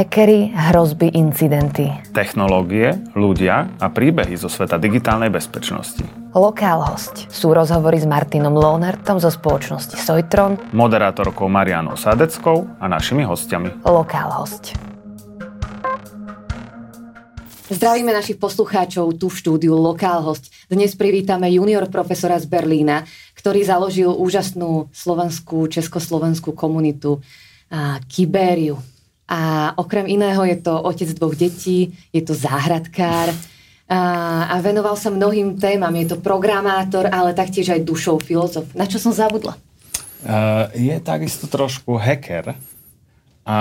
Hackery, 0.00 0.48
hrozby, 0.56 1.12
incidenty. 1.12 1.92
Technológie, 2.16 2.96
ľudia 3.12 3.68
a 3.76 3.92
príbehy 3.92 4.32
zo 4.32 4.48
sveta 4.48 4.80
digitálnej 4.80 5.28
bezpečnosti. 5.28 6.00
Lokál 6.32 6.80
host 6.80 7.28
sú 7.28 7.52
rozhovory 7.52 8.00
s 8.00 8.08
Martinom 8.08 8.56
Lohnertom 8.56 9.20
zo 9.20 9.28
spoločnosti 9.28 10.00
Sojtron, 10.00 10.56
Moderátorkou 10.72 11.52
Marianou 11.52 12.00
Sadeckou 12.00 12.80
a 12.80 12.88
našimi 12.88 13.28
hostiami. 13.28 13.84
Lokál 13.84 14.40
host. 14.40 14.72
Zdravíme 17.68 18.16
našich 18.16 18.40
poslucháčov 18.40 19.20
tu 19.20 19.28
v 19.28 19.36
štúdiu 19.36 19.76
Lokál 19.76 20.24
host. 20.24 20.48
Dnes 20.72 20.96
privítame 20.96 21.52
junior 21.52 21.84
profesora 21.92 22.40
z 22.40 22.48
Berlína, 22.48 23.04
ktorý 23.36 23.68
založil 23.68 24.08
úžasnú 24.16 24.88
slovenskú, 24.96 25.68
československú 25.68 26.56
komunitu 26.56 27.20
Kibériu. 28.08 28.80
A 29.30 29.70
okrem 29.78 30.10
iného 30.10 30.42
je 30.42 30.58
to 30.58 30.74
otec 30.74 31.06
dvoch 31.14 31.38
detí, 31.38 31.94
je 32.10 32.18
to 32.18 32.34
záhradkár 32.34 33.30
a, 33.86 33.98
a 34.50 34.54
venoval 34.58 34.98
sa 34.98 35.06
mnohým 35.06 35.54
témam. 35.54 35.94
Je 35.94 36.10
to 36.10 36.18
programátor, 36.18 37.06
ale 37.06 37.30
taktiež 37.30 37.70
aj 37.70 37.86
dušou 37.86 38.18
filozof. 38.18 38.66
Na 38.74 38.90
čo 38.90 38.98
som 38.98 39.14
zabudla? 39.14 39.54
Uh, 40.26 40.66
je 40.74 40.98
takisto 40.98 41.46
trošku 41.46 41.94
hacker 41.94 42.58
a 43.46 43.58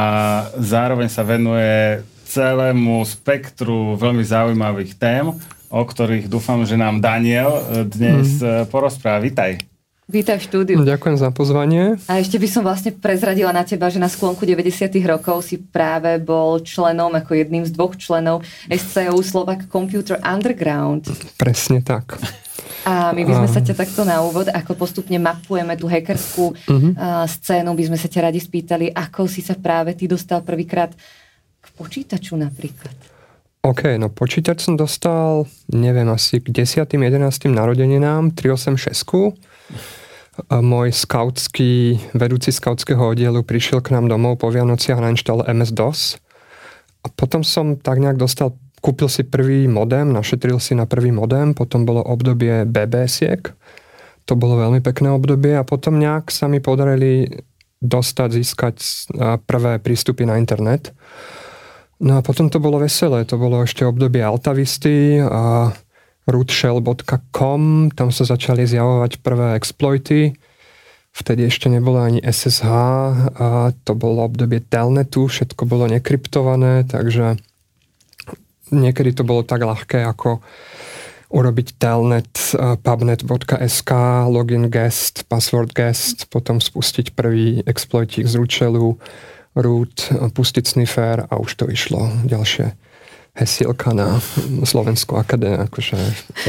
zároveň 0.57 1.07
sa 1.07 1.21
venuje 1.21 2.01
celému 2.25 3.05
spektru 3.05 3.93
veľmi 3.93 4.25
zaujímavých 4.25 4.97
tém, 4.97 5.29
o 5.69 5.81
ktorých 5.85 6.25
dúfam, 6.25 6.65
že 6.65 6.73
nám 6.81 6.97
Daniel 6.97 7.85
dnes 7.85 8.41
mm. 8.41 8.73
porozpráva. 8.73 9.21
Vítaj. 9.21 9.68
Vítaj 10.09 10.41
v 10.41 10.45
štúdiu. 10.49 10.77
Ďakujem 10.81 11.21
za 11.21 11.29
pozvanie. 11.29 11.93
A 12.09 12.17
ešte 12.17 12.41
by 12.41 12.49
som 12.49 12.65
vlastne 12.65 12.89
prezradila 12.89 13.53
na 13.53 13.61
teba, 13.61 13.93
že 13.93 14.01
na 14.01 14.09
sklonku 14.09 14.41
90 14.41 14.89
rokov 15.05 15.45
si 15.45 15.61
práve 15.61 16.17
bol 16.17 16.57
členom, 16.65 17.13
ako 17.13 17.37
jedným 17.37 17.61
z 17.61 17.69
dvoch 17.77 17.93
členov 17.93 18.41
SCU 18.73 19.21
Slovak 19.21 19.69
Computer 19.69 20.17
Underground. 20.25 21.13
Presne 21.37 21.85
tak. 21.85 22.17
A 22.89 23.13
my 23.13 23.21
by 23.21 23.33
sme 23.37 23.49
sa 23.53 23.61
ťa 23.61 23.77
takto 23.77 24.01
na 24.01 24.25
úvod, 24.25 24.49
ako 24.49 24.73
postupne 24.73 25.21
mapujeme 25.21 25.77
tú 25.77 25.85
hackerskú 25.85 26.57
uh-huh. 26.57 27.29
scénu, 27.29 27.77
by 27.77 27.93
sme 27.93 27.97
sa 28.01 28.09
ťa 28.09 28.33
radi 28.33 28.41
spýtali, 28.41 28.89
ako 28.89 29.29
si 29.29 29.45
sa 29.45 29.53
práve 29.61 29.93
ty 29.93 30.09
dostal 30.09 30.41
prvýkrát 30.41 30.89
k 31.61 31.65
počítaču 31.77 32.33
napríklad. 32.33 32.97
OK, 33.61 33.93
no 34.01 34.09
počítač 34.09 34.65
som 34.65 34.73
dostal, 34.73 35.45
neviem, 35.69 36.09
asi 36.09 36.41
k 36.41 36.49
10. 36.65 36.97
11. 36.97 37.29
narodeninám 37.53 38.33
386 38.33 39.37
môj 40.47 40.95
skautský, 40.95 41.99
vedúci 42.15 42.55
skautského 42.55 43.01
oddielu 43.01 43.43
prišiel 43.43 43.83
k 43.83 43.91
nám 43.97 44.07
domov 44.07 44.39
po 44.39 44.47
Vianociach 44.47 45.03
na 45.03 45.11
inštale 45.11 45.43
MS-DOS 45.51 46.21
a 47.03 47.07
potom 47.11 47.43
som 47.43 47.75
tak 47.75 47.99
nejak 47.99 48.15
dostal, 48.15 48.55
kúpil 48.79 49.11
si 49.11 49.27
prvý 49.27 49.67
modem, 49.67 50.11
našetril 50.11 50.59
si 50.63 50.75
na 50.75 50.87
prvý 50.87 51.11
modem, 51.11 51.51
potom 51.51 51.83
bolo 51.83 52.03
obdobie 52.03 52.63
BBSiek, 52.63 53.51
to 54.23 54.33
bolo 54.37 54.61
veľmi 54.61 54.79
pekné 54.79 55.09
obdobie 55.11 55.57
a 55.57 55.67
potom 55.67 55.97
nejak 55.97 56.29
sa 56.29 56.45
mi 56.45 56.61
podarili 56.61 57.27
dostať, 57.79 58.29
získať 58.35 58.75
prvé 59.47 59.79
prístupy 59.79 60.27
na 60.27 60.35
internet. 60.35 60.91
No 61.99 62.19
a 62.19 62.23
potom 62.23 62.47
to 62.47 62.63
bolo 62.63 62.79
veselé, 62.79 63.27
to 63.27 63.35
bolo 63.35 63.63
ešte 63.63 63.83
obdobie 63.83 64.23
Altavisty 64.23 65.19
a 65.19 65.75
rootshell.com, 66.27 67.91
tam 67.95 68.09
sa 68.11 68.23
začali 68.27 68.67
zjavovať 68.67 69.23
prvé 69.23 69.55
exploity, 69.55 70.35
vtedy 71.15 71.47
ešte 71.47 71.67
nebolo 71.71 71.99
ani 71.99 72.19
SSH 72.21 72.67
a 73.39 73.73
to 73.83 73.91
bolo 73.97 74.25
obdobie 74.25 74.61
telnetu, 74.61 75.25
všetko 75.27 75.65
bolo 75.65 75.89
nekryptované, 75.89 76.85
takže 76.85 77.39
niekedy 78.69 79.17
to 79.17 79.23
bolo 79.25 79.41
tak 79.41 79.65
ľahké 79.65 80.05
ako 80.05 80.43
urobiť 81.29 81.77
telnet 81.77 82.33
pubnet.sk, 82.81 83.91
login 84.33 84.65
guest, 84.73 85.29
password 85.29 85.77
guest, 85.77 86.25
potom 86.33 86.57
spustiť 86.57 87.13
prvý 87.13 87.61
exploitík 87.69 88.25
z 88.25 88.33
rootshelu, 88.33 88.97
root, 89.53 89.97
pustiť 90.33 90.65
sniffer 90.65 91.25
a 91.29 91.33
už 91.37 91.51
to 91.53 91.65
išlo 91.69 92.09
ďalšie 92.25 92.88
hesielka 93.39 93.95
na 93.95 94.19
Slovenskú 94.67 95.15
akadémiu, 95.15 95.65
akože 95.65 95.95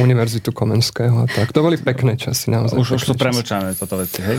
Univerzitu 0.02 0.50
Komenského 0.50 1.24
a 1.24 1.26
tak. 1.30 1.54
To 1.54 1.62
boli 1.62 1.78
pekné 1.78 2.18
časy 2.18 2.50
naozaj. 2.50 2.76
Už, 2.76 2.88
už 2.98 3.02
sú 3.06 3.14
premlčané 3.14 3.78
toto 3.78 3.96
veci, 3.96 4.20
hej? 4.26 4.38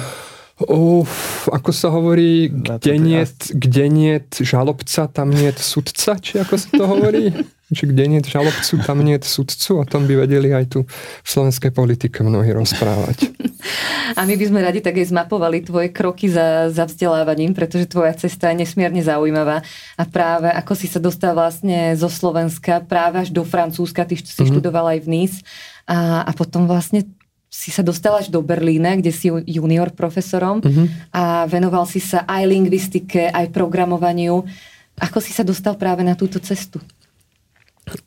Uf, 0.67 1.49
ako 1.49 1.71
sa 1.73 1.89
hovorí, 1.89 2.51
kde 2.51 2.95
nie, 3.01 3.23
kde 3.49 3.85
nie 3.89 4.13
žalobca, 4.29 5.09
tam 5.09 5.33
nie 5.33 5.49
sudca, 5.57 6.21
či 6.21 6.37
ako 6.37 6.53
sa 6.59 6.69
to 6.69 6.85
hovorí? 6.85 7.33
Či 7.71 7.87
kde 7.87 8.03
nie 8.11 8.19
žalobcu, 8.19 8.83
tam 8.83 8.99
nie 8.99 9.15
sudcu, 9.23 9.79
o 9.79 9.85
tom 9.87 10.03
by 10.03 10.27
vedeli 10.27 10.51
aj 10.51 10.65
tu 10.75 10.79
v 11.23 11.27
slovenskej 11.27 11.71
politike 11.71 12.19
mnohí 12.19 12.51
rozprávať. 12.51 13.27
A 14.19 14.27
my 14.27 14.35
by 14.35 14.45
sme 14.49 14.59
radi 14.59 14.83
tak 14.83 14.97
aj 14.97 15.13
zmapovali 15.13 15.63
tvoje 15.63 15.93
kroky 15.93 16.27
za, 16.27 16.67
za 16.67 16.83
vzdelávaním, 16.83 17.55
pretože 17.55 17.87
tvoja 17.87 18.11
cesta 18.17 18.51
je 18.51 18.65
nesmierne 18.65 18.99
zaujímavá. 18.99 19.63
A 19.95 20.03
práve 20.03 20.51
ako 20.51 20.73
si 20.75 20.91
sa 20.91 20.99
dostal 20.99 21.31
vlastne 21.31 21.95
zo 21.95 22.11
Slovenska 22.11 22.83
práve 22.83 23.23
až 23.23 23.29
do 23.31 23.45
Francúzska, 23.47 24.03
ty 24.03 24.19
si 24.19 24.27
mm-hmm. 24.27 24.51
študoval 24.51 24.97
aj 24.97 24.99
v 25.05 25.07
Nice 25.07 25.39
a, 25.87 26.27
a 26.27 26.31
potom 26.35 26.67
vlastne 26.67 27.07
si 27.51 27.67
sa 27.67 27.83
dostal 27.83 28.15
až 28.15 28.31
do 28.31 28.39
Berlína, 28.39 28.95
kde 28.95 29.11
si 29.11 29.27
junior 29.27 29.91
profesorom 29.91 30.63
uh-huh. 30.63 30.87
a 31.11 31.43
venoval 31.51 31.83
si 31.83 31.99
sa 31.99 32.23
aj 32.23 32.47
lingvistike, 32.47 33.27
aj 33.27 33.51
programovaniu. 33.51 34.47
Ako 34.95 35.19
si 35.19 35.35
sa 35.35 35.43
dostal 35.43 35.75
práve 35.75 35.99
na 35.99 36.15
túto 36.15 36.39
cestu? 36.39 36.79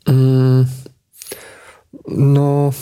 Mm, 0.09 0.65
no, 2.09 2.73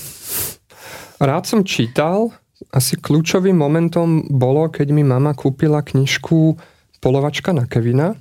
rád 1.19 1.43
som 1.47 1.63
čítal. 1.63 2.31
Asi 2.73 2.97
kľúčovým 2.97 3.53
momentom 3.53 4.25
bolo, 4.31 4.65
keď 4.71 4.87
mi 4.95 5.03
mama 5.05 5.35
kúpila 5.35 5.83
knižku 5.83 6.57
Polovačka 7.03 7.51
na 7.51 7.67
Kevina 7.67 8.15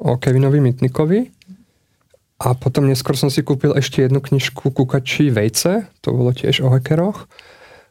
o 0.00 0.16
Kevinovi 0.16 0.60
Mitnikovi. 0.60 1.30
A 2.36 2.52
potom 2.52 2.84
neskôr 2.84 3.16
som 3.16 3.32
si 3.32 3.40
kúpil 3.40 3.72
ešte 3.72 4.04
jednu 4.04 4.20
knižku 4.20 4.68
Kukačí 4.68 5.32
vejce, 5.32 5.88
to 6.04 6.12
bolo 6.12 6.36
tiež 6.36 6.60
o 6.60 6.68
hackeroch. 6.68 7.24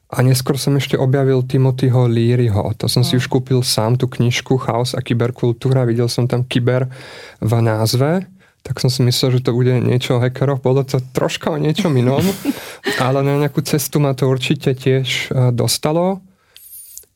A 0.06 0.22
neskôr 0.22 0.53
som 0.62 0.78
ešte 0.78 0.94
objavil 1.02 1.41
Timothyho 1.41 2.06
Learyho. 2.06 2.78
To 2.78 2.85
som 2.85 3.02
no. 3.02 3.08
si 3.09 3.18
už 3.18 3.25
kúpil 3.25 3.66
sám 3.66 3.97
tú 3.97 4.06
knižku 4.06 4.62
Chaos 4.62 4.94
a 4.94 5.02
kyberkultúra. 5.02 5.81
Videl 5.90 6.06
som 6.06 6.30
tam 6.30 6.46
kyber 6.46 6.85
v 7.41 7.52
názve. 7.58 8.30
Tak 8.66 8.81
som 8.81 8.90
si 8.90 9.06
myslel, 9.06 9.38
že 9.38 9.46
to 9.46 9.53
bude 9.53 9.78
niečo 9.78 10.18
o 10.18 10.22
hackeroch. 10.22 10.58
Bolo 10.58 10.81
to 10.81 10.98
troška 11.14 11.53
o 11.53 11.62
niečom 11.62 11.94
inom. 11.94 12.26
ale 13.06 13.22
na 13.22 13.38
nejakú 13.38 13.62
cestu 13.62 14.02
ma 14.02 14.18
to 14.18 14.26
určite 14.26 14.74
tiež 14.74 15.30
e, 15.30 15.53
dostalo. 15.53 16.26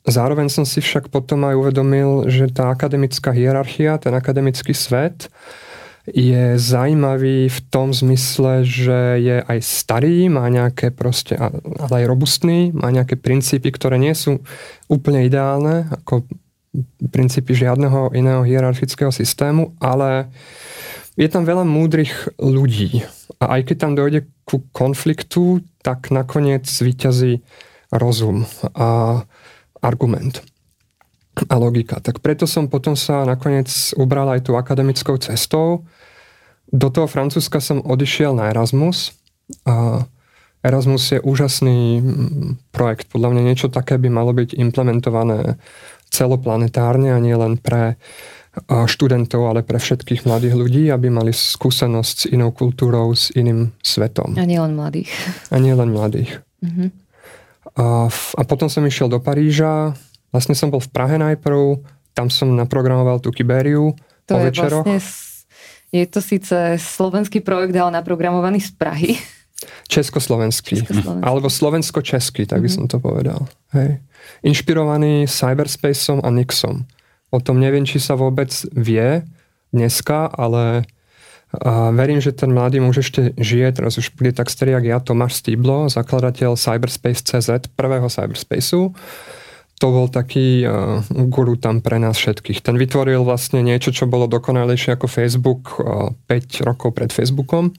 Zároveň 0.06 0.54
som 0.54 0.64
si 0.64 0.78
však 0.80 1.10
potom 1.10 1.44
aj 1.50 1.58
uvedomil, 1.58 2.30
že 2.30 2.54
tá 2.54 2.70
akademická 2.70 3.34
hierarchia, 3.34 3.98
ten 3.98 4.14
akademický 4.14 4.78
svet 4.78 5.28
je 6.10 6.58
zaujímavý 6.58 7.50
v 7.50 7.60
tom 7.70 7.94
zmysle, 7.94 8.66
že 8.66 9.22
je 9.22 9.38
aj 9.46 9.60
starý, 9.62 10.26
má 10.32 10.50
nejaké 10.50 10.90
proste, 10.90 11.38
ale 11.38 11.94
aj 12.02 12.06
robustný, 12.10 12.74
má 12.74 12.90
nejaké 12.90 13.14
princípy, 13.14 13.70
ktoré 13.70 14.02
nie 14.02 14.14
sú 14.18 14.42
úplne 14.90 15.26
ideálne, 15.26 15.86
ako 15.94 16.26
princípy 17.10 17.54
žiadneho 17.54 18.14
iného 18.14 18.46
hierarchického 18.46 19.10
systému, 19.10 19.74
ale 19.82 20.30
je 21.20 21.28
tam 21.28 21.44
veľa 21.44 21.68
múdrych 21.68 22.32
ľudí. 22.40 23.04
A 23.44 23.60
aj 23.60 23.72
keď 23.72 23.76
tam 23.76 23.94
dojde 24.00 24.32
ku 24.48 24.64
konfliktu, 24.72 25.60
tak 25.84 26.16
nakoniec 26.16 26.64
vyťazí 26.64 27.44
rozum 27.92 28.48
a 28.72 29.22
argument 29.84 30.40
a 31.48 31.56
logika. 31.56 32.00
Tak 32.00 32.24
preto 32.24 32.48
som 32.48 32.72
potom 32.72 32.96
sa 32.96 33.28
nakoniec 33.28 33.68
ubral 34.00 34.28
aj 34.32 34.48
tú 34.48 34.56
akademickou 34.56 35.20
cestou 35.20 35.88
do 36.70 36.88
toho 36.94 37.10
Francúzska 37.10 37.58
som 37.58 37.82
odišiel 37.82 38.38
na 38.38 38.54
Erasmus. 38.54 39.18
A 39.66 40.06
Erasmus 40.62 41.18
je 41.18 41.20
úžasný 41.24 42.04
mm, 42.04 42.70
projekt. 42.70 43.10
Podľa 43.10 43.30
mňa 43.34 43.42
niečo 43.42 43.68
také 43.74 43.98
by 43.98 44.10
malo 44.12 44.36
byť 44.36 44.54
implementované 44.54 45.58
celoplanetárne 46.14 47.14
a 47.14 47.22
nie 47.22 47.34
len 47.34 47.58
pre 47.58 47.98
študentov, 48.68 49.48
ale 49.48 49.62
pre 49.64 49.80
všetkých 49.80 50.28
mladých 50.28 50.56
ľudí, 50.58 50.84
aby 50.92 51.08
mali 51.08 51.32
skúsenosť 51.32 52.16
s 52.16 52.26
inou 52.30 52.52
kultúrou, 52.52 53.14
s 53.14 53.32
iným 53.32 53.72
svetom. 53.80 54.36
A 54.36 54.44
nie 54.44 54.60
len 54.60 54.76
mladých. 54.76 55.10
A 55.54 55.62
nie 55.62 55.72
len 55.72 55.94
mladých. 55.94 56.42
Mm-hmm. 56.60 56.90
A, 57.80 58.10
a 58.12 58.42
potom 58.44 58.68
som 58.68 58.84
išiel 58.84 59.08
do 59.08 59.22
Paríža. 59.24 59.96
Vlastne 60.34 60.58
som 60.58 60.74
bol 60.74 60.84
v 60.84 60.92
Prahe 60.92 61.16
najprv. 61.16 61.80
Tam 62.12 62.28
som 62.28 62.52
naprogramoval 62.52 63.24
tú 63.24 63.32
Kibériu 63.32 63.96
to 64.28 64.36
po 64.36 64.42
je 64.42 64.46
večeroch. 64.52 64.86
vlastne 64.86 65.30
je 65.90 66.06
to 66.06 66.22
síce 66.22 66.54
slovenský 66.78 67.42
projekt, 67.42 67.74
ale 67.74 67.98
naprogramovaný 67.98 68.62
z 68.62 68.72
Prahy. 68.78 69.12
Československý. 69.90 70.86
Československý. 70.86 71.26
Alebo 71.26 71.50
slovensko-český, 71.50 72.46
tak 72.46 72.62
by 72.62 72.70
mm-hmm. 72.70 72.78
som 72.78 72.86
to 72.86 73.02
povedal. 73.02 73.50
Hej. 73.74 73.98
Inšpirovaný 74.46 75.26
cyberspaceom 75.26 76.22
a 76.22 76.30
Nixom. 76.30 76.86
O 77.30 77.38
tom 77.38 77.62
neviem, 77.62 77.86
či 77.86 78.02
sa 78.02 78.18
vôbec 78.18 78.50
vie, 78.74 79.22
dneska, 79.70 80.30
ale 80.34 80.90
a 81.50 81.90
verím, 81.90 82.22
že 82.22 82.30
ten 82.30 82.54
mladý 82.54 82.78
muž 82.78 83.10
ešte 83.10 83.34
žije, 83.34 83.82
teraz 83.82 83.98
už 83.98 84.14
bude 84.14 84.30
tak 84.38 84.54
starý, 84.54 84.78
jak 84.78 84.86
ja, 84.86 84.98
Tomáš 85.02 85.42
Stiblo, 85.42 85.90
zakladateľ 85.90 86.54
Cyberspace.cz, 86.54 87.74
prvého 87.74 88.06
Cyberspaceu. 88.06 88.94
To 89.82 89.88
bol 89.90 90.14
taký 90.14 90.62
uh, 90.62 91.02
guru 91.10 91.58
tam 91.58 91.82
pre 91.82 91.98
nás 91.98 92.22
všetkých. 92.22 92.62
Ten 92.62 92.78
vytvoril 92.78 93.26
vlastne 93.26 93.66
niečo, 93.66 93.90
čo 93.90 94.06
bolo 94.06 94.30
dokonalejšie 94.30 94.94
ako 94.94 95.08
Facebook 95.10 95.74
uh, 95.82 96.14
5 96.30 96.70
rokov 96.70 96.94
pred 96.94 97.10
Facebookom. 97.10 97.74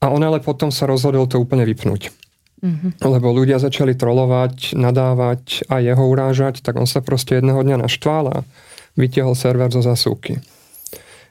A 0.00 0.08
on 0.08 0.22
ale 0.24 0.40
potom 0.40 0.72
sa 0.72 0.88
rozhodol 0.88 1.28
to 1.28 1.36
úplne 1.36 1.68
vypnúť. 1.68 2.14
Mm-hmm. 2.58 3.06
Lebo 3.06 3.30
ľudia 3.30 3.62
začali 3.62 3.94
trolovať, 3.94 4.74
nadávať 4.74 5.62
a 5.70 5.78
jeho 5.78 6.02
urážať, 6.02 6.58
tak 6.58 6.74
on 6.74 6.90
sa 6.90 6.98
proste 6.98 7.38
jedného 7.38 7.62
dňa 7.62 7.86
naštval 7.86 8.24
a 8.34 8.38
vytiahol 8.98 9.38
server 9.38 9.70
zo 9.70 9.78
zasúky. 9.78 10.42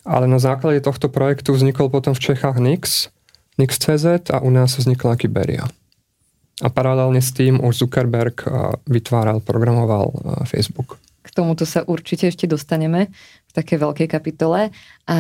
Ale 0.07 0.23
na 0.23 0.39
základe 0.39 0.79
tohto 0.79 1.11
projektu 1.11 1.51
vznikol 1.51 1.91
potom 1.91 2.15
v 2.15 2.23
Čechách 2.23 2.63
Nix, 2.63 3.11
Nix.cz 3.59 4.31
a 4.31 4.39
u 4.39 4.47
nás 4.47 4.79
vznikla 4.79 5.19
Kyberia. 5.19 5.67
A 6.63 6.67
paralelne 6.71 7.19
s 7.19 7.35
tým 7.35 7.59
už 7.59 7.85
Zuckerberg 7.85 8.41
vytváral, 8.87 9.43
programoval 9.43 10.15
Facebook. 10.47 10.97
K 11.21 11.29
tomuto 11.35 11.67
sa 11.67 11.83
určite 11.83 12.31
ešte 12.31 12.47
dostaneme 12.47 13.11
v 13.45 13.51
takej 13.51 13.77
veľkej 13.83 14.07
kapitole. 14.07 14.71
A, 15.05 15.17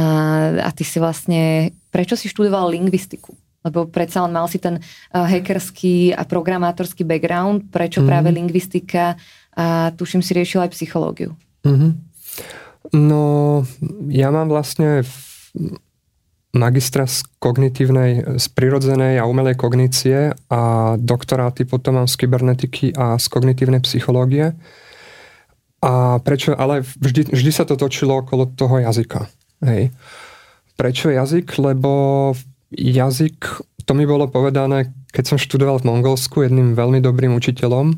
a 0.63 0.69
ty 0.71 0.87
si 0.87 0.97
vlastne, 1.03 1.75
prečo 1.91 2.15
si 2.15 2.31
študoval 2.31 2.71
lingvistiku? 2.71 3.35
Lebo 3.67 3.91
predsa 3.91 4.23
len 4.23 4.31
mal 4.31 4.47
si 4.47 4.63
ten 4.63 4.79
hackerský 5.11 6.15
a 6.15 6.23
programátorský 6.23 7.03
background, 7.03 7.67
prečo 7.67 7.99
mm. 7.99 8.07
práve 8.07 8.31
lingvistika 8.31 9.19
a 9.57 9.91
tuším 9.91 10.21
si 10.23 10.31
riešil 10.37 10.63
aj 10.63 10.71
psychológiu. 10.77 11.35
Mm-hmm. 11.65 11.91
No, 12.95 13.65
ja 14.07 14.31
mám 14.31 14.47
vlastne 14.47 15.03
magistra 16.55 17.05
z 17.05 17.25
kognitívnej, 17.41 18.39
z 18.39 18.45
prirodzenej 18.53 19.19
a 19.19 19.27
umelej 19.27 19.59
kognície 19.59 20.31
a 20.47 20.61
doktoráty 20.95 21.67
potom 21.67 21.99
mám 21.99 22.07
z 22.07 22.15
kybernetiky 22.23 22.95
a 22.95 23.19
z 23.19 23.25
kognitívnej 23.27 23.83
psychológie. 23.83 24.55
A 25.83 26.17
prečo, 26.23 26.57
ale 26.57 26.81
vždy, 26.81 27.29
vždy 27.29 27.51
sa 27.53 27.67
to 27.67 27.77
točilo 27.77 28.25
okolo 28.25 28.49
toho 28.49 28.81
jazyka. 28.81 29.29
Hej. 29.61 29.93
Prečo 30.73 31.13
jazyk? 31.13 31.57
Lebo 31.61 32.33
jazyk, 32.71 33.63
to 33.87 33.91
mi 33.95 34.03
bolo 34.03 34.27
povedané, 34.27 34.91
keď 35.15 35.35
som 35.35 35.37
študoval 35.39 35.79
v 35.79 35.87
Mongolsku 35.87 36.43
jedným 36.43 36.75
veľmi 36.75 36.99
dobrým 36.99 37.33
učiteľom 37.35 37.95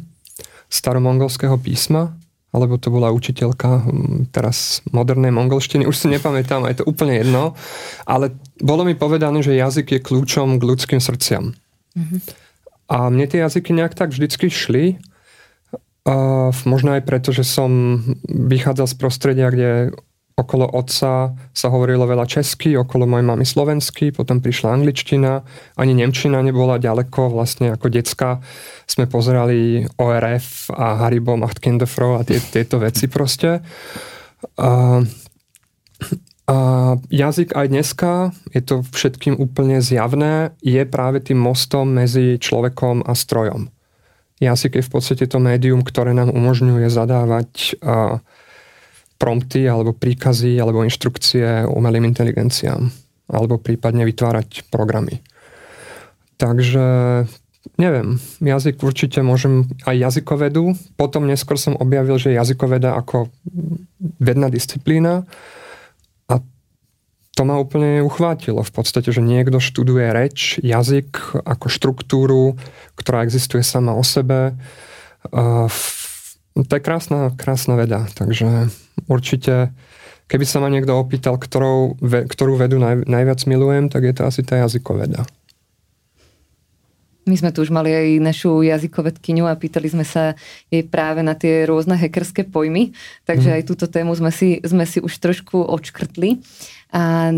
staromongolského 0.69 1.57
písma, 1.57 2.13
alebo 2.50 2.81
to 2.81 2.89
bola 2.89 3.13
učiteľka 3.13 3.86
hm, 3.86 4.33
teraz 4.33 4.81
modernej 4.89 5.33
mongolštiny, 5.33 5.86
už 5.86 5.98
si 5.98 6.07
nepamätám, 6.10 6.66
je 6.69 6.81
to 6.81 6.88
úplne 6.89 7.21
jedno, 7.21 7.54
ale 8.06 8.33
bolo 8.62 8.86
mi 8.86 8.98
povedané, 8.98 9.42
že 9.45 9.57
jazyk 9.57 9.98
je 9.98 10.06
kľúčom 10.06 10.57
k 10.57 10.63
ľudským 10.66 11.01
srdciam. 11.01 11.54
Mm-hmm. 11.94 12.19
A 12.89 13.13
mne 13.13 13.25
tie 13.30 13.45
jazyky 13.45 13.69
nejak 13.74 13.94
tak 13.94 14.10
vždycky 14.10 14.50
šli, 14.50 14.98
uh, 16.10 16.50
možno 16.65 16.98
aj 16.98 17.06
preto, 17.06 17.30
že 17.30 17.45
som 17.45 18.01
vychádzal 18.25 18.88
z 18.89 18.95
prostredia, 18.98 19.54
kde 19.54 19.94
okolo 20.39 20.63
otca 20.71 21.36
sa 21.36 21.68
hovorilo 21.68 22.07
veľa 22.07 22.24
česky, 22.24 22.80
okolo 22.80 23.03
mojej 23.03 23.27
mamy 23.27 23.44
slovensky, 23.44 24.15
potom 24.15 24.39
prišla 24.39 24.71
angličtina, 24.80 25.44
ani 25.75 25.91
nemčina 25.91 26.39
nebola 26.39 26.80
ďaleko, 26.80 27.36
vlastne 27.36 27.75
ako 27.75 27.91
decka 27.91 28.39
sme 28.88 29.06
pozerali 29.12 29.83
ORF 30.00 30.71
a 30.71 31.03
Haribo 31.06 31.36
Machtkinderfrau 31.36 32.18
a 32.18 32.25
tie, 32.25 32.39
tieto 32.39 32.80
veci 32.80 33.12
proste. 33.12 33.59
A, 34.56 35.03
a 36.47 36.57
jazyk 37.12 37.53
aj 37.53 37.68
dneska, 37.68 38.12
je 38.56 38.62
to 38.63 38.81
všetkým 38.88 39.36
úplne 39.36 39.83
zjavné, 39.83 40.56
je 40.63 40.81
práve 40.88 41.19
tým 41.19 41.38
mostom 41.38 41.91
medzi 41.91 42.39
človekom 42.39 43.03
a 43.03 43.12
strojom. 43.12 43.68
Jazyk 44.39 44.80
je 44.80 44.88
v 44.88 44.91
podstate 44.91 45.25
to 45.27 45.36
médium, 45.44 45.83
ktoré 45.83 46.15
nám 46.15 46.31
umožňuje 46.31 46.88
zadávať 46.88 47.75
uh, 47.83 48.24
prompty 49.19 49.68
alebo 49.68 49.92
príkazy 49.92 50.56
alebo 50.56 50.88
inštrukcie 50.88 51.68
umelým 51.68 52.07
inteligenciám 52.07 52.88
alebo 53.30 53.60
prípadne 53.62 54.07
vytvárať 54.07 54.71
programy. 54.71 55.21
Takže 56.39 56.88
neviem, 57.75 58.16
jazyk 58.39 58.80
určite 58.80 59.19
môžem 59.19 59.68
aj 59.83 60.10
jazykovedu. 60.10 60.74
Potom 60.95 61.27
neskôr 61.27 61.60
som 61.60 61.75
objavil, 61.75 62.16
že 62.16 62.33
jazykoveda 62.33 62.95
ako 62.95 63.27
vedná 64.18 64.48
disciplína 64.48 65.27
a 66.31 66.39
to 67.36 67.42
ma 67.44 67.60
úplne 67.60 68.01
uchvátilo 68.01 68.63
v 68.63 68.72
podstate, 68.72 69.12
že 69.12 69.19
niekto 69.19 69.60
študuje 69.60 70.10
reč, 70.15 70.57
jazyk 70.63 71.44
ako 71.44 71.68
štruktúru, 71.68 72.44
ktorá 72.95 73.27
existuje 73.27 73.62
sama 73.62 73.94
o 73.94 74.04
sebe. 74.04 74.56
To 76.56 76.72
je 76.72 76.81
krásna, 76.81 77.36
krásna 77.36 77.75
veda, 77.80 78.07
takže 78.15 78.72
určite, 79.10 79.74
keby 80.30 80.46
sa 80.46 80.62
ma 80.62 80.70
niekto 80.70 80.94
opýtal, 80.94 81.36
ktorou, 81.42 81.98
ktorú 82.06 82.56
vedu 82.56 82.78
naj, 82.78 83.04
najviac 83.10 83.42
milujem, 83.50 83.90
tak 83.90 84.06
je 84.06 84.14
to 84.14 84.24
asi 84.30 84.46
tá 84.46 84.62
jazykoveda. 84.62 85.26
My 87.30 87.38
sme 87.38 87.54
tu 87.54 87.62
už 87.62 87.70
mali 87.70 87.94
aj 87.94 88.08
našu 88.26 88.66
jazykovedkyňu 88.66 89.46
a 89.46 89.54
pýtali 89.54 89.86
sme 89.86 90.02
sa 90.02 90.34
jej 90.74 90.82
práve 90.82 91.22
na 91.22 91.38
tie 91.38 91.70
rôzne 91.70 91.94
hackerské 91.94 92.42
pojmy, 92.42 92.90
takže 93.30 93.54
mm. 93.54 93.56
aj 93.60 93.64
túto 93.70 93.86
tému 93.86 94.18
sme 94.18 94.34
si, 94.34 94.58
sme 94.66 94.90
si 94.90 94.98
už 94.98 95.14
trošku 95.22 95.62
odškrtli. 95.62 96.42
A 96.90 97.30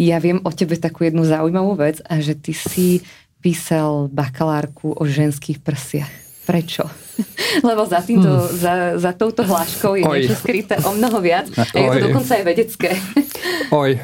ja 0.00 0.16
viem 0.16 0.40
o 0.40 0.50
tebe 0.54 0.80
takú 0.80 1.04
jednu 1.04 1.28
zaujímavú 1.28 1.76
vec 1.76 2.00
a 2.08 2.24
že 2.24 2.32
ty 2.32 2.56
si 2.56 3.04
písal 3.44 4.08
bakalárku 4.08 4.96
o 4.96 5.04
ženských 5.04 5.60
prsiach. 5.60 6.08
Prečo? 6.48 7.03
Lebo 7.68 7.86
za, 7.86 8.02
týmto, 8.02 8.28
hmm. 8.28 8.50
za, 8.58 8.74
za 8.98 9.12
touto 9.14 9.46
hláškou 9.46 9.98
je 9.98 10.04
Oj. 10.04 10.14
niečo 10.18 10.36
skryté 10.38 10.78
o 10.82 10.90
mnoho 10.94 11.18
viac 11.22 11.50
a 11.54 11.62
je 11.76 11.88
to 11.88 12.00
dokonca 12.10 12.32
aj 12.34 12.44
vedecké. 12.44 12.90
Oj, 13.84 14.02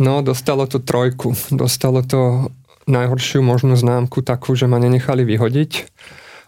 no 0.00 0.24
dostalo 0.24 0.64
to 0.64 0.80
trojku. 0.80 1.36
Dostalo 1.52 2.00
to 2.04 2.52
najhoršiu 2.88 3.44
možnú 3.44 3.76
známku 3.76 4.24
takú, 4.24 4.56
že 4.56 4.66
ma 4.66 4.80
nenechali 4.80 5.22
vyhodiť 5.22 5.72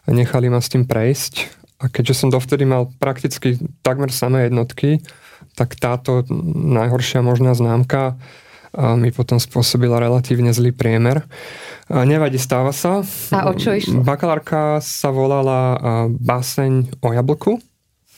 a 0.06 0.08
nechali 0.10 0.50
ma 0.50 0.58
s 0.58 0.72
tým 0.72 0.88
prejsť. 0.88 1.62
A 1.82 1.90
keďže 1.90 2.14
som 2.14 2.28
dovtedy 2.30 2.62
mal 2.62 2.90
prakticky 3.02 3.58
takmer 3.82 4.14
samé 4.14 4.46
jednotky, 4.46 5.02
tak 5.58 5.74
táto 5.76 6.22
najhoršia 6.54 7.20
možná 7.20 7.52
známka 7.52 8.16
mi 8.72 9.12
potom 9.12 9.36
spôsobila 9.36 10.00
relatívne 10.00 10.48
zlý 10.52 10.72
priemer. 10.72 11.24
Nevadí, 11.92 12.40
stáva 12.40 12.72
sa. 12.72 13.04
A 13.36 13.48
o 13.48 13.52
čo 13.52 13.76
išlo? 13.76 14.00
Bakalárka 14.00 14.80
sa 14.80 15.12
volala 15.12 15.76
Báseň 16.08 17.04
o 17.04 17.12
jablku, 17.12 17.60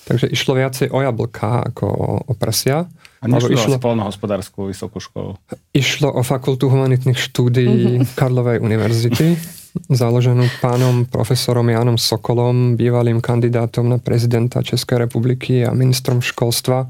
takže 0.06 0.30
išlo 0.30 0.54
viacej 0.54 0.94
o 0.94 1.02
jablka 1.02 1.74
ako 1.74 1.84
o, 1.90 2.08
o 2.30 2.32
prsia. 2.38 2.86
A 3.18 3.26
nešlo 3.26 3.56
išlo 3.56 3.74
o 3.74 3.80
spolnohospodárskú 3.80 4.68
vysokú 4.68 5.00
školu? 5.00 5.40
Išlo 5.72 6.12
o 6.12 6.20
fakultu 6.20 6.68
humanitných 6.68 7.16
štúdií 7.16 8.04
mm-hmm. 8.04 8.14
Karlovej 8.14 8.60
univerzity, 8.60 9.40
založenú 9.88 10.44
pánom 10.60 11.08
profesorom 11.08 11.66
Jánom 11.66 11.96
Sokolom, 11.96 12.76
bývalým 12.76 13.24
kandidátom 13.24 13.88
na 13.88 13.96
prezidenta 13.96 14.60
Českej 14.60 15.08
republiky 15.08 15.64
a 15.64 15.72
ministrom 15.72 16.20
školstva 16.20 16.86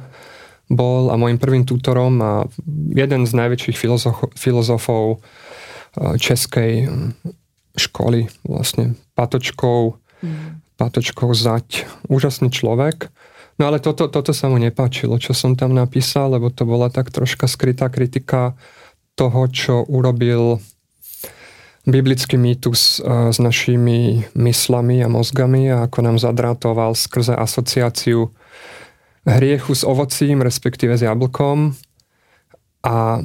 bol 0.70 1.12
a 1.12 1.20
môjim 1.20 1.36
prvým 1.36 1.64
tutorom 1.68 2.16
a 2.24 2.32
jeden 2.92 3.28
z 3.28 3.32
najväčších 3.36 3.76
filozof, 3.76 4.16
filozofov 4.36 5.20
eh, 5.20 6.16
českej 6.16 6.88
hm, 6.88 7.10
školy, 7.74 8.30
vlastne 8.46 8.94
Patočkov, 9.18 9.98
mm. 10.22 10.62
Patočkov 10.78 11.34
zať. 11.34 11.86
Úžasný 12.06 12.50
človek. 12.50 13.10
No 13.58 13.70
ale 13.70 13.78
toto, 13.78 14.10
toto 14.10 14.34
sa 14.34 14.50
mu 14.50 14.58
nepáčilo, 14.58 15.14
čo 15.22 15.30
som 15.30 15.54
tam 15.54 15.74
napísal, 15.74 16.34
lebo 16.34 16.50
to 16.50 16.66
bola 16.66 16.90
tak 16.90 17.14
troška 17.14 17.46
skrytá 17.46 17.86
kritika 17.86 18.58
toho, 19.14 19.46
čo 19.46 19.86
urobil 19.86 20.58
biblický 21.84 22.40
mýtus 22.40 22.98
eh, 22.98 23.30
s 23.30 23.38
našimi 23.38 24.24
myslami 24.34 25.04
a 25.04 25.08
mozgami 25.12 25.70
a 25.70 25.86
ako 25.86 25.98
nám 26.00 26.16
zadrátoval 26.18 26.96
skrze 26.96 27.36
asociáciu 27.36 28.32
hriechu 29.24 29.72
s 29.72 29.84
ovocím, 29.84 30.44
respektíve 30.44 30.96
s 30.96 31.02
jablkom 31.02 31.72
a 32.84 33.24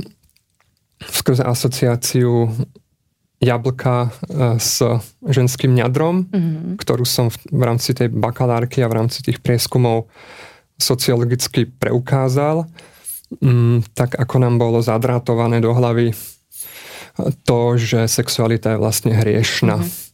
skrze 1.03 1.43
asociáciu 1.43 2.51
jablka 3.39 4.07
e, 4.07 4.09
s 4.59 4.83
ženským 5.23 5.71
ňadrom, 5.75 6.27
mm-hmm. 6.27 6.75
ktorú 6.75 7.07
som 7.07 7.31
v, 7.31 7.39
v 7.51 7.61
rámci 7.63 7.95
tej 7.95 8.11
bakalárky 8.11 8.83
a 8.83 8.91
v 8.91 8.97
rámci 8.99 9.23
tých 9.23 9.39
prieskumov 9.39 10.11
sociologicky 10.75 11.67
preukázal, 11.67 12.67
mm, 13.39 13.95
tak 13.95 14.19
ako 14.19 14.35
nám 14.43 14.59
bolo 14.59 14.83
zadrátované 14.83 15.63
do 15.63 15.71
hlavy 15.71 16.11
to, 17.43 17.75
že 17.75 18.07
sexualita 18.07 18.75
je 18.75 18.81
vlastne 18.81 19.11
hriešna. 19.15 19.79
Mm-hmm. 19.79 20.08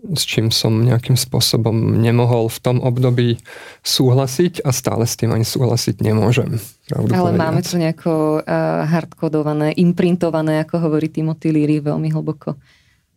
S 0.00 0.22
čím 0.24 0.48
som 0.48 0.80
nejakým 0.80 1.14
spôsobom 1.14 2.00
nemohol 2.00 2.48
v 2.48 2.58
tom 2.60 2.76
období 2.80 3.38
súhlasiť 3.84 4.64
a 4.64 4.72
stále 4.72 5.04
s 5.04 5.14
tým 5.20 5.36
ani 5.36 5.44
súhlasiť 5.44 6.00
nemôžem. 6.00 6.56
Ale 6.90 7.06
povedať. 7.06 7.38
máme 7.38 7.60
to 7.60 7.74
nejako 7.76 8.12
uh, 8.40 8.88
hardkodované, 8.88 9.76
imprintované, 9.76 10.64
ako 10.64 10.90
hovorí 10.90 11.12
Timothy 11.12 11.52
Leary, 11.52 11.84
veľmi 11.84 12.08
hlboko 12.10 12.56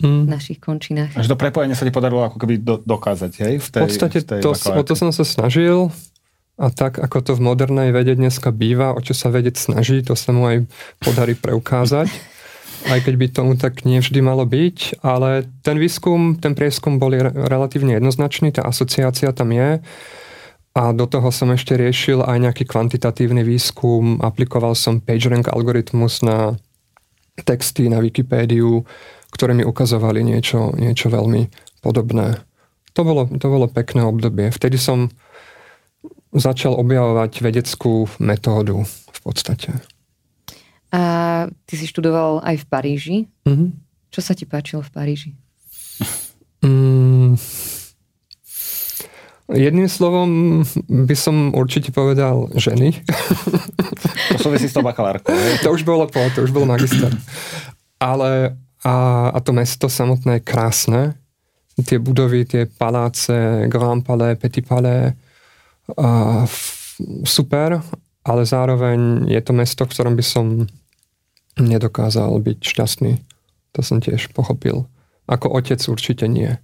mm. 0.04 0.28
v 0.28 0.30
našich 0.30 0.60
končinách. 0.60 1.16
Až 1.16 1.32
do 1.32 1.40
prepojenia 1.40 1.80
sa 1.80 1.88
ti 1.88 1.94
podarilo 1.96 2.28
ako 2.28 2.38
keby 2.38 2.60
do, 2.60 2.76
dokázať, 2.84 3.32
hej? 3.48 3.54
V, 3.64 3.68
tej, 3.72 3.82
v 3.82 3.86
podstate 3.88 4.18
v 4.20 4.26
tej 4.28 4.40
to, 4.44 4.52
o 4.54 4.84
to 4.84 4.94
som 4.94 5.10
sa 5.16 5.24
snažil 5.24 5.90
a 6.54 6.70
tak, 6.70 7.02
ako 7.02 7.18
to 7.26 7.32
v 7.34 7.42
modernej 7.42 7.90
vede 7.90 8.14
dneska 8.14 8.54
býva, 8.54 8.94
o 8.94 9.02
čo 9.02 9.18
sa 9.18 9.34
vedec 9.34 9.58
snaží, 9.58 10.06
to 10.06 10.14
sa 10.14 10.30
mu 10.30 10.46
aj 10.46 10.70
podarí 11.02 11.34
preukázať. 11.34 12.10
aj 12.88 13.00
keď 13.08 13.16
by 13.16 13.26
tomu 13.32 13.54
tak 13.56 13.88
nevždy 13.88 14.20
malo 14.20 14.44
byť, 14.44 15.04
ale 15.06 15.48
ten 15.64 15.80
výskum, 15.80 16.36
ten 16.40 16.56
prieskum 16.58 17.00
bol 17.00 17.14
relatívne 17.24 17.96
jednoznačný, 17.96 18.52
tá 18.52 18.68
asociácia 18.68 19.32
tam 19.32 19.56
je 19.56 19.80
a 20.74 20.84
do 20.90 21.06
toho 21.06 21.30
som 21.30 21.54
ešte 21.54 21.78
riešil 21.78 22.26
aj 22.26 22.38
nejaký 22.50 22.66
kvantitatívny 22.66 23.46
výskum, 23.46 24.18
aplikoval 24.26 24.74
som 24.74 24.98
PageRank 24.98 25.54
algoritmus 25.54 26.26
na 26.26 26.58
texty 27.46 27.90
na 27.90 28.02
Wikipédiu, 28.02 28.82
ktoré 29.30 29.54
mi 29.54 29.62
ukazovali 29.62 30.26
niečo, 30.26 30.74
niečo 30.74 31.14
veľmi 31.14 31.50
podobné. 31.82 32.42
To 32.98 33.02
bolo, 33.06 33.26
to 33.30 33.48
bolo 33.50 33.66
pekné 33.70 34.06
obdobie. 34.06 34.50
Vtedy 34.54 34.78
som 34.78 35.10
začal 36.34 36.74
objavovať 36.78 37.42
vedeckú 37.42 38.10
metódu 38.18 38.82
v 38.86 39.20
podstate. 39.22 39.93
A 40.94 41.02
ty 41.66 41.74
si 41.74 41.90
študoval 41.90 42.46
aj 42.46 42.62
v 42.62 42.66
Paríži. 42.70 43.18
Mm-hmm. 43.50 43.70
Čo 44.14 44.22
sa 44.22 44.38
ti 44.38 44.46
páčilo 44.46 44.86
v 44.86 44.94
Paríži? 44.94 45.32
Mm, 46.64 47.36
jedným 49.50 49.90
slovom 49.90 50.62
by 50.88 51.16
som 51.18 51.52
určite 51.52 51.90
povedal 51.92 52.48
ženy. 52.56 52.94
To 54.34 54.50
súvisí 54.50 54.70
s 54.70 54.74
tou 54.74 54.86
bakalárkou. 54.86 55.34
to 55.62 55.70
už 55.74 55.84
bolo 55.84 56.08
po, 56.08 56.24
to 56.32 56.46
už 56.46 56.56
bol 56.56 56.64
magister. 56.64 57.12
Ale 58.00 58.56
a, 58.84 59.30
a 59.34 59.38
to 59.40 59.52
mesto 59.52 59.90
samotné 59.90 60.40
je 60.40 60.46
krásne. 60.46 61.02
Tie 61.74 61.98
budovy, 61.98 62.46
tie 62.46 62.70
paláce, 62.70 63.66
Grand 63.68 64.06
Palais, 64.06 64.38
Petit 64.38 64.62
Palais, 64.62 65.18
a, 65.98 66.44
f, 66.46 66.96
super, 67.26 67.82
ale 68.24 68.42
zároveň 68.46 69.28
je 69.28 69.42
to 69.42 69.52
mesto, 69.52 69.84
v 69.84 69.92
ktorom 69.92 70.14
by 70.16 70.24
som 70.24 70.46
nedokázal 71.58 72.34
byť 72.42 72.60
šťastný. 72.62 73.14
To 73.74 73.82
som 73.82 74.02
tiež 74.02 74.34
pochopil. 74.34 74.86
Ako 75.26 75.50
otec 75.50 75.80
určite 75.90 76.30
nie. 76.30 76.58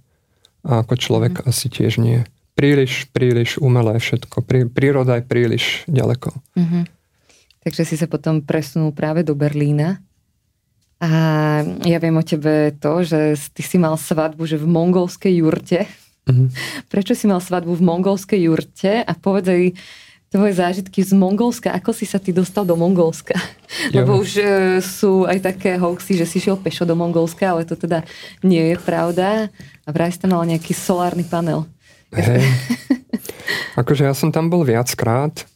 A 0.62 0.84
ako 0.84 0.94
človek 0.98 1.42
mm. 1.42 1.44
asi 1.48 1.66
tiež 1.72 1.98
nie. 1.98 2.26
Príliš, 2.58 3.08
príliš 3.14 3.56
umelé 3.56 3.96
všetko. 3.96 4.44
Prí, 4.44 4.68
príroda 4.68 5.16
je 5.18 5.24
príliš 5.24 5.64
ďaleko. 5.88 6.34
Mm-hmm. 6.58 6.84
Takže 7.64 7.82
si 7.88 7.96
sa 7.96 8.04
potom 8.04 8.44
presunul 8.44 8.92
práve 8.92 9.24
do 9.24 9.32
Berlína. 9.32 10.02
A 11.00 11.10
ja 11.88 11.96
viem 11.96 12.12
o 12.12 12.24
tebe 12.24 12.76
to, 12.76 13.00
že 13.00 13.32
ty 13.56 13.64
si 13.64 13.80
mal 13.80 13.96
svadbu 13.96 14.44
že 14.44 14.60
v 14.60 14.68
mongolskej 14.68 15.40
jurte. 15.40 15.88
Mm-hmm. 16.28 16.48
Prečo 16.92 17.16
si 17.16 17.24
mal 17.24 17.40
svadbu 17.40 17.72
v 17.72 17.86
mongolskej 17.86 18.40
jurte? 18.44 19.00
A 19.00 19.12
povedz 19.16 19.48
aj, 19.48 19.64
tvoje 20.30 20.54
zážitky 20.54 21.02
z 21.02 21.10
Mongolska. 21.10 21.74
Ako 21.74 21.90
si 21.90 22.06
sa 22.06 22.22
ty 22.22 22.30
dostal 22.30 22.62
do 22.62 22.78
Mongolska? 22.78 23.34
Jo. 23.90 24.02
Lebo 24.02 24.22
už 24.22 24.30
e, 24.38 24.44
sú 24.82 25.26
aj 25.26 25.42
také 25.42 25.74
hoaxy, 25.74 26.14
že 26.18 26.26
si 26.26 26.38
šiel 26.38 26.58
pešo 26.58 26.86
do 26.86 26.94
Mongolska, 26.94 27.50
ale 27.50 27.66
to 27.66 27.74
teda 27.74 28.06
nie 28.46 28.74
je 28.74 28.76
pravda. 28.78 29.50
A 29.82 29.88
vraj 29.90 30.14
si 30.14 30.22
tam 30.22 30.34
mal 30.34 30.46
nejaký 30.46 30.70
solárny 30.70 31.26
panel. 31.26 31.66
Hey. 32.10 32.42
akože 33.80 34.06
ja 34.06 34.14
som 34.14 34.34
tam 34.34 34.50
bol 34.50 34.66
viackrát 34.66 35.46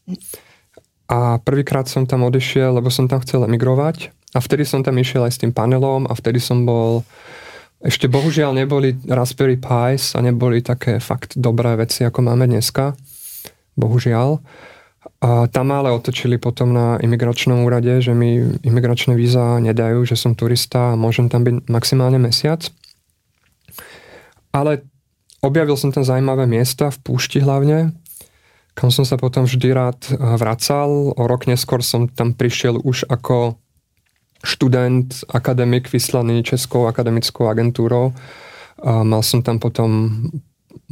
a 1.10 1.42
prvýkrát 1.42 1.90
som 1.90 2.06
tam 2.06 2.26
odišiel, 2.26 2.78
lebo 2.78 2.90
som 2.90 3.10
tam 3.10 3.18
chcel 3.22 3.46
emigrovať 3.46 4.14
a 4.34 4.38
vtedy 4.38 4.62
som 4.62 4.82
tam 4.86 4.94
išiel 4.98 5.26
aj 5.26 5.34
s 5.34 5.40
tým 5.42 5.50
panelom 5.50 6.06
a 6.06 6.14
vtedy 6.14 6.38
som 6.38 6.62
bol 6.62 7.02
ešte 7.82 8.06
bohužiaľ 8.06 8.54
neboli 8.54 8.96
Raspberry 9.04 9.58
Pis 9.58 10.14
a 10.14 10.22
neboli 10.22 10.62
také 10.62 11.02
fakt 11.02 11.34
dobré 11.34 11.74
veci, 11.74 12.06
ako 12.06 12.30
máme 12.30 12.46
dneska 12.46 12.94
bohužiaľ. 13.76 14.42
A 15.24 15.48
tam 15.48 15.72
ale 15.72 15.92
otočili 15.92 16.36
potom 16.36 16.72
na 16.72 16.96
imigračnom 17.00 17.64
úrade, 17.64 18.00
že 18.00 18.12
mi 18.12 18.40
imigračné 18.60 19.16
víza 19.16 19.60
nedajú, 19.60 20.04
že 20.04 20.16
som 20.16 20.36
turista 20.36 20.92
a 20.92 20.98
môžem 21.00 21.28
tam 21.32 21.44
byť 21.44 21.68
maximálne 21.68 22.20
mesiac. 22.20 22.64
Ale 24.52 24.84
objavil 25.40 25.76
som 25.76 25.92
tam 25.92 26.04
zaujímavé 26.04 26.44
miesta, 26.44 26.92
v 26.92 26.98
púšti 27.04 27.40
hlavne, 27.40 27.96
kam 28.74 28.90
som 28.90 29.06
sa 29.06 29.14
potom 29.16 29.46
vždy 29.46 29.68
rád 29.70 30.00
eh, 30.10 30.18
vracal. 30.18 31.14
O 31.14 31.24
rok 31.24 31.46
neskôr 31.46 31.80
som 31.80 32.10
tam 32.10 32.34
prišiel 32.34 32.82
už 32.82 33.08
ako 33.08 33.56
študent, 34.44 35.24
akademik 35.32 35.88
vyslaný 35.88 36.44
Českou 36.44 36.84
akademickou 36.84 37.48
agentúrou. 37.48 38.12
A 38.84 39.00
mal 39.00 39.24
som 39.24 39.40
tam 39.40 39.56
potom 39.56 40.20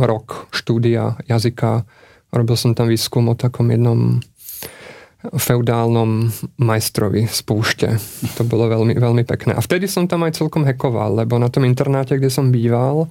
rok 0.00 0.48
štúdia 0.56 1.20
jazyka 1.28 1.84
Robil 2.32 2.56
som 2.56 2.72
tam 2.72 2.88
výskum 2.88 3.28
o 3.28 3.36
takom 3.36 3.68
jednom 3.68 4.18
feudálnom 5.22 6.34
majstrovi 6.58 7.30
z 7.30 7.40
púšte. 7.46 7.88
To 8.34 8.42
bolo 8.42 8.66
veľmi, 8.66 8.98
veľmi 8.98 9.22
pekné. 9.22 9.54
A 9.54 9.62
vtedy 9.62 9.86
som 9.86 10.10
tam 10.10 10.26
aj 10.26 10.34
celkom 10.34 10.66
hekoval, 10.66 11.14
lebo 11.22 11.38
na 11.38 11.46
tom 11.46 11.62
internáte, 11.62 12.18
kde 12.18 12.26
som 12.26 12.50
býval, 12.50 13.06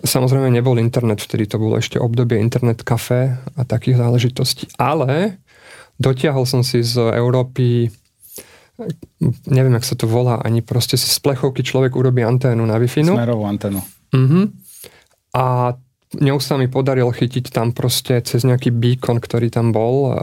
samozrejme 0.00 0.48
nebol 0.48 0.80
internet, 0.80 1.20
vtedy 1.20 1.44
to 1.44 1.60
bolo 1.60 1.76
ešte 1.76 2.00
obdobie 2.00 2.40
internet 2.40 2.80
kafe 2.80 3.36
a 3.36 3.62
takých 3.68 4.00
záležitostí. 4.00 4.72
Ale 4.80 5.36
dotiahol 6.00 6.48
som 6.48 6.64
si 6.64 6.80
z 6.80 7.12
Európy 7.12 7.92
neviem, 9.50 9.74
jak 9.74 9.86
sa 9.90 9.98
to 9.98 10.06
volá, 10.06 10.38
ani 10.38 10.62
proste 10.62 10.94
si 10.94 11.10
z 11.10 11.18
plechovky 11.18 11.66
človek 11.66 11.98
urobí 11.98 12.22
anténu 12.22 12.62
na 12.62 12.78
Wi-Fi. 12.78 13.10
Smerovú 13.10 13.42
anténu. 13.50 13.82
Uh-huh. 14.14 14.46
A 15.34 15.74
ňou 16.16 16.40
sa 16.40 16.56
mi 16.56 16.72
podaril 16.72 17.12
chytiť 17.12 17.52
tam 17.52 17.76
proste 17.76 18.24
cez 18.24 18.40
nejaký 18.48 18.72
beacon, 18.72 19.20
ktorý 19.20 19.52
tam 19.52 19.76
bol. 19.76 20.16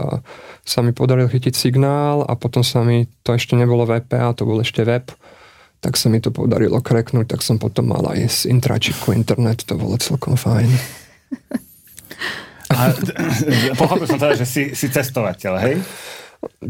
Sa 0.66 0.82
mi 0.82 0.90
podaril 0.90 1.30
chytiť 1.30 1.54
signál 1.54 2.26
a 2.26 2.34
potom 2.34 2.66
sa 2.66 2.82
mi, 2.82 3.06
to 3.22 3.38
ešte 3.38 3.54
nebolo 3.54 3.86
VPA, 3.86 4.34
to 4.34 4.42
bol 4.42 4.58
ešte 4.58 4.82
web, 4.82 5.06
tak 5.78 5.94
sa 5.94 6.10
mi 6.10 6.18
to 6.18 6.34
podarilo 6.34 6.82
kreknúť, 6.82 7.30
tak 7.30 7.40
som 7.46 7.62
potom 7.62 7.94
mal 7.94 8.02
aj 8.10 8.18
z 8.26 8.40
intračiku 8.50 9.14
internet, 9.14 9.62
to 9.62 9.78
bolo 9.78 9.94
celkom 9.94 10.34
fajn. 10.34 10.66
A, 12.74 12.90
pochopil 13.80 14.10
som 14.10 14.18
teda, 14.18 14.34
že 14.34 14.46
si, 14.48 14.62
si 14.74 14.90
cestovateľ, 14.90 15.54
hej? 15.62 15.74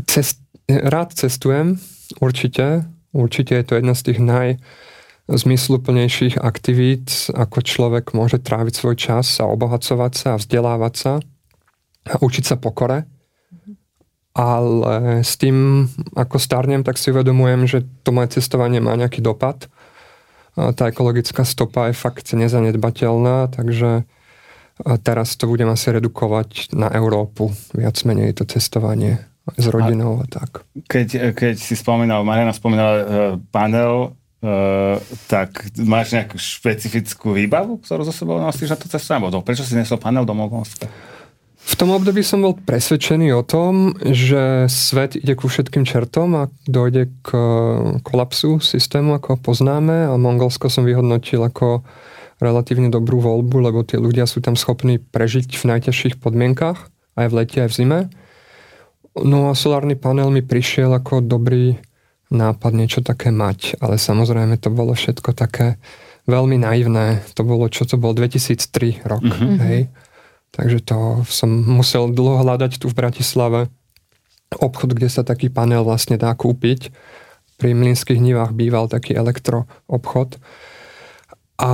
Cest, 0.05 0.45
rád 0.69 1.17
cestujem, 1.17 1.81
určite. 2.21 2.85
Určite 3.17 3.57
je 3.57 3.65
to 3.65 3.81
jedna 3.81 3.97
z 3.97 4.13
tých 4.13 4.21
naj, 4.21 4.61
zmysluplnejších 5.27 6.39
aktivít, 6.39 7.35
ako 7.35 7.59
človek 7.59 8.15
môže 8.15 8.39
tráviť 8.39 8.75
svoj 8.79 8.95
čas 8.95 9.27
a 9.43 9.51
obohacovať 9.51 10.13
sa 10.15 10.29
a 10.35 10.41
vzdelávať 10.41 10.95
sa 10.95 11.13
a 12.07 12.15
učiť 12.23 12.45
sa 12.47 12.57
pokore. 12.57 13.03
Ale 14.37 15.25
s 15.25 15.35
tým, 15.41 15.89
ako 16.15 16.37
starnem, 16.39 16.85
tak 16.85 17.01
si 17.01 17.11
uvedomujem, 17.11 17.67
že 17.67 17.79
to 18.05 18.13
moje 18.13 18.39
cestovanie 18.39 18.79
má 18.85 18.95
nejaký 18.95 19.25
dopad. 19.25 19.67
Tá 20.55 20.93
ekologická 20.93 21.43
stopa 21.43 21.89
je 21.89 21.97
fakt 21.97 22.37
nezanedbateľná, 22.37 23.51
takže 23.51 24.05
teraz 25.03 25.35
to 25.41 25.49
budem 25.49 25.73
asi 25.73 25.89
redukovať 25.89 26.77
na 26.77 26.93
Európu. 26.93 27.51
Viac 27.73 27.97
menej 28.05 28.37
to 28.37 28.45
cestovanie 28.45 29.25
s 29.57 29.67
rodinou 29.73 30.21
a, 30.21 30.29
a 30.29 30.31
tak. 30.31 30.69
Keď, 30.85 31.33
keď 31.33 31.55
si 31.57 31.73
spomínal, 31.73 32.27
Mariana 32.27 32.53
spomínala 32.53 32.93
uh, 32.93 33.05
panel, 33.49 34.13
Uh, 34.47 35.03
tak 35.27 35.75
máš 35.75 36.15
nejakú 36.15 36.39
špecifickú 36.39 37.35
výbavu, 37.35 37.83
ktorú 37.83 38.07
zo 38.07 38.15
sebou 38.15 38.39
nosíš 38.39 38.71
na 38.71 38.79
to 38.79 38.87
cestu? 38.87 39.11
Alebo 39.11 39.43
prečo 39.43 39.67
si 39.67 39.75
nesol 39.75 39.99
panel 39.99 40.23
do 40.23 40.39
Mongolska? 40.39 40.87
V 41.67 41.75
tom 41.75 41.91
období 41.91 42.23
som 42.23 42.47
bol 42.47 42.55
presvedčený 42.55 43.35
o 43.35 43.43
tom, 43.43 43.99
že 43.99 44.71
svet 44.71 45.19
ide 45.19 45.35
ku 45.35 45.51
všetkým 45.51 45.83
čertom 45.83 46.39
a 46.39 46.43
dojde 46.71 47.11
k 47.27 47.29
kolapsu 48.07 48.63
systému, 48.63 49.19
ako 49.19 49.35
ho 49.35 49.39
poznáme 49.43 50.07
a 50.07 50.15
Mongolsko 50.15 50.71
som 50.71 50.87
vyhodnotil 50.87 51.43
ako 51.43 51.83
relatívne 52.39 52.87
dobrú 52.87 53.19
voľbu, 53.19 53.57
lebo 53.67 53.83
tie 53.83 53.99
ľudia 53.99 54.31
sú 54.31 54.39
tam 54.47 54.55
schopní 54.55 55.03
prežiť 55.03 55.59
v 55.59 55.65
najťažších 55.75 56.23
podmienkach, 56.23 56.87
aj 57.19 57.27
v 57.27 57.35
lete, 57.35 57.59
aj 57.67 57.71
v 57.75 57.77
zime. 57.83 58.01
No 59.19 59.51
a 59.51 59.59
solárny 59.59 59.99
panel 59.99 60.31
mi 60.31 60.47
prišiel 60.47 60.95
ako 60.95 61.19
dobrý 61.19 61.83
nápad 62.31 62.73
niečo 62.75 63.01
také 63.03 63.31
mať, 63.31 63.79
ale 63.79 64.01
samozrejme 64.01 64.59
to 64.59 64.71
bolo 64.73 64.95
všetko 64.95 65.31
také 65.37 65.79
veľmi 66.27 66.59
naivné. 66.59 67.23
To 67.39 67.47
bolo, 67.47 67.71
čo 67.71 67.87
to 67.87 67.95
bol, 67.97 68.13
2003 68.13 69.07
rok, 69.07 69.23
mm-hmm. 69.23 69.59
hej. 69.71 69.81
Takže 70.51 70.79
to 70.83 70.99
som 71.29 71.51
musel 71.53 72.11
dlho 72.11 72.43
hľadať 72.43 72.83
tu 72.83 72.91
v 72.91 72.99
Bratislave 72.99 73.69
obchod, 74.57 74.95
kde 74.95 75.11
sa 75.11 75.27
taký 75.27 75.51
panel 75.51 75.83
vlastne 75.83 76.17
dá 76.17 76.33
kúpiť. 76.33 76.91
Pri 77.57 77.73
Mlinských 77.73 78.21
nivách 78.21 78.53
býval 78.53 78.89
taký 78.89 79.17
elektroobchod. 79.17 80.39
A 81.57 81.71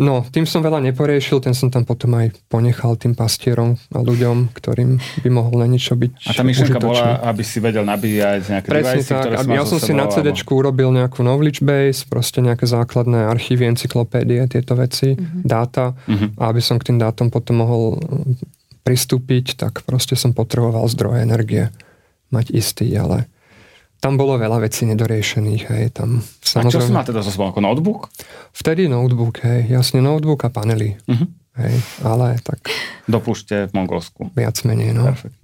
no, 0.00 0.24
tým 0.32 0.48
som 0.48 0.64
veľa 0.64 0.80
neporiešil, 0.80 1.44
ten 1.44 1.52
som 1.52 1.68
tam 1.68 1.84
potom 1.84 2.08
aj 2.16 2.32
ponechal 2.48 2.96
tým 2.96 3.12
pastierom 3.12 3.76
a 3.92 4.00
ľuďom, 4.00 4.48
ktorým 4.56 4.96
by 5.20 5.28
mohol 5.28 5.60
na 5.60 5.68
niečo 5.68 5.92
byť 5.92 6.12
A 6.24 6.32
tá 6.32 6.40
myšlenka 6.40 6.80
bola, 6.80 7.20
aby 7.20 7.44
si 7.44 7.60
vedel 7.60 7.84
nabíjať 7.84 8.48
nejaké 8.48 8.68
Presne 8.72 9.04
device, 9.04 9.12
tak. 9.12 9.20
ktoré 9.20 9.34
ja 9.52 9.64
so 9.68 9.76
som 9.76 9.78
si 9.84 9.92
na 9.92 10.08
CD 10.08 10.32
alebo- 10.32 10.56
urobil 10.56 10.88
nejakú 10.96 11.20
knowledge 11.20 11.60
base, 11.60 12.08
proste 12.08 12.40
nejaké 12.40 12.64
základné 12.64 13.28
archívy, 13.28 13.68
encyklopédie, 13.68 14.48
tieto 14.48 14.72
veci, 14.72 15.12
Mhm. 15.12 15.44
dáta. 15.44 15.92
Mhm. 16.08 16.40
A 16.40 16.48
aby 16.48 16.64
som 16.64 16.80
k 16.80 16.88
tým 16.88 16.96
dátom 16.96 17.28
potom 17.28 17.60
mohol 17.60 18.00
mm, 18.00 18.40
pristúpiť, 18.88 19.60
tak 19.60 19.84
proste 19.84 20.16
som 20.16 20.32
potreboval 20.32 20.88
zdroje 20.88 21.20
energie 21.20 21.68
mať 22.32 22.56
istý, 22.56 22.88
ale 22.96 23.28
tam 23.98 24.14
bolo 24.14 24.34
veľa 24.34 24.58
vecí 24.60 24.84
nedoriešených, 24.84 25.62
hej, 25.68 25.84
tam 25.92 26.18
A 26.18 26.22
čo 26.22 26.46
si 26.46 26.52
samozrejme... 26.80 26.92
mal 26.92 27.04
teda 27.04 27.20
so 27.20 27.28
sebou? 27.28 27.46
Ako 27.46 27.58
notebook? 27.58 28.10
Vtedy 28.52 28.86
notebook, 28.86 29.38
hej, 29.40 29.66
jasne 29.68 29.98
notebook 30.00 30.40
a 30.40 30.48
panely, 30.48 30.94
Mhm. 31.04 31.26
hej, 31.56 31.74
ale 32.02 32.38
tak 32.38 32.62
Do 33.04 33.18
púšte 33.18 33.64
v 33.64 33.72
Mongolsku. 33.72 34.30
viac 34.32 34.54
menej, 34.62 34.92
no. 34.92 35.06
Perfektne. 35.06 35.36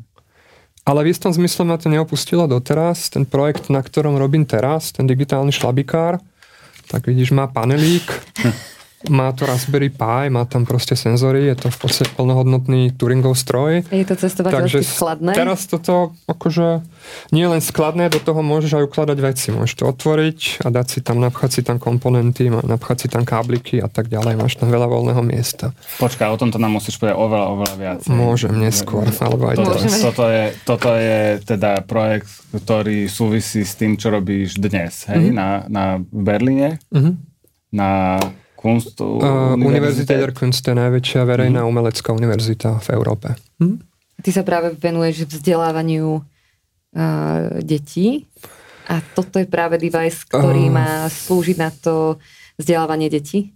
Ale 0.83 1.01
v 1.01 1.11
istom 1.11 1.31
zmysle 1.31 1.65
ma 1.65 1.75
to 1.75 1.89
neopustilo 1.89 2.45
doteraz. 2.45 3.09
Ten 3.09 3.25
projekt, 3.25 3.67
na 3.69 3.81
ktorom 3.81 4.15
robím 4.15 4.45
teraz, 4.45 4.93
ten 4.93 5.05
digitálny 5.05 5.49
šlabikár, 5.49 6.21
tak 6.87 7.03
vidíš, 7.03 7.33
má 7.33 7.47
panelík, 7.47 8.05
má 9.07 9.31
to 9.31 9.45
Raspberry 9.45 9.89
Pi, 9.89 10.29
má 10.29 10.45
tam 10.45 10.65
proste 10.65 10.95
senzory, 10.95 11.47
je 11.47 11.57
to 11.57 11.67
v 11.69 11.79
podstate 11.79 12.11
plnohodnotný 12.13 12.93
Turingov 12.93 13.35
stroj. 13.35 13.85
Je 13.89 14.03
to 14.03 14.15
cestovateľsky 14.15 14.81
skladné? 14.81 15.33
teraz 15.33 15.65
toto 15.65 16.13
akože 16.25 16.81
nie 17.31 17.45
len 17.45 17.61
skladné, 17.61 18.09
do 18.09 18.17
toho 18.17 18.41
môžeš 18.41 18.81
aj 18.81 18.85
ukladať 18.87 19.19
veci. 19.21 19.47
Môžeš 19.51 19.75
to 19.77 19.85
otvoriť 19.87 20.39
a 20.61 20.73
dať 20.73 20.87
si 20.89 20.99
tam, 21.01 21.21
napchať 21.21 21.51
si 21.51 21.61
tam 21.61 21.77
komponenty, 21.77 22.49
napchať 22.49 22.97
si 22.97 23.09
tam 23.09 23.23
kábliky 23.23 23.77
a 23.77 23.89
tak 23.89 24.09
ďalej. 24.09 24.41
Máš 24.41 24.57
tam 24.57 24.69
veľa 24.69 24.87
voľného 24.87 25.21
miesta. 25.21 25.77
Počkaj, 26.01 26.29
o 26.29 26.37
tomto 26.37 26.57
nám 26.57 26.73
musíš 26.73 26.97
povedať 26.97 27.17
oveľa, 27.17 27.47
oveľa 27.51 27.75
viac. 27.77 27.99
Môžem 28.07 28.53
neskôr, 28.55 29.05
alebo 29.15 29.49
aj 29.49 29.57
Toto, 29.57 29.69
teraz. 29.71 29.81
Môžeme. 29.85 30.01
toto, 30.03 30.25
je, 30.27 30.45
toto 30.65 30.91
je 30.95 31.19
teda 31.45 31.71
projekt, 31.83 32.29
ktorý 32.51 32.99
súvisí 33.07 33.63
s 33.63 33.75
tým, 33.75 33.95
čo 33.95 34.09
robíš 34.09 34.57
dnes, 34.57 35.05
hej, 35.07 35.29
Mhm. 35.29 35.35
na, 35.35 35.49
na 35.67 35.85
Berlíne, 36.01 36.81
Mhm. 36.89 37.13
na 37.71 38.17
Kunstu 38.65 39.21
Uh, 39.21 39.53
Univerzita 39.61 40.17
der. 40.17 40.33
Kunst 40.33 40.65
je 40.65 40.73
najväčšia 40.73 41.29
verejná 41.29 41.69
umelecká 41.69 42.17
univerzita 42.17 42.81
v 42.81 42.89
Európe. 42.97 43.37
Hm? 43.61 43.85
Ty 44.25 44.31
sa 44.33 44.41
práve 44.41 44.73
venuješ 44.73 45.29
vzdelávaniu 45.29 46.25
uh, 46.25 47.61
detí 47.61 48.25
a 48.89 49.05
toto 49.13 49.37
je 49.37 49.45
práve 49.45 49.77
device, 49.77 50.25
ktorý 50.25 50.73
Uh. 50.73 50.81
má 50.81 50.91
slúžiť 51.13 51.57
na 51.61 51.69
to 51.69 52.17
vzdelávanie 52.57 53.13
detí? 53.13 53.53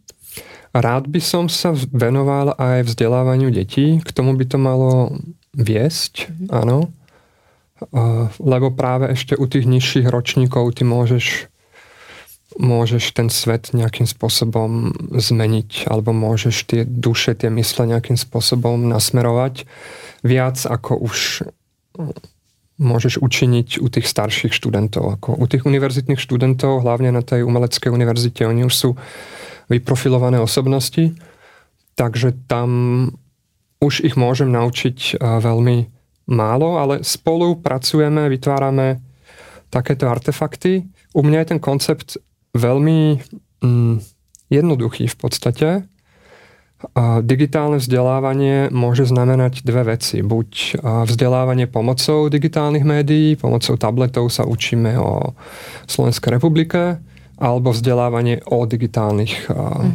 Rád 0.77 1.09
by 1.09 1.21
som 1.25 1.49
sa 1.49 1.73
venoval 1.89 2.53
aj 2.61 2.93
vzdelávaniu 2.93 3.49
detí, 3.49 4.05
k 4.05 4.11
tomu 4.13 4.37
by 4.37 4.45
to 4.45 4.61
malo 4.61 5.17
viesť, 5.57 6.29
áno. 6.53 6.93
Uh, 7.89 8.29
lebo 8.37 8.77
práve 8.77 9.09
ešte 9.09 9.33
u 9.33 9.49
tých 9.49 9.65
nižších 9.65 10.13
ročníkov 10.13 10.77
ty 10.77 10.85
môžeš 10.85 11.48
môžeš 12.57 13.13
ten 13.13 13.29
svet 13.29 13.77
nejakým 13.77 14.09
spôsobom 14.09 14.97
zmeniť, 15.13 15.85
alebo 15.85 16.17
môžeš 16.17 16.57
tie 16.65 16.83
duše, 16.89 17.37
tie 17.37 17.53
mysle 17.53 17.85
nejakým 17.85 18.17
spôsobom 18.17 18.89
nasmerovať 18.89 19.69
viac 20.25 20.57
ako 20.65 20.97
už 20.97 21.45
môžeš 22.79 23.19
učiniť 23.21 23.83
u 23.83 23.87
tých 23.91 24.07
starších 24.07 24.55
študentov. 24.55 25.19
Ako 25.19 25.35
u 25.35 25.45
tých 25.51 25.67
univerzitných 25.67 26.23
študentov, 26.23 26.87
hlavne 26.87 27.11
na 27.11 27.27
tej 27.27 27.43
umeleckej 27.43 27.91
univerzite, 27.91 28.47
oni 28.47 28.65
už 28.65 28.75
sú 28.75 28.91
vyprofilované 29.69 30.39
osobnosti, 30.41 31.13
takže 31.99 32.33
tam 32.47 32.71
už 33.83 34.07
ich 34.07 34.15
môžem 34.15 34.49
naučiť 34.49 35.19
a, 35.19 35.43
veľmi 35.43 35.91
málo, 36.31 36.79
ale 36.79 37.03
spolu 37.03 37.59
pracujeme, 37.59 38.31
vytvárame 38.31 39.03
takéto 39.69 40.07
artefakty. 40.09 40.87
U 41.13 41.21
mňa 41.27 41.39
je 41.45 41.51
ten 41.51 41.61
koncept 41.61 42.09
veľmi 42.59 43.23
mm, 43.63 43.95
jednoduchý 44.51 45.07
v 45.07 45.17
podstate. 45.17 45.69
A 46.95 47.19
digitálne 47.27 47.83
vzdelávanie 47.83 48.71
môže 48.71 49.03
znamenať 49.03 49.67
dve 49.67 49.99
veci. 49.99 50.23
Buď 50.23 50.79
vzdelávanie 51.11 51.67
pomocou 51.67 52.31
digitálnych 52.31 52.87
médií, 52.87 53.35
pomocou 53.35 53.75
tabletov 53.75 54.31
sa 54.31 54.47
učíme 54.47 54.95
o 54.95 55.35
Slovenskej 55.91 56.39
republike, 56.39 57.03
alebo 57.39 57.71
vzdelávanie 57.71 58.47
o 58.51 58.67
digitálnych 58.67 59.51
a, 59.51 59.87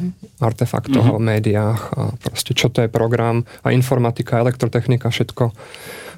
artefaktoch, 0.44 1.08
o 1.16 1.24
médiách, 1.24 1.82
a 1.96 2.02
proste 2.20 2.56
čo 2.56 2.72
to 2.72 2.84
je 2.84 2.92
program 2.92 3.48
a 3.64 3.72
informatika, 3.72 4.44
elektrotechnika, 4.44 5.12
všetko 5.12 5.52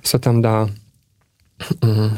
sa 0.05 0.17
tam 0.21 0.41
dá 0.41 0.69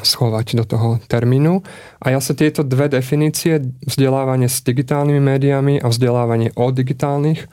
schovať 0.01 0.57
do 0.57 0.65
toho 0.65 0.89
termínu. 1.05 1.61
A 2.01 2.05
ja 2.09 2.19
sa 2.19 2.33
tieto 2.33 2.65
dve 2.65 2.89
definície, 2.89 3.61
vzdelávanie 3.85 4.49
s 4.49 4.65
digitálnymi 4.65 5.21
médiami 5.21 5.73
a 5.77 5.87
vzdelávanie 5.93 6.49
o 6.57 6.73
digitálnych 6.73 7.45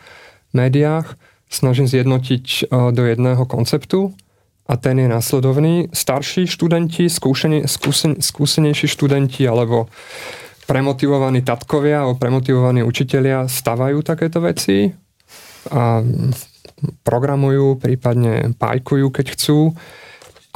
médiách, 0.57 1.17
snažím 1.53 1.85
zjednotiť 1.85 2.47
e, 2.47 2.63
do 2.91 3.03
jedného 3.05 3.45
konceptu 3.45 4.17
a 4.65 4.81
ten 4.81 4.97
je 4.97 5.09
následovný. 5.13 5.93
Starší 5.93 6.49
študenti, 6.49 7.13
skúšeni, 7.13 7.69
skúsen, 7.69 8.17
skúsenejší 8.25 8.89
študenti 8.89 9.45
alebo 9.45 9.93
premotivovaní 10.65 11.45
tatkovia 11.45 12.01
alebo 12.01 12.17
premotivovaní 12.17 12.81
učitelia 12.81 13.45
stavajú 13.45 14.01
takéto 14.01 14.41
veci 14.41 14.89
a 15.69 16.01
programujú, 17.05 17.77
prípadne 17.77 18.57
pajkujú, 18.57 19.13
keď 19.13 19.27
chcú. 19.37 19.77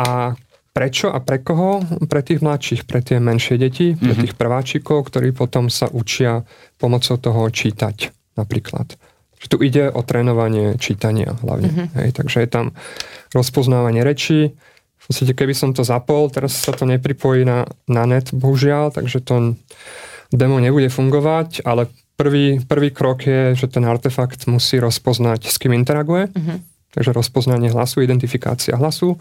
A 0.01 0.33
prečo 0.79 1.11
a 1.11 1.19
pre 1.19 1.43
koho? 1.43 1.83
Pre 2.07 2.23
tých 2.23 2.39
mladších, 2.39 2.87
pre 2.87 3.03
tie 3.03 3.19
menšie 3.19 3.59
deti, 3.59 3.99
pre 3.99 4.15
tých 4.15 4.39
prváčikov, 4.39 5.11
ktorí 5.11 5.35
potom 5.35 5.67
sa 5.67 5.91
učia 5.91 6.47
pomocou 6.79 7.19
toho 7.19 7.51
čítať 7.51 8.15
napríklad. 8.39 8.95
Že 9.43 9.47
tu 9.51 9.57
ide 9.59 9.85
o 9.91 10.07
trénovanie 10.07 10.79
čítania 10.79 11.35
hlavne. 11.43 11.91
Hej, 11.99 12.15
takže 12.15 12.47
je 12.47 12.49
tam 12.51 12.67
rozpoznávanie 13.35 14.07
rečí. 14.07 14.55
V 15.03 15.05
podstate, 15.11 15.35
keby 15.35 15.55
som 15.57 15.75
to 15.75 15.83
zapol, 15.83 16.31
teraz 16.31 16.55
sa 16.55 16.71
to 16.71 16.87
nepripojí 16.87 17.43
na, 17.43 17.67
na 17.91 18.07
net, 18.07 18.31
bohužiaľ, 18.31 18.95
takže 18.95 19.19
to 19.27 19.59
demo 20.31 20.63
nebude 20.63 20.93
fungovať, 20.93 21.65
ale 21.65 21.89
prvý, 22.15 22.61
prvý 22.61 22.93
krok 22.93 23.25
je, 23.25 23.57
že 23.57 23.67
ten 23.73 23.83
artefakt 23.89 24.47
musí 24.47 24.79
rozpoznať, 24.79 25.49
s 25.49 25.57
kým 25.59 25.73
interaguje. 25.73 26.29
Takže 26.93 27.17
rozpoznanie 27.17 27.73
hlasu, 27.73 28.05
identifikácia 28.05 28.77
hlasu. 28.77 29.17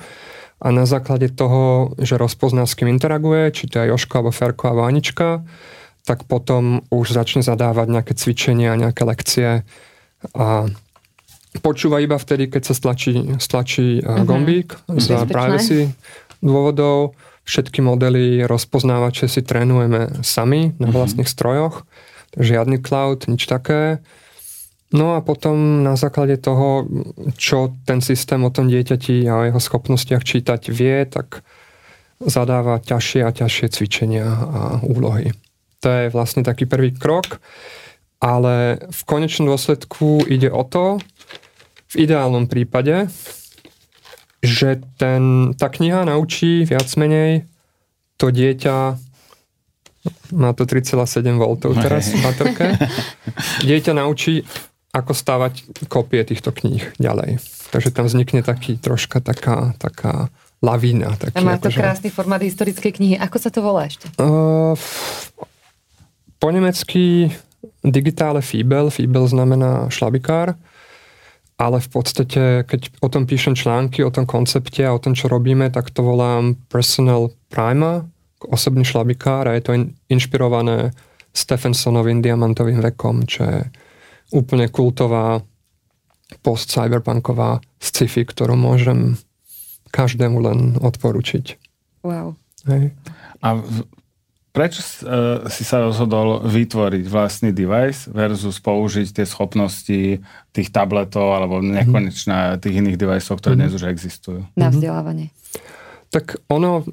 A 0.58 0.74
na 0.74 0.90
základe 0.90 1.30
toho, 1.30 1.94
že 2.02 2.18
rozpozná, 2.18 2.66
s 2.66 2.74
kým 2.74 2.90
interaguje, 2.90 3.54
či 3.54 3.70
to 3.70 3.78
je 3.78 3.94
Joško, 3.94 4.22
alebo 4.22 4.34
Ferko, 4.34 4.64
alebo 4.74 4.90
Anička, 4.90 5.46
tak 6.08 6.26
potom 6.26 6.82
už 6.90 7.14
začne 7.14 7.46
zadávať 7.46 7.88
nejaké 7.92 8.14
cvičenia, 8.16 8.80
nejaké 8.80 9.04
lekcie 9.06 9.50
a 10.34 10.48
počúva 11.62 12.02
iba 12.02 12.18
vtedy, 12.18 12.50
keď 12.50 12.64
sa 12.64 12.74
stlačí, 12.74 13.38
stlačí 13.38 14.02
uh 14.02 14.24
gombík 14.26 14.78
za 14.98 15.26
Bezpečné. 15.26 15.34
privacy 15.34 15.80
dôvodov. 16.42 17.18
Všetky 17.48 17.80
modely 17.80 18.44
rozpoznávače 18.44 19.32
si 19.32 19.40
trénujeme 19.40 20.20
sami 20.20 20.76
na 20.84 20.92
vlastných 20.92 21.30
strojoch. 21.30 21.88
Žiadny 22.36 22.84
cloud, 22.84 23.24
nič 23.32 23.48
také. 23.48 24.04
No 24.96 25.20
a 25.20 25.22
potom 25.22 25.84
na 25.84 26.00
základe 26.00 26.40
toho, 26.40 26.88
čo 27.36 27.76
ten 27.84 28.00
systém 28.00 28.40
o 28.48 28.54
tom 28.54 28.72
dieťati 28.72 29.28
a 29.28 29.44
o 29.44 29.46
jeho 29.52 29.60
schopnostiach 29.60 30.24
čítať 30.24 30.72
vie, 30.72 31.04
tak 31.04 31.44
zadáva 32.24 32.80
ťažšie 32.80 33.22
a 33.28 33.36
ťažšie 33.36 33.68
cvičenia 33.68 34.28
a 34.32 34.62
úlohy. 34.82 35.36
To 35.84 35.88
je 35.92 36.08
vlastne 36.10 36.42
taký 36.42 36.66
prvý 36.66 36.96
krok, 36.96 37.44
ale 38.24 38.80
v 38.88 39.02
konečnom 39.04 39.52
dôsledku 39.52 40.24
ide 40.32 40.50
o 40.50 40.64
to, 40.64 41.04
v 41.88 41.96
ideálnom 42.04 42.52
prípade, 42.52 43.08
že 44.44 44.84
ten, 45.00 45.54
tá 45.56 45.72
kniha 45.72 46.04
naučí 46.08 46.68
viac 46.68 46.88
menej 47.00 47.48
to 48.18 48.34
dieťa 48.34 48.98
má 50.32 50.56
to 50.56 50.64
3,7 50.64 51.36
V 51.36 51.76
teraz 51.84 52.16
v 52.16 52.20
baterke. 52.24 52.68
Dieťa 53.68 53.92
naučí, 53.92 54.44
ako 54.96 55.12
stavať 55.14 55.86
kopie 55.92 56.24
týchto 56.24 56.50
kníh 56.56 56.96
ďalej. 56.98 57.44
Takže 57.70 57.92
tam 57.92 58.08
vznikne 58.08 58.42
taký, 58.42 58.80
troška 58.80 59.20
taká, 59.20 59.76
taká 59.78 60.32
lavína. 60.64 61.14
Taký, 61.20 61.38
A 61.38 61.46
má 61.46 61.60
to 61.60 61.70
akože- 61.70 61.82
krásny 61.82 62.10
formát 62.10 62.42
historickej 62.42 62.92
knihy. 62.98 63.16
Ako 63.20 63.38
sa 63.38 63.50
to 63.52 63.60
volá 63.62 63.86
ešte? 63.86 64.10
Uh, 64.18 64.74
po 66.40 66.48
nemecky 66.50 67.30
digitále 67.84 68.42
Fibel, 68.42 68.90
Fibel 68.90 69.28
znamená 69.28 69.90
šlabikár, 69.90 70.56
ale 71.58 71.78
v 71.82 71.90
podstate, 71.90 72.42
keď 72.70 73.02
o 73.02 73.10
tom 73.10 73.26
píšem 73.26 73.58
články, 73.58 74.06
o 74.06 74.14
tom 74.14 74.30
koncepte 74.30 74.86
a 74.86 74.94
o 74.94 75.02
tom, 75.02 75.18
čo 75.18 75.26
robíme, 75.26 75.70
tak 75.74 75.90
to 75.90 76.06
volám 76.06 76.54
personal 76.70 77.34
prima, 77.50 78.06
osobný 78.46 78.86
šlabikár 78.86 79.50
a 79.50 79.58
je 79.58 79.62
to 79.66 79.72
in, 79.74 79.84
inšpirované 80.10 80.94
Stephensonovým 81.34 82.22
diamantovým 82.22 82.82
vekom, 82.82 83.26
čo 83.26 83.42
je 83.46 83.60
úplne 84.32 84.68
kultová 84.68 85.40
post-cyberpunková 86.44 87.64
sci-fi, 87.80 88.28
ktorú 88.28 88.60
môžem 88.60 89.16
každému 89.96 90.38
len 90.44 90.60
odporučiť. 90.84 91.56
Wow. 92.04 92.36
Hej. 92.68 92.92
A 93.40 93.64
prečo 94.52 94.82
uh, 94.84 95.46
si 95.48 95.64
sa 95.64 95.80
rozhodol 95.86 96.44
vytvoriť 96.44 97.06
vlastný 97.08 97.56
device 97.56 98.12
versus 98.12 98.60
použiť 98.60 99.22
tie 99.22 99.26
schopnosti 99.30 100.20
tých 100.52 100.70
tabletov 100.74 101.32
alebo 101.32 101.64
nekonečná 101.64 102.60
tých 102.60 102.84
iných 102.84 102.98
deviceov, 103.00 103.40
ktoré 103.40 103.56
mm-hmm. 103.56 103.70
dnes 103.72 103.78
už 103.80 103.86
existujú? 103.88 104.42
Na 104.60 104.68
vzdelávanie. 104.68 105.32
Tak 106.12 106.44
ono, 106.52 106.84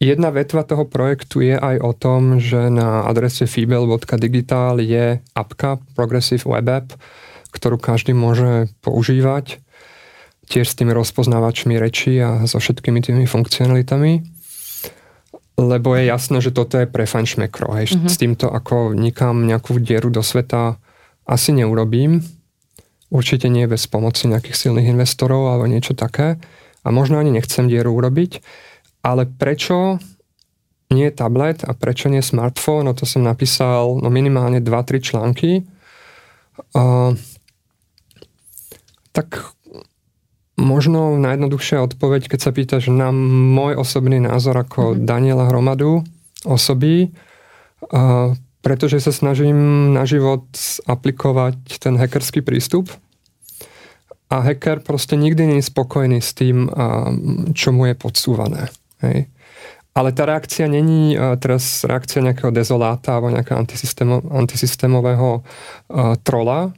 jedna 0.00 0.32
vetva 0.32 0.64
toho 0.64 0.88
projektu 0.88 1.44
je 1.44 1.54
aj 1.54 1.76
o 1.84 1.92
tom, 1.92 2.40
že 2.40 2.72
na 2.72 3.04
adrese 3.04 3.44
fibel.digital 3.44 4.80
je 4.80 5.20
apka 5.36 5.78
Progressive 5.94 6.48
Web 6.48 6.68
App, 6.72 6.88
ktorú 7.52 7.76
každý 7.76 8.16
môže 8.16 8.72
používať 8.80 9.60
tiež 10.50 10.66
s 10.66 10.74
tými 10.74 10.90
rozpoznávačmi 10.90 11.78
reči 11.78 12.18
a 12.18 12.42
so 12.50 12.58
všetkými 12.58 12.98
tými 12.98 13.24
funkcionalitami 13.30 14.40
lebo 15.60 15.92
je 15.92 16.08
jasné, 16.08 16.40
že 16.40 16.56
toto 16.56 16.80
je 16.80 16.88
pre 16.88 17.04
fanšmekro. 17.04 17.76
Hej. 17.76 17.92
Mm-hmm. 17.92 18.08
S 18.08 18.16
týmto 18.16 18.46
ako 18.48 18.96
nikam 18.96 19.44
nejakú 19.44 19.76
dieru 19.76 20.08
do 20.08 20.24
sveta 20.24 20.80
asi 21.28 21.52
neurobím. 21.52 22.24
Určite 23.12 23.52
nie 23.52 23.68
bez 23.68 23.84
pomoci 23.84 24.30
nejakých 24.30 24.56
silných 24.56 24.88
investorov 24.88 25.52
alebo 25.52 25.68
niečo 25.68 25.92
také. 25.92 26.40
A 26.80 26.88
možno 26.88 27.20
ani 27.20 27.28
nechcem 27.28 27.68
dieru 27.68 27.92
urobiť. 27.92 28.40
Ale 29.00 29.24
prečo 29.26 29.96
nie 30.90 31.08
tablet 31.14 31.64
a 31.64 31.72
prečo 31.72 32.10
nie 32.12 32.20
smartfón? 32.20 32.88
No 32.88 32.92
to 32.92 33.08
som 33.08 33.24
napísal 33.24 34.00
no 34.02 34.08
minimálne 34.12 34.60
2-3 34.60 35.00
články. 35.00 35.64
Uh, 36.76 37.16
tak 39.16 39.56
Možno 40.60 41.16
najjednoduchšia 41.16 41.80
odpoveď, 41.88 42.28
keď 42.28 42.40
sa 42.44 42.52
pýtaš 42.52 42.92
na 42.92 43.08
môj 43.16 43.80
osobný 43.80 44.20
názor 44.20 44.60
ako 44.60 44.92
mm-hmm. 44.92 45.08
Daniela 45.08 45.48
Hromadu 45.48 46.04
osoby, 46.44 47.08
uh, 47.88 48.36
pretože 48.60 49.00
sa 49.00 49.08
snažím 49.08 49.90
na 49.96 50.04
život 50.04 50.44
aplikovať 50.84 51.80
ten 51.80 51.96
hackerský 51.96 52.44
prístup 52.44 52.92
a 54.28 54.44
hacker 54.44 54.84
proste 54.84 55.16
nikdy 55.16 55.48
nie 55.48 55.58
je 55.64 55.70
spokojný 55.72 56.20
s 56.20 56.36
tým, 56.36 56.70
čo 57.50 57.74
mu 57.74 57.90
je 57.90 57.98
podsúvané. 57.98 58.70
Hej. 59.04 59.28
Ale 59.90 60.14
tá 60.14 60.22
reakcia 60.24 60.70
není 60.70 61.18
uh, 61.18 61.34
teraz 61.40 61.82
reakcia 61.82 62.22
nejakého 62.22 62.54
dezoláta 62.54 63.18
alebo 63.18 63.34
nejakého 63.34 63.58
antisystémo, 63.58 64.22
antisystémového 64.30 65.40
uh, 65.40 66.14
trola, 66.22 66.70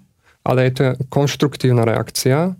ale 0.42 0.58
je 0.66 0.72
to 0.74 0.82
konštruktívna 1.06 1.86
reakcia, 1.86 2.58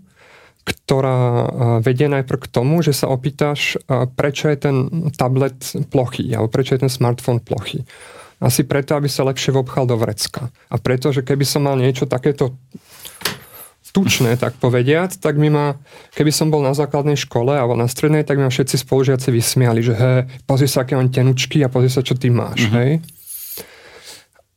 ktorá 0.63 1.43
vedie 1.83 2.07
najprv 2.07 2.47
k 2.47 2.47
tomu, 2.47 2.79
že 2.79 2.95
sa 2.95 3.11
opýtaš, 3.11 3.75
prečo 4.15 4.47
je 4.47 4.55
ten 4.55 4.75
tablet 5.11 5.59
plochý, 5.91 6.31
alebo 6.31 6.47
prečo 6.47 6.79
je 6.79 6.87
ten 6.87 6.91
smartfón 6.91 7.43
plochý. 7.43 7.83
Asi 8.39 8.63
preto, 8.63 8.95
aby 8.95 9.11
sa 9.11 9.27
lepšie 9.27 9.51
vobchal 9.51 9.83
do 9.83 9.99
vrecka. 9.99 10.47
A 10.71 10.79
preto, 10.79 11.11
že 11.11 11.19
keby 11.19 11.43
som 11.43 11.67
mal 11.67 11.75
niečo 11.75 12.07
takéto 12.07 12.55
tučné, 13.93 14.35
tak 14.41 14.57
povediať, 14.57 15.21
tak 15.21 15.37
mi 15.37 15.53
ma, 15.53 15.77
keby 16.17 16.33
som 16.33 16.49
bol 16.49 16.65
na 16.65 16.73
základnej 16.73 17.13
škole 17.13 17.53
alebo 17.53 17.77
na 17.77 17.85
strednej, 17.85 18.25
tak 18.25 18.41
mi 18.41 18.43
ma 18.43 18.51
všetci 18.51 18.81
spolužiaci 18.81 19.29
vysmiali, 19.29 19.85
že 19.85 19.93
hej, 19.93 20.25
pozri 20.49 20.65
sa, 20.65 20.81
aké 20.81 20.97
on 20.97 21.13
tenučky 21.13 21.61
a 21.61 21.69
pozri 21.69 21.93
sa, 21.93 22.01
čo 22.01 22.17
ty 22.17 22.33
máš, 22.33 22.65
mm-hmm. 22.65 22.77
hej. 22.81 22.91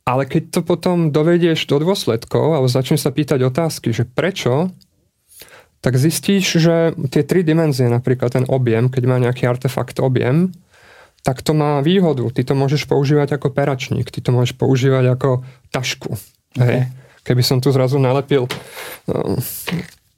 Ale 0.06 0.22
keď 0.24 0.42
to 0.54 0.60
potom 0.64 1.10
dovedieš 1.12 1.68
do 1.68 1.82
dôsledkov 1.82 2.56
alebo 2.56 2.70
začneš 2.70 3.04
sa 3.04 3.12
pýtať 3.12 3.44
otázky, 3.44 3.92
že 3.92 4.08
prečo 4.08 4.72
tak 5.84 6.00
zistíš, 6.00 6.58
že 6.58 6.96
tie 7.12 7.22
tri 7.22 7.44
dimenzie, 7.46 7.86
napríklad 7.86 8.34
ten 8.34 8.44
objem, 8.48 8.88
keď 8.88 9.02
má 9.06 9.22
nejaký 9.22 9.46
artefakt 9.46 9.98
objem, 10.02 10.54
tak 11.26 11.42
to 11.42 11.54
má 11.58 11.82
výhodu. 11.82 12.22
Ty 12.30 12.42
to 12.42 12.54
môžeš 12.54 12.86
používať 12.86 13.34
ako 13.34 13.50
peračník, 13.50 14.10
ty 14.14 14.22
to 14.22 14.30
môžeš 14.30 14.54
používať 14.54 15.18
ako 15.18 15.42
tašku. 15.74 16.14
Okay. 16.54 16.86
Hej. 16.86 17.05
Keby 17.26 17.42
som 17.42 17.58
tu 17.58 17.74
zrazu 17.74 17.98
nalepil 17.98 18.46
uh, 18.46 19.34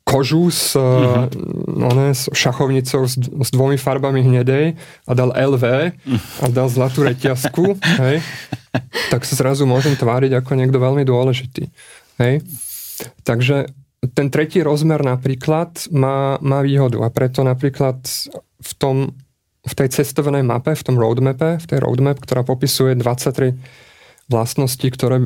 kožu 0.08 0.48
s, 0.48 0.72
uh, 0.72 1.28
uh-huh. 1.28 2.12
s 2.16 2.32
šachovnicou 2.32 3.04
s, 3.04 3.20
s 3.20 3.48
dvomi 3.52 3.76
farbami 3.76 4.24
hnedej 4.24 4.72
a 5.04 5.12
dal 5.12 5.32
LV 5.36 5.64
a 6.40 6.44
dal 6.48 6.68
zlatú 6.72 7.04
reťazku, 7.04 7.76
hej, 8.04 8.24
tak 9.12 9.28
sa 9.28 9.36
zrazu 9.36 9.68
môžem 9.68 9.92
tváriť 9.92 10.40
ako 10.40 10.56
niekto 10.56 10.80
veľmi 10.80 11.04
dôležitý. 11.04 11.68
Hej. 12.16 12.40
Takže 13.22 13.68
ten 14.16 14.32
tretí 14.32 14.64
rozmer 14.64 15.04
napríklad 15.04 15.92
má, 15.92 16.40
má 16.40 16.64
výhodu 16.64 17.02
a 17.04 17.08
preto 17.12 17.44
napríklad 17.44 18.00
v, 18.58 18.72
tom, 18.80 19.12
v 19.66 19.72
tej 19.76 20.00
cestovnej 20.00 20.40
mape, 20.40 20.72
v 20.72 20.86
tom 20.86 20.96
roadmape, 20.96 21.60
v 21.60 21.66
tej 21.66 21.78
roadmap, 21.84 22.16
ktorá 22.22 22.46
popisuje 22.46 22.96
23 22.96 23.58
vlastnosti, 24.30 24.86
ktoré, 24.86 25.24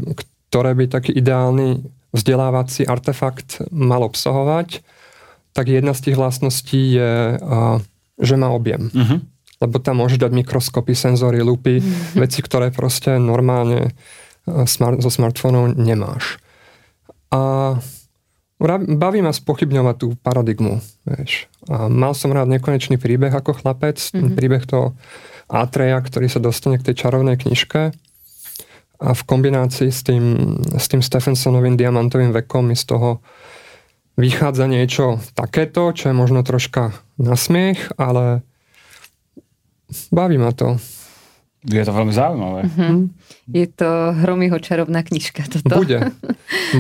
ktoré 0.53 0.77
by 0.77 0.85
taký 0.85 1.17
ideálny 1.17 1.81
vzdelávací 2.13 2.85
artefakt 2.85 3.65
mal 3.73 4.05
obsahovať, 4.05 4.85
tak 5.57 5.73
jedna 5.73 5.97
z 5.97 6.13
tých 6.13 6.21
vlastností 6.21 7.01
je, 7.01 7.41
že 8.21 8.35
má 8.37 8.53
objem. 8.53 8.93
Uh-huh. 8.93 9.25
Lebo 9.65 9.81
tam 9.81 10.05
môžeš 10.05 10.21
dať 10.21 10.33
mikroskopy, 10.45 10.93
senzory, 10.93 11.41
lupy, 11.41 11.81
uh-huh. 11.81 12.21
veci, 12.21 12.45
ktoré 12.45 12.69
proste 12.69 13.17
normálne 13.17 13.97
smart, 14.69 15.01
so 15.01 15.09
smartfónom 15.09 15.73
nemáš. 15.73 16.37
A 17.33 17.81
Baví 18.63 19.25
ma 19.25 19.35
spochybňovať 19.35 19.97
tú 19.99 20.09
paradigmu. 20.21 20.85
Vieš. 21.09 21.49
A 21.67 21.89
mal 21.89 22.13
som 22.13 22.31
rád 22.31 22.47
nekonečný 22.53 22.95
príbeh 23.01 23.33
ako 23.35 23.59
chlapec, 23.59 23.99
mm-hmm. 23.99 24.39
príbeh 24.39 24.63
toho 24.69 24.95
Atreja, 25.51 25.99
ktorý 25.99 26.31
sa 26.31 26.39
dostane 26.39 26.79
k 26.79 26.93
tej 26.93 27.03
čarovnej 27.03 27.41
knižke 27.43 27.91
a 29.03 29.11
v 29.13 29.23
kombinácii 29.27 29.91
s 29.91 30.07
tým, 30.07 30.25
s 30.79 30.87
tým 30.87 31.03
Stephensonovým 31.03 31.75
diamantovým 31.75 32.31
vekom 32.31 32.71
mi 32.71 32.79
z 32.79 32.95
toho 32.95 33.19
vychádza 34.15 34.71
niečo 34.71 35.19
takéto, 35.35 35.91
čo 35.91 36.13
je 36.13 36.15
možno 36.15 36.47
troška 36.47 36.95
na 37.19 37.35
smiech, 37.35 37.91
ale 37.99 38.47
baví 40.15 40.39
ma 40.39 40.55
to. 40.55 40.79
Je 41.63 41.79
to 41.79 41.95
veľmi 41.95 42.11
zaujímavé. 42.11 42.67
Mm-hmm. 42.67 42.99
Je 43.55 43.67
to 43.71 43.91
Hromyho 44.19 44.59
čarovná 44.59 45.07
knižka. 45.07 45.47
Toto. 45.47 45.79
Bude. 45.79 46.11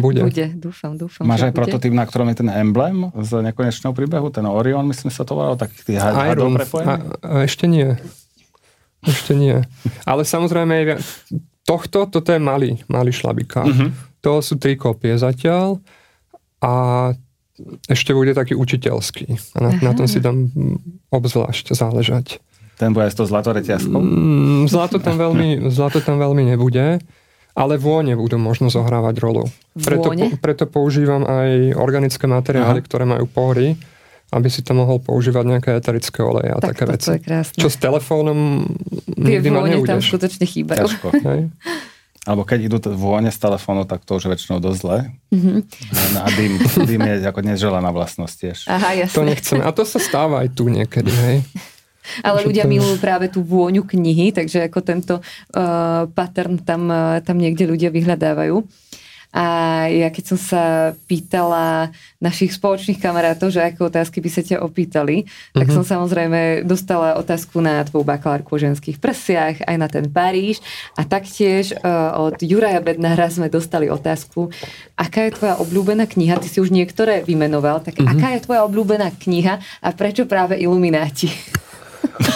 Bude. 0.02 0.22
Bude, 0.26 0.46
dúfam, 0.58 0.98
dúfam. 0.98 1.22
Máš 1.22 1.46
aj 1.46 1.54
bude. 1.54 1.58
prototyp, 1.62 1.94
na 1.94 2.02
ktorom 2.02 2.26
je 2.35 2.42
ten 2.42 2.50
emblém 2.50 3.14
z 3.14 3.46
nekonečného 3.46 3.94
príbehu, 3.94 4.35
ten 4.35 4.42
Orion, 4.42 4.82
myslím 4.90 5.14
sa 5.14 5.22
to 5.22 5.38
volalo, 5.38 5.54
takých 5.54 5.82
tých 5.87 5.98
hadov 6.02 6.50
A, 6.82 6.98
a 7.22 7.35
ešte 7.46 7.70
nie. 7.70 7.94
Ešte 9.06 9.38
nie. 9.38 9.62
Ale 10.02 10.26
samozrejme, 10.26 10.98
tohto, 11.66 12.11
toto 12.11 12.29
je 12.33 12.40
malý, 12.42 12.81
malý 12.90 13.14
šlabikár. 13.14 13.66
Mm-hmm. 13.66 14.20
To 14.22 14.38
sú 14.38 14.59
tri 14.59 14.79
kopie 14.79 15.18
zatiaľ 15.18 15.83
a 16.62 16.72
ešte 17.90 18.14
bude 18.14 18.33
taký 18.33 18.55
učiteľský. 18.55 19.55
A 19.55 19.59
na, 19.61 19.70
na 19.79 19.92
tom 19.92 20.07
si 20.07 20.22
dám 20.22 20.51
obzvlášť 21.11 21.75
záležať. 21.75 22.38
Ten 22.81 22.90
bude 22.90 23.07
aj 23.07 23.12
s 23.14 23.18
tou 23.18 23.27
zlatoreťazkou? 23.29 24.01
Mm, 24.01 24.66
zlato, 24.66 24.98
tam 24.98 25.20
veľmi, 25.20 25.70
zlato 25.70 26.03
tam 26.03 26.18
veľmi 26.18 26.42
nebude, 26.48 26.98
ale 27.53 27.75
vône 27.77 28.16
budú 28.16 28.40
možno 28.40 28.72
zohrávať 28.72 29.14
rolu. 29.22 29.46
Preto, 29.77 30.11
po, 30.11 30.27
preto 30.40 30.64
používam 30.66 31.22
aj 31.22 31.77
organické 31.79 32.25
materiály, 32.27 32.81
Aha. 32.81 32.87
ktoré 32.87 33.05
majú 33.05 33.29
pory, 33.29 33.77
aby 34.33 34.49
si 34.49 34.64
to 34.64 34.73
mohol 34.73 34.97
používať 34.97 35.45
nejaké 35.45 35.71
eterické 35.77 36.25
oleje 36.25 36.57
a 36.57 36.59
tak 36.59 36.73
také 36.75 36.85
veci. 36.88 37.09
Je 37.14 37.21
krásne. 37.21 37.61
Čo 37.61 37.68
s 37.68 37.77
telefónom 37.77 38.64
nikdy 39.21 39.49
ma 39.53 39.68
neudeš. 39.68 39.88
tam 39.92 40.01
skutočne 40.01 40.45
chýbajú. 40.49 40.88
Alebo 42.23 42.47
keď 42.47 42.71
idú 42.71 42.79
vône 42.95 43.35
z 43.35 43.38
telefónu, 43.42 43.83
tak 43.83 44.07
to 44.07 44.14
už 44.14 44.31
väčšinou 44.31 44.62
dosť 44.62 44.79
zle. 44.79 44.99
Mm-hmm. 45.35 45.59
A 46.23 46.27
dým, 46.38 46.53
dým 46.87 47.03
je 47.03 47.14
ako 47.27 47.40
neželaná 47.42 47.90
vlastnosť 47.90 48.35
tiež. 48.38 48.59
Aha, 48.71 48.95
jasne. 48.95 49.16
To 49.18 49.23
nechcem. 49.27 49.59
A 49.59 49.75
to 49.75 49.83
sa 49.83 49.99
stáva 49.99 50.47
aj 50.47 50.55
tu 50.55 50.71
niekedy, 50.71 51.11
hej. 51.11 51.42
Ale 52.23 52.47
ľudia 52.47 52.66
milujú 52.66 52.99
práve 52.99 53.27
tú 53.27 53.42
vôňu 53.42 53.83
knihy, 53.87 54.35
takže 54.35 54.71
ako 54.71 54.79
tento 54.83 55.14
uh, 55.18 56.07
pattern 56.14 56.62
tam, 56.62 56.90
uh, 56.90 57.18
tam 57.23 57.42
niekde 57.42 57.66
ľudia 57.66 57.90
vyhľadávajú. 57.90 58.55
A 59.33 59.45
ja 59.88 60.12
keď 60.12 60.25
som 60.37 60.38
sa 60.38 60.92
pýtala 61.09 61.88
našich 62.21 62.53
spoločných 62.53 63.01
kamarátov, 63.01 63.49
že 63.49 63.64
aké 63.64 63.81
otázky 63.81 64.21
by 64.21 64.31
sa 64.31 64.45
ťa 64.45 64.61
opýtali, 64.61 65.25
tak 65.57 65.73
mm-hmm. 65.73 65.77
som 65.81 65.85
samozrejme 65.85 66.68
dostala 66.68 67.16
otázku 67.16 67.64
na 67.64 67.81
tvoju 67.81 68.05
bakalárku 68.05 68.53
o 68.53 68.61
ženských 68.61 69.01
prsiach, 69.01 69.64
aj 69.64 69.77
na 69.81 69.88
ten 69.88 70.05
Paríž. 70.12 70.61
A 71.01 71.09
taktiež 71.09 71.73
uh, 71.73 72.29
od 72.29 72.37
Juraja 72.45 72.85
Bednára 72.85 73.33
sme 73.33 73.49
dostali 73.49 73.88
otázku, 73.88 74.53
aká 75.01 75.25
je 75.25 75.40
tvoja 75.40 75.57
obľúbená 75.64 76.05
kniha, 76.05 76.37
ty 76.37 76.53
si 76.53 76.61
už 76.61 76.68
niektoré 76.68 77.25
vymenoval, 77.25 77.81
tak 77.81 77.97
mm-hmm. 77.97 78.12
aká 78.12 78.29
je 78.37 78.45
tvoja 78.45 78.68
obľúbená 78.68 79.16
kniha 79.16 79.59
a 79.81 79.88
prečo 79.97 80.29
práve 80.29 80.61
Ilumináti? 80.61 81.33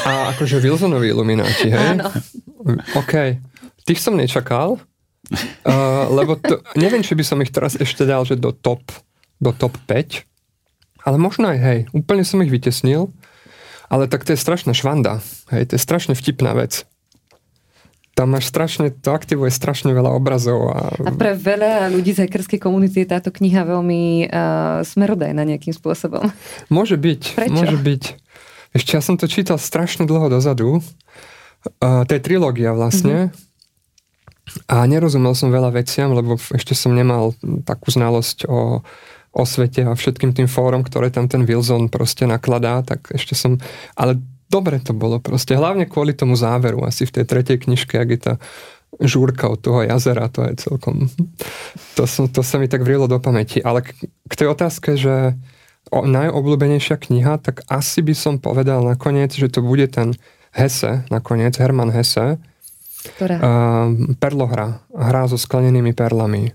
A 0.08 0.32
akože 0.34 0.62
Wilsonovi 0.62 1.12
ilumináti, 1.12 1.68
hej? 1.68 1.86
Áno. 1.98 2.08
OK. 2.96 3.14
Tých 3.86 4.00
som 4.02 4.18
nečakal, 4.18 4.80
Uh, 5.66 6.06
lebo 6.14 6.38
to, 6.38 6.62
neviem, 6.78 7.02
či 7.02 7.18
by 7.18 7.24
som 7.26 7.42
ich 7.42 7.50
teraz 7.50 7.74
ešte 7.74 8.06
dal, 8.06 8.22
že 8.22 8.38
do 8.38 8.54
top, 8.54 8.82
do 9.42 9.50
top 9.50 9.74
5, 9.90 10.22
ale 11.02 11.16
možno 11.18 11.50
aj 11.50 11.58
hej, 11.58 11.80
úplne 11.90 12.22
som 12.22 12.38
ich 12.46 12.50
vytesnil, 12.52 13.10
ale 13.90 14.06
tak 14.06 14.22
to 14.22 14.34
je 14.34 14.38
strašná 14.38 14.70
švanda, 14.70 15.18
hej, 15.50 15.70
to 15.70 15.72
je 15.74 15.82
strašne 15.82 16.14
vtipná 16.14 16.54
vec 16.54 16.86
tam 18.16 18.32
máš 18.32 18.48
strašne, 18.48 18.88
to 18.88 19.12
aktivuje 19.12 19.52
strašne 19.52 19.92
veľa 19.92 20.08
obrazov. 20.08 20.72
A, 20.72 20.88
a 21.04 21.12
pre 21.12 21.36
veľa 21.36 21.92
ľudí 21.92 22.16
z 22.16 22.24
hackerskej 22.24 22.56
komunity 22.56 23.04
je 23.04 23.12
táto 23.12 23.28
kniha 23.28 23.68
veľmi 23.68 24.24
uh, 24.24 24.80
smerodajná 24.80 25.44
nejakým 25.44 25.76
spôsobom. 25.76 26.24
Môže 26.72 26.96
byť. 26.96 27.22
Prečo? 27.36 27.52
Môže 27.52 27.76
byť. 27.76 28.02
Ešte 28.72 28.96
ja 28.96 29.04
som 29.04 29.20
to 29.20 29.28
čítal 29.28 29.60
strašne 29.60 30.08
dlho 30.08 30.32
dozadu. 30.32 30.80
Uh, 31.84 32.08
to 32.08 32.16
je 32.16 32.24
trilógia 32.24 32.72
vlastne. 32.72 33.28
Mm-hmm. 33.28 33.44
A 34.64 34.88
nerozumel 34.88 35.36
som 35.36 35.52
veľa 35.52 35.76
veciam, 35.76 36.16
lebo 36.16 36.40
ešte 36.40 36.72
som 36.72 36.96
nemal 36.96 37.36
takú 37.68 37.92
znalosť 37.92 38.48
o, 38.48 38.80
o 39.36 39.42
svete 39.44 39.84
a 39.84 39.92
všetkým 39.92 40.32
tým 40.32 40.48
fórom, 40.48 40.80
ktoré 40.80 41.12
tam 41.12 41.28
ten 41.28 41.44
Wilson 41.44 41.92
proste 41.92 42.24
nakladá, 42.24 42.80
tak 42.80 43.12
ešte 43.12 43.36
som... 43.36 43.60
Ale 43.92 44.16
dobre 44.48 44.80
to 44.80 44.96
bolo 44.96 45.20
proste. 45.20 45.52
Hlavne 45.52 45.84
kvôli 45.84 46.16
tomu 46.16 46.34
záveru. 46.38 46.88
Asi 46.88 47.04
v 47.04 47.20
tej 47.20 47.24
tretej 47.28 47.68
knižke, 47.68 48.00
ak 48.00 48.08
je 48.08 48.20
tá 48.20 48.34
žúrka 48.96 49.52
od 49.52 49.60
toho 49.60 49.84
jazera, 49.84 50.32
to 50.32 50.40
je 50.48 50.56
celkom... 50.56 51.12
To, 52.00 52.08
som, 52.08 52.24
to 52.30 52.40
sa 52.40 52.56
mi 52.56 52.70
tak 52.70 52.80
vrilo 52.80 53.04
do 53.10 53.20
pamäti. 53.20 53.60
Ale 53.60 53.84
k, 53.84 53.92
k 54.08 54.32
tej 54.34 54.48
otázke, 54.56 54.96
že 54.96 55.36
o, 55.92 56.08
najobľúbenejšia 56.08 56.96
kniha, 56.96 57.42
tak 57.44 57.60
asi 57.68 58.00
by 58.00 58.14
som 58.16 58.34
povedal 58.40 58.80
nakoniec, 58.80 59.36
že 59.36 59.52
to 59.52 59.60
bude 59.60 59.92
ten 59.92 60.16
Hesse, 60.56 61.04
nakoniec, 61.12 61.52
Herman 61.60 61.92
Hesse. 61.92 62.40
Ktorá? 63.14 63.36
Uh, 63.38 64.16
perlohra. 64.18 64.82
Hra 64.90 65.30
so 65.30 65.38
sklenenými 65.38 65.94
perlami. 65.94 66.50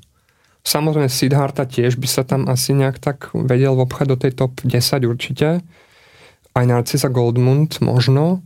Samozrejme 0.62 1.10
Siddhartha 1.10 1.66
tiež 1.66 1.98
by 1.98 2.08
sa 2.10 2.22
tam 2.22 2.46
asi 2.46 2.76
nejak 2.78 3.02
tak 3.02 3.34
vedel 3.34 3.74
obchať 3.82 4.06
do 4.10 4.18
tej 4.20 4.32
top 4.38 4.62
10 4.62 5.10
určite 5.10 5.66
aj 6.56 6.66
Narcisa 6.68 7.08
Goldmund 7.08 7.80
možno, 7.80 8.44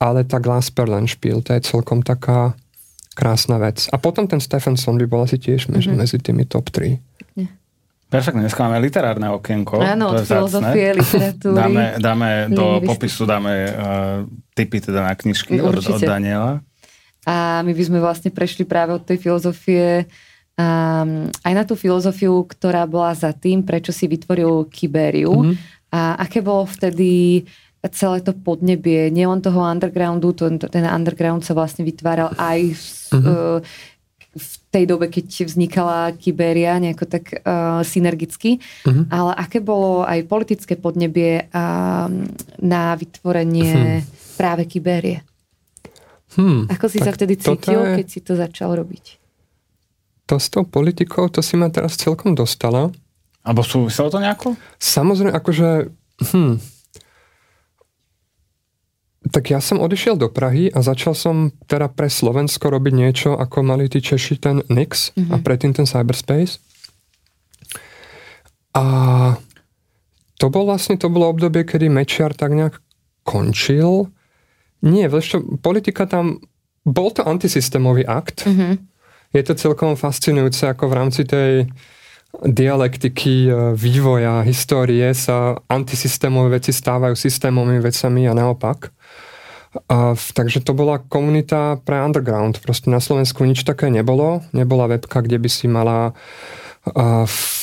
ale 0.00 0.24
tá 0.24 0.40
Glasperlenspiel, 0.40 1.44
to 1.44 1.54
je 1.54 1.62
celkom 1.62 2.00
taká 2.00 2.56
krásna 3.12 3.60
vec. 3.60 3.86
A 3.92 4.00
potom 4.00 4.24
ten 4.24 4.40
Stephenson 4.40 4.96
by 4.96 5.04
bol 5.04 5.28
asi 5.28 5.36
tiež 5.36 5.68
mm-hmm. 5.68 5.96
medzi 5.96 6.16
tými 6.16 6.48
top 6.48 6.72
3. 6.72 6.96
Perfektne, 8.12 8.44
dneska 8.44 8.68
máme 8.68 8.76
literárne 8.76 9.24
okienko. 9.32 9.80
Áno, 9.80 10.12
od 10.12 10.28
filozofie, 10.28 11.00
literatúry. 11.00 11.56
Dáme, 11.56 11.84
dáme 11.96 12.28
do 12.52 12.84
popisu 12.84 13.24
dáme 13.24 13.72
uh, 13.72 14.28
tipy 14.52 14.84
teda 14.84 15.00
na 15.00 15.16
knižky 15.16 15.56
od, 15.64 15.80
od 15.80 15.96
Daniela. 15.96 16.60
A 17.22 17.62
my 17.62 17.70
by 17.70 17.82
sme 17.86 17.98
vlastne 18.02 18.34
prešli 18.34 18.66
práve 18.66 18.98
od 18.98 19.06
tej 19.06 19.18
filozofie 19.22 20.10
um, 20.58 21.30
aj 21.30 21.52
na 21.54 21.62
tú 21.62 21.78
filozofiu, 21.78 22.42
ktorá 22.42 22.82
bola 22.88 23.14
za 23.14 23.30
tým, 23.30 23.62
prečo 23.62 23.94
si 23.94 24.10
vytvoril 24.10 24.66
Kiberiu. 24.66 25.30
Mm-hmm 25.30 25.80
a 25.92 26.16
aké 26.24 26.40
bolo 26.40 26.64
vtedy 26.64 27.44
celé 27.92 28.24
to 28.24 28.32
podnebie, 28.32 29.12
nielen 29.12 29.44
toho 29.44 29.60
undergroundu, 29.60 30.32
to, 30.32 30.48
ten 30.56 30.88
underground 30.88 31.44
sa 31.44 31.52
vlastne 31.52 31.84
vytváral 31.84 32.32
aj 32.38 32.60
uh-huh. 33.12 33.58
v 34.32 34.50
tej 34.72 34.84
dobe, 34.88 35.12
keď 35.12 35.50
vznikala 35.50 36.14
Kiberia 36.16 36.78
nejako 36.80 37.04
tak 37.10 37.42
uh, 37.42 37.82
synergicky, 37.84 38.62
uh-huh. 38.86 39.04
ale 39.12 39.34
aké 39.36 39.60
bolo 39.60 40.06
aj 40.06 40.24
politické 40.30 40.78
podnebie 40.78 41.50
uh, 41.52 42.06
na 42.62 42.82
vytvorenie 42.96 44.00
uh-huh. 44.00 44.38
práve 44.38 44.64
Kiberie? 44.64 45.26
Hmm, 46.36 46.64
Ako 46.70 46.88
si 46.88 46.98
sa 47.02 47.12
vtedy 47.12 47.36
cítil, 47.36 47.80
je... 47.80 47.96
keď 48.00 48.06
si 48.08 48.20
to 48.24 48.32
začal 48.38 48.72
robiť? 48.72 49.20
To 50.30 50.40
s 50.40 50.48
tou 50.48 50.64
politikou, 50.64 51.28
to 51.28 51.44
si 51.44 51.60
ma 51.60 51.68
teraz 51.68 51.98
celkom 52.00 52.32
dostala. 52.32 52.88
Alebo 53.42 53.60
súviselo 53.66 54.08
to 54.08 54.22
nejako? 54.22 54.54
Samozrejme, 54.78 55.34
akože... 55.34 55.68
Hm, 56.32 56.56
tak 59.32 59.54
ja 59.54 59.62
som 59.62 59.78
odišiel 59.78 60.18
do 60.18 60.26
Prahy 60.26 60.66
a 60.74 60.82
začal 60.82 61.14
som 61.14 61.54
teda 61.70 61.86
pre 61.86 62.10
Slovensko 62.10 62.74
robiť 62.74 62.94
niečo, 62.94 63.30
ako 63.38 63.62
mali 63.62 63.86
tí 63.86 64.02
Češi 64.02 64.34
ten 64.42 64.56
Nix 64.66 65.14
mm-hmm. 65.14 65.30
a 65.30 65.36
mhm. 65.38 65.42
predtým 65.46 65.72
ten 65.72 65.86
Cyberspace. 65.86 66.58
A 68.72 68.84
to 70.40 70.46
bol 70.48 70.64
vlastne, 70.66 70.96
to 70.96 71.12
bolo 71.12 71.28
obdobie, 71.28 71.62
kedy 71.62 71.86
Mečiar 71.92 72.32
tak 72.34 72.56
nejak 72.56 72.80
končil. 73.22 74.10
Nie, 74.82 75.06
čo, 75.08 75.42
politika 75.62 76.10
tam, 76.10 76.42
bol 76.82 77.14
to 77.14 77.22
antisystémový 77.22 78.02
akt. 78.02 78.42
Mm-hmm. 78.44 78.72
Je 79.32 79.42
to 79.46 79.54
celkom 79.54 79.94
fascinujúce, 79.94 80.66
ako 80.66 80.90
v 80.90 80.96
rámci 80.98 81.22
tej 81.24 81.70
dialektiky 82.40 83.46
e, 83.46 83.50
vývoja, 83.76 84.42
histórie 84.42 85.12
sa 85.12 85.56
antisystémové 85.68 86.58
veci 86.60 86.72
stávajú 86.72 87.12
systémovými 87.12 87.80
vecami 87.80 88.26
a 88.26 88.32
naopak. 88.32 88.88
A, 89.88 90.16
takže 90.16 90.64
to 90.64 90.72
bola 90.72 91.00
komunita 91.00 91.80
pre 91.84 92.00
underground. 92.00 92.60
Proste 92.60 92.88
na 92.88 93.00
Slovensku 93.00 93.44
nič 93.44 93.64
také 93.64 93.88
nebolo. 93.88 94.44
Nebola 94.52 94.88
webka, 94.88 95.24
kde 95.24 95.40
by 95.40 95.48
si 95.48 95.68
mala 95.68 96.16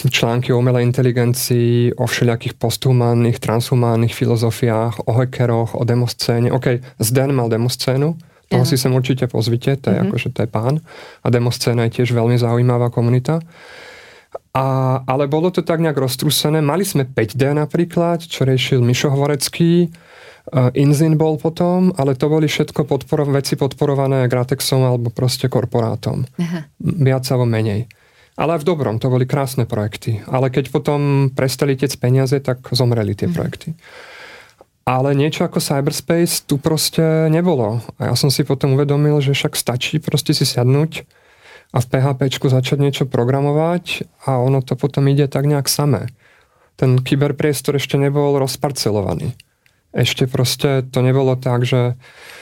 články 0.10 0.56
o 0.56 0.60
umelej 0.64 0.88
inteligencii, 0.88 2.00
o 2.00 2.08
všelijakých 2.08 2.56
posthumánnych, 2.56 3.40
transhumánnych 3.44 4.16
filozofiách, 4.16 5.08
o 5.08 5.12
hackeroch, 5.12 5.76
o 5.76 5.84
demoscéne. 5.84 6.52
OK, 6.56 6.80
Zden 7.04 7.36
mal 7.36 7.52
demoscénu, 7.52 8.16
toho 8.50 8.66
si 8.66 8.82
sem 8.82 8.90
určite 8.90 9.30
pozvite, 9.30 9.78
to 9.78 9.94
je 9.94 10.00
mm-hmm. 10.00 10.10
akože 10.10 10.30
to 10.34 10.40
je 10.42 10.50
pán. 10.50 10.82
A 11.22 11.28
demoscéna 11.30 11.86
je 11.86 12.02
tiež 12.02 12.16
veľmi 12.18 12.40
zaujímavá 12.40 12.90
komunita. 12.90 13.44
A, 14.58 14.66
ale 15.06 15.30
bolo 15.30 15.54
to 15.54 15.62
tak 15.62 15.78
nejak 15.84 16.00
roztrúsené. 16.00 16.58
Mali 16.64 16.82
sme 16.82 17.06
5D 17.06 17.54
napríklad, 17.54 18.26
čo 18.26 18.50
riešil 18.50 18.82
Mišo 18.82 19.14
Hvorecký, 19.14 19.94
Inzin 20.74 21.14
bol 21.14 21.38
potom, 21.38 21.94
ale 21.94 22.18
to 22.18 22.26
boli 22.26 22.50
všetko 22.50 22.90
podporo- 22.90 23.30
veci 23.30 23.54
podporované 23.54 24.26
Gratexom 24.26 24.82
alebo 24.82 25.14
proste 25.14 25.46
korporátom. 25.46 26.26
Aha. 26.42 26.66
Viac 26.82 27.30
alebo 27.30 27.46
menej. 27.46 27.86
Ale 28.40 28.56
aj 28.56 28.64
v 28.64 28.70
dobrom, 28.72 28.96
to 29.04 29.12
boli 29.12 29.28
krásne 29.28 29.68
projekty. 29.68 30.24
Ale 30.32 30.48
keď 30.48 30.72
potom 30.72 31.28
prestali 31.36 31.76
tiec 31.76 31.92
peniaze, 32.00 32.40
tak 32.40 32.72
zomreli 32.72 33.12
tie 33.12 33.28
mhm. 33.28 33.36
projekty. 33.36 33.70
Ale 34.88 35.14
niečo 35.14 35.46
ako 35.46 35.62
cyberspace 35.62 36.48
tu 36.48 36.58
proste 36.58 37.28
nebolo. 37.30 37.84
A 38.00 38.10
ja 38.10 38.16
som 38.16 38.32
si 38.32 38.48
potom 38.48 38.74
uvedomil, 38.74 39.20
že 39.22 39.36
však 39.36 39.54
stačí 39.54 40.00
proste 40.02 40.32
si 40.34 40.48
sadnúť 40.48 41.06
a 41.70 41.78
v 41.78 41.86
PHP 41.86 42.50
začať 42.50 42.82
niečo 42.82 43.06
programovať 43.06 44.10
a 44.26 44.42
ono 44.42 44.66
to 44.66 44.74
potom 44.74 45.06
ide 45.06 45.30
tak 45.30 45.46
nejak 45.46 45.70
samé. 45.70 46.10
Ten 46.74 46.98
kyberpriestor 46.98 47.78
ešte 47.78 48.02
nebol 48.02 48.42
rozparcelovaný. 48.42 49.38
Ešte 49.94 50.26
proste 50.26 50.82
to 50.90 51.06
nebolo 51.06 51.38
tak, 51.38 51.70
že 51.70 51.94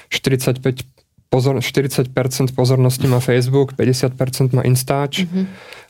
45 0.08 0.88
pozor, 1.28 1.60
40% 1.60 2.12
pozornosti 2.56 3.08
má 3.08 3.20
Facebook, 3.20 3.76
50% 3.76 4.56
má 4.56 4.64
Instač 4.64 5.28
mm-hmm. 5.28 5.46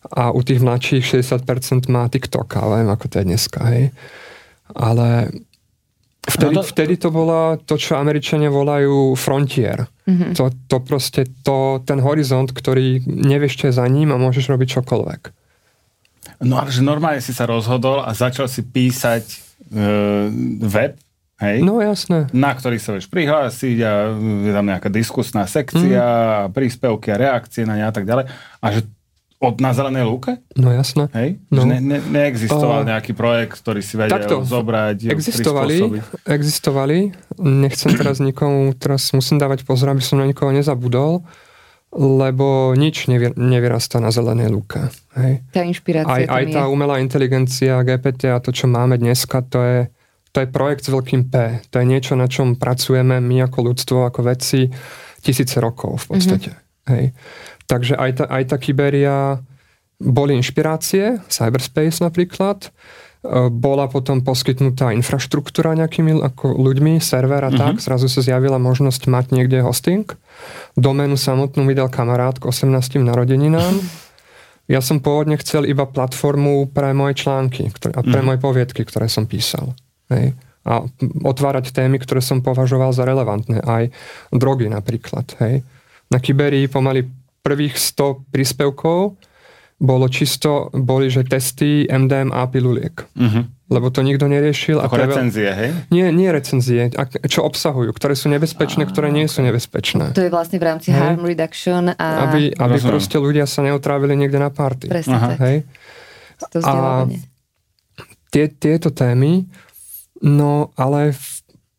A 0.06 0.32
u 0.32 0.42
tých 0.46 0.62
mladších 0.62 1.04
60% 1.26 1.90
má 1.90 2.08
TikTok, 2.08 2.48
ale 2.60 2.84
viem, 2.84 2.92
ako 2.94 3.06
to 3.10 3.16
je 3.20 3.26
dneska. 3.26 3.60
Hej. 3.72 3.84
Ale 4.76 5.34
Vtedy, 6.28 6.60
no 6.60 6.60
to, 6.60 6.68
vtedy 6.68 6.96
to 7.00 7.08
bola 7.08 7.56
to, 7.56 7.80
čo 7.80 7.96
Američania 7.96 8.52
volajú 8.52 9.16
frontier. 9.16 9.88
Mm-hmm. 10.04 10.36
To, 10.36 10.52
to 10.68 10.78
proste, 10.84 11.24
to, 11.40 11.80
ten 11.88 12.04
horizont, 12.04 12.52
ktorý 12.52 13.00
nevieš, 13.08 13.64
čo 13.64 13.66
je 13.72 13.80
za 13.80 13.88
ním 13.88 14.12
a 14.12 14.20
môžeš 14.20 14.52
robiť 14.52 14.68
čokoľvek. 14.80 15.22
No 16.44 16.60
ale 16.60 16.70
že 16.70 16.84
normálne 16.84 17.24
si 17.24 17.32
sa 17.32 17.48
rozhodol 17.48 18.04
a 18.04 18.12
začal 18.12 18.52
si 18.52 18.60
písať 18.60 19.24
uh, 19.24 20.28
web, 20.68 21.00
hej? 21.40 21.64
No 21.64 21.80
jasné. 21.80 22.28
Na 22.36 22.52
ktorý 22.52 22.76
sa 22.76 22.92
vieš 22.92 23.08
prihlásiť 23.08 23.78
a 23.88 23.92
je 24.20 24.52
tam 24.52 24.68
nejaká 24.68 24.92
diskusná 24.92 25.48
sekcia, 25.48 26.04
mm. 26.04 26.52
príspevky 26.52 27.16
a 27.16 27.22
reakcie 27.24 27.64
na 27.64 27.80
ne 27.80 27.88
a 27.88 27.94
tak 27.96 28.04
ďalej. 28.04 28.28
A 28.60 28.66
že 28.76 28.84
od 29.38 29.62
na 29.62 29.69
zelenej 29.69 30.10
lúke? 30.10 30.41
No 30.58 30.73
jasné. 30.73 31.06
Hej? 31.13 31.38
No. 31.54 31.62
Ne, 31.62 31.78
ne, 31.78 32.02
neexistoval 32.02 32.82
uh, 32.82 32.89
nejaký 32.89 33.13
projekt, 33.13 33.62
ktorý 33.62 33.86
si 33.86 33.93
vedel 33.93 34.17
takto, 34.17 34.41
zobrať, 34.41 35.13
existovali, 35.13 36.02
existovali. 36.26 36.97
Nechcem 37.38 37.93
teraz 37.93 38.17
nikomu, 38.17 38.73
teraz 38.73 39.13
musím 39.13 39.38
dávať 39.38 39.62
pozor, 39.62 39.93
aby 39.93 40.02
som 40.02 40.17
na 40.17 40.26
nikoho 40.26 40.50
nezabudol, 40.50 41.21
lebo 41.93 42.73
nič 42.73 43.06
nevy, 43.06 43.38
nevyrastá 43.38 44.02
na 44.02 44.10
zelenej 44.10 44.50
lúke. 44.50 44.89
Hej? 45.13 45.45
Tá 45.54 45.62
inšpirácia 45.62 46.10
aj, 46.10 46.23
aj 46.26 46.43
tá 46.58 46.62
je. 46.65 46.71
umelá 46.73 46.97
inteligencia, 46.97 47.86
GPT 47.86 48.34
a 48.34 48.41
to, 48.41 48.50
čo 48.50 48.65
máme 48.65 48.97
dneska, 48.97 49.45
to 49.45 49.62
je, 49.62 49.80
to 50.34 50.41
je 50.41 50.47
projekt 50.50 50.89
s 50.89 50.89
veľkým 50.89 51.30
P. 51.30 51.62
To 51.69 51.78
je 51.78 51.86
niečo, 51.86 52.17
na 52.17 52.26
čom 52.26 52.58
pracujeme 52.58 53.21
my 53.21 53.45
ako 53.45 53.69
ľudstvo, 53.69 53.97
ako 54.10 54.34
vedci 54.34 54.73
tisíce 55.21 55.62
rokov 55.62 56.10
v 56.10 56.17
podstate. 56.17 56.52
Mm-hmm. 56.58 56.65
Hej. 56.88 57.06
Takže 57.67 57.99
aj 57.99 58.12
tá, 58.23 58.25
aj 58.32 58.43
tá 58.47 58.56
Kyberia 58.56 59.43
boli 59.99 60.39
inšpirácie, 60.39 61.19
cyberspace 61.27 61.99
napríklad, 61.99 62.71
bola 63.51 63.89
potom 63.91 64.23
poskytnutá 64.23 64.93
infraštruktúra 64.95 65.75
nejakými 65.75 66.21
ako 66.21 66.53
ľuďmi, 66.53 67.01
server 67.03 67.43
a 67.43 67.51
tak. 67.51 67.82
Uh-huh. 67.82 67.84
Zrazu 67.84 68.08
sa 68.08 68.23
zjavila 68.23 68.62
možnosť 68.62 69.10
mať 69.10 69.25
niekde 69.36 69.60
hosting. 69.65 70.08
Doménu 70.80 71.19
samotnú 71.19 71.67
vydal 71.67 71.91
kamarát 71.91 72.38
k 72.39 72.47
18. 72.47 73.03
narodeninám. 73.03 73.84
Ja 74.69 74.80
som 74.80 75.01
pôvodne 75.03 75.36
chcel 75.41 75.65
iba 75.67 75.88
platformu 75.88 76.69
pre 76.71 76.91
moje 76.91 77.23
články 77.23 77.71
ktoré, 77.71 77.91
a 77.97 78.01
pre 78.06 78.21
uh-huh. 78.21 78.27
moje 78.32 78.39
poviedky, 78.39 78.86
ktoré 78.86 79.12
som 79.12 79.25
písal. 79.25 79.75
Hej. 80.13 80.38
A 80.67 80.84
otvárať 81.23 81.71
témy, 81.71 81.99
ktoré 81.99 82.19
som 82.19 82.43
považoval 82.43 82.91
za 82.91 83.08
relevantné. 83.08 83.63
Aj 83.65 83.88
drogy 84.30 84.69
napríklad. 84.69 85.25
Hej. 85.41 85.65
Na 86.08 86.21
Kyberii 86.21 86.69
pomaly 86.71 87.08
prvých 87.48 87.80
100 87.80 88.28
príspevkov 88.28 89.16
bolo 89.78 90.10
čisto, 90.10 90.74
boli, 90.74 91.14
že 91.14 91.22
testy 91.22 91.86
MDMA 91.86 92.50
piluliek. 92.50 92.98
Uh-huh. 93.14 93.46
Lebo 93.70 93.94
to 93.94 94.02
nikto 94.02 94.26
neriešil. 94.26 94.82
Ako 94.82 94.98
recenzie, 94.98 95.54
hej? 95.54 95.70
Nie, 95.94 96.10
nie 96.10 96.34
recenzie. 96.34 96.90
A 96.98 97.06
čo 97.06 97.46
obsahujú, 97.46 97.94
ktoré 97.94 98.18
sú 98.18 98.26
nebezpečné, 98.34 98.84
a, 98.84 98.90
ktoré 98.90 99.14
nie 99.14 99.30
okay. 99.30 99.36
sú 99.38 99.40
nebezpečné. 99.46 100.18
To 100.18 100.26
je 100.26 100.34
vlastne 100.34 100.58
v 100.58 100.66
rámci 100.66 100.90
hej? 100.90 100.98
harm 100.98 101.22
reduction 101.22 101.94
a... 101.94 102.08
Aby, 102.26 102.58
aby 102.58 102.78
proste 102.82 103.22
ľudia 103.22 103.46
sa 103.46 103.62
neutrávili 103.62 104.18
niekde 104.18 104.42
na 104.42 104.50
party. 104.50 104.90
Presne 104.90 105.20
tak. 105.22 105.38
Hej? 105.46 105.58
To 106.54 106.58
a 106.66 107.06
tie, 108.34 108.50
tieto 108.50 108.90
témy, 108.90 109.46
no 110.26 110.74
ale 110.74 111.14
v, 111.14 111.26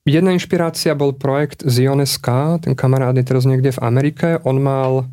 jedna 0.07 0.31
inšpirácia 0.35 0.95
bol 0.95 1.15
projekt 1.15 1.67
Zioneska, 1.67 2.63
ten 2.63 2.79
kamarát 2.79 3.15
je 3.15 3.27
teraz 3.27 3.43
niekde 3.43 3.75
v 3.75 3.83
Amerike, 3.83 4.39
on 4.47 4.63
mal 4.63 5.07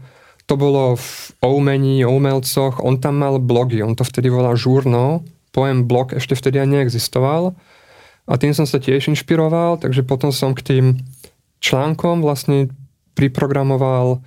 to 0.46 0.54
bolo 0.58 0.94
v 0.94 1.10
umení, 1.42 2.06
o 2.06 2.14
umelcoch, 2.14 2.78
on 2.82 3.02
tam 3.02 3.18
mal 3.18 3.42
blogy, 3.42 3.82
on 3.82 3.98
to 3.98 4.06
vtedy 4.06 4.30
volal 4.30 4.54
žurno, 4.54 5.26
pojem 5.50 5.90
blog 5.90 6.14
ešte 6.14 6.38
vtedy 6.38 6.62
aj 6.62 6.70
neexistoval. 6.70 7.58
A 8.26 8.34
tým 8.42 8.54
som 8.54 8.66
sa 8.66 8.82
tiež 8.82 9.10
inšpiroval, 9.10 9.82
takže 9.82 10.06
potom 10.06 10.34
som 10.34 10.54
k 10.58 10.66
tým 10.66 10.86
článkom 11.62 12.22
vlastne 12.22 12.74
priprogramoval 13.18 14.22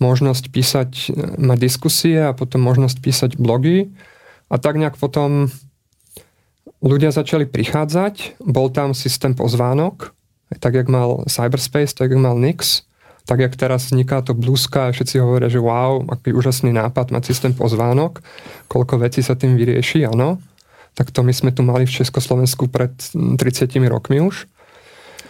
možnosť 0.00 0.44
písať, 0.50 0.90
mať 1.38 1.58
diskusie 1.60 2.18
a 2.20 2.36
potom 2.36 2.64
možnosť 2.64 2.96
písať 2.98 3.30
blogy. 3.38 3.92
A 4.52 4.58
tak 4.60 4.76
nejak 4.76 4.98
potom 5.00 5.52
ľudia 6.82 7.14
začali 7.14 7.46
prichádzať, 7.46 8.42
bol 8.42 8.68
tam 8.68 8.92
systém 8.92 9.32
pozvánok, 9.32 10.12
tak 10.60 10.76
jak 10.76 10.90
mal 10.90 11.24
Cyberspace, 11.30 11.96
tak 11.96 12.12
jak 12.12 12.20
mal 12.20 12.36
Nix 12.36 12.84
tak 13.22 13.38
jak 13.38 13.54
teraz 13.54 13.90
vzniká 13.90 14.22
to 14.22 14.34
blúzka 14.34 14.90
a 14.90 14.94
všetci 14.94 15.22
hovoria, 15.22 15.46
že 15.46 15.62
wow, 15.62 16.02
aký 16.10 16.34
úžasný 16.34 16.74
nápad 16.74 17.14
mať 17.14 17.22
systém 17.30 17.52
pozvánok, 17.54 18.18
koľko 18.66 18.98
vecí 18.98 19.22
sa 19.22 19.38
tým 19.38 19.54
vyrieši, 19.54 20.06
áno. 20.10 20.42
Tak 20.92 21.08
to 21.08 21.24
my 21.24 21.32
sme 21.32 21.54
tu 21.54 21.64
mali 21.64 21.88
v 21.88 21.94
Československu 22.02 22.68
pred 22.68 22.92
30 22.92 23.40
rokmi 23.88 24.20
už. 24.20 24.44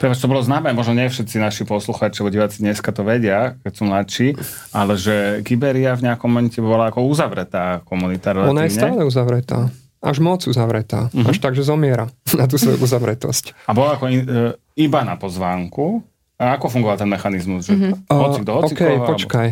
Pretože 0.03 0.27
to 0.27 0.33
bolo 0.35 0.43
známe, 0.43 0.75
možno 0.75 0.99
nie 0.99 1.07
všetci 1.07 1.39
naši 1.39 1.63
posluchači 1.63 2.19
alebo 2.19 2.35
diváci 2.35 2.59
dneska 2.59 2.91
to 2.91 3.07
vedia, 3.07 3.55
keď 3.63 3.73
sú 3.77 3.83
mladší, 3.87 4.29
ale 4.75 4.99
že 4.99 5.47
Kyberia 5.47 5.95
v 5.95 6.11
nejakom 6.11 6.27
momente 6.27 6.59
bola 6.59 6.91
ako 6.91 7.07
uzavretá 7.07 7.87
komunita. 7.87 8.35
Relatívne. 8.35 8.51
Ona 8.51 8.67
je 8.67 8.73
stále 8.75 9.01
uzavretá. 9.07 9.71
Až 10.03 10.19
moc 10.19 10.43
uzavretá. 10.51 11.07
Uh-huh. 11.15 11.31
Až 11.31 11.39
tak, 11.39 11.55
že 11.55 11.63
zomiera 11.63 12.11
na 12.41 12.51
tú 12.51 12.59
svoju 12.59 12.83
uzavretosť. 12.83 13.71
A 13.71 13.73
bola 13.79 13.95
ako 13.95 14.11
in, 14.11 14.27
e, 14.27 14.59
iba 14.83 15.07
na 15.07 15.15
pozvánku, 15.15 16.03
a 16.43 16.59
ako 16.59 16.67
fungoval 16.67 16.99
ten 16.99 17.07
mechanizmus? 17.07 17.71
Že 17.71 17.75
mm-hmm. 17.79 17.93
hocik 18.11 18.43
do 18.43 18.53
hociko, 18.59 18.83
OK, 18.83 18.83
alebo... 18.83 19.07
počkaj. 19.15 19.49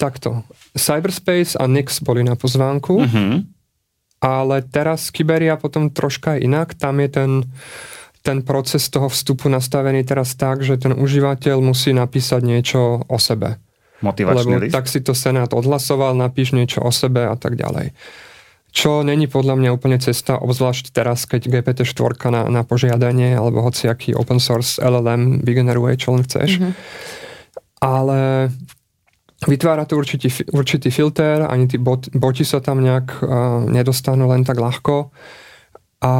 Takto. 0.00 0.48
Cyberspace 0.72 1.60
a 1.60 1.68
Nix 1.68 2.00
boli 2.00 2.24
na 2.24 2.32
pozvánku, 2.32 3.04
mm-hmm. 3.04 3.32
ale 4.24 4.64
teraz 4.64 5.12
Kyberia 5.12 5.60
potom 5.60 5.92
troška 5.92 6.40
inak. 6.40 6.72
Tam 6.72 6.96
je 7.04 7.08
ten, 7.12 7.30
ten 8.24 8.40
proces 8.40 8.88
toho 8.88 9.12
vstupu 9.12 9.52
nastavený 9.52 10.00
teraz 10.08 10.32
tak, 10.40 10.64
že 10.64 10.80
ten 10.80 10.96
užívateľ 10.96 11.60
musí 11.60 11.92
napísať 11.92 12.40
niečo 12.40 13.04
o 13.04 13.18
sebe. 13.20 13.60
Motivačný 14.00 14.56
Lebo 14.56 14.64
list? 14.64 14.72
tak 14.72 14.88
si 14.88 15.04
to 15.04 15.12
Senát 15.12 15.52
odhlasoval, 15.52 16.16
napíš 16.16 16.56
niečo 16.56 16.80
o 16.80 16.88
sebe 16.88 17.28
a 17.28 17.36
tak 17.36 17.60
ďalej. 17.60 17.92
Čo 18.70 19.02
není 19.02 19.26
podľa 19.26 19.58
mňa 19.58 19.70
úplne 19.74 19.98
cesta, 19.98 20.38
obzvlášť 20.38 20.94
teraz, 20.94 21.26
keď 21.26 21.50
GPT-4 21.50 22.30
na, 22.30 22.42
na 22.46 22.62
požiadanie 22.62 23.34
alebo 23.34 23.66
hociaký 23.66 24.14
open 24.14 24.38
source 24.38 24.78
LLM 24.78 25.42
vygeneruje, 25.42 25.98
čo 25.98 26.14
len 26.14 26.22
chceš. 26.22 26.62
Mm-hmm. 26.62 26.72
Ale 27.82 28.50
vytvára 29.50 29.82
to 29.90 29.98
určitý, 29.98 30.30
určitý 30.54 30.94
filter, 30.94 31.42
ani 31.42 31.66
tí 31.66 31.82
bot, 31.82 32.06
boti 32.14 32.46
sa 32.46 32.62
tam 32.62 32.78
nejak 32.84 33.06
uh, 33.20 33.66
nedostanú 33.66 34.30
len 34.30 34.46
tak 34.46 34.62
ľahko. 34.62 35.10
A 36.06 36.12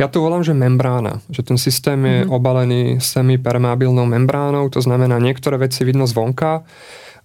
ja 0.00 0.06
to 0.10 0.24
volám, 0.24 0.42
že 0.42 0.56
membrána, 0.56 1.22
že 1.30 1.46
ten 1.46 1.54
systém 1.54 2.00
je 2.02 2.18
mm-hmm. 2.24 2.34
obalený 2.34 2.82
semipermeabilnou 2.98 4.10
membránou, 4.10 4.66
to 4.72 4.82
znamená, 4.82 5.22
niektoré 5.22 5.54
veci 5.60 5.86
vidno 5.86 6.08
zvonka, 6.10 6.66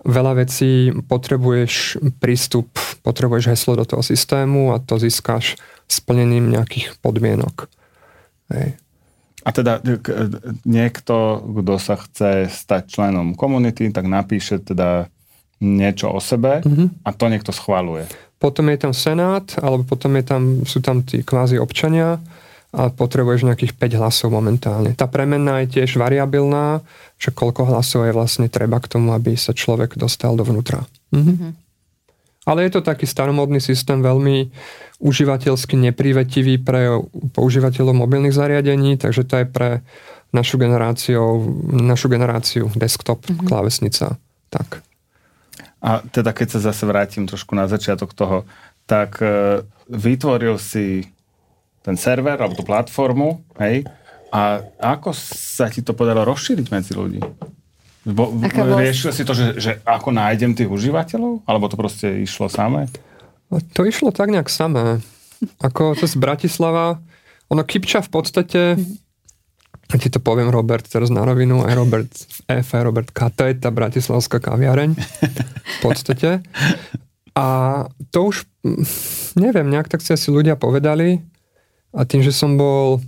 veľa 0.06 0.46
vecí 0.46 0.94
potrebuješ 0.94 2.04
prístup, 2.22 2.70
potrebuješ 3.02 3.54
heslo 3.54 3.74
do 3.80 3.86
toho 3.86 4.04
systému 4.06 4.74
a 4.74 4.82
to 4.82 5.02
získaš 5.02 5.58
splnením 5.88 6.52
nejakých 6.54 7.00
podmienok. 7.00 7.72
Hej. 8.54 8.78
A 9.48 9.50
teda 9.56 9.80
niekto, 10.68 11.40
kto 11.40 11.74
sa 11.80 11.96
chce 11.96 12.52
stať 12.52 13.00
členom 13.00 13.32
komunity, 13.32 13.88
tak 13.96 14.04
napíše 14.12 14.60
teda 14.60 15.08
niečo 15.64 16.12
o 16.12 16.20
sebe 16.20 16.62
mm-hmm. 16.62 17.08
a 17.08 17.10
to 17.16 17.26
niekto 17.32 17.56
schváluje. 17.56 18.06
Potom 18.38 18.70
je 18.70 18.78
tam 18.78 18.94
senát, 18.94 19.50
alebo 19.58 19.88
potom 19.88 20.14
je 20.20 20.24
tam, 20.28 20.42
sú 20.68 20.84
tam 20.84 21.02
tí 21.02 21.24
kvázi 21.26 21.58
občania, 21.58 22.22
a 22.78 22.94
potrebuješ 22.94 23.50
nejakých 23.50 23.74
5 23.74 23.98
hlasov 23.98 24.30
momentálne. 24.30 24.94
Tá 24.94 25.10
premenná 25.10 25.66
je 25.66 25.82
tiež 25.82 25.98
variabilná, 25.98 26.86
že 27.18 27.34
koľko 27.34 27.66
hlasov 27.66 28.06
je 28.06 28.14
vlastne 28.14 28.46
treba 28.46 28.78
k 28.78 28.86
tomu, 28.86 29.18
aby 29.18 29.34
sa 29.34 29.58
človek 29.58 29.98
dostal 29.98 30.38
dovnútra. 30.38 30.86
Mhm. 31.10 31.58
Ale 32.48 32.64
je 32.64 32.80
to 32.80 32.82
taký 32.86 33.04
staromodný 33.04 33.60
systém, 33.60 34.00
veľmi 34.00 34.48
užívateľsky 35.04 35.76
neprivetivý 35.76 36.64
pre 36.64 37.04
používateľov 37.36 38.08
mobilných 38.08 38.32
zariadení, 38.32 38.96
takže 38.96 39.28
to 39.28 39.44
je 39.44 39.46
pre 39.52 39.70
našu 40.32 40.56
generáciu, 40.56 41.44
našu 41.68 42.08
generáciu 42.08 42.72
desktop 42.72 43.20
mm-hmm. 43.28 43.48
klávesnica. 43.52 44.16
Tak. 44.48 44.80
A 45.84 46.00
teda 46.08 46.32
keď 46.32 46.56
sa 46.56 46.72
zase 46.72 46.88
vrátim 46.88 47.28
trošku 47.28 47.52
na 47.52 47.68
začiatok 47.68 48.16
toho, 48.16 48.48
tak 48.88 49.20
e, 49.20 49.62
vytvoril 49.92 50.56
si 50.56 51.12
ten 51.88 51.96
server 51.96 52.36
alebo 52.36 52.60
tú 52.60 52.68
platformu, 52.68 53.48
hej, 53.64 53.88
a 54.28 54.60
ako 54.84 55.16
sa 55.16 55.72
ti 55.72 55.80
to 55.80 55.96
podalo 55.96 56.28
rozšíriť 56.28 56.68
medzi 56.68 56.92
ľudí? 56.92 57.24
Bo, 58.08 58.32
riešil 58.80 59.12
si 59.12 59.24
to, 59.24 59.32
že, 59.32 59.60
že 59.60 59.72
ako 59.88 60.12
nájdem 60.16 60.56
tých 60.56 60.68
užívateľov? 60.68 61.48
Alebo 61.48 61.72
to 61.72 61.80
proste 61.80 62.24
išlo 62.24 62.52
samé? 62.52 62.92
To 63.52 63.82
išlo 63.88 64.12
tak 64.12 64.32
nejak 64.32 64.52
samé. 64.52 65.00
Ako 65.64 65.96
to 65.96 66.08
z 66.08 66.16
Bratislava, 66.20 67.00
ono 67.48 67.64
Kipča 67.64 68.04
v 68.04 68.12
podstate, 68.12 68.62
a 69.88 69.96
ti 69.96 70.12
to 70.12 70.20
poviem 70.20 70.52
Robert 70.52 70.84
teraz 70.88 71.08
na 71.08 71.24
rovinu, 71.24 71.64
aj 71.64 71.74
Robert 71.76 72.12
F, 72.48 72.68
aj 72.76 72.84
Robert 72.84 73.10
K, 73.12 73.32
to 73.32 73.48
je 73.48 73.56
tá 73.56 73.72
bratislavská 73.72 74.44
kaviareň 74.44 74.92
v 74.96 75.78
podstate. 75.80 76.44
A 77.36 77.48
to 78.12 78.32
už, 78.32 78.44
neviem, 79.40 79.68
nejak 79.72 79.88
tak 79.88 80.04
si 80.04 80.12
asi 80.12 80.28
ľudia 80.32 80.60
povedali, 80.60 81.24
a 81.98 82.06
tým, 82.06 82.22
že 82.22 82.30
som 82.30 82.54
bol 82.62 83.02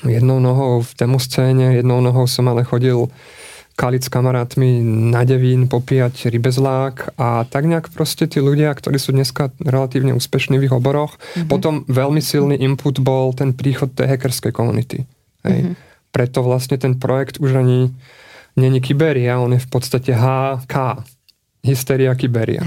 jednou 0.00 0.40
nohou 0.40 0.80
v 0.80 0.92
demoscéne, 0.96 1.76
jednou 1.76 2.00
nohou 2.00 2.24
som 2.24 2.48
ale 2.48 2.64
chodil 2.64 3.12
kaliť 3.76 4.02
s 4.08 4.12
kamarátmi 4.12 4.84
na 5.12 5.24
Devín, 5.24 5.64
popíjať 5.64 6.28
rybezlák 6.28 7.16
a 7.16 7.48
tak 7.48 7.64
nejak 7.64 7.88
proste 7.88 8.28
tí 8.28 8.36
ľudia, 8.36 8.76
ktorí 8.76 9.00
sú 9.00 9.16
dneska 9.16 9.56
relatívne 9.56 10.12
úspešní 10.12 10.60
v 10.60 10.68
ich 10.68 10.74
oboroch, 10.74 11.16
mm-hmm. 11.16 11.48
potom 11.48 11.88
veľmi 11.88 12.20
silný 12.20 12.60
input 12.60 13.00
bol 13.00 13.32
ten 13.32 13.56
príchod 13.56 13.88
tej 13.88 14.16
hackerskej 14.16 14.52
komunity. 14.52 15.08
Hej. 15.48 15.58
Mm-hmm. 15.64 15.74
Preto 16.12 16.44
vlastne 16.44 16.76
ten 16.76 17.00
projekt 17.00 17.40
už 17.40 17.56
ani 17.56 17.88
není 18.52 18.84
Kyberia, 18.84 19.40
on 19.40 19.56
je 19.56 19.64
v 19.64 19.68
podstate 19.72 20.12
HK. 20.12 21.06
Hysteria 21.60 22.12
Kyberia. 22.16 22.64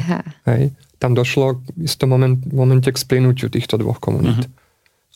Hej. 0.49 0.73
Tam 0.97 1.17
došlo 1.17 1.61
v 1.77 1.89
istom 1.89 2.13
moment, 2.13 2.41
momente 2.49 2.89
k 2.89 2.97
splinutiu 2.97 3.49
týchto 3.53 3.77
dvoch 3.77 4.01
komunít. 4.01 4.49
Mm-hmm 4.49 4.62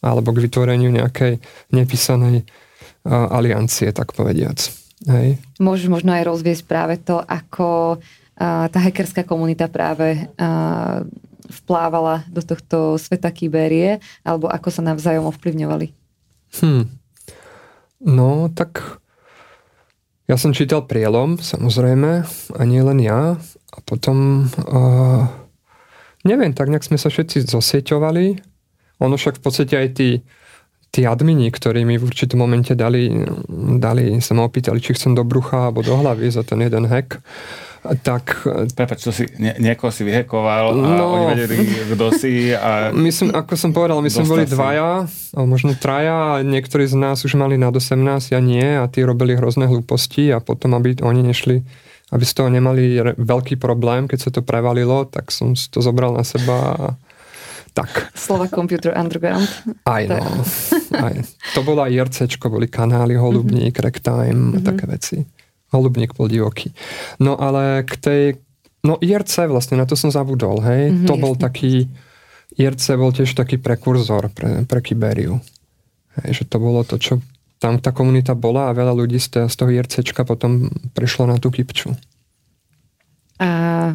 alebo 0.01 0.29
k 0.33 0.45
vytvoreniu 0.45 0.93
nejakej 0.93 1.41
nepísanej 1.73 2.43
uh, 2.43 3.27
aliancie, 3.33 3.89
tak 3.93 4.13
povediac. 4.13 4.57
Hej. 5.05 5.37
Môžeš 5.61 5.87
možno 5.93 6.17
aj 6.17 6.25
rozviesť 6.25 6.63
práve 6.65 6.97
to, 6.97 7.21
ako 7.21 7.97
uh, 8.01 8.65
tá 8.69 8.79
hackerská 8.81 9.21
komunita 9.25 9.69
práve 9.69 10.25
uh, 10.37 11.05
vplávala 11.47 12.27
do 12.27 12.41
tohto 12.43 12.99
sveta 12.99 13.31
kyberie, 13.31 14.03
alebo 14.25 14.49
ako 14.49 14.69
sa 14.73 14.81
navzájom 14.83 15.29
ovplyvňovali? 15.31 15.87
Hm. 16.59 16.83
No, 18.03 18.49
tak 18.53 19.01
ja 20.27 20.35
som 20.35 20.51
čítal 20.51 20.83
prielom, 20.85 21.39
samozrejme, 21.39 22.11
a 22.57 22.61
nie 22.67 22.81
len 22.83 22.99
ja. 22.99 23.39
A 23.71 23.77
potom, 23.85 24.49
uh, 24.67 25.23
neviem, 26.27 26.51
tak 26.51 26.67
nejak 26.67 26.83
sme 26.83 26.99
sa 26.99 27.07
všetci 27.07 27.47
zosieťovali 27.47 28.56
ono 28.97 29.15
však 29.15 29.37
v 29.37 29.43
podstate 29.43 29.73
aj 29.77 29.87
tí, 29.97 30.09
tí 30.89 31.05
admini, 31.05 31.53
ktorí 31.53 31.85
mi 31.85 32.01
v 32.01 32.07
určitom 32.07 32.41
momente 32.41 32.73
dali, 32.73 33.11
dali 33.77 34.17
sa 34.23 34.33
ma 34.33 34.47
opýtali, 34.47 34.81
či 34.81 34.97
chcem 34.97 35.13
do 35.13 35.21
brucha 35.21 35.69
alebo 35.69 35.85
do 35.85 35.93
hlavy 35.93 36.31
za 36.33 36.41
ten 36.41 36.61
jeden 36.63 36.89
hack, 36.89 37.21
tak... 38.03 38.43
Prepač, 38.75 39.05
čo 39.05 39.15
si, 39.15 39.29
nie, 39.39 39.53
niekoho 39.61 39.93
si 39.93 40.03
vyhekoval 40.03 40.73
a 40.73 40.97
no, 40.97 41.05
oni 41.13 41.37
vedeli, 41.37 41.55
kto 41.93 42.05
si 42.11 42.51
a... 42.51 42.91
Myslím, 42.91 43.31
ako 43.31 43.53
som 43.55 43.71
povedal, 43.71 44.01
my 44.01 44.09
sme 44.11 44.27
boli 44.27 44.43
dvaja, 44.43 45.07
alebo 45.07 45.47
možno 45.47 45.77
traja 45.77 46.41
a 46.41 46.43
niektorí 46.43 46.89
z 46.89 46.97
nás 46.99 47.23
už 47.23 47.39
mali 47.39 47.55
nad 47.55 47.71
18, 47.71 48.33
ja 48.33 48.39
nie 48.41 48.65
a 48.65 48.89
tí 48.91 49.05
robili 49.05 49.37
hrozné 49.37 49.69
hlúposti 49.69 50.33
a 50.33 50.43
potom, 50.43 50.75
aby 50.75 50.99
oni 50.99 51.21
nešli 51.23 51.63
aby 52.07 52.23
z 52.23 52.33
toho 52.39 52.47
nemali 52.47 53.03
veľký 53.19 53.59
problém, 53.59 54.07
keď 54.07 54.19
sa 54.19 54.29
to 54.31 54.39
prevalilo, 54.39 55.03
tak 55.03 55.27
som 55.27 55.51
to 55.51 55.83
zobral 55.83 56.15
na 56.15 56.23
seba 56.23 56.55
a 56.55 56.85
tak. 57.77 58.09
Slova 58.17 58.49
Computer 58.49 58.97
Underground. 58.97 59.45
Aj 59.85 60.03
no. 60.09 60.17
Aj. 61.05 61.15
To 61.53 61.61
bola 61.61 61.85
IRC, 61.85 62.25
boli 62.49 62.65
kanály 62.65 63.13
Holubník, 63.13 63.77
mm-hmm. 63.77 63.85
Rectime 63.85 64.33
mm-hmm. 64.33 64.57
a 64.57 64.59
také 64.65 64.85
veci. 64.89 65.17
Holubník 65.69 66.17
bol 66.17 66.25
divoký. 66.25 66.73
No 67.21 67.37
ale 67.37 67.85
k 67.85 67.93
tej... 68.01 68.23
No 68.81 68.97
IRC 68.97 69.45
vlastne, 69.45 69.77
na 69.77 69.85
to 69.85 69.93
som 69.93 70.09
zabudol, 70.09 70.57
hej. 70.65 70.89
Mm-hmm, 70.89 71.05
to 71.05 71.13
bol 71.21 71.33
jasne. 71.37 71.45
taký... 71.45 71.71
IRC 72.57 72.85
bol 72.97 73.13
tiež 73.13 73.37
taký 73.37 73.61
prekurzor 73.61 74.33
pre, 74.33 74.65
pre 74.65 74.79
Kiberiu. 74.81 75.37
Hej, 76.17 76.41
že 76.41 76.43
to 76.49 76.57
bolo 76.57 76.81
to, 76.81 76.97
čo 76.97 77.21
tam 77.61 77.77
tá 77.77 77.93
komunita 77.93 78.33
bola 78.33 78.69
a 78.69 78.77
veľa 78.77 78.93
ľudí 78.93 79.21
z, 79.21 79.49
toho 79.49 79.69
IRCčka 79.69 80.25
potom 80.25 80.69
prišlo 80.97 81.29
na 81.29 81.37
tú 81.37 81.49
Kipču. 81.53 81.93
A 83.37 83.93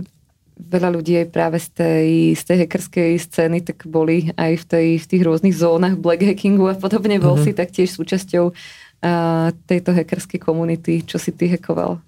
veľa 0.63 0.95
ľudí 0.95 1.19
aj 1.19 1.29
práve 1.35 1.59
z 1.59 1.69
tej, 1.75 2.09
z 2.39 2.43
tej 2.47 2.57
hackerskej 2.65 3.11
scény 3.19 3.59
tak 3.67 3.85
boli 3.91 4.31
aj 4.39 4.63
v, 4.63 4.65
tej, 4.65 4.89
v 5.03 5.07
tých 5.07 5.23
rôznych 5.23 5.57
zónach 5.57 5.99
black 5.99 6.23
hackingu 6.23 6.71
a 6.71 6.79
podobne. 6.79 7.19
Bol 7.19 7.37
mm-hmm. 7.37 7.47
si 7.47 7.59
taktiež 7.59 7.91
súčasťou 7.93 8.45
a, 8.49 9.51
tejto 9.67 9.91
hackerskej 9.93 10.39
komunity. 10.39 11.03
Čo 11.03 11.19
si 11.19 11.35
ty 11.35 11.51
hackoval? 11.51 11.99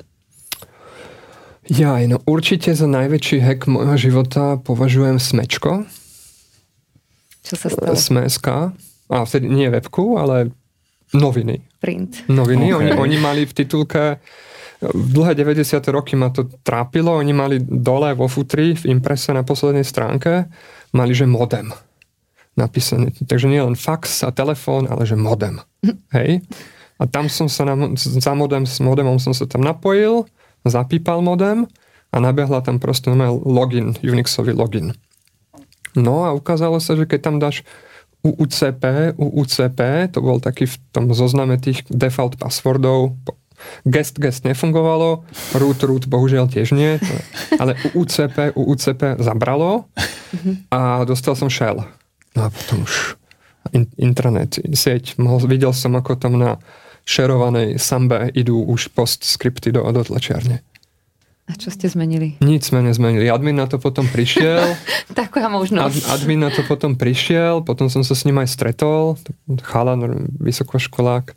Ja, 1.67 1.97
no 2.05 2.21
určite 2.29 2.77
za 2.77 2.85
najväčší 2.85 3.41
hack 3.41 3.65
môjho 3.67 3.97
života 3.97 4.61
považujem 4.61 5.17
Smečko. 5.17 5.89
Čo 7.45 7.55
sa 7.57 7.69
stalo? 7.73 7.97
Smeska. 7.97 8.77
A 9.09 9.25
vtedy 9.25 9.49
nie 9.49 9.69
webku, 9.69 10.17
ale 10.17 10.53
noviny. 11.13 11.65
Print. 11.81 12.29
Noviny. 12.29 12.73
Okay. 12.73 12.79
Oni, 12.81 12.91
oni 12.97 13.17
mali 13.21 13.43
v 13.45 13.53
titulke 13.53 14.21
dlhé 14.93 15.33
90. 15.35 15.81
roky 15.89 16.17
ma 16.17 16.29
to 16.29 16.51
trápilo. 16.67 17.17
Oni 17.17 17.33
mali 17.33 17.63
dole 17.63 18.13
vo 18.13 18.29
futri 18.29 18.77
v 18.77 18.93
imprese 18.93 19.33
na 19.33 19.47
poslednej 19.47 19.87
stránke 19.87 20.51
mali, 20.93 21.13
že 21.17 21.25
modem 21.25 21.73
napísané. 22.55 23.11
Takže 23.27 23.51
nie 23.51 23.63
len 23.63 23.75
fax 23.75 24.23
a 24.23 24.31
telefón, 24.31 24.87
ale 24.87 25.07
že 25.07 25.19
modem. 25.19 25.59
Hej? 26.17 26.43
A 26.99 27.11
tam 27.11 27.27
som 27.27 27.51
sa 27.51 27.67
na, 27.67 27.75
za 27.99 28.33
modem, 28.39 28.63
s 28.63 28.79
modemom 28.79 29.19
som 29.19 29.35
sa 29.35 29.51
tam 29.51 29.67
napojil, 29.67 30.31
zapípal 30.63 31.21
modem 31.21 31.67
a 32.15 32.17
nabehla 32.23 32.63
tam 32.63 32.79
proste 32.79 33.11
login, 33.43 33.99
Unixový 33.99 34.55
login. 34.55 34.95
No 35.99 36.27
a 36.27 36.31
ukázalo 36.35 36.79
sa, 36.79 36.95
že 36.95 37.07
keď 37.07 37.21
tam 37.23 37.37
dáš 37.43 37.67
UUCP, 38.25 39.15
UUCP, 39.21 40.09
to 40.15 40.19
bol 40.25 40.41
taký 40.41 40.65
v 40.65 40.77
tom 40.95 41.13
zozname 41.13 41.61
tých 41.61 41.85
default 41.93 42.41
passwordov, 42.41 43.19
Gest, 43.87 44.19
gest 44.21 44.45
nefungovalo, 44.45 45.25
root, 45.57 45.81
root 45.83 46.05
bohužiaľ 46.09 46.51
tiež 46.51 46.75
nie, 46.77 46.99
ale 47.61 47.79
UUCP, 47.95 48.53
UUCP 48.55 49.21
zabralo 49.23 49.89
a 50.69 51.05
dostal 51.09 51.39
som 51.39 51.49
shell. 51.49 51.87
No 52.35 52.41
a 52.47 52.49
potom 52.51 52.83
už 52.83 53.17
in, 53.73 53.89
intranet, 53.97 54.59
sieť. 54.61 55.17
Mohol, 55.17 55.59
videl 55.59 55.73
som, 55.73 55.95
ako 55.95 56.19
tam 56.19 56.37
na 56.37 56.59
šerovanej 57.05 57.77
sambe 57.77 58.33
idú 58.33 58.65
už 58.65 58.93
postscripty 58.97 59.73
do, 59.73 59.85
do 59.85 60.03
tlačiarne. 60.03 60.65
A 61.45 61.53
čo 61.61 61.69
ste 61.69 61.93
zmenili? 61.93 62.41
Nič 62.41 62.73
sme 62.73 62.81
nezmenili. 62.81 63.29
Admin 63.29 63.61
na 63.61 63.69
to 63.69 63.77
potom 63.77 64.09
prišiel. 64.09 64.65
Taká 65.13 65.53
možnosť. 65.53 66.09
Ad, 66.09 66.25
admin 66.25 66.41
na 66.41 66.49
to 66.49 66.65
potom 66.65 66.97
prišiel, 66.97 67.61
potom 67.61 67.93
som 67.93 68.01
sa 68.01 68.17
s 68.17 68.25
ním 68.25 68.41
aj 68.41 68.49
stretol, 68.49 69.21
chalan, 69.61 70.33
vysokoškolák. 70.41 71.37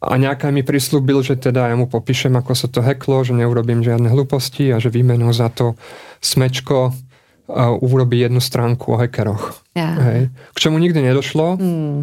A 0.00 0.14
nejaká 0.18 0.50
mi 0.50 0.66
prislúbil, 0.66 1.22
že 1.22 1.38
teda 1.38 1.70
ja 1.70 1.76
mu 1.78 1.86
popíšem, 1.86 2.34
ako 2.34 2.52
sa 2.56 2.66
to 2.66 2.82
heklo, 2.82 3.22
že 3.22 3.36
neurobím 3.36 3.84
žiadne 3.84 4.10
hlúposti 4.10 4.74
a 4.74 4.82
že 4.82 4.90
výmenou 4.90 5.30
za 5.30 5.52
to 5.52 5.78
smečko 6.24 6.90
uh, 6.90 7.76
urobí 7.78 8.20
jednu 8.24 8.40
stránku 8.40 8.94
o 8.94 8.98
hackeroch. 8.98 9.60
Ja. 9.76 9.94
Hej. 10.10 10.20
K 10.54 10.58
čomu 10.58 10.80
nikdy 10.80 11.04
nedošlo, 11.04 11.60
mm. 11.60 11.98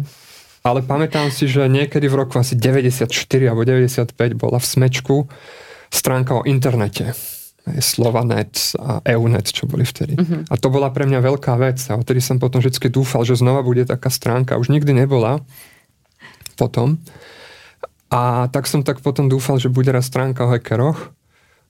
ale 0.62 0.80
pamätám 0.86 1.28
si, 1.34 1.50
že 1.50 1.66
niekedy 1.66 2.06
v 2.06 2.24
roku 2.24 2.38
asi 2.38 2.54
94 2.54 3.10
alebo 3.48 3.66
95 3.66 4.14
bola 4.38 4.62
v 4.62 4.66
smečku 4.66 5.16
stránka 5.92 6.40
o 6.40 6.42
internete. 6.48 7.12
Slovanet 7.62 8.74
a 8.74 8.98
EUNet, 9.06 9.54
čo 9.54 9.70
boli 9.70 9.86
vtedy. 9.86 10.18
Uh-huh. 10.18 10.42
A 10.50 10.58
to 10.58 10.66
bola 10.66 10.90
pre 10.90 11.06
mňa 11.06 11.22
veľká 11.22 11.54
vec. 11.62 11.78
A 11.86 11.94
odtedy 11.94 12.18
som 12.18 12.42
potom 12.42 12.58
vždy 12.58 12.74
dúfal, 12.90 13.22
že 13.22 13.38
znova 13.38 13.62
bude 13.62 13.86
taká 13.86 14.10
stránka. 14.10 14.58
Už 14.58 14.66
nikdy 14.66 14.90
nebola. 14.90 15.38
Potom. 16.58 16.98
A 18.12 18.46
tak 18.52 18.68
som 18.68 18.84
tak 18.84 19.00
potom 19.00 19.32
dúfal, 19.32 19.56
že 19.56 19.72
bude 19.72 19.88
raz 19.88 20.12
stránka 20.12 20.44
o 20.44 20.52
hackeroch. 20.52 21.16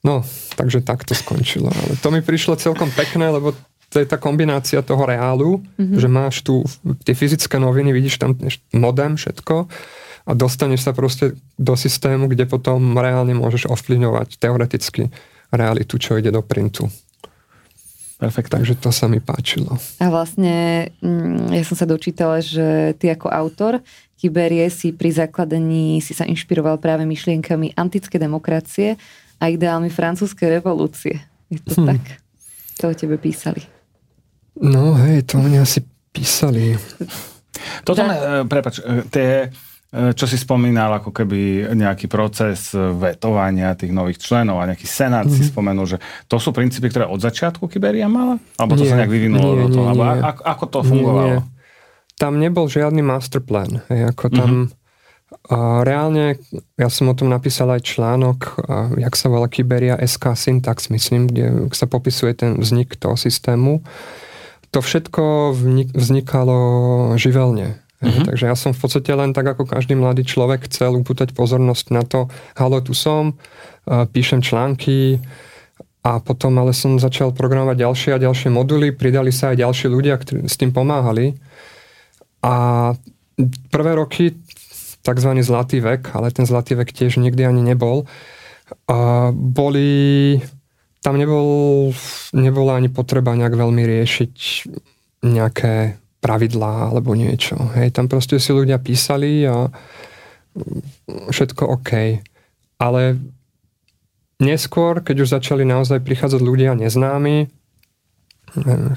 No, 0.02 0.26
takže 0.58 0.82
tak 0.82 1.06
to 1.06 1.14
skončilo. 1.14 1.70
Ale 1.70 1.94
to 2.02 2.10
mi 2.10 2.18
prišlo 2.18 2.58
celkom 2.58 2.90
pekné, 2.90 3.30
lebo 3.30 3.54
to 3.86 4.02
je 4.02 4.06
tá 4.08 4.18
kombinácia 4.18 4.82
toho 4.82 5.06
reálu, 5.06 5.62
mm-hmm. 5.78 6.00
že 6.00 6.08
máš 6.10 6.42
tu 6.42 6.66
tie 7.06 7.14
fyzické 7.14 7.62
noviny, 7.62 7.94
vidíš 7.94 8.18
tam 8.18 8.34
modem, 8.74 9.14
všetko 9.14 9.70
a 10.26 10.30
dostaneš 10.32 10.86
sa 10.86 10.92
proste 10.94 11.34
do 11.58 11.74
systému, 11.74 12.30
kde 12.30 12.46
potom 12.46 12.94
reálne 12.94 13.34
môžeš 13.34 13.66
ovplyvňovať 13.70 14.38
teoreticky 14.38 15.10
realitu, 15.50 15.98
čo 15.98 16.16
ide 16.16 16.30
do 16.30 16.40
printu. 16.40 16.88
Perfekt. 18.22 18.54
Takže 18.54 18.78
to 18.78 18.94
sa 18.94 19.10
mi 19.10 19.18
páčilo. 19.18 19.74
A 19.98 20.06
vlastne 20.06 20.86
mm, 21.02 21.50
ja 21.58 21.66
som 21.66 21.74
sa 21.74 21.90
dočítala, 21.90 22.38
že 22.38 22.94
ty 23.02 23.10
ako 23.10 23.26
autor 23.26 23.82
Tiberie 24.22 24.70
si 24.70 24.94
pri 24.94 25.10
zakladaní 25.10 25.98
si 25.98 26.14
sa 26.14 26.22
inšpiroval 26.22 26.78
práve 26.78 27.02
myšlienkami 27.02 27.74
antické 27.74 28.22
demokracie 28.22 28.94
a 29.42 29.50
ideálmi 29.50 29.90
francúzskej 29.90 30.62
revolúcie. 30.62 31.18
Je 31.50 31.58
to 31.58 31.82
hm. 31.82 31.86
tak? 31.90 32.22
To 32.78 32.84
o 32.86 32.94
tebe 32.94 33.18
písali. 33.18 33.66
No 34.62 34.94
hej, 34.94 35.26
to 35.26 35.42
oni 35.42 35.58
asi 35.58 35.82
písali. 36.14 36.78
Toto, 37.82 38.06
ne, 38.06 38.46
prepač, 38.46 38.78
e, 38.78 39.02
tie, 39.10 39.50
e, 39.90 40.14
čo 40.14 40.30
si 40.30 40.38
spomínal, 40.38 41.02
ako 41.02 41.10
keby 41.10 41.74
nejaký 41.74 42.06
proces 42.06 42.70
vetovania 42.74 43.74
tých 43.74 43.90
nových 43.90 44.22
členov 44.22 44.62
a 44.62 44.70
nejaký 44.70 44.86
senát 44.86 45.26
mm-hmm. 45.26 45.34
si 45.34 45.42
mhm. 45.46 45.50
spomenul, 45.50 45.86
že 45.90 45.98
to 46.30 46.38
sú 46.38 46.54
princípy, 46.54 46.94
ktoré 46.94 47.10
od 47.10 47.18
začiatku 47.18 47.66
Kiberia 47.66 48.06
mala? 48.06 48.38
Alebo 48.54 48.78
to 48.78 48.86
nie, 48.86 48.90
sa 48.94 49.02
nejak 49.02 49.10
vyvinulo 49.10 49.50
nie, 49.50 49.60
do 49.66 49.68
toho? 49.74 49.82
Nie, 49.82 49.90
Alebo 49.90 50.02
nie. 50.06 50.22
Ako, 50.22 50.42
ako 50.46 50.64
to 50.70 50.78
fungovalo? 50.86 51.26
Nie, 51.26 51.42
nie. 51.42 51.51
Tam 52.22 52.38
nebol 52.38 52.70
žiadny 52.70 53.02
masterplan. 53.02 53.82
Hej, 53.90 54.14
ako 54.14 54.30
tam... 54.30 54.50
Mm-hmm. 54.70 54.80
A 55.42 55.82
reálne, 55.82 56.38
ja 56.78 56.86
som 56.92 57.10
o 57.10 57.16
tom 57.18 57.32
napísal 57.32 57.66
aj 57.74 57.82
článok, 57.82 58.62
a, 58.62 58.94
jak 59.00 59.18
sa 59.18 59.26
volá 59.26 59.50
Kiberia 59.50 59.98
SK 59.98 60.38
Syntax, 60.38 60.86
myslím, 60.92 61.26
kde 61.26 61.66
sa 61.74 61.90
popisuje 61.90 62.36
ten 62.36 62.60
vznik 62.60 62.94
toho 62.94 63.18
systému 63.18 63.82
to 64.72 64.80
všetko 64.80 65.52
vznikalo 65.92 66.58
živelne. 67.20 67.76
Mm-hmm. 68.02 68.24
Takže 68.26 68.44
ja 68.50 68.56
som 68.58 68.74
v 68.74 68.80
podstate 68.82 69.12
len 69.14 69.30
tak 69.30 69.46
ako 69.46 69.68
každý 69.68 69.94
mladý 69.94 70.26
človek 70.26 70.66
chcel 70.66 70.96
upútať 70.98 71.36
pozornosť 71.36 71.86
na 71.94 72.02
to, 72.02 72.26
halo, 72.58 72.82
tu 72.82 72.96
som, 72.96 73.38
píšem 73.86 74.42
články 74.42 75.22
a 76.02 76.18
potom 76.18 76.58
ale 76.58 76.74
som 76.74 76.98
začal 76.98 77.30
programovať 77.30 77.78
ďalšie 77.78 78.10
a 78.16 78.22
ďalšie 78.26 78.50
moduly, 78.50 78.90
pridali 78.90 79.30
sa 79.30 79.54
aj 79.54 79.62
ďalší 79.62 79.86
ľudia, 79.86 80.18
ktorí 80.18 80.50
s 80.50 80.58
tým 80.58 80.74
pomáhali. 80.74 81.38
A 82.42 82.52
prvé 83.70 83.92
roky, 83.94 84.34
tzv. 85.02 85.30
zlatý 85.42 85.78
vek, 85.82 86.14
ale 86.14 86.30
ten 86.30 86.46
zlatý 86.46 86.74
vek 86.74 86.90
tiež 86.90 87.18
nikdy 87.22 87.46
ani 87.46 87.62
nebol, 87.62 88.06
boli 89.32 90.38
tam 91.02 91.18
nebol, 91.18 91.90
nebola 92.30 92.78
ani 92.78 92.86
potreba 92.86 93.34
nejak 93.34 93.58
veľmi 93.58 93.82
riešiť 93.82 94.34
nejaké 95.26 95.98
pravidlá 96.22 96.94
alebo 96.94 97.18
niečo. 97.18 97.58
Hej, 97.74 97.98
tam 97.98 98.06
proste 98.06 98.38
si 98.38 98.54
ľudia 98.54 98.78
písali 98.78 99.42
a 99.42 99.66
všetko 101.30 101.62
OK. 101.66 102.22
Ale 102.78 103.02
neskôr, 104.38 105.02
keď 105.02 105.16
už 105.26 105.34
začali 105.34 105.66
naozaj 105.66 106.02
prichádzať 106.06 106.38
ľudia 106.38 106.78
neznámi, 106.78 107.50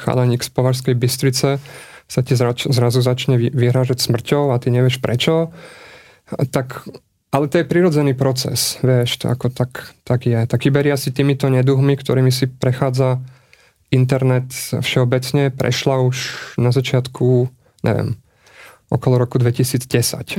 chalaník 0.06 0.46
z 0.46 0.50
Povarskej 0.54 0.94
Bystrice 0.94 1.58
sa 2.06 2.22
ti 2.22 2.38
zrazu 2.38 3.00
začne 3.02 3.38
vyhrážať 3.38 4.02
smrťou 4.02 4.54
a 4.54 4.60
ty 4.62 4.70
nevieš 4.70 5.02
prečo, 5.02 5.50
tak 6.54 6.86
ale 7.34 7.52
to 7.52 7.60
je 7.60 7.68
prirodzený 7.68 8.16
proces, 8.16 8.80
vieš, 8.80 9.20
to 9.20 9.28
ako 9.28 9.52
tak, 9.52 9.92
tak 10.08 10.24
je. 10.24 10.40
Tak 10.48 10.72
Iberia 10.72 10.96
si 10.96 11.12
týmito 11.12 11.52
neduhmi, 11.52 12.00
ktorými 12.00 12.32
si 12.32 12.48
prechádza 12.48 13.20
internet 13.92 14.56
všeobecne, 14.56 15.52
prešla 15.52 16.00
už 16.00 16.18
na 16.56 16.72
začiatku 16.72 17.52
neviem, 17.86 18.18
okolo 18.90 19.22
roku 19.22 19.38
2010. 19.38 19.86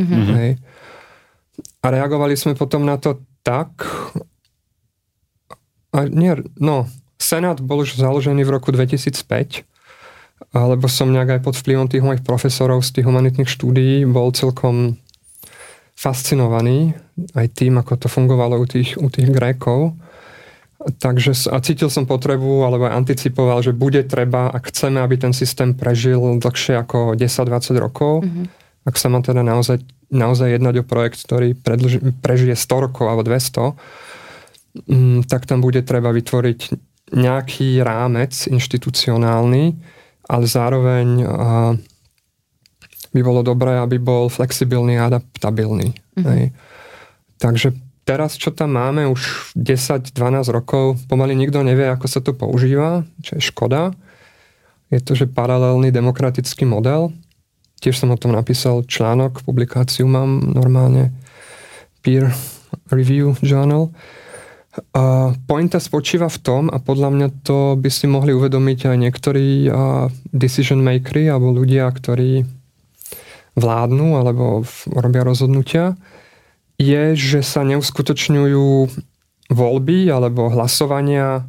Mm-hmm. 0.02 0.34
Hej. 0.42 0.50
A 1.82 1.86
reagovali 1.94 2.34
sme 2.34 2.58
potom 2.58 2.82
na 2.82 2.98
to 2.98 3.22
tak, 3.46 3.86
a 5.94 5.98
nie, 6.10 6.34
no, 6.58 6.90
Senát 7.16 7.62
bol 7.62 7.86
už 7.86 7.96
založený 7.96 8.42
v 8.42 8.54
roku 8.58 8.74
2005, 8.74 9.62
alebo 10.52 10.86
som 10.88 11.08
nejak 11.08 11.38
aj 11.38 11.40
pod 11.44 11.54
vplyvom 11.56 11.88
tých 11.88 12.04
mojich 12.04 12.22
profesorov 12.24 12.84
z 12.84 13.00
tých 13.00 13.08
humanitných 13.08 13.48
štúdií 13.48 14.04
bol 14.04 14.32
celkom 14.36 15.00
fascinovaný 15.96 16.92
aj 17.32 17.56
tým, 17.56 17.80
ako 17.80 17.96
to 17.96 18.08
fungovalo 18.12 18.60
u 18.60 18.66
tých, 18.68 19.00
u 19.00 19.08
tých 19.08 19.32
Grékov. 19.32 19.96
Takže 21.00 21.48
a 21.48 21.56
cítil 21.64 21.88
som 21.88 22.04
potrebu, 22.04 22.68
alebo 22.68 22.84
aj 22.84 23.00
anticipoval, 23.00 23.64
že 23.64 23.72
bude 23.72 24.04
treba, 24.04 24.52
ak 24.52 24.68
chceme, 24.68 25.00
aby 25.00 25.16
ten 25.16 25.32
systém 25.32 25.72
prežil 25.72 26.20
dlhšie 26.36 26.76
ako 26.84 27.16
10-20 27.16 27.80
rokov, 27.80 28.22
mm-hmm. 28.22 28.46
ak 28.84 28.94
sa 29.00 29.08
má 29.08 29.24
teda 29.24 29.40
naozaj, 29.40 29.80
naozaj 30.12 30.60
jednať 30.60 30.84
o 30.84 30.84
projekt, 30.84 31.24
ktorý 31.24 31.56
predlži, 31.56 31.98
prežije 32.20 32.54
100 32.54 32.84
rokov 32.92 33.08
alebo 33.08 33.24
200, 33.24 33.72
mm, 34.84 35.18
tak 35.32 35.48
tam 35.48 35.64
bude 35.64 35.80
treba 35.80 36.12
vytvoriť 36.12 36.60
nejaký 37.16 37.80
rámec 37.80 38.36
inštitucionálny, 38.46 39.95
ale 40.26 40.44
zároveň 40.46 41.22
by 43.16 43.20
bolo 43.24 43.40
dobré, 43.40 43.80
aby 43.80 43.96
bol 43.96 44.28
flexibilný 44.28 45.00
a 45.00 45.08
adaptabilný. 45.08 45.96
Mm-hmm. 46.20 46.52
Takže 47.40 47.72
teraz, 48.04 48.36
čo 48.36 48.52
tam 48.52 48.76
máme 48.76 49.08
už 49.08 49.52
10-12 49.56 50.12
rokov, 50.52 51.00
pomaly 51.08 51.32
nikto 51.32 51.64
nevie, 51.64 51.88
ako 51.88 52.06
sa 52.06 52.20
to 52.20 52.36
používa, 52.36 53.08
čo 53.24 53.40
je 53.40 53.42
škoda. 53.42 53.96
Je 54.92 55.00
to, 55.02 55.18
že 55.18 55.26
paralelný 55.26 55.90
demokratický 55.90 56.68
model. 56.68 57.10
Tiež 57.82 57.98
som 57.98 58.14
o 58.14 58.20
tom 58.20 58.32
napísal 58.32 58.86
článok, 58.86 59.42
publikáciu 59.44 60.06
mám 60.08 60.52
normálne, 60.54 61.12
peer 62.00 62.30
review 62.88 63.34
journal. 63.42 63.90
A 64.92 65.32
pointa 65.48 65.80
spočíva 65.80 66.28
v 66.28 66.38
tom, 66.40 66.62
a 66.68 66.76
podľa 66.76 67.08
mňa 67.12 67.28
to 67.44 67.80
by 67.80 67.88
si 67.88 68.04
mohli 68.04 68.36
uvedomiť 68.36 68.92
aj 68.92 68.96
niektorí 68.96 69.48
decision 70.32 70.84
makery 70.84 71.32
alebo 71.32 71.52
ľudia, 71.52 71.88
ktorí 71.88 72.44
vládnu 73.56 74.20
alebo 74.20 74.68
robia 74.92 75.24
rozhodnutia, 75.24 75.96
je, 76.76 77.16
že 77.16 77.40
sa 77.40 77.64
neuskutočňujú 77.64 78.68
voľby 79.48 79.98
alebo 80.12 80.52
hlasovania 80.52 81.48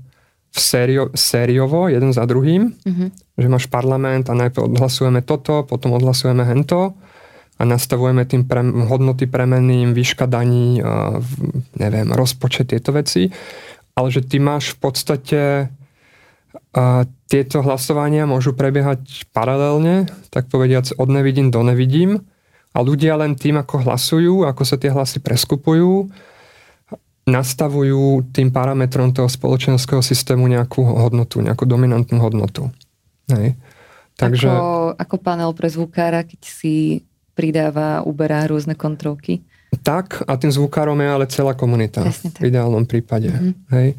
v 0.56 0.60
sério, 0.60 1.04
sériovo, 1.12 1.92
jeden 1.92 2.16
za 2.16 2.24
druhým. 2.24 2.72
Mm-hmm. 2.72 3.10
Že 3.36 3.48
máš 3.52 3.66
parlament 3.68 4.32
a 4.32 4.40
najprv 4.40 4.72
odhlasujeme 4.72 5.20
toto, 5.22 5.68
potom 5.68 5.94
odhlasujeme 6.00 6.48
hento 6.48 6.96
a 7.58 7.62
nastavujeme 7.66 8.24
tým 8.30 8.46
pre, 8.46 8.62
hodnoty 8.62 9.26
premeným, 9.26 9.98
výška 9.98 10.30
daní, 10.30 10.78
neviem, 11.74 12.08
rozpočet, 12.14 12.70
tieto 12.70 12.94
veci. 12.94 13.34
Ale 13.98 14.14
že 14.14 14.22
ty 14.22 14.38
máš 14.38 14.78
v 14.78 14.78
podstate 14.78 15.42
a 16.78 17.10
tieto 17.28 17.66
hlasovania 17.66 18.30
môžu 18.30 18.54
prebiehať 18.54 19.26
paralelne, 19.34 20.06
tak 20.30 20.48
povediac 20.54 20.94
od 20.96 21.10
nevidím 21.10 21.50
do 21.50 21.66
nevidím 21.66 22.22
a 22.74 22.86
ľudia 22.86 23.18
len 23.18 23.34
tým, 23.34 23.58
ako 23.58 23.82
hlasujú, 23.82 24.36
ako 24.46 24.62
sa 24.62 24.78
tie 24.78 24.94
hlasy 24.94 25.18
preskupujú, 25.18 26.14
nastavujú 27.28 28.30
tým 28.32 28.54
parametrom 28.54 29.12
toho 29.12 29.28
spoločenského 29.28 30.00
systému 30.00 30.46
nejakú 30.48 30.86
hodnotu, 30.86 31.42
nejakú 31.42 31.66
dominantnú 31.66 32.22
hodnotu. 32.22 32.70
Hej. 33.34 33.58
Takže... 34.16 34.48
Ako, 34.50 34.96
ako 34.98 35.16
panel 35.20 35.52
pre 35.58 35.68
zvukára, 35.68 36.24
keď 36.24 36.42
si 36.46 37.04
pridáva, 37.38 38.02
uberá 38.02 38.50
rôzne 38.50 38.74
kontrolky. 38.74 39.46
Tak, 39.86 40.26
a 40.26 40.34
tým 40.42 40.50
zvukárom 40.50 40.98
je 40.98 41.08
ale 41.08 41.26
celá 41.30 41.54
komunita. 41.54 42.02
V 42.42 42.50
ideálnom 42.50 42.90
prípade. 42.90 43.30
Mm-hmm. 43.30 43.54
Hej. 43.78 43.90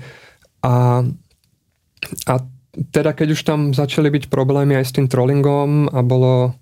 A 0.67 1.07
a 2.27 2.35
teda 2.95 3.11
keď 3.13 3.29
už 3.35 3.41
tam 3.43 3.61
začali 3.75 4.09
byť 4.11 4.31
problémy 4.31 4.79
aj 4.79 4.85
s 4.87 4.95
tým 4.95 5.11
trollingom 5.11 5.91
a 5.91 6.01
bolo 6.07 6.55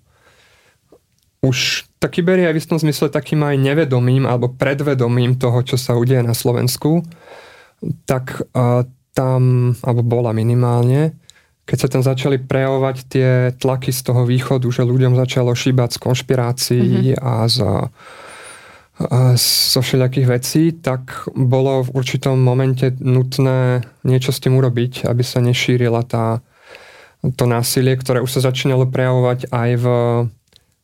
už 1.45 1.85
tá 2.01 2.09
kyber 2.09 2.41
je 2.41 2.49
v 2.49 2.59
istom 2.59 2.81
zmysle 2.81 3.13
takým 3.13 3.45
aj 3.45 3.61
nevedomým 3.61 4.25
alebo 4.25 4.49
predvedomým 4.49 5.37
toho, 5.37 5.61
čo 5.61 5.77
sa 5.77 5.93
udeje 5.93 6.25
na 6.25 6.33
Slovensku, 6.33 7.05
tak 8.09 8.41
uh, 8.57 8.81
tam, 9.13 9.73
alebo 9.85 10.01
bola 10.01 10.33
minimálne, 10.33 11.13
keď 11.67 11.77
sa 11.77 11.91
tam 11.91 12.01
začali 12.01 12.39
prejavovať 12.39 12.97
tie 13.11 13.29
tlaky 13.59 13.91
z 13.91 14.01
toho 14.07 14.23
východu, 14.23 14.63
že 14.71 14.87
ľuďom 14.87 15.19
začalo 15.19 15.51
šíbať 15.51 15.99
z 15.99 15.99
konšpirácií 15.99 17.13
mm-hmm. 17.13 17.19
a 17.19 17.33
z 17.51 17.57
zo 19.37 19.81
všelijakých 19.85 20.27
vecí, 20.27 20.63
tak 20.73 21.29
bolo 21.37 21.85
v 21.85 22.01
určitom 22.01 22.33
momente 22.33 22.89
nutné 22.97 23.85
niečo 24.01 24.33
s 24.33 24.41
tým 24.41 24.57
urobiť, 24.57 25.05
aby 25.05 25.21
sa 25.21 25.37
nešírila 25.37 26.01
tá, 26.01 26.41
to 27.21 27.45
násilie, 27.45 27.93
ktoré 27.93 28.25
už 28.25 28.41
sa 28.41 28.49
začínalo 28.49 28.89
prejavovať 28.89 29.53
aj 29.53 29.69
v 29.77 29.85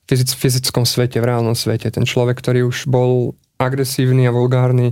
fyzic, 0.05 0.29
fyzickom 0.29 0.86
svete, 0.86 1.17
v 1.17 1.25
reálnom 1.25 1.57
svete. 1.57 1.89
Ten 1.89 2.05
človek, 2.05 2.38
ktorý 2.38 2.69
už 2.69 2.86
bol 2.86 3.34
agresívny 3.64 4.28
a 4.28 4.36
vulgárny 4.36 4.91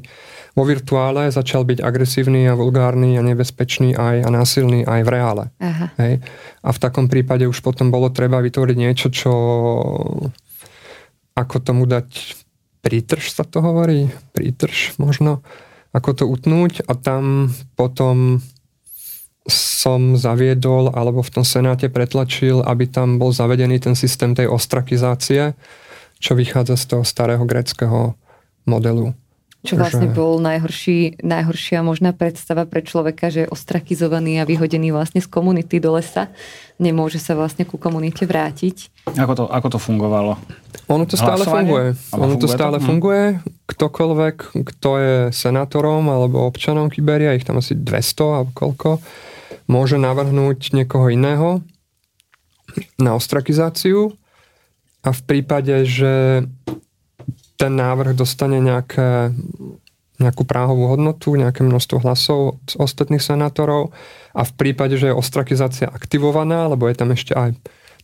vo 0.52 0.64
virtuále, 0.68 1.32
začal 1.32 1.64
byť 1.64 1.80
agresívny 1.80 2.48
a 2.48 2.56
vulgárny 2.56 3.16
a 3.16 3.24
nebezpečný 3.24 3.96
aj 3.96 4.28
a 4.28 4.30
násilný 4.32 4.84
aj 4.84 5.02
v 5.04 5.10
reále. 5.10 5.46
Aha. 5.64 5.88
Hej? 6.00 6.24
A 6.64 6.70
v 6.76 6.82
takom 6.82 7.08
prípade 7.08 7.48
už 7.48 7.60
potom 7.64 7.88
bolo 7.88 8.12
treba 8.12 8.44
vytvoriť 8.44 8.78
niečo, 8.80 9.08
čo 9.12 9.32
ako 11.36 11.56
tomu 11.64 11.88
dať 11.88 12.36
prítrž 12.84 13.32
sa 13.32 13.48
to 13.48 13.64
hovorí, 13.64 14.12
prítrž 14.36 15.00
možno, 15.00 15.40
ako 15.96 16.10
to 16.12 16.24
utnúť 16.28 16.84
a 16.88 16.98
tam 17.00 17.54
potom 17.80 18.44
som 19.48 20.14
zaviedol 20.20 20.94
alebo 20.94 21.26
v 21.26 21.34
tom 21.34 21.46
senáte 21.48 21.90
pretlačil, 21.90 22.62
aby 22.62 22.86
tam 22.86 23.18
bol 23.18 23.34
zavedený 23.34 23.82
ten 23.82 23.96
systém 23.98 24.38
tej 24.38 24.52
ostrakizácie, 24.52 25.58
čo 26.22 26.38
vychádza 26.38 26.78
z 26.78 26.86
toho 26.86 27.04
starého 27.08 27.42
greckého 27.50 28.14
modelu. 28.66 29.14
Čo 29.62 29.78
vlastne 29.78 30.10
že... 30.10 30.18
bol 30.18 30.42
najhorší, 30.42 31.22
najhoršia 31.22 31.86
možná 31.86 32.18
predstava 32.18 32.66
pre 32.66 32.82
človeka, 32.82 33.30
že 33.30 33.46
je 33.46 33.52
ostrakizovaný 33.54 34.42
a 34.42 34.50
vyhodený 34.50 34.90
vlastne 34.90 35.22
z 35.22 35.30
komunity 35.30 35.78
do 35.78 35.94
lesa. 35.94 36.34
Nemôže 36.82 37.22
sa 37.22 37.38
vlastne 37.38 37.62
ku 37.62 37.78
komunite 37.78 38.26
vrátiť. 38.26 38.90
Ako 39.22 39.34
to, 39.38 39.44
ako 39.46 39.78
to 39.78 39.80
fungovalo? 39.80 40.34
Ono 40.90 41.06
to 41.06 41.14
stále 41.14 41.46
funguje. 41.46 41.94
ono 42.10 42.36
to 42.42 42.50
stále 42.50 42.82
to? 42.82 42.82
Hm. 42.82 42.88
funguje. 42.90 43.26
Ktokoľvek, 43.70 44.36
kto 44.66 44.90
je 44.98 45.16
senátorom 45.30 46.10
alebo 46.10 46.42
občanom 46.50 46.90
Kyberia, 46.90 47.38
ich 47.38 47.46
tam 47.46 47.62
asi 47.62 47.78
200 47.78 48.42
alebo 48.42 48.52
koľko, 48.58 48.98
môže 49.70 50.02
navrhnúť 50.02 50.74
niekoho 50.74 51.14
iného 51.14 51.62
na 52.98 53.14
ostrakizáciu 53.14 54.18
a 55.06 55.14
v 55.14 55.22
prípade, 55.22 55.86
že 55.86 56.46
ten 57.62 57.78
návrh 57.78 58.18
dostane 58.18 58.58
nejaké, 58.58 59.30
nejakú 60.18 60.50
práhovú 60.50 60.90
hodnotu, 60.90 61.38
nejaké 61.38 61.62
množstvo 61.62 62.02
hlasov 62.02 62.58
z 62.66 62.74
ostatných 62.82 63.22
senátorov 63.22 63.94
a 64.34 64.42
v 64.42 64.52
prípade, 64.58 64.98
že 64.98 65.14
je 65.14 65.20
ostrakizácia 65.22 65.86
aktivovaná, 65.86 66.66
lebo 66.66 66.90
je 66.90 66.98
tam 66.98 67.14
ešte 67.14 67.38
aj 67.38 67.54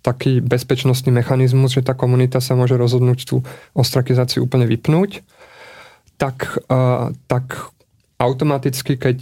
taký 0.06 0.46
bezpečnostný 0.46 1.10
mechanizmus, 1.10 1.74
že 1.74 1.82
tá 1.82 1.98
komunita 1.98 2.38
sa 2.38 2.54
môže 2.54 2.78
rozhodnúť 2.78 3.20
tú 3.26 3.42
ostrakizáciu 3.74 4.46
úplne 4.46 4.70
vypnúť, 4.70 5.26
tak, 6.22 6.62
uh, 6.70 7.10
tak 7.26 7.74
automaticky, 8.22 8.94
keď 9.02 9.18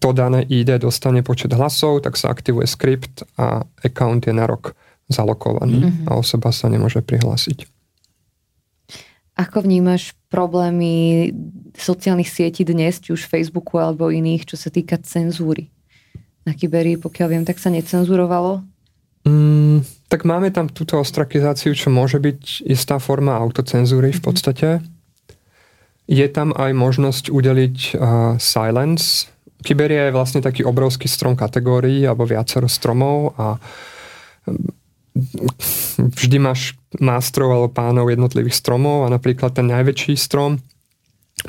to 0.00 0.10
dané 0.16 0.40
ID 0.48 0.80
dostane 0.80 1.20
počet 1.20 1.52
hlasov, 1.52 2.00
tak 2.00 2.16
sa 2.16 2.32
aktivuje 2.32 2.64
skript 2.64 3.28
a 3.36 3.68
account 3.84 4.24
je 4.24 4.32
na 4.32 4.48
rok 4.48 4.72
zalokovaný 5.12 5.84
mm-hmm. 5.84 6.08
a 6.08 6.16
osoba 6.16 6.48
sa 6.48 6.72
nemôže 6.72 7.04
prihlásiť. 7.04 7.73
Ako 9.34 9.66
vnímaš 9.66 10.14
problémy 10.30 11.30
sociálnych 11.74 12.30
sietí 12.30 12.62
dnes, 12.62 13.02
či 13.02 13.10
už 13.10 13.26
Facebooku 13.26 13.82
alebo 13.82 14.06
iných, 14.06 14.46
čo 14.46 14.54
sa 14.54 14.70
týka 14.70 14.94
cenzúry? 15.02 15.74
Na 16.46 16.54
Kyberi, 16.54 16.94
pokiaľ 17.00 17.28
viem, 17.30 17.44
tak 17.46 17.58
sa 17.58 17.72
necenzurovalo? 17.74 18.62
Mm, 19.26 19.82
tak 20.06 20.22
máme 20.22 20.52
tam 20.54 20.70
túto 20.70 21.00
ostrakizáciu, 21.00 21.74
čo 21.74 21.90
môže 21.90 22.20
byť 22.22 22.68
istá 22.68 23.02
forma 23.02 23.34
autocenzúry 23.34 24.14
v 24.14 24.20
mhm. 24.20 24.26
podstate. 24.26 24.68
Je 26.04 26.26
tam 26.28 26.52
aj 26.52 26.70
možnosť 26.76 27.32
udeliť 27.32 27.76
uh, 27.96 28.36
silence. 28.36 29.32
Kyberia 29.64 30.12
je 30.12 30.16
vlastne 30.16 30.44
taký 30.44 30.60
obrovský 30.60 31.08
strom 31.08 31.32
kategórií 31.32 32.04
alebo 32.04 32.28
viacero 32.28 32.68
stromov 32.68 33.32
a 33.40 33.56
vždy 35.96 36.36
máš 36.36 36.76
mástrov 37.00 37.50
alebo 37.50 37.70
pánov 37.72 38.10
jednotlivých 38.10 38.58
stromov 38.58 39.06
a 39.06 39.12
napríklad 39.12 39.54
ten 39.54 39.66
najväčší 39.70 40.14
strom 40.18 40.62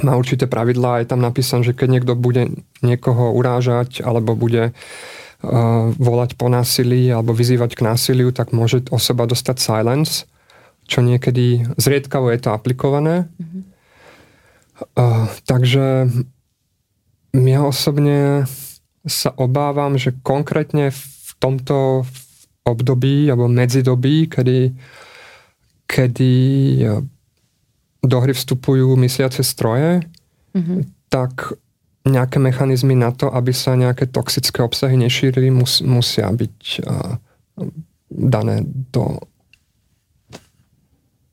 má 0.02 0.18
určité 0.18 0.50
pravidlá, 0.50 1.06
je 1.06 1.08
tam 1.14 1.22
napísané, 1.22 1.62
že 1.64 1.78
keď 1.78 1.88
niekto 1.88 2.14
bude 2.18 2.52
niekoho 2.82 3.32
urážať 3.32 4.04
alebo 4.04 4.36
bude 4.36 4.76
volať 6.00 6.36
po 6.36 6.50
násilí 6.50 7.12
alebo 7.14 7.36
vyzývať 7.36 7.78
k 7.78 7.86
násiliu, 7.86 8.34
tak 8.34 8.50
môže 8.50 8.90
osoba 8.90 9.30
dostať 9.30 9.58
silence, 9.62 10.26
čo 10.90 11.06
niekedy 11.06 11.70
zriedkavo 11.78 12.34
je 12.34 12.40
to 12.42 12.50
aplikované. 12.50 13.30
Mm-hmm. 13.38 13.62
Uh, 14.76 15.32
takže 15.48 16.12
ja 17.32 17.60
osobne 17.64 18.50
sa 19.06 19.32
obávam, 19.38 19.96
že 19.96 20.18
konkrétne 20.26 20.92
v 20.92 21.32
tomto 21.40 22.04
období 22.66 23.30
alebo 23.30 23.46
medzidobí, 23.46 24.28
kedy, 24.28 24.74
kedy 25.86 26.34
do 28.06 28.18
hry 28.22 28.34
vstupujú 28.34 28.94
mysliace 29.02 29.42
stroje, 29.42 30.06
mm-hmm. 30.54 30.80
tak 31.10 31.58
nejaké 32.06 32.38
mechanizmy 32.38 32.94
na 32.94 33.10
to, 33.10 33.34
aby 33.34 33.50
sa 33.50 33.74
nejaké 33.74 34.06
toxické 34.06 34.62
obsahy 34.62 34.94
nešírili, 34.94 35.50
mus, 35.50 35.82
musia 35.82 36.30
byť 36.30 36.58
uh, 36.86 37.18
dané 38.14 38.62
do 38.94 39.26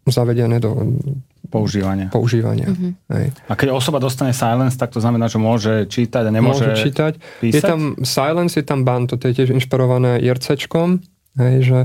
zavedené 0.09 0.59
do 0.59 0.73
používania. 1.53 2.09
používania. 2.09 2.73
Mm-hmm. 2.73 2.93
Hej. 3.13 3.27
A 3.47 3.53
keď 3.53 3.77
osoba 3.77 4.01
dostane 4.01 4.33
silence, 4.33 4.75
tak 4.81 4.91
to 4.91 4.99
znamená, 4.99 5.29
že 5.29 5.37
môže 5.37 5.87
čítať 5.87 6.25
a 6.27 6.33
nemôže 6.33 6.65
môže 6.65 6.89
čítať. 6.89 7.13
Písať? 7.45 7.55
Je 7.55 7.61
tam 7.61 7.81
silence, 8.01 8.57
je 8.57 8.65
tam 8.65 8.89
ban, 8.89 9.05
to 9.05 9.21
je 9.21 9.37
tiež 9.37 9.53
inšpirované 9.53 10.25
IRCčkom, 10.25 11.05
hej, 11.37 11.55
že 11.63 11.79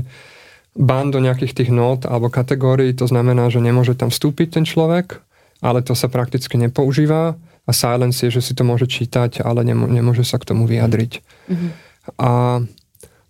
ban 0.76 1.10
do 1.10 1.18
nejakých 1.22 1.64
tých 1.64 1.70
nót 1.72 2.04
alebo 2.04 2.32
kategórií, 2.32 2.92
to 2.94 3.08
znamená, 3.08 3.48
že 3.48 3.62
nemôže 3.62 3.96
tam 3.96 4.12
vstúpiť 4.12 4.60
ten 4.60 4.64
človek, 4.66 5.22
ale 5.64 5.82
to 5.82 5.94
sa 5.94 6.06
prakticky 6.10 6.54
nepoužíva 6.60 7.34
a 7.68 7.70
silence 7.74 8.22
je, 8.24 8.30
že 8.32 8.40
si 8.40 8.52
to 8.54 8.64
môže 8.64 8.88
čítať, 8.88 9.44
ale 9.44 9.66
nemôže 9.66 10.24
sa 10.24 10.40
k 10.40 10.48
tomu 10.54 10.64
vyjadriť. 10.64 11.12
Mm-hmm. 11.20 11.70
A 12.16 12.62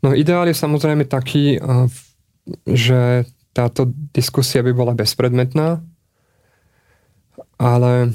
no 0.05 0.09
ideál 0.15 0.47
je 0.47 0.55
samozrejme 0.55 1.09
taký, 1.09 1.59
že 2.69 3.27
táto 3.57 3.91
diskusia 4.15 4.63
by 4.63 4.73
bola 4.77 4.93
bezpredmetná, 4.95 5.83
ale 7.59 8.15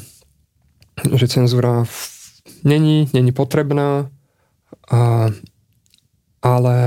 že 1.11 1.28
cenzúra 1.28 1.84
není, 2.63 3.11
není 3.11 3.36
potrebná, 3.36 4.07
a, 4.88 5.28
ale 6.39 6.78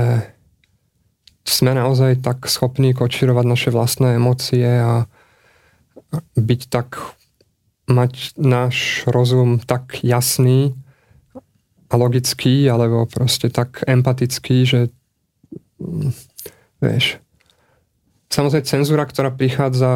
sme 1.47 1.71
naozaj 1.71 2.19
tak 2.19 2.51
schopní 2.51 2.91
kočirovať 2.91 3.45
naše 3.47 3.69
vlastné 3.71 4.19
emócie 4.19 4.67
a 4.67 5.07
byť 6.35 6.61
tak 6.67 6.99
mať 7.87 8.35
náš 8.35 9.07
rozum 9.07 9.63
tak 9.63 10.03
jasný 10.03 10.75
a 11.87 11.95
logický, 11.95 12.67
alebo 12.67 13.07
proste 13.07 13.47
tak 13.47 13.79
empatický, 13.87 14.67
že 14.67 14.79
mm, 15.79 16.11
vieš, 16.83 17.23
samozrejme 18.27 18.67
cenzúra, 18.67 19.07
ktorá 19.07 19.31
prichádza 19.31 19.91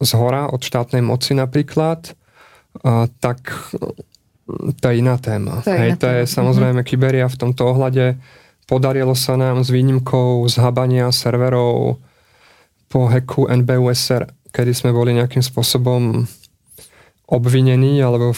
z 0.00 0.10
hora 0.16 0.48
od 0.48 0.64
štátnej 0.64 1.04
moci 1.04 1.36
napríklad, 1.36 2.16
a, 2.80 3.12
tak 3.20 3.52
to 4.80 4.84
je 4.88 4.94
iná 4.96 5.20
téma. 5.20 5.60
To 5.60 5.68
je, 5.68 5.76
Hej, 5.76 5.90
iná 5.92 6.00
to 6.00 6.06
je 6.08 6.22
téma. 6.24 6.32
samozrejme 6.32 6.80
mm-hmm. 6.80 6.88
Kyberia 6.88 7.26
v 7.28 7.36
tomto 7.36 7.68
ohľade. 7.68 8.16
Podarilo 8.68 9.16
sa 9.16 9.40
nám 9.40 9.64
s 9.64 9.72
výnimkou 9.72 10.44
zhabania 10.44 11.08
serverov 11.08 11.96
po 12.92 13.08
heku 13.08 13.48
NBUSR, 13.48 14.28
kedy 14.52 14.76
sme 14.76 14.92
boli 14.92 15.16
nejakým 15.16 15.40
spôsobom 15.40 16.28
obvinený 17.28 18.04
alebo 18.04 18.36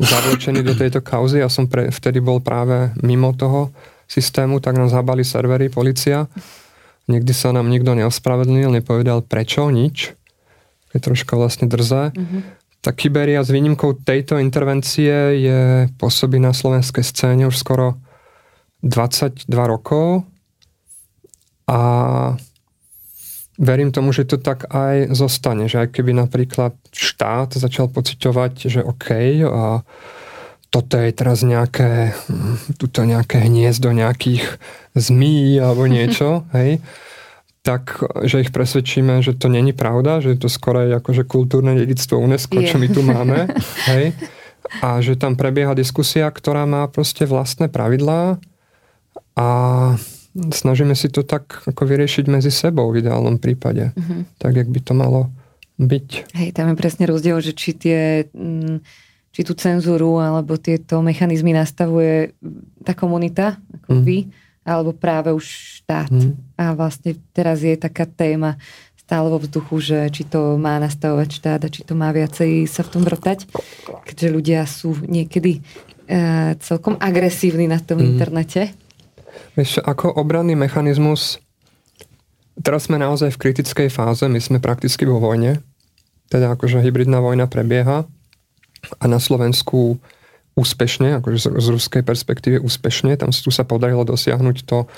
zavlečený 0.00 0.64
do 0.64 0.72
tejto 0.72 1.04
kauzy. 1.04 1.44
Ja 1.44 1.52
som 1.52 1.68
pre, 1.68 1.92
vtedy 1.92 2.24
bol 2.24 2.40
práve 2.40 2.96
mimo 3.04 3.36
toho 3.36 3.68
systému, 4.08 4.64
tak 4.64 4.80
nám 4.80 4.88
zabali 4.88 5.28
servery, 5.28 5.68
policia. 5.68 6.24
Nikdy 7.12 7.32
sa 7.36 7.52
nám 7.52 7.68
nikto 7.68 7.92
neospravedlnil, 7.92 8.80
nepovedal 8.80 9.20
prečo, 9.28 9.68
nič. 9.68 10.16
Je 10.96 10.98
troška 11.04 11.36
vlastne 11.36 11.68
drzé. 11.68 12.16
Mm-hmm. 12.16 12.40
Tá 12.80 12.96
Kyberia 12.96 13.44
s 13.44 13.52
výnimkou 13.52 13.92
tejto 14.08 14.40
intervencie 14.40 15.36
je 15.36 15.60
pôsobí 16.00 16.40
na 16.40 16.56
slovenskej 16.56 17.04
scéne 17.04 17.44
už 17.44 17.60
skoro 17.60 18.00
22 18.80 19.46
rokov 19.64 20.24
a 21.68 21.80
verím 23.60 23.92
tomu, 23.92 24.16
že 24.16 24.24
to 24.24 24.40
tak 24.40 24.72
aj 24.72 25.12
zostane, 25.12 25.68
že 25.68 25.84
aj 25.84 25.88
keby 25.92 26.16
napríklad 26.16 26.72
štát 26.90 27.60
začal 27.60 27.92
pociťovať, 27.92 28.52
že 28.72 28.80
OK, 28.80 29.08
a 29.44 29.84
toto 30.72 30.94
je 30.96 31.10
teraz 31.12 31.44
nejaké, 31.44 32.16
tuto 32.80 33.04
nejaké 33.04 33.44
hniezdo 33.44 33.92
nejakých 33.92 34.46
zmí 34.96 35.60
alebo 35.60 35.84
niečo, 35.90 36.48
hej, 36.56 36.80
tak, 37.60 38.00
že 38.24 38.40
ich 38.40 38.50
presvedčíme, 38.56 39.20
že 39.20 39.36
to 39.36 39.52
není 39.52 39.76
pravda, 39.76 40.24
že 40.24 40.32
je 40.32 40.38
to 40.40 40.48
skoro 40.48 40.80
akože 40.96 41.28
kultúrne 41.28 41.76
dedictvo 41.76 42.16
UNESCO, 42.16 42.64
čo 42.64 42.80
my 42.80 42.88
tu 42.88 43.04
máme, 43.04 43.52
hej, 43.92 44.16
a 44.80 45.04
že 45.04 45.20
tam 45.20 45.36
prebieha 45.36 45.76
diskusia, 45.76 46.24
ktorá 46.32 46.64
má 46.64 46.88
proste 46.88 47.28
vlastné 47.28 47.68
pravidlá 47.68 48.40
a 49.40 49.44
snažíme 50.52 50.92
si 50.92 51.08
to 51.08 51.24
tak 51.24 51.64
ako 51.64 51.82
vyriešiť 51.88 52.24
medzi 52.28 52.52
sebou 52.52 52.92
v 52.92 53.00
ideálnom 53.00 53.40
prípade. 53.40 53.96
Uh-huh. 53.96 54.28
Tak, 54.36 54.52
jak 54.60 54.68
by 54.68 54.80
to 54.84 54.92
malo 54.92 55.32
byť. 55.80 56.36
Hej, 56.36 56.48
tam 56.52 56.68
je 56.68 56.76
presne 56.76 57.08
rozdiel, 57.08 57.40
že 57.40 57.56
či 57.56 57.72
tie 57.72 58.28
mm, 58.28 58.84
či 59.30 59.40
tú 59.46 59.54
cenzúru 59.54 60.18
alebo 60.18 60.58
tieto 60.58 61.00
mechanizmy 61.00 61.54
nastavuje 61.54 62.36
tá 62.82 62.92
komunita, 62.92 63.56
ako 63.80 63.90
mm. 63.96 64.02
vy, 64.02 64.18
alebo 64.66 64.90
práve 64.92 65.30
už 65.30 65.46
štát. 65.80 66.10
Mm. 66.10 66.34
A 66.58 66.64
vlastne 66.76 67.16
teraz 67.30 67.62
je 67.62 67.72
taká 67.78 68.04
téma 68.04 68.58
stále 68.98 69.26
vo 69.26 69.42
vzduchu, 69.42 69.74
že 69.82 69.98
či 70.14 70.22
to 70.26 70.54
má 70.54 70.78
nastavovať 70.78 71.28
štát 71.30 71.60
a 71.66 71.72
či 71.72 71.82
to 71.82 71.98
má 71.98 72.14
viacej 72.14 72.66
sa 72.70 72.86
v 72.86 72.92
tom 72.94 73.02
vrtať, 73.02 73.48
keďže 74.06 74.28
ľudia 74.30 74.62
sú 74.66 74.94
niekedy 75.02 75.58
uh, 75.58 76.54
celkom 76.62 76.94
agresívni 76.98 77.66
na 77.66 77.82
tom 77.82 77.98
mm. 77.98 78.06
internete. 78.06 78.70
Vieš, 79.60 79.84
ako 79.84 80.16
obranný 80.16 80.56
mechanizmus, 80.56 81.36
teraz 82.56 82.88
sme 82.88 82.96
naozaj 82.96 83.36
v 83.36 83.40
kritickej 83.44 83.92
fáze, 83.92 84.24
my 84.24 84.40
sme 84.40 84.56
prakticky 84.56 85.04
vo 85.04 85.20
vojne, 85.20 85.60
teda 86.32 86.56
akože 86.56 86.80
hybridná 86.80 87.20
vojna 87.20 87.44
prebieha 87.44 88.08
a 88.96 89.04
na 89.04 89.20
Slovensku 89.20 90.00
úspešne, 90.56 91.20
akože 91.20 91.36
z, 91.36 91.46
z 91.60 91.66
ruskej 91.76 92.00
perspektívy 92.00 92.56
úspešne, 92.64 93.20
tam 93.20 93.36
tu 93.36 93.52
sa 93.52 93.68
podarilo 93.68 94.00
dosiahnuť 94.08 94.64
to, 94.64 94.88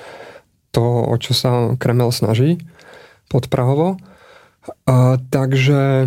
to, 0.70 0.82
o 1.10 1.14
čo 1.18 1.34
sa 1.34 1.74
Kremel 1.74 2.14
snaží 2.14 2.62
podprahovo. 3.34 3.98
A, 4.86 5.18
takže 5.26 6.06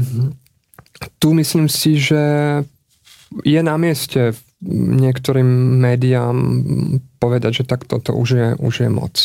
tu 1.19 1.35
myslím 1.35 1.67
si, 1.67 1.99
že 1.99 2.23
je 3.43 3.59
na 3.59 3.75
mieste 3.75 4.31
niektorým 4.63 5.47
médiám 5.81 6.37
povedať, 7.19 7.63
že 7.63 7.67
tak 7.67 7.83
toto 7.83 8.15
už 8.15 8.29
je, 8.29 8.47
už 8.59 8.73
je 8.87 8.89
moc. 8.89 9.15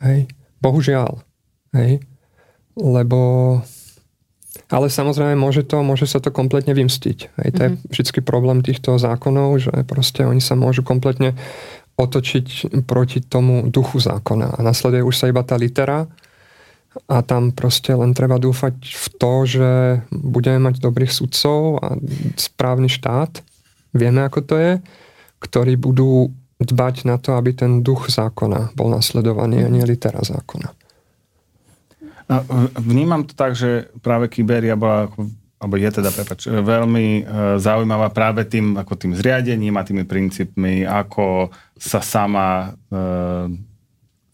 Hej. 0.00 0.30
Bohužiaľ. 0.62 1.20
Hej. 1.74 2.04
Lebo 2.76 3.20
ale 4.66 4.90
samozrejme 4.90 5.38
môže, 5.38 5.62
to, 5.62 5.84
môže 5.86 6.10
sa 6.10 6.18
to 6.18 6.34
kompletne 6.34 6.74
vymstiť. 6.74 7.18
Hej. 7.38 7.48
To 7.54 7.60
mm-hmm. 7.60 7.62
je 7.62 7.70
mhm. 7.70 7.92
vždy 7.92 8.20
problém 8.24 8.58
týchto 8.64 8.98
zákonov, 8.98 9.62
že 9.62 9.74
proste 9.86 10.26
oni 10.26 10.42
sa 10.42 10.58
môžu 10.58 10.82
kompletne 10.82 11.36
otočiť 11.96 12.76
proti 12.84 13.24
tomu 13.24 13.72
duchu 13.72 13.96
zákona. 14.00 14.56
A 14.56 14.58
nasleduje 14.60 15.00
už 15.00 15.16
sa 15.16 15.32
iba 15.32 15.40
tá 15.40 15.56
litera 15.56 16.04
a 17.08 17.16
tam 17.24 17.52
proste 17.52 17.92
len 17.92 18.12
treba 18.12 18.36
dúfať 18.40 18.76
v 18.76 19.06
to, 19.16 19.32
že 19.48 19.70
budeme 20.12 20.68
mať 20.68 20.80
dobrých 20.80 21.12
sudcov 21.12 21.80
a 21.80 21.96
správny 22.36 22.88
štát 22.92 23.40
vieme 23.96 24.22
ako 24.24 24.40
to 24.44 24.54
je, 24.56 24.72
ktorí 25.42 25.76
budú 25.76 26.32
dbať 26.56 27.04
na 27.04 27.20
to, 27.20 27.36
aby 27.36 27.52
ten 27.52 27.84
duch 27.84 28.08
zákona 28.08 28.72
bol 28.72 28.88
nasledovaný 28.88 29.64
a 29.64 29.68
nie 29.68 29.84
mhm. 29.84 29.90
litera 29.90 30.22
zákona. 30.24 30.72
No, 32.26 32.42
vnímam 32.82 33.22
to 33.22 33.38
tak, 33.38 33.54
že 33.54 33.86
práve 34.02 34.26
Kyberia 34.26 34.74
bola 34.74 35.06
alebo 35.56 35.80
je 35.80 35.88
teda, 35.88 36.12
prepač, 36.12 36.52
veľmi 36.52 37.06
e, 37.08 37.22
zaujímavá 37.56 38.12
práve 38.12 38.44
tým, 38.44 38.76
ako 38.76 38.92
tým 38.92 39.16
zriadením 39.16 39.72
a 39.80 39.86
tými 39.88 40.04
princípmi, 40.04 40.84
ako 40.84 41.48
sa 41.72 42.04
sama 42.04 42.76
e, 42.92 43.00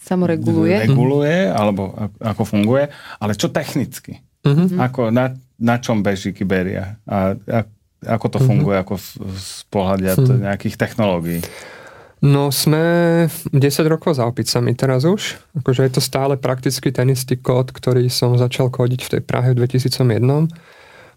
samoreguluje, 0.03 0.83
reguluje, 0.83 1.47
alebo 1.47 1.95
ako 2.19 2.43
funguje, 2.43 2.91
ale 3.23 3.39
čo 3.39 3.55
technicky? 3.55 4.19
Uh-huh. 4.43 4.83
Ako, 4.83 5.15
na, 5.15 5.39
na 5.63 5.79
čom 5.79 6.03
beží 6.03 6.35
Kyberia? 6.35 6.99
A, 7.07 7.39
a 7.39 7.59
ako 8.07 8.27
to 8.29 8.39
mhm. 8.43 8.47
funguje 8.47 8.77
mm-hmm. 8.79 8.93
ako 8.93 8.95
z, 9.39 9.49
pohľadia 9.71 10.13
mm. 10.19 10.43
nejakých 10.47 10.77
technológií? 10.79 11.41
No 12.23 12.55
sme 12.55 13.27
10 13.51 13.59
rokov 13.91 14.15
za 14.15 14.31
opicami 14.31 14.79
teraz 14.79 15.03
už. 15.03 15.43
Akože 15.59 15.83
je 15.83 15.93
to 15.99 16.03
stále 16.03 16.39
prakticky 16.39 16.95
ten 16.95 17.11
istý 17.11 17.35
kód, 17.35 17.75
ktorý 17.75 18.07
som 18.07 18.39
začal 18.39 18.71
kodiť 18.71 19.01
v 19.03 19.11
tej 19.19 19.23
Prahe 19.27 19.51
v 19.51 19.67
2001. 19.67 20.23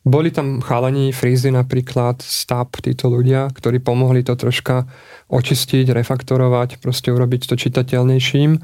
Boli 0.05 0.29
tam 0.33 0.65
chalani, 0.65 1.13
frízy 1.13 1.53
napríklad, 1.53 2.25
stab, 2.25 2.73
títo 2.81 3.09
ľudia, 3.09 3.53
ktorí 3.53 3.85
pomohli 3.85 4.25
to 4.25 4.33
troška 4.33 4.89
očistiť, 5.29 5.93
refaktorovať, 5.93 6.81
proste 6.81 7.13
urobiť 7.13 7.53
to 7.53 7.55
čitateľnejším. 7.57 8.57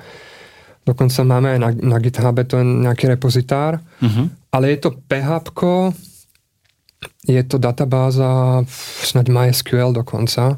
Dokonca 0.86 1.20
máme 1.22 1.58
aj 1.58 1.60
na, 1.62 1.70
na 1.78 1.98
GitHub 2.02 2.38
to 2.46 2.58
nejaký 2.62 3.06
repozitár. 3.06 3.82
Uh-huh. 4.02 4.34
Ale 4.50 4.74
je 4.74 4.78
to 4.82 4.98
PHP, 4.98 5.94
je 7.26 7.42
to 7.46 7.58
databáza, 7.58 8.64
snáď 9.06 9.30
MySQL 9.30 9.94
dokonca, 9.94 10.58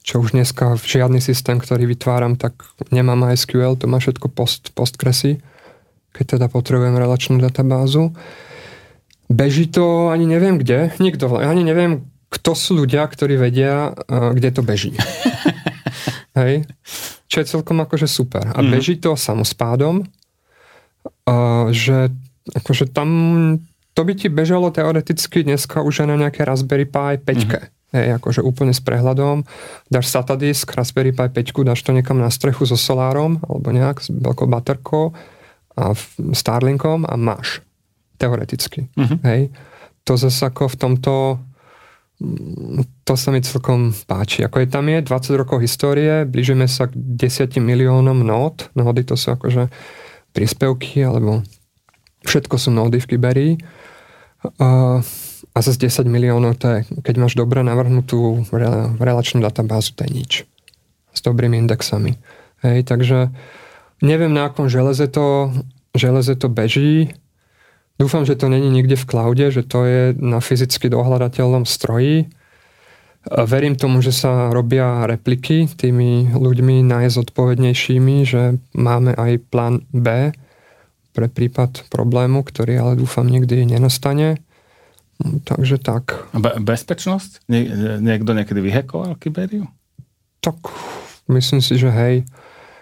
čo 0.00 0.22
už 0.22 0.32
dneska 0.32 0.80
žiadny 0.80 1.20
systém, 1.20 1.60
ktorý 1.60 1.86
vytváram, 1.86 2.34
tak 2.34 2.56
nemá 2.88 3.14
MySQL, 3.14 3.76
to 3.76 3.86
má 3.86 4.00
všetko 4.00 4.32
post, 4.32 4.72
postkresy, 4.72 5.44
keď 6.10 6.38
teda 6.38 6.46
potrebujem 6.48 6.96
relačnú 6.96 7.36
databázu. 7.38 8.16
Beží 9.30 9.70
to 9.70 10.10
ani 10.10 10.26
neviem 10.26 10.58
kde, 10.58 10.90
nikto, 10.98 11.38
ani 11.38 11.62
neviem, 11.62 12.10
kto 12.30 12.54
sú 12.54 12.82
ľudia, 12.82 13.06
ktorí 13.06 13.38
vedia, 13.38 13.94
kde 14.10 14.50
to 14.50 14.62
beží. 14.62 14.94
Hej. 16.38 16.66
Čo 17.30 17.36
je 17.42 17.46
celkom 17.46 17.78
akože 17.82 18.10
super. 18.10 18.50
A 18.54 18.58
mm. 18.62 18.70
beží 18.70 18.98
to 18.98 19.14
samospádom, 19.14 20.02
že 21.70 22.10
akože 22.50 22.90
tam 22.90 23.08
to 24.00 24.08
by 24.08 24.16
ti 24.16 24.32
bežalo 24.32 24.72
teoreticky 24.72 25.44
dneska 25.44 25.84
už 25.84 26.08
aj 26.08 26.08
na 26.08 26.16
nejaké 26.16 26.48
Raspberry 26.48 26.88
Pi 26.88 27.20
5. 27.20 27.20
Mm-hmm. 27.20 27.92
Hej, 27.92 28.06
akože 28.16 28.40
úplne 28.40 28.72
s 28.72 28.80
prehľadom. 28.80 29.44
Dáš 29.92 30.08
SATA-disk, 30.08 30.72
Raspberry 30.72 31.12
Pi 31.12 31.28
5, 31.28 31.68
dáš 31.68 31.84
to 31.84 31.92
niekam 31.92 32.16
na 32.16 32.32
strechu 32.32 32.64
so 32.64 32.80
solárom, 32.80 33.44
alebo 33.44 33.68
nejak 33.68 34.00
s 34.00 34.08
veľkou 34.08 34.48
baterkou 34.48 35.12
a 35.76 35.92
Starlinkom 36.32 37.04
a 37.04 37.12
máš 37.20 37.60
teoreticky. 38.16 38.88
Uh-huh. 38.96 39.20
Hej. 39.20 39.52
To 40.08 40.16
zase 40.16 40.48
ako 40.48 40.72
v 40.72 40.76
tomto 40.80 41.14
to 43.04 43.14
sa 43.20 43.32
mi 43.32 43.44
celkom 43.44 43.92
páči. 44.08 44.44
Ako 44.44 44.64
je 44.64 44.68
tam 44.68 44.88
je 44.88 45.04
20 45.04 45.40
rokov 45.40 45.60
histórie, 45.60 46.24
blížime 46.24 46.68
sa 46.68 46.88
k 46.88 46.96
10 46.96 47.60
miliónom 47.60 48.16
nód. 48.16 48.72
Nódy 48.72 49.04
to 49.04 49.16
sú 49.16 49.36
akože 49.36 49.68
príspevky, 50.32 51.04
alebo 51.04 51.44
všetko 52.28 52.56
sú 52.60 52.72
nódy 52.72 53.00
v 53.00 53.08
Kiberi. 53.08 53.50
A, 54.40 55.00
a 55.52 55.58
zase 55.60 55.78
10 55.84 56.08
miliónov, 56.08 56.56
to 56.56 56.66
je, 56.68 56.78
keď 57.04 57.14
máš 57.20 57.36
dobre 57.36 57.60
navrhnutú 57.60 58.48
relačnú 58.96 59.44
databázu, 59.44 59.92
to 59.92 60.08
je 60.08 60.10
nič. 60.10 60.32
S 61.12 61.20
dobrými 61.20 61.60
indexami. 61.60 62.16
Hej, 62.64 62.88
takže 62.88 63.28
neviem, 64.00 64.32
na 64.32 64.48
akom 64.48 64.72
železe 64.72 65.08
to, 65.12 65.52
železe 65.92 66.36
to 66.40 66.48
beží. 66.48 67.12
Dúfam, 68.00 68.24
že 68.24 68.36
to 68.36 68.48
není 68.48 68.72
nikde 68.72 68.96
v 68.96 69.08
cloude, 69.08 69.44
že 69.52 69.60
to 69.60 69.84
je 69.84 70.02
na 70.16 70.40
fyzicky 70.40 70.88
dohľadateľnom 70.88 71.68
stroji. 71.68 72.32
Verím 73.28 73.76
tomu, 73.76 74.00
že 74.00 74.16
sa 74.16 74.48
robia 74.48 75.04
repliky 75.04 75.68
tými 75.68 76.32
ľuďmi 76.32 76.80
najzodpovednejšími, 76.88 78.16
že 78.24 78.56
máme 78.72 79.12
aj 79.12 79.32
plán 79.52 79.84
B 79.92 80.32
pre 81.10 81.26
prípad 81.26 81.90
problému, 81.90 82.46
ktorý 82.46 82.78
ale 82.78 82.92
dúfam 82.98 83.26
nikdy 83.26 83.66
nenastane. 83.66 84.38
Takže 85.20 85.76
tak. 85.82 86.30
Be- 86.32 86.56
bezpečnosť? 86.56 87.44
Nie, 87.52 87.68
niekto 88.00 88.32
niekedy 88.32 88.60
vyhekoval 88.64 89.20
Kyberiu? 89.20 89.68
Tak 90.40 90.56
myslím 91.28 91.60
si, 91.60 91.76
že 91.76 91.92
hej 91.92 92.24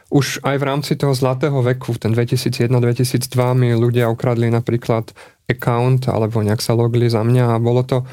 už 0.09 0.41
aj 0.41 0.57
v 0.57 0.65
rámci 0.65 0.93
toho 0.97 1.13
zlatého 1.13 1.61
veku, 1.61 1.93
ten 2.01 2.17
2001-2002 2.17 3.29
mi 3.53 3.77
ľudia 3.77 4.09
ukradli 4.09 4.49
napríklad 4.49 5.13
account 5.49 6.09
alebo 6.09 6.41
nejak 6.41 6.65
sa 6.65 6.73
logli 6.73 7.13
za 7.13 7.21
mňa 7.21 7.57
a 7.57 7.61
bolo 7.61 7.85
to, 7.85 8.09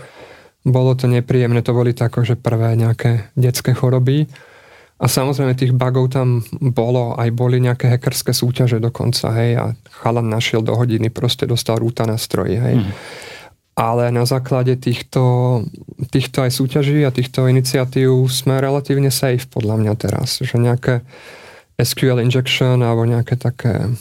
bolo 0.68 0.92
to 1.00 1.08
nepríjemné, 1.08 1.64
to 1.64 1.72
boli 1.72 1.96
tak, 1.96 2.20
že 2.20 2.36
prvé 2.36 2.76
nejaké 2.76 3.32
detské 3.40 3.72
choroby. 3.72 4.28
A 4.96 5.12
samozrejme 5.12 5.60
tých 5.60 5.76
bugov 5.76 6.16
tam 6.16 6.40
bolo, 6.72 7.20
aj 7.20 7.28
boli 7.36 7.60
nejaké 7.60 7.92
hackerské 7.92 8.32
súťaže 8.32 8.80
dokonca, 8.80 9.28
hej, 9.36 9.52
a 9.60 9.66
chalan 9.92 10.32
našiel 10.32 10.64
do 10.64 10.72
hodiny, 10.72 11.12
proste 11.12 11.44
dostal 11.44 11.84
rúta 11.84 12.08
na 12.08 12.16
stroji, 12.16 12.56
hej. 12.56 12.76
Mm. 12.80 12.92
Ale 13.76 14.08
na 14.16 14.24
základe 14.24 14.80
týchto, 14.80 15.60
týchto 16.08 16.48
aj 16.48 16.52
súťaží 16.56 17.04
a 17.04 17.12
týchto 17.12 17.44
iniciatív 17.52 18.24
sme 18.32 18.64
relatívne 18.64 19.12
safe 19.12 19.44
podľa 19.52 19.76
mňa 19.84 19.94
teraz, 20.00 20.40
že 20.40 20.56
nejaké 20.56 21.04
SQL 21.76 22.24
injection 22.24 22.80
alebo 22.80 23.04
nejaké 23.04 23.36
také 23.36 23.92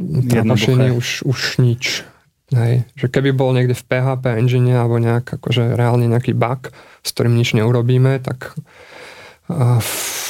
trapašenie 0.00 0.88
už, 0.96 1.28
už 1.28 1.60
nič. 1.60 2.08
Hej. 2.48 2.88
Že 2.96 3.06
keby 3.12 3.30
bol 3.36 3.52
niekde 3.52 3.76
v 3.76 3.84
PHP 3.84 4.24
engine 4.40 4.72
alebo 4.72 4.96
nejak, 4.96 5.36
akože 5.36 5.76
reálne 5.76 6.08
nejaký 6.08 6.32
bug, 6.32 6.72
s 7.04 7.08
ktorým 7.12 7.36
nič 7.36 7.52
neurobíme, 7.52 8.24
tak 8.24 8.56
uh, 9.50 9.82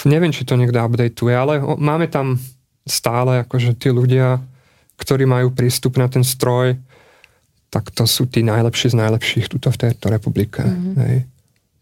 neviem, 0.09 0.33
či 0.33 0.47
to 0.47 0.57
niekto 0.57 0.79
updateuje, 0.79 1.35
ale 1.35 1.55
máme 1.77 2.09
tam 2.09 2.39
stále 2.87 3.47
akože 3.47 3.79
tí 3.79 3.91
ľudia, 3.91 4.43
ktorí 4.99 5.27
majú 5.27 5.51
prístup 5.55 5.99
na 5.99 6.07
ten 6.07 6.23
stroj, 6.23 6.79
tak 7.73 7.89
to 7.91 8.05
sú 8.05 8.29
tí 8.29 8.45
najlepší 8.45 8.93
z 8.93 9.01
najlepších 9.01 9.47
tuto 9.49 9.73
v 9.73 9.81
tejto 9.89 10.13
republike. 10.13 10.61
Mm-hmm. 10.61 10.95
Hej. 11.09 11.17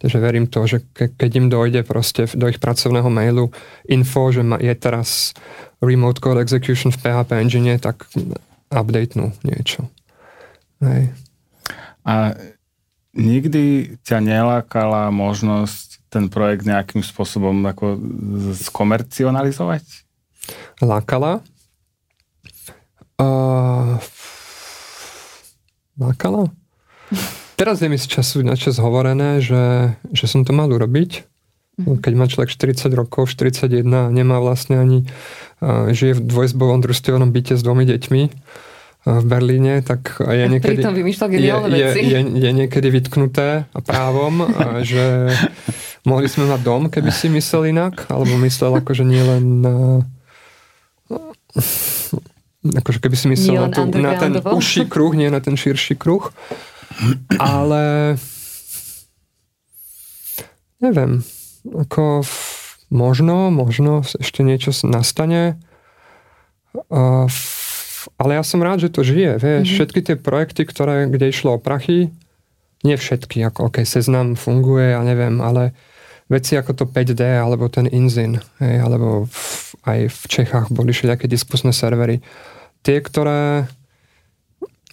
Takže 0.01 0.17
verím 0.17 0.47
to, 0.49 0.65
že 0.65 0.81
ke, 0.97 1.13
keď 1.13 1.31
im 1.37 1.49
dojde 1.53 1.83
proste 1.85 2.25
do 2.33 2.49
ich 2.49 2.63
pracovného 2.63 3.11
mailu 3.13 3.53
info, 3.85 4.33
že 4.33 4.41
je 4.41 4.75
teraz 4.79 5.37
remote 5.83 6.23
code 6.23 6.41
execution 6.41 6.89
v 6.95 7.01
PHP 7.05 7.31
engine, 7.37 7.77
tak 7.77 8.07
updatenú 8.71 9.35
niečo. 9.43 9.91
Hej. 10.81 11.11
A 12.07 12.39
nikdy 13.13 13.99
ťa 14.07 14.23
nelákala 14.23 15.11
možnosť 15.11 15.90
ten 16.11 16.27
projekt 16.27 16.67
nejakým 16.67 17.07
spôsobom 17.07 17.55
ako 17.71 17.97
skomercionalizovať? 18.59 19.87
Lákala. 20.83 21.41
Uh, 23.21 24.01
lákala? 25.95 26.51
Teraz 27.55 27.85
je 27.85 27.89
mi 27.93 28.01
z 28.01 28.09
času 28.09 28.41
na 28.41 28.57
čas 28.57 28.81
hovorené, 28.81 29.45
že, 29.45 29.95
že 30.11 30.27
som 30.27 30.43
to 30.43 30.51
mal 30.57 30.67
urobiť. 30.73 31.29
Mhm. 31.81 32.03
Keď 32.03 32.13
má 32.17 32.27
človek 32.27 32.51
40 32.51 32.91
rokov, 32.93 33.31
41 33.31 33.87
nemá 34.11 34.43
vlastne 34.43 34.81
ani, 34.83 35.07
uh, 35.63 35.93
žije 35.95 36.19
v 36.19 36.21
dvojzbovom 36.27 36.83
družstevnom 36.83 37.31
byte 37.31 37.55
s 37.55 37.63
dvomi 37.63 37.85
deťmi 37.87 38.23
uh, 38.27 38.33
v 39.21 39.25
Berlíne, 39.25 39.81
tak 39.81 40.21
je 40.21 40.47
niekedy, 40.49 40.81
je, 40.81 41.55
je, 41.73 41.89
je, 42.05 42.21
je 42.21 42.51
niekedy 42.53 42.89
vytknuté 42.89 43.65
a 43.69 43.79
právom, 43.81 44.45
uh, 44.45 44.81
že 44.85 45.33
mohli 46.05 46.29
sme 46.29 46.49
mať 46.49 46.61
dom, 46.65 46.89
keby 46.89 47.11
si 47.13 47.29
myslel 47.29 47.73
inak, 47.73 48.09
alebo 48.09 48.37
myslel 48.41 48.81
akože 48.81 49.05
nie 49.05 49.23
len 49.25 49.45
na 49.61 49.75
akože 52.61 53.01
keby 53.01 53.17
si 53.17 53.27
myslel 53.33 53.67
na, 53.67 53.69
tú, 53.73 53.89
na 53.89 54.15
ten 54.21 54.37
užší 54.37 54.87
kruh, 54.87 55.17
nie 55.17 55.33
na 55.33 55.41
ten 55.41 55.57
širší 55.57 55.97
kruh. 55.97 56.29
Ale 57.41 58.15
neviem, 60.81 61.25
ako 61.65 62.25
možno, 62.93 63.49
možno 63.49 64.05
ešte 64.05 64.45
niečo 64.45 64.75
nastane. 64.85 65.57
ale 68.21 68.31
ja 68.37 68.43
som 68.45 68.61
rád, 68.61 68.85
že 68.85 68.93
to 68.93 69.07
žije. 69.07 69.41
Vieš, 69.41 69.65
mm-hmm. 69.65 69.77
všetky 69.77 70.01
tie 70.05 70.17
projekty, 70.21 70.63
ktoré, 70.69 71.09
kde 71.09 71.33
išlo 71.33 71.57
o 71.57 71.63
prachy, 71.63 72.13
nie 72.81 72.97
všetky, 72.97 73.45
ako 73.45 73.69
OK, 73.69 73.85
seznam 73.85 74.37
funguje, 74.37 74.97
ja 74.97 75.05
neviem, 75.05 75.41
ale 75.45 75.77
veci 76.31 76.55
ako 76.55 76.73
to 76.79 76.85
5D, 76.87 77.43
alebo 77.43 77.67
ten 77.67 77.91
Inzin, 77.91 78.39
hej, 78.63 78.79
alebo 78.79 79.27
v, 79.27 79.75
aj 79.83 79.99
v 80.09 80.21
Čechách 80.31 80.67
boli 80.71 80.95
všelijaké 80.95 81.27
diskusné 81.27 81.75
servery. 81.75 82.23
Tie, 82.87 83.03
ktoré 83.03 83.67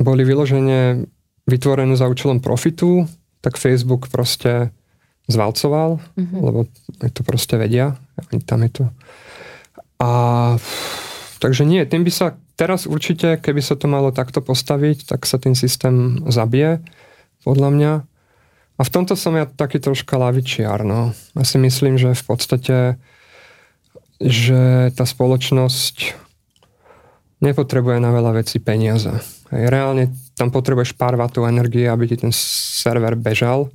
boli 0.01 0.25
vyložené 0.25 1.05
vytvorené 1.47 1.95
za 1.95 2.09
účelom 2.09 2.41
profitu, 2.41 3.07
tak 3.39 3.61
Facebook 3.61 4.09
proste 4.09 4.73
zvalcoval, 5.29 6.01
mm-hmm. 6.17 6.39
lebo 6.41 6.59
to 7.13 7.21
proste 7.23 7.55
vedia. 7.55 7.95
Tam 8.49 8.65
je 8.65 8.71
to. 8.81 8.83
A 10.01 10.09
takže 11.37 11.63
nie, 11.63 11.85
tým 11.85 12.03
by 12.03 12.11
sa 12.11 12.27
teraz 12.57 12.89
určite, 12.89 13.37
keby 13.37 13.61
sa 13.61 13.77
to 13.77 13.85
malo 13.85 14.09
takto 14.09 14.41
postaviť, 14.41 15.05
tak 15.05 15.29
sa 15.29 15.37
tým 15.37 15.53
systém 15.53 16.25
zabije, 16.27 16.81
podľa 17.45 17.69
mňa. 17.71 17.91
A 18.77 18.81
v 18.85 18.93
tomto 18.93 19.17
som 19.17 19.33
ja 19.33 19.49
taký 19.49 19.81
troška 19.81 20.21
lavičiar, 20.21 20.85
no. 20.85 21.17
Ja 21.33 21.43
si 21.43 21.57
myslím, 21.57 21.97
že 21.97 22.13
v 22.13 22.23
podstate 22.23 22.75
že 24.17 24.89
tá 24.97 25.05
spoločnosť 25.05 26.17
nepotrebuje 27.37 28.01
na 28.01 28.09
veľa 28.09 28.41
vecí 28.41 28.57
peniaze. 28.57 29.13
Hej, 29.53 29.69
reálne 29.69 30.09
tam 30.33 30.49
potrebuješ 30.49 30.97
pár 30.97 31.13
vatov 31.13 31.45
energie, 31.45 31.85
aby 31.85 32.09
ti 32.09 32.17
ten 32.17 32.33
server 32.33 33.13
bežal. 33.13 33.69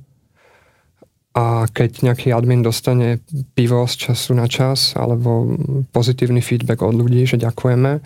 A 1.33 1.65
keď 1.65 2.05
nejaký 2.05 2.29
admin 2.29 2.61
dostane 2.61 3.23
pivo 3.57 3.81
z 3.89 4.11
času 4.11 4.37
na 4.37 4.45
čas 4.45 4.93
alebo 4.93 5.57
pozitívny 5.89 6.45
feedback 6.45 6.85
od 6.85 6.93
ľudí, 6.93 7.25
že 7.25 7.41
ďakujeme 7.41 8.03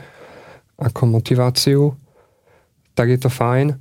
ako 0.77 1.01
motiváciu, 1.09 1.91
tak 2.93 3.11
je 3.11 3.19
to 3.19 3.27
fajn. 3.27 3.75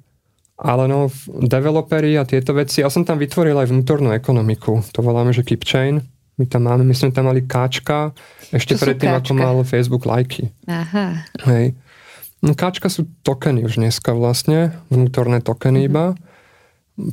Ale 0.56 0.88
no, 0.88 1.12
developeri 1.28 2.16
a 2.16 2.24
tieto 2.24 2.56
veci, 2.56 2.80
ja 2.80 2.88
som 2.88 3.04
tam 3.04 3.20
vytvoril 3.20 3.60
aj 3.60 3.68
vnútornú 3.68 4.08
ekonomiku. 4.16 4.80
To 4.96 5.04
voláme, 5.04 5.36
že 5.36 5.44
Keepchain. 5.44 6.00
My 6.36 6.44
tam 6.48 6.68
máme, 6.68 6.84
my 6.84 6.92
sme 6.96 7.12
tam 7.12 7.32
mali 7.32 7.44
káčka, 7.48 8.12
ešte 8.52 8.76
predtým, 8.76 9.08
ako 9.08 9.32
mal 9.32 9.56
Facebook 9.64 10.04
lajky. 10.04 10.52
Aha. 10.68 11.24
Hej. 11.48 11.72
No, 12.44 12.52
káčka 12.52 12.92
sú 12.92 13.08
tokeny 13.24 13.64
už 13.64 13.80
dneska 13.80 14.12
vlastne, 14.12 14.76
vnútorné 14.92 15.40
tokeny 15.40 15.88
mm-hmm. 15.88 15.92
iba. 15.92 16.04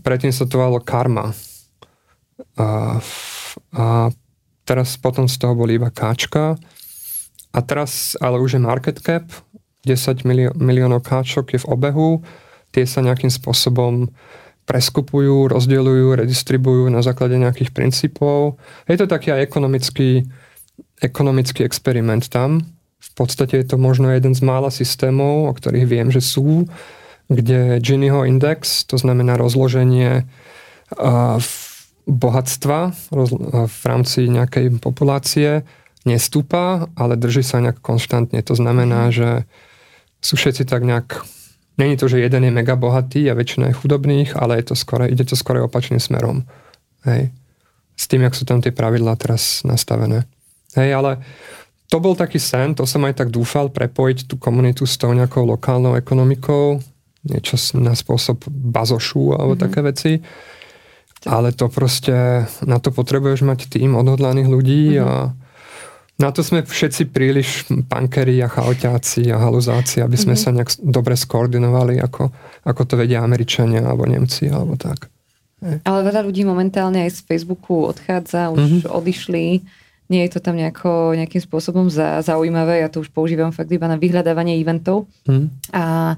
Predtým 0.04 0.36
sa 0.36 0.44
to 0.44 0.60
volalo 0.60 0.84
karma. 0.84 1.32
A, 2.60 3.00
a 3.72 3.86
teraz 4.68 5.00
potom 5.00 5.32
z 5.32 5.40
toho 5.40 5.56
boli 5.56 5.80
iba 5.80 5.88
káčka. 5.88 6.60
A 7.56 7.60
teraz 7.64 8.20
ale 8.20 8.44
už 8.44 8.60
je 8.60 8.62
market 8.62 9.00
cap, 9.00 9.24
10 9.88 10.28
milió- 10.28 10.56
miliónov 10.56 11.04
káčok 11.04 11.56
je 11.56 11.60
v 11.64 11.70
obehu 11.72 12.10
tie 12.74 12.90
sa 12.90 13.06
nejakým 13.06 13.30
spôsobom 13.30 14.10
preskupujú, 14.66 15.52
rozdielujú, 15.52 16.18
redistribujú 16.18 16.90
na 16.90 17.04
základe 17.06 17.38
nejakých 17.38 17.76
princípov. 17.76 18.58
Je 18.90 18.98
to 18.98 19.06
taký 19.06 19.36
aj 19.36 19.46
ekonomický, 19.46 20.26
ekonomický 21.04 21.68
experiment 21.68 22.32
tam. 22.32 22.64
V 23.04 23.12
podstate 23.14 23.60
je 23.60 23.68
to 23.68 23.78
možno 23.78 24.10
jeden 24.10 24.32
z 24.32 24.42
mála 24.42 24.72
systémov, 24.72 25.52
o 25.52 25.54
ktorých 25.54 25.86
viem, 25.86 26.08
že 26.10 26.24
sú, 26.24 26.66
kde 27.28 27.84
Giniho 27.84 28.24
index, 28.24 28.88
to 28.88 28.96
znamená 28.96 29.36
rozloženie 29.36 30.24
bohatstva 32.08 32.80
v 33.68 33.82
rámci 33.84 34.32
nejakej 34.32 34.80
populácie, 34.80 35.68
nestúpa, 36.08 36.92
ale 36.96 37.20
drží 37.20 37.44
sa 37.44 37.64
nejak 37.64 37.80
konštantne. 37.84 38.40
To 38.44 38.56
znamená, 38.56 39.12
že 39.12 39.48
sú 40.24 40.40
všetci 40.40 40.64
tak 40.68 40.88
nejak 40.88 41.24
Není 41.78 41.98
to, 41.98 42.08
že 42.08 42.22
jeden 42.22 42.44
je 42.46 42.52
mega 42.54 42.78
bohatý 42.78 43.26
a 43.32 43.38
väčšina 43.38 43.74
je 43.74 43.80
chudobných, 43.80 44.38
ale 44.38 44.62
je 44.62 44.74
to 44.74 44.76
skore, 44.78 45.10
ide 45.10 45.26
to 45.26 45.34
skore 45.34 45.58
opačným 45.58 45.98
smerom. 45.98 46.46
Hej. 47.06 47.34
S 47.98 48.06
tým, 48.06 48.22
jak 48.26 48.38
sú 48.38 48.46
tam 48.46 48.62
tie 48.62 48.70
pravidlá 48.70 49.18
teraz 49.18 49.66
nastavené. 49.66 50.30
Hej, 50.78 50.90
ale 50.94 51.12
to 51.90 51.98
bol 52.02 52.18
taký 52.18 52.42
sen, 52.42 52.74
to 52.74 52.86
som 52.90 53.06
aj 53.06 53.22
tak 53.22 53.30
dúfal, 53.30 53.70
prepojiť 53.70 54.30
tú 54.30 54.38
komunitu 54.38 54.86
s 54.86 54.98
tou 54.98 55.14
nejakou 55.14 55.46
lokálnou 55.46 55.98
ekonomikou, 55.98 56.82
niečo 57.26 57.56
na 57.78 57.94
spôsob 57.94 58.50
bazošu 58.50 59.38
alebo 59.38 59.54
mm-hmm. 59.54 59.66
také 59.66 59.80
veci. 59.82 60.12
Ale 61.24 61.56
to 61.56 61.72
proste, 61.72 62.46
na 62.68 62.78
to 62.84 62.92
potrebuješ 62.92 63.48
mať 63.48 63.72
tým 63.72 63.96
odhodlaných 63.96 64.50
ľudí 64.50 64.84
mm-hmm. 64.98 65.06
a 65.06 65.12
na 66.14 66.30
to 66.30 66.46
sme 66.46 66.62
všetci 66.62 67.10
príliš 67.10 67.66
pankeri 67.90 68.38
a 68.46 68.48
chaotiaci 68.48 69.34
a 69.34 69.42
haluzáci, 69.42 70.00
aby 70.00 70.14
sme 70.14 70.38
mm-hmm. 70.38 70.54
sa 70.54 70.56
nejak 70.56 70.70
dobre 70.86 71.18
skoordinovali, 71.18 71.98
ako, 71.98 72.30
ako 72.70 72.82
to 72.86 72.94
vedia 73.02 73.26
Američania 73.26 73.82
alebo 73.82 74.06
Nemci 74.06 74.46
alebo 74.46 74.78
tak. 74.78 75.10
Ale 75.64 76.00
veľa 76.04 76.22
ľudí 76.28 76.44
momentálne 76.44 77.08
aj 77.08 77.18
z 77.18 77.20
Facebooku 77.24 77.88
odchádza, 77.88 78.52
už 78.52 78.62
mm-hmm. 78.62 78.92
odišli. 78.94 79.46
Nie 80.12 80.28
je 80.28 80.38
to 80.38 80.40
tam 80.44 80.60
nejako, 80.60 81.16
nejakým 81.16 81.40
spôsobom 81.40 81.88
za, 81.88 82.20
zaujímavé. 82.20 82.84
Ja 82.84 82.92
to 82.92 83.02
už 83.02 83.10
používam 83.10 83.56
fakt 83.56 83.72
iba 83.72 83.88
na 83.88 83.96
vyhľadávanie 83.96 84.60
eventov. 84.60 85.08
Mm-hmm. 85.26 85.48
A 85.72 86.14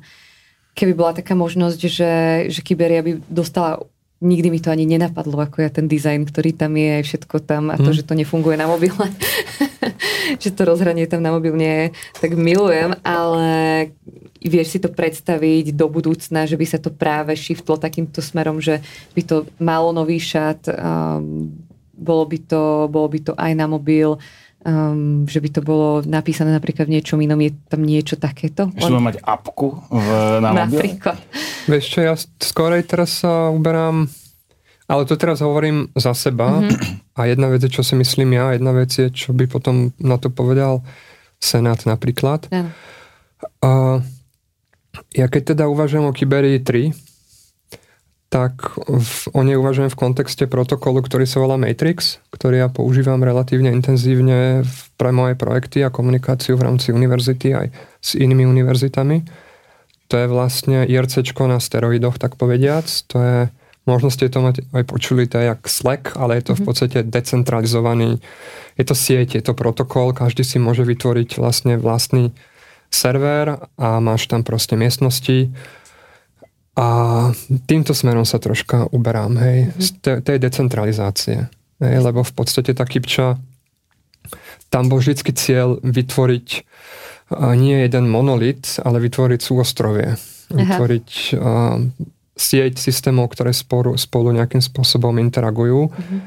keby 0.75 0.91
bola 0.97 1.13
taká 1.13 1.37
možnosť, 1.37 1.79
že, 1.87 2.13
že 2.51 2.59
Kyberia 2.65 3.05
by 3.05 3.21
dostala 3.29 3.79
nikdy 4.25 4.49
mi 4.49 4.59
to 4.59 4.73
ani 4.73 4.89
nenapadlo, 4.89 5.37
ako 5.37 5.61
ja 5.61 5.69
ten 5.69 5.85
dizajn, 5.85 6.25
ktorý 6.25 6.57
tam 6.57 6.73
je, 6.73 7.05
všetko 7.05 7.45
tam 7.45 7.69
a 7.69 7.77
to, 7.77 7.93
mm. 7.93 7.97
že 8.01 8.03
to 8.03 8.17
nefunguje 8.17 8.57
na 8.57 8.65
mobile, 8.65 8.97
že 10.43 10.49
to 10.49 10.65
rozhranie 10.65 11.05
tam 11.05 11.21
na 11.21 11.29
mobil 11.29 11.53
nie 11.53 11.69
je, 11.69 11.87
tak 12.17 12.33
milujem, 12.33 12.97
ale 13.05 13.47
vieš 14.41 14.77
si 14.77 14.79
to 14.81 14.89
predstaviť 14.89 15.77
do 15.77 15.85
budúcna, 15.85 16.49
že 16.49 16.57
by 16.57 16.65
sa 16.65 16.81
to 16.81 16.89
práve 16.89 17.37
shiftlo 17.37 17.77
takýmto 17.77 18.25
smerom, 18.25 18.57
že 18.57 18.81
by 19.13 19.21
to 19.21 19.35
malo 19.61 19.93
nový 19.93 20.17
šat, 20.17 20.69
um, 20.73 21.53
bolo 21.95 22.25
by 22.27 22.37
to, 22.43 22.91
bolo 22.91 23.07
by 23.07 23.19
to 23.21 23.33
aj 23.37 23.53
na 23.55 23.69
mobil, 23.69 24.19
um, 24.65 25.23
že 25.29 25.39
by 25.39 25.49
to 25.53 25.61
bolo 25.61 26.01
napísané 26.01 26.49
napríklad 26.49 26.89
v 26.89 26.97
niečom 26.99 27.21
inom, 27.21 27.37
je 27.37 27.53
tam 27.69 27.85
niečo 27.85 28.17
takéto? 28.17 28.73
Ešte 28.73 28.89
On... 28.89 29.05
mať 29.05 29.21
apku 29.21 29.77
v, 29.93 30.07
na 30.41 30.49
mobil? 30.51 30.81
Napríklad. 30.81 31.17
Vieš 31.69 31.85
čo, 31.85 31.99
ja 32.01 32.13
skorej 32.17 32.83
teraz 32.89 33.21
sa 33.21 33.53
uberám, 33.53 34.09
ale 34.89 35.01
to 35.05 35.15
teraz 35.15 35.39
hovorím 35.45 35.93
za 35.93 36.17
seba 36.17 36.61
mm-hmm. 36.61 37.15
a 37.17 37.21
jedna 37.29 37.47
vec 37.53 37.61
je, 37.61 37.71
čo 37.71 37.85
si 37.85 37.93
myslím 37.93 38.35
ja, 38.35 38.57
jedna 38.57 38.73
vec 38.73 38.89
je, 38.89 39.07
čo 39.13 39.31
by 39.31 39.45
potom 39.45 39.93
na 40.01 40.17
to 40.17 40.33
povedal 40.33 40.81
Senát 41.37 41.85
napríklad. 41.85 42.49
Ja. 42.49 42.73
A 43.61 44.01
ja 45.13 45.27
keď 45.29 45.55
teda 45.55 45.69
uvažujem 45.69 46.07
o 46.07 46.15
Kyberii 46.15 46.63
3, 46.63 47.04
tak 48.35 48.75
v, 48.83 49.15
o 49.31 49.47
nej 49.47 49.55
uvažujem 49.55 49.87
v 49.87 49.95
kontexte 49.95 50.43
protokolu, 50.43 50.99
ktorý 50.99 51.23
sa 51.23 51.39
volá 51.39 51.55
Matrix, 51.55 52.19
ktorý 52.35 52.59
ja 52.59 52.67
používam 52.67 53.23
relatívne 53.23 53.71
intenzívne 53.71 54.67
v, 54.67 54.75
pre 54.99 55.15
moje 55.15 55.39
projekty 55.39 55.87
a 55.87 55.93
komunikáciu 55.93 56.59
v 56.59 56.67
rámci 56.67 56.91
univerzity 56.91 57.55
aj 57.55 57.71
s 58.03 58.19
inými 58.19 58.43
univerzitami. 58.43 59.23
To 60.11 60.19
je 60.19 60.27
vlastne 60.27 60.83
IRC 60.83 61.31
na 61.47 61.63
steroidoch, 61.63 62.19
tak 62.19 62.35
povediac. 62.35 62.83
To 63.15 63.17
je, 63.23 63.37
možno 63.87 64.11
ste 64.11 64.27
to 64.27 64.43
mať 64.43 64.67
aj 64.75 64.83
počuli, 64.83 65.31
to 65.31 65.39
je 65.39 65.55
jak 65.55 65.63
Slack, 65.63 66.19
ale 66.19 66.35
je 66.43 66.51
to 66.51 66.53
v 66.59 66.61
mhm. 66.61 66.67
podstate 66.67 66.99
decentralizovaný, 67.07 68.19
je 68.75 68.83
to 68.83 68.99
sieť, 68.99 69.39
je 69.39 69.43
to 69.47 69.55
protokol, 69.55 70.11
každý 70.11 70.43
si 70.43 70.59
môže 70.59 70.83
vytvoriť 70.83 71.39
vlastne 71.39 71.79
vlastný 71.79 72.35
server 72.91 73.63
a 73.79 74.03
máš 74.03 74.27
tam 74.27 74.43
proste 74.43 74.75
miestnosti, 74.75 75.55
a 76.75 76.87
týmto 77.71 77.95
smerom 77.95 78.27
sa 78.27 78.35
troška 78.35 78.91
uberám, 78.91 79.39
hej, 79.39 79.71
mm-hmm. 79.71 79.79
z 79.79 79.87
tej, 80.03 80.17
tej 80.27 80.37
decentralizácie. 80.43 81.37
Hej, 81.79 81.95
lebo 82.03 82.19
v 82.19 82.33
podstate 82.35 82.75
tá 82.75 82.83
kypča, 82.83 83.39
tam 84.67 84.91
bol 84.91 84.99
vždy 84.99 85.23
cieľ 85.31 85.79
vytvoriť 85.79 86.47
nie 87.55 87.79
jeden 87.79 88.05
monolit, 88.11 88.77
ale 88.83 88.99
vytvoriť 89.01 89.39
súostrovie. 89.39 90.13
Aha. 90.13 90.51
Vytvoriť 90.51 91.09
a, 91.39 91.79
sieť 92.35 92.75
systémov, 92.75 93.31
ktoré 93.31 93.55
spolu, 93.55 93.95
spolu 93.95 94.35
nejakým 94.35 94.59
spôsobom 94.59 95.15
interagujú. 95.23 95.87
Mm-hmm. 95.87 96.19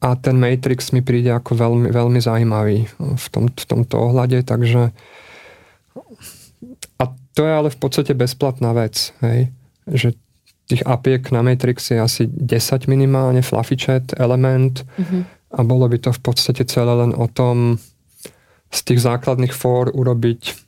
A 0.00 0.08
ten 0.16 0.40
Matrix 0.40 0.96
mi 0.96 1.04
príde 1.04 1.36
ako 1.36 1.52
veľmi, 1.52 1.88
veľmi 1.92 2.20
zaujímavý 2.20 2.88
v, 2.96 3.26
tom, 3.28 3.52
v 3.52 3.64
tomto 3.68 3.96
ohľade, 4.08 4.40
takže 4.40 4.92
a 6.96 7.04
to 7.36 7.40
je 7.44 7.52
ale 7.52 7.68
v 7.68 7.78
podstate 7.80 8.16
bezplatná 8.16 8.72
vec. 8.72 9.12
Hej 9.20 9.52
že 9.90 10.14
tých 10.66 10.82
apiek 10.82 11.22
na 11.30 11.46
Matrix 11.46 11.94
je 11.94 11.98
asi 12.02 12.22
10 12.26 12.90
minimálne, 12.90 13.42
Fluffy 13.42 13.78
Chat, 13.78 14.18
Element 14.18 14.82
mm-hmm. 14.82 15.22
a 15.54 15.60
bolo 15.62 15.86
by 15.86 15.98
to 16.02 16.10
v 16.10 16.20
podstate 16.20 16.66
celé 16.66 16.90
len 16.90 17.14
o 17.14 17.30
tom 17.30 17.78
z 18.74 18.80
tých 18.82 19.00
základných 19.06 19.54
fór 19.54 19.94
urobiť 19.94 20.66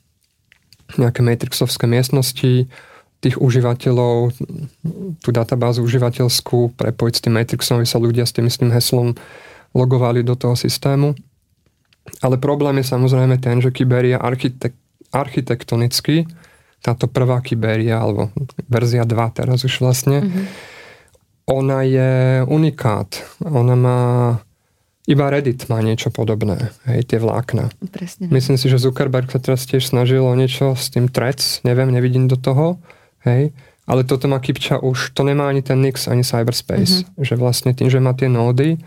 nejaké 0.97 1.21
matrixovské 1.21 1.85
miestnosti, 1.85 2.65
tých 3.19 3.35
užívateľov, 3.35 4.31
tú 5.19 5.29
databázu 5.35 5.83
užívateľskú 5.83 6.79
prepojiť 6.79 7.13
s 7.13 7.23
tým 7.27 7.35
Matrixom, 7.35 7.83
aby 7.83 7.87
sa 7.87 7.99
ľudia 7.99 8.23
s 8.23 8.31
tým 8.31 8.47
istým 8.47 8.71
heslom 8.71 9.11
logovali 9.75 10.23
do 10.23 10.39
toho 10.39 10.55
systému. 10.55 11.13
Ale 12.23 12.39
problém 12.39 12.79
je 12.79 12.89
samozrejme 12.89 13.35
ten, 13.43 13.59
že 13.59 13.75
Kyber 13.75 14.07
je 14.07 14.17
architek- 14.17 14.79
architektonicky 15.11 16.25
táto 16.79 17.11
prvá 17.11 17.43
Kyberia, 17.43 17.99
alebo 17.99 18.31
verzia 18.71 19.03
2 19.03 19.37
teraz 19.37 19.63
už 19.67 19.83
vlastne, 19.83 20.23
mm-hmm. 20.23 20.45
ona 21.51 21.79
je 21.83 22.11
unikát. 22.47 23.19
Ona 23.43 23.75
má 23.75 23.99
iba 25.09 25.25
Reddit 25.25 25.65
má 25.73 25.81
niečo 25.81 26.13
podobné, 26.13 26.69
hej, 26.85 27.01
tie 27.09 27.17
vlákna. 27.17 27.73
Presne. 27.89 28.29
Myslím 28.29 28.61
si, 28.61 28.69
že 28.69 28.77
Zuckerberg 28.77 29.33
sa 29.33 29.41
teraz 29.41 29.65
tiež 29.65 29.81
snažil 29.89 30.21
o 30.21 30.37
niečo 30.37 30.77
s 30.77 30.93
tým 30.93 31.09
Threads, 31.09 31.65
neviem, 31.65 31.89
nevidím 31.89 32.29
do 32.29 32.37
toho, 32.37 32.77
hej, 33.25 33.49
ale 33.89 34.05
toto 34.05 34.29
má 34.29 34.37
Kipča 34.37 34.77
už, 34.85 35.17
to 35.17 35.25
nemá 35.25 35.49
ani 35.49 35.65
ten 35.65 35.81
Nix, 35.81 36.05
ani 36.05 36.21
Cyberspace, 36.21 37.09
mm-hmm. 37.09 37.25
že 37.25 37.33
vlastne 37.41 37.73
tým, 37.73 37.89
že 37.89 37.97
má 37.97 38.13
tie 38.13 38.29
nódy, 38.29 38.77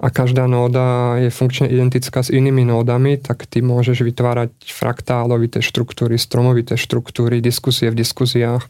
a 0.00 0.08
každá 0.08 0.48
nóda 0.48 1.20
je 1.20 1.28
funkčne 1.28 1.68
identická 1.68 2.24
s 2.24 2.32
inými 2.32 2.64
nódami, 2.64 3.20
tak 3.20 3.44
ty 3.44 3.60
môžeš 3.60 4.00
vytvárať 4.00 4.56
fraktálovité 4.72 5.60
štruktúry, 5.60 6.16
stromovité 6.16 6.80
štruktúry, 6.80 7.44
diskusie 7.44 7.92
v 7.92 8.00
diskusiách 8.00 8.64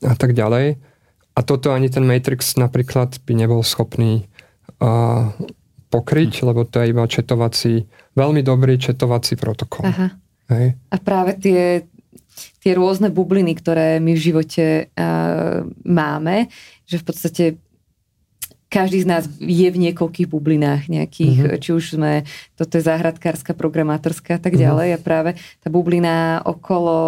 a 0.00 0.16
tak 0.16 0.32
ďalej. 0.32 0.80
A 1.36 1.40
toto 1.44 1.76
ani 1.76 1.92
ten 1.92 2.08
Matrix 2.08 2.56
napríklad 2.56 3.20
by 3.28 3.32
nebol 3.36 3.60
schopný 3.60 4.24
uh, 4.80 5.28
pokryť, 5.92 6.40
hm. 6.40 6.44
lebo 6.48 6.64
to 6.64 6.80
je 6.80 6.88
iba 6.88 7.04
četovací, 7.04 7.84
veľmi 8.16 8.40
dobrý 8.40 8.80
četovací 8.80 9.36
protokol. 9.36 9.84
Aha. 9.84 10.16
Hej. 10.56 10.72
A 10.88 10.96
práve 10.96 11.36
tie, 11.36 11.84
tie 12.64 12.72
rôzne 12.72 13.12
bubliny, 13.12 13.52
ktoré 13.60 14.00
my 14.00 14.16
v 14.16 14.24
živote 14.24 14.88
uh, 14.88 15.68
máme, 15.84 16.48
že 16.88 16.96
v 16.96 17.04
podstate 17.04 17.44
každý 18.66 18.98
z 19.02 19.06
nás 19.06 19.24
je 19.38 19.68
v 19.70 19.78
niekoľkých 19.78 20.26
bublinách 20.26 20.90
nejakých, 20.90 21.36
mm-hmm. 21.38 21.62
či 21.62 21.70
už 21.70 21.84
sme, 21.98 22.26
toto 22.58 22.74
je 22.74 22.82
záhradkárska, 22.82 23.54
programátorská 23.54 24.36
a 24.36 24.42
tak 24.42 24.58
mhm. 24.58 24.60
ďalej 24.66 24.88
mm-hmm. 24.90 25.02
a 25.02 25.06
práve 25.06 25.30
tá 25.62 25.68
bublina 25.70 26.42
okolo, 26.42 26.98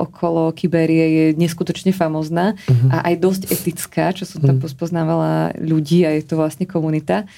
okolo 0.00 0.56
kyberie 0.56 1.04
je 1.12 1.24
neskutočne 1.36 1.92
famozná 1.92 2.56
mm-hmm. 2.56 2.90
a 2.90 2.96
aj 3.12 3.14
dosť 3.20 3.42
etická, 3.52 4.16
čo 4.16 4.24
som 4.24 4.40
tam 4.40 4.56
mm-hmm. 4.56 4.80
poznávala 4.80 5.52
ľudí 5.60 6.08
a 6.08 6.16
je 6.16 6.24
to 6.24 6.40
vlastne 6.40 6.64
komunita. 6.64 7.28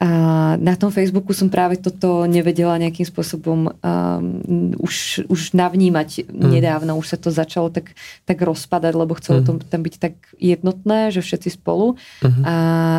A 0.00 0.56
na 0.56 0.80
tom 0.80 0.88
Facebooku 0.88 1.36
som 1.36 1.52
práve 1.52 1.76
toto 1.76 2.24
nevedela 2.24 2.80
nejakým 2.80 3.04
spôsobom 3.04 3.68
um, 3.68 3.72
už, 4.80 5.28
už 5.28 5.52
navnímať 5.52 6.24
mm. 6.24 6.40
nedávno. 6.40 6.96
Už 6.96 7.12
sa 7.12 7.18
to 7.20 7.28
začalo 7.28 7.68
tak, 7.68 7.92
tak 8.24 8.40
rozpadať, 8.40 8.96
lebo 8.96 9.12
chcelo 9.20 9.44
mm. 9.44 9.60
to 9.60 9.68
tam 9.68 9.84
byť 9.84 9.94
tak 10.00 10.16
jednotné, 10.40 11.12
že 11.12 11.20
všetci 11.20 11.60
spolu. 11.60 12.00
Mm. 12.24 12.42
A 12.48 12.54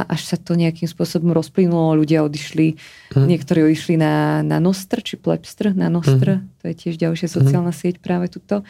až 0.05 0.29
sa 0.29 0.37
to 0.37 0.53
nejakým 0.53 0.85
spôsobom 0.85 1.33
rozplynulo, 1.33 1.97
ľudia 1.97 2.21
odišli, 2.21 2.77
mm. 3.17 3.25
niektorí 3.25 3.65
odišli 3.65 3.97
na, 3.97 4.45
na 4.45 4.61
Nostr, 4.61 5.01
či 5.01 5.17
Plebstr, 5.17 5.73
na 5.73 5.89
Nostr. 5.89 6.37
Mm. 6.37 6.53
To 6.61 6.65
je 6.69 6.75
tiež 6.85 7.01
ďalšia 7.01 7.33
sociálna 7.33 7.73
mm. 7.73 7.79
sieť 7.81 7.95
práve 7.97 8.29
tuto. 8.29 8.61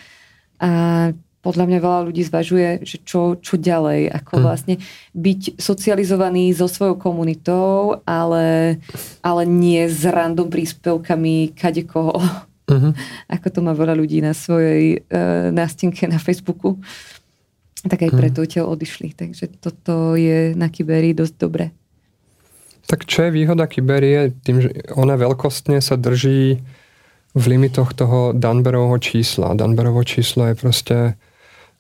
A 0.63 1.11
podľa 1.41 1.65
mňa 1.65 1.79
veľa 1.81 2.01
ľudí 2.05 2.21
zvažuje, 2.21 2.85
že 2.85 3.01
čo, 3.01 3.35
čo 3.41 3.57
ďalej, 3.57 4.13
ako 4.13 4.33
hmm. 4.37 4.43
vlastne 4.45 4.75
byť 5.17 5.57
socializovaný 5.57 6.53
so 6.53 6.69
svojou 6.69 7.01
komunitou, 7.01 8.01
ale, 8.05 8.77
ale 9.25 9.41
nie 9.49 9.89
s 9.89 10.05
random 10.05 10.53
príspevkami 10.53 11.57
kadekoho. 11.57 12.21
Hmm. 12.69 12.93
ako 13.35 13.47
to 13.49 13.59
má 13.65 13.73
veľa 13.73 13.97
ľudí 13.97 14.21
na 14.21 14.37
svojej 14.37 15.01
uh, 15.01 15.49
nástenke 15.49 16.05
na 16.05 16.21
Facebooku. 16.21 16.77
Tak 17.81 18.05
aj 18.05 18.11
mhm. 18.13 18.17
preto 18.21 18.39
hmm. 18.45 18.69
odišli. 18.69 19.09
Takže 19.17 19.57
toto 19.57 20.13
je 20.13 20.53
na 20.53 20.69
Kyberi 20.69 21.17
dosť 21.17 21.35
dobré. 21.41 21.73
Tak 22.85 23.05
čo 23.09 23.25
je 23.25 23.31
výhoda 23.33 23.65
Kyberie? 23.69 24.33
Tým, 24.41 24.57
že 24.61 24.69
ona 24.97 25.17
veľkostne 25.17 25.79
sa 25.81 25.97
drží 25.97 26.59
v 27.31 27.43
limitoch 27.47 27.95
toho 27.95 28.35
Danberovho 28.35 28.99
čísla. 28.99 29.55
Danberovo 29.55 30.03
číslo 30.03 30.51
je 30.51 30.55
proste 30.59 30.97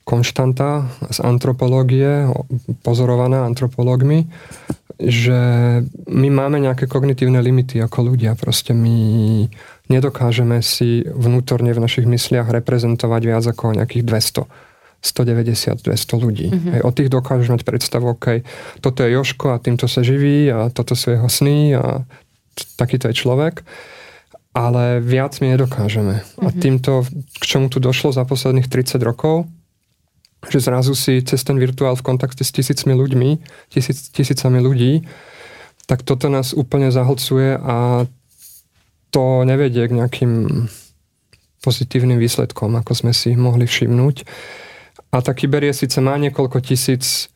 konštanta 0.03 0.89
z 1.13 1.17
antropológie, 1.21 2.27
pozorovaná 2.81 3.45
antropológmi, 3.45 4.27
že 5.01 5.39
my 6.09 6.29
máme 6.29 6.61
nejaké 6.61 6.85
kognitívne 6.85 7.41
limity 7.41 7.81
ako 7.81 8.13
ľudia. 8.13 8.37
Proste 8.37 8.73
my 8.73 8.97
nedokážeme 9.89 10.61
si 10.61 11.01
vnútorne 11.05 11.73
v 11.73 11.81
našich 11.81 12.05
mysliach 12.05 12.49
reprezentovať 12.49 13.21
viac 13.25 13.43
ako 13.45 13.77
nejakých 13.77 14.03
200. 14.05 14.69
190, 15.01 15.81
200 15.81 16.13
ľudí. 16.21 16.47
Mm-hmm. 16.53 16.71
Hej, 16.77 16.81
o 16.85 16.91
tých 16.93 17.09
dokážeš 17.09 17.49
mať 17.49 17.61
predstavu, 17.65 18.13
OK, 18.13 18.45
toto 18.85 19.01
je 19.01 19.17
Joško 19.17 19.57
a 19.57 19.57
týmto 19.57 19.89
sa 19.89 20.05
živí 20.05 20.45
a 20.53 20.69
toto 20.69 20.93
sú 20.93 21.17
jeho 21.17 21.25
sny 21.25 21.73
a 21.73 22.05
takýto 22.77 23.09
je 23.09 23.17
človek 23.17 23.65
ale 24.51 24.99
viac 24.99 25.39
my 25.39 25.55
nedokážeme. 25.55 26.15
Mm-hmm. 26.19 26.43
A 26.43 26.47
mhm. 26.51 26.59
týmto, 26.59 27.07
k 27.39 27.43
čomu 27.47 27.71
tu 27.71 27.79
došlo 27.79 28.11
za 28.11 28.27
posledných 28.27 28.67
30 28.67 28.99
rokov, 28.99 29.47
že 30.49 30.57
zrazu 30.57 30.97
si 30.97 31.21
cez 31.21 31.45
ten 31.45 31.61
virtuál 31.61 31.93
v 31.93 32.05
kontakte 32.05 32.41
s 32.41 32.49
tisícmi 32.49 32.97
ľuďmi, 32.97 33.29
tisíc, 33.69 34.09
tisícami 34.09 34.57
ľudí, 34.57 35.05
tak 35.85 36.01
toto 36.01 36.31
nás 36.31 36.55
úplne 36.55 36.89
zahlcuje 36.89 37.59
a 37.61 38.07
to 39.11 39.43
nevedie 39.43 39.85
k 39.85 39.97
nejakým 39.97 40.65
pozitívnym 41.61 42.17
výsledkom, 42.17 42.73
ako 42.79 42.91
sme 42.95 43.13
si 43.13 43.37
mohli 43.37 43.69
všimnúť. 43.69 44.25
A 45.11 45.21
tá 45.21 45.35
Kyberie 45.35 45.75
síce 45.75 45.99
má 46.01 46.17
niekoľko 46.17 46.63
tisíc 46.63 47.29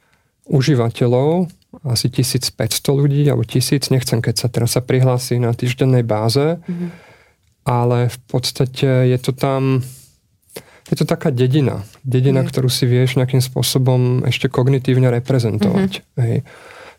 užívateľov, 0.47 1.51
asi 1.84 2.08
1500 2.08 2.56
ľudí, 2.95 3.28
alebo 3.28 3.43
tisíc, 3.43 3.91
nechcem, 3.91 4.24
keď 4.24 4.36
sa 4.39 4.47
teraz 4.47 4.80
sa 4.80 4.82
prihlási 4.82 5.38
na 5.38 5.51
týždennej 5.51 6.08
báze, 6.08 6.56
mm-hmm. 6.56 6.89
ale 7.68 8.08
v 8.08 8.18
podstate 8.32 9.12
je 9.12 9.18
to 9.20 9.36
tam 9.36 9.84
je 10.86 10.95
to 11.01 11.05
taká 11.05 11.33
dedina. 11.33 11.81
Dedina, 12.05 12.45
mm. 12.45 12.47
ktorú 12.53 12.69
si 12.69 12.86
vieš 12.86 13.17
nejakým 13.17 13.41
spôsobom 13.41 14.21
ešte 14.29 14.45
kognitívne 14.53 15.09
reprezentovať. 15.09 15.91
Mm-hmm. 16.01 16.21
Hej. 16.21 16.38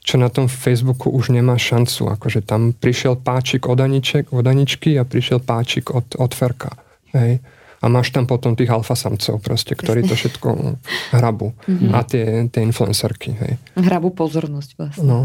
Čo 0.07 0.23
na 0.23 0.31
tom 0.31 0.51
Facebooku 0.51 1.11
už 1.11 1.31
nemá 1.35 1.55
šancu. 1.55 2.11
Akože 2.19 2.43
tam 2.43 2.75
prišiel 2.75 3.19
páčik 3.19 3.71
od, 3.71 3.79
Aniček, 3.79 4.35
od 4.35 4.47
Aničky 4.47 4.99
a 4.99 5.07
prišiel 5.07 5.39
páčik 5.39 5.95
od, 5.95 6.19
od 6.19 6.31
Ferka. 6.35 6.75
Hej. 7.15 7.39
A 7.79 7.85
máš 7.87 8.11
tam 8.11 8.27
potom 8.27 8.59
tých 8.59 8.73
alfasamcov, 8.73 9.39
proste, 9.39 9.79
ktorí 9.79 10.03
to 10.09 10.19
všetko 10.19 10.79
hrabu. 11.15 11.55
Mm-hmm. 11.71 11.91
A 11.95 11.99
tie, 12.03 12.25
tie 12.51 12.61
influencerky. 12.67 13.39
Hej. 13.39 13.53
Hrabu 13.79 14.11
pozornosť 14.11 14.71
vlastne. 14.75 15.07
No. 15.07 15.21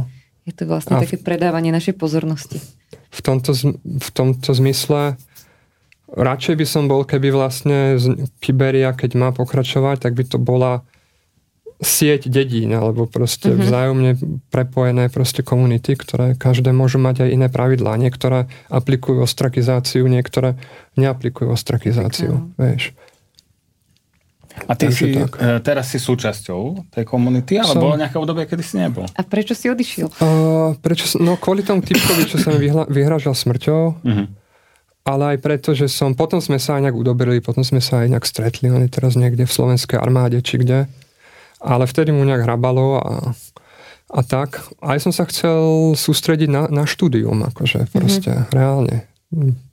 Je 0.45 0.53
to 0.53 0.65
vlastne 0.69 0.97
a 0.97 1.01
také 1.01 1.21
predávanie 1.21 1.69
našej 1.73 1.97
pozornosti. 1.97 2.61
V 3.13 3.19
tomto, 3.21 3.53
v 3.81 4.09
tomto 4.13 4.49
zmysle 4.53 5.17
radšej 6.15 6.55
by 6.59 6.65
som 6.67 6.83
bol, 6.91 7.07
keby 7.07 7.31
vlastne 7.31 7.95
Kyberia, 8.43 8.91
keď 8.91 9.11
má 9.15 9.29
pokračovať, 9.31 10.03
tak 10.07 10.13
by 10.15 10.23
to 10.27 10.37
bola 10.37 10.83
sieť 11.81 12.29
dedín, 12.29 12.77
alebo 12.77 13.09
proste 13.09 13.49
mm-hmm. 13.49 13.65
vzájomne 13.65 14.11
prepojené 14.53 15.09
proste 15.09 15.41
komunity, 15.41 15.97
ktoré 15.97 16.37
každé 16.37 16.69
môžu 16.77 17.01
mať 17.01 17.25
aj 17.25 17.29
iné 17.33 17.47
pravidlá. 17.49 17.97
Niektoré 17.97 18.45
aplikujú 18.69 19.25
ostrakizáciu, 19.25 20.05
niektoré 20.05 20.61
neaplikujú 20.93 21.49
ostrakizáciu, 21.49 22.37
mm. 22.37 22.45
vieš. 22.53 22.93
A 24.69 24.77
ty 24.77 24.93
si, 24.93 25.15
tak. 25.17 25.41
E, 25.41 25.57
teraz 25.65 25.89
si 25.89 25.97
súčasťou 25.97 26.93
tej 26.93 27.01
komunity, 27.07 27.57
ale 27.57 27.73
som... 27.73 27.81
bolo 27.81 27.97
nejaké 27.97 28.19
obdobie, 28.21 28.45
kedy 28.45 28.61
si 28.61 28.77
nebol? 28.77 29.09
A 29.17 29.21
prečo 29.25 29.57
si 29.57 29.65
odišiel? 29.65 30.21
Uh, 30.21 30.77
prečo, 30.85 31.17
no 31.17 31.33
kvôli 31.39 31.65
tomu 31.65 31.81
typkovi, 31.81 32.29
čo 32.29 32.37
sa 32.37 32.53
mi 32.53 32.61
vyhla, 32.61 32.85
vyhražal 32.85 33.33
smrťou. 33.33 34.05
Mm-hmm 34.05 34.40
ale 35.01 35.35
aj 35.35 35.37
preto, 35.41 35.73
že 35.73 35.89
som, 35.89 36.13
potom 36.13 36.37
sme 36.37 36.61
sa 36.61 36.77
aj 36.77 36.85
nejak 36.85 36.97
udobrili, 36.97 37.41
potom 37.41 37.65
sme 37.65 37.81
sa 37.81 38.05
aj 38.05 38.13
nejak 38.13 38.25
stretli, 38.25 38.69
on 38.69 38.85
je 38.85 38.91
teraz 38.93 39.17
niekde 39.17 39.49
v 39.49 39.55
slovenskej 39.55 39.97
armáde, 39.97 40.37
či 40.45 40.61
kde. 40.61 40.85
Ale 41.61 41.89
vtedy 41.89 42.13
mu 42.13 42.21
nejak 42.21 42.45
hrabalo 42.45 43.01
a, 43.01 43.33
a 44.13 44.19
tak. 44.21 44.61
Aj 44.81 44.97
som 45.01 45.09
sa 45.09 45.25
chcel 45.25 45.93
sústrediť 45.97 46.49
na, 46.49 46.63
na 46.69 46.83
štúdium, 46.85 47.41
akože 47.49 47.89
mhm. 47.89 47.89
proste, 47.89 48.31
mm-hmm. 48.33 48.53
reálne. 48.53 48.97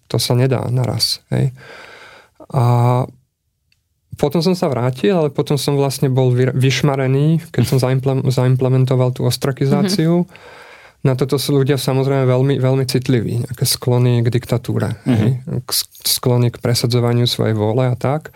To 0.09 0.17
sa 0.17 0.33
nedá 0.33 0.65
naraz, 0.73 1.21
hej. 1.29 1.53
A 2.49 3.05
potom 4.17 4.41
som 4.41 4.57
sa 4.57 4.73
vrátil, 4.73 5.13
ale 5.13 5.29
potom 5.29 5.61
som 5.61 5.77
vlastne 5.77 6.09
bol 6.09 6.33
vyšmarený, 6.33 7.53
keď 7.53 7.63
som 7.69 7.79
zaimplementoval 8.33 9.13
tú 9.13 9.29
ostrakizáciu. 9.29 10.25
Mm-hmm 10.25 10.67
na 11.07 11.15
toto 11.15 11.39
sú 11.39 11.63
ľudia 11.63 11.79
samozrejme 11.79 12.27
veľmi, 12.27 12.55
veľmi 12.59 12.85
citliví. 12.85 13.47
Nejaké 13.47 13.65
sklony 13.65 14.21
k 14.27 14.29
diktatúre, 14.35 14.99
hej? 15.07 15.39
K 15.47 15.71
sklony 16.03 16.51
k 16.51 16.59
presadzovaniu 16.59 17.25
svojej 17.31 17.55
vôle 17.55 17.87
a 17.87 17.95
tak. 17.95 18.35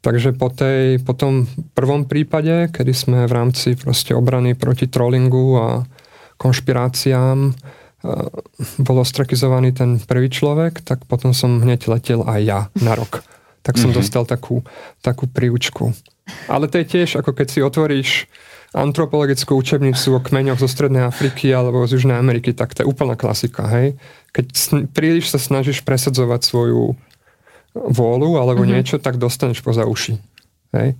Takže 0.00 0.32
po, 0.32 0.48
tej, 0.48 0.96
po 1.04 1.12
tom 1.12 1.44
prvom 1.76 2.08
prípade, 2.08 2.72
kedy 2.72 2.92
sme 2.96 3.18
v 3.28 3.36
rámci 3.36 3.76
proste 3.76 4.16
obrany 4.16 4.56
proti 4.56 4.88
trollingu 4.88 5.60
a 5.60 5.68
konšpiráciám 6.40 7.52
bol 8.80 8.96
ostrakizovaný 9.04 9.76
ten 9.76 10.00
prvý 10.00 10.32
človek, 10.32 10.80
tak 10.80 11.04
potom 11.04 11.36
som 11.36 11.60
hneď 11.60 11.84
letel 11.92 12.24
aj 12.24 12.40
ja 12.40 12.60
na 12.80 12.96
rok. 12.96 13.20
Tak 13.60 13.76
som 13.76 13.92
uh-huh. 13.92 14.00
dostal 14.00 14.24
takú, 14.24 14.64
takú 15.04 15.28
príučku. 15.28 15.92
Ale 16.48 16.64
to 16.72 16.80
je 16.80 16.86
tiež, 16.88 17.20
ako 17.20 17.36
keď 17.36 17.46
si 17.52 17.60
otvoríš 17.60 18.10
antropologickú 18.70 19.58
učebnicu 19.58 20.14
o 20.14 20.20
kmeňoch 20.22 20.62
zo 20.62 20.70
Strednej 20.70 21.02
Afriky 21.02 21.50
alebo 21.50 21.82
z 21.90 21.98
Južnej 21.98 22.14
Ameriky, 22.14 22.54
tak 22.54 22.70
to 22.74 22.86
je 22.86 22.90
úplná 22.90 23.18
klasika, 23.18 23.66
hej. 23.66 23.98
Keď 24.30 24.46
sn- 24.54 24.86
príliš 24.86 25.34
sa 25.34 25.42
snažíš 25.42 25.82
presadzovať 25.82 26.40
svoju 26.46 26.94
vôľu 27.74 28.38
alebo 28.38 28.62
mm-hmm. 28.62 28.74
niečo, 28.78 28.96
tak 29.02 29.18
dostaneš 29.18 29.62
poza 29.62 29.86
uši. 29.86 30.18
Hej. 30.74 30.94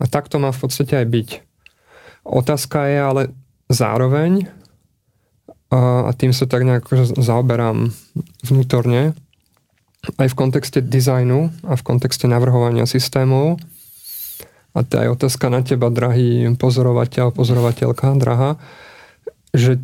A 0.00 0.04
tak 0.04 0.28
to 0.28 0.36
má 0.36 0.52
v 0.52 0.60
podstate 0.60 1.00
aj 1.00 1.06
byť. 1.08 1.28
Otázka 2.24 2.88
je 2.88 2.98
ale 3.00 3.22
zároveň, 3.72 4.48
a, 5.72 6.12
tým 6.12 6.36
sa 6.36 6.44
tak 6.44 6.64
nejak 6.68 6.88
zaoberám 7.16 7.92
vnútorne, 8.44 9.16
aj 10.20 10.28
v 10.28 10.36
kontexte 10.36 10.84
dizajnu 10.84 11.48
a 11.64 11.72
v 11.72 11.82
kontexte 11.84 12.28
navrhovania 12.28 12.84
systémov, 12.84 13.56
a 14.74 14.82
to 14.82 14.94
je 14.98 15.06
otázka 15.06 15.46
na 15.48 15.62
teba, 15.62 15.86
drahý 15.86 16.50
pozorovateľ, 16.58 17.30
pozorovateľka, 17.30 18.18
drahá, 18.18 18.58
že 19.54 19.78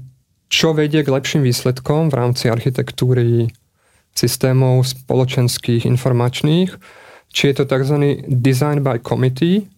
čo 0.50 0.74
vedie 0.74 1.06
k 1.06 1.14
lepším 1.14 1.46
výsledkom 1.46 2.10
v 2.10 2.18
rámci 2.18 2.50
architektúry 2.50 3.54
systémov 4.10 4.82
spoločenských, 4.82 5.86
informačných, 5.86 6.74
či 7.30 7.42
je 7.50 7.54
to 7.54 7.64
tzv. 7.70 8.26
design 8.26 8.82
by 8.82 8.98
committee, 8.98 9.70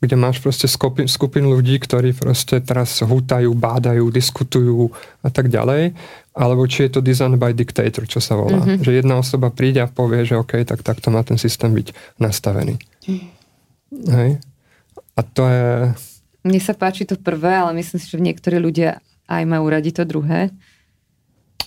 kde 0.00 0.16
máš 0.16 0.38
proste 0.38 0.70
skupin, 0.70 1.10
skupin 1.10 1.44
ľudí, 1.44 1.76
ktorí 1.76 2.14
proste 2.14 2.62
teraz 2.62 3.02
hútajú, 3.02 3.50
bádajú, 3.52 4.06
diskutujú 4.08 4.94
a 5.20 5.28
tak 5.28 5.50
ďalej, 5.50 5.92
alebo 6.32 6.64
či 6.70 6.86
je 6.86 6.90
to 6.94 7.00
design 7.02 7.34
by 7.36 7.50
dictator, 7.50 8.06
čo 8.06 8.22
sa 8.22 8.38
volá. 8.38 8.62
Mm-hmm. 8.62 8.86
Že 8.86 8.90
jedna 9.02 9.18
osoba 9.18 9.50
príde 9.50 9.82
a 9.82 9.90
povie, 9.90 10.22
že 10.24 10.38
OK, 10.38 10.62
tak 10.62 10.86
takto 10.86 11.10
má 11.10 11.26
ten 11.26 11.36
systém 11.36 11.74
byť 11.74 12.16
nastavený. 12.22 12.78
Mm. 13.10 13.26
Hej? 14.14 14.30
A 15.20 15.22
to 15.22 15.44
je... 15.44 15.92
Mne 16.40 16.60
sa 16.64 16.72
páči 16.72 17.04
to 17.04 17.20
prvé, 17.20 17.52
ale 17.52 17.76
myslím 17.76 18.00
si, 18.00 18.08
že 18.08 18.16
niektorí 18.16 18.56
ľudia 18.56 19.04
aj 19.28 19.44
majú 19.44 19.68
radi 19.68 19.92
to 19.92 20.08
druhé. 20.08 20.48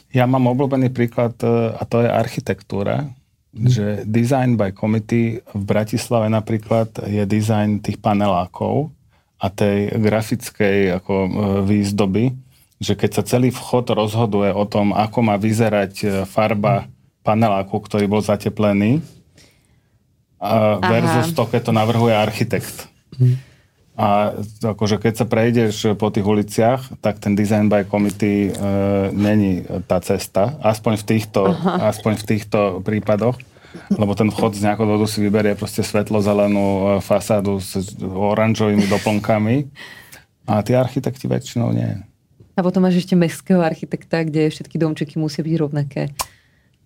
Ja 0.09 0.25
mám 0.25 0.49
obľúbený 0.49 0.89
príklad 0.89 1.37
e, 1.45 1.77
a 1.77 1.85
to 1.85 2.01
je 2.01 2.09
architektúra, 2.09 3.13
hmm. 3.53 3.69
že 3.69 3.85
design 4.09 4.57
by 4.57 4.73
committee 4.73 5.45
v 5.53 5.63
Bratislave 5.63 6.33
napríklad 6.33 7.05
je 7.05 7.21
design 7.29 7.77
tých 7.77 8.01
panelákov 8.01 8.89
a 9.37 9.53
tej 9.53 9.93
grafickej 10.01 10.97
ako 10.97 11.13
e, 11.13 11.29
výzdoby, 11.69 12.33
že 12.81 12.97
keď 12.97 13.21
sa 13.21 13.23
celý 13.25 13.53
vchod 13.53 13.93
rozhoduje 13.93 14.49
o 14.49 14.65
tom, 14.65 14.97
ako 14.97 15.19
má 15.21 15.37
vyzerať 15.37 15.93
e, 16.01 16.05
farba 16.25 16.89
paneláku, 17.21 17.77
ktorý 17.77 18.09
bol 18.09 18.25
zateplený, 18.25 18.99
versus 20.83 21.31
Aha. 21.31 21.35
to, 21.39 21.43
keď 21.47 21.71
to 21.71 21.71
navrhuje 21.71 22.11
architekt. 22.11 22.92
A 23.93 24.33
akože 24.65 24.97
keď 24.97 25.13
sa 25.13 25.25
prejdeš 25.29 25.93
po 26.01 26.09
tých 26.09 26.25
uliciach, 26.25 26.97
tak 26.97 27.21
ten 27.21 27.37
design 27.37 27.69
by 27.69 27.85
committee 27.85 28.49
e, 28.49 28.51
není 29.13 29.61
tá 29.85 30.01
cesta, 30.01 30.57
aspoň 30.65 30.97
v 30.97 31.03
týchto, 31.13 31.41
aspoň 31.93 32.13
v 32.17 32.23
týchto 32.25 32.59
prípadoch, 32.81 33.37
lebo 33.93 34.17
ten 34.17 34.33
vchod 34.33 34.57
z 34.57 34.65
nejakého 34.65 34.89
dôvodu 34.89 35.05
si 35.05 35.21
vyberie 35.21 35.53
proste 35.53 35.85
svetlo-zelenú 35.85 36.65
e, 36.65 36.81
fasádu 37.05 37.61
s 37.61 37.93
oranžovými 38.01 38.89
doplnkami 38.89 39.69
a 40.49 40.65
tí 40.65 40.73
architekti 40.73 41.29
väčšinou 41.29 41.69
nie. 41.69 41.93
A 42.57 42.65
potom 42.65 42.81
máš 42.81 43.05
ešte 43.05 43.13
mestského 43.13 43.61
architekta, 43.61 44.25
kde 44.25 44.49
všetky 44.49 44.81
domčeky 44.81 45.21
musia 45.21 45.45
byť 45.45 45.55
rovnaké. 45.57 46.09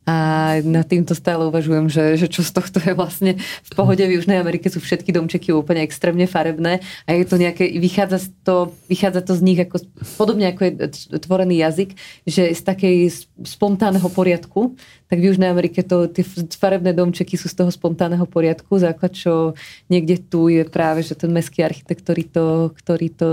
A 0.08 0.16
nad 0.64 0.88
týmto 0.88 1.12
stále 1.12 1.43
uvažujem, 1.51 1.91
že, 1.91 2.16
že 2.16 2.32
čo 2.32 2.39
z 2.39 2.55
tohto 2.55 2.80
je 2.80 2.95
vlastne 2.95 3.36
v 3.43 3.72
pohode. 3.76 3.99
V 3.99 4.16
Južnej 4.16 4.39
Amerike 4.39 4.72
sú 4.72 4.80
všetky 4.80 5.12
domčeky 5.12 5.51
úplne 5.51 5.84
extrémne 5.84 6.24
farebné 6.24 6.80
a 7.03 7.10
je 7.12 7.28
to 7.28 7.36
nejaké, 7.36 7.76
vychádza, 7.76 8.32
to, 8.47 8.72
vychádza 8.88 9.28
to 9.28 9.36
z 9.36 9.41
nich 9.43 9.60
ako, 9.60 9.84
podobne 10.16 10.47
ako 10.47 10.62
je 10.64 10.72
tvorený 11.20 11.60
jazyk, 11.60 11.99
že 12.24 12.55
z 12.55 12.62
takej 12.64 12.97
spontánneho 13.43 14.08
poriadku, 14.08 14.80
tak 15.12 15.20
v 15.20 15.28
Južnej 15.28 15.51
Amerike 15.51 15.84
to, 15.84 16.08
tie 16.08 16.24
farebné 16.55 16.95
domčeky 16.95 17.36
sú 17.36 17.51
z 17.51 17.60
toho 17.60 17.72
spontánneho 17.72 18.24
poriadku, 18.24 18.80
základ, 18.80 19.12
čo 19.12 19.60
niekde 19.91 20.24
tu 20.24 20.47
je 20.47 20.64
práve, 20.64 21.03
že 21.03 21.20
ten 21.20 21.36
mestský 21.36 21.68
architekt, 21.68 22.08
ktorý 22.08 22.24
to, 22.32 22.45
ktorý 22.80 23.08
to 23.12 23.30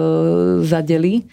zadelí. 0.67 1.31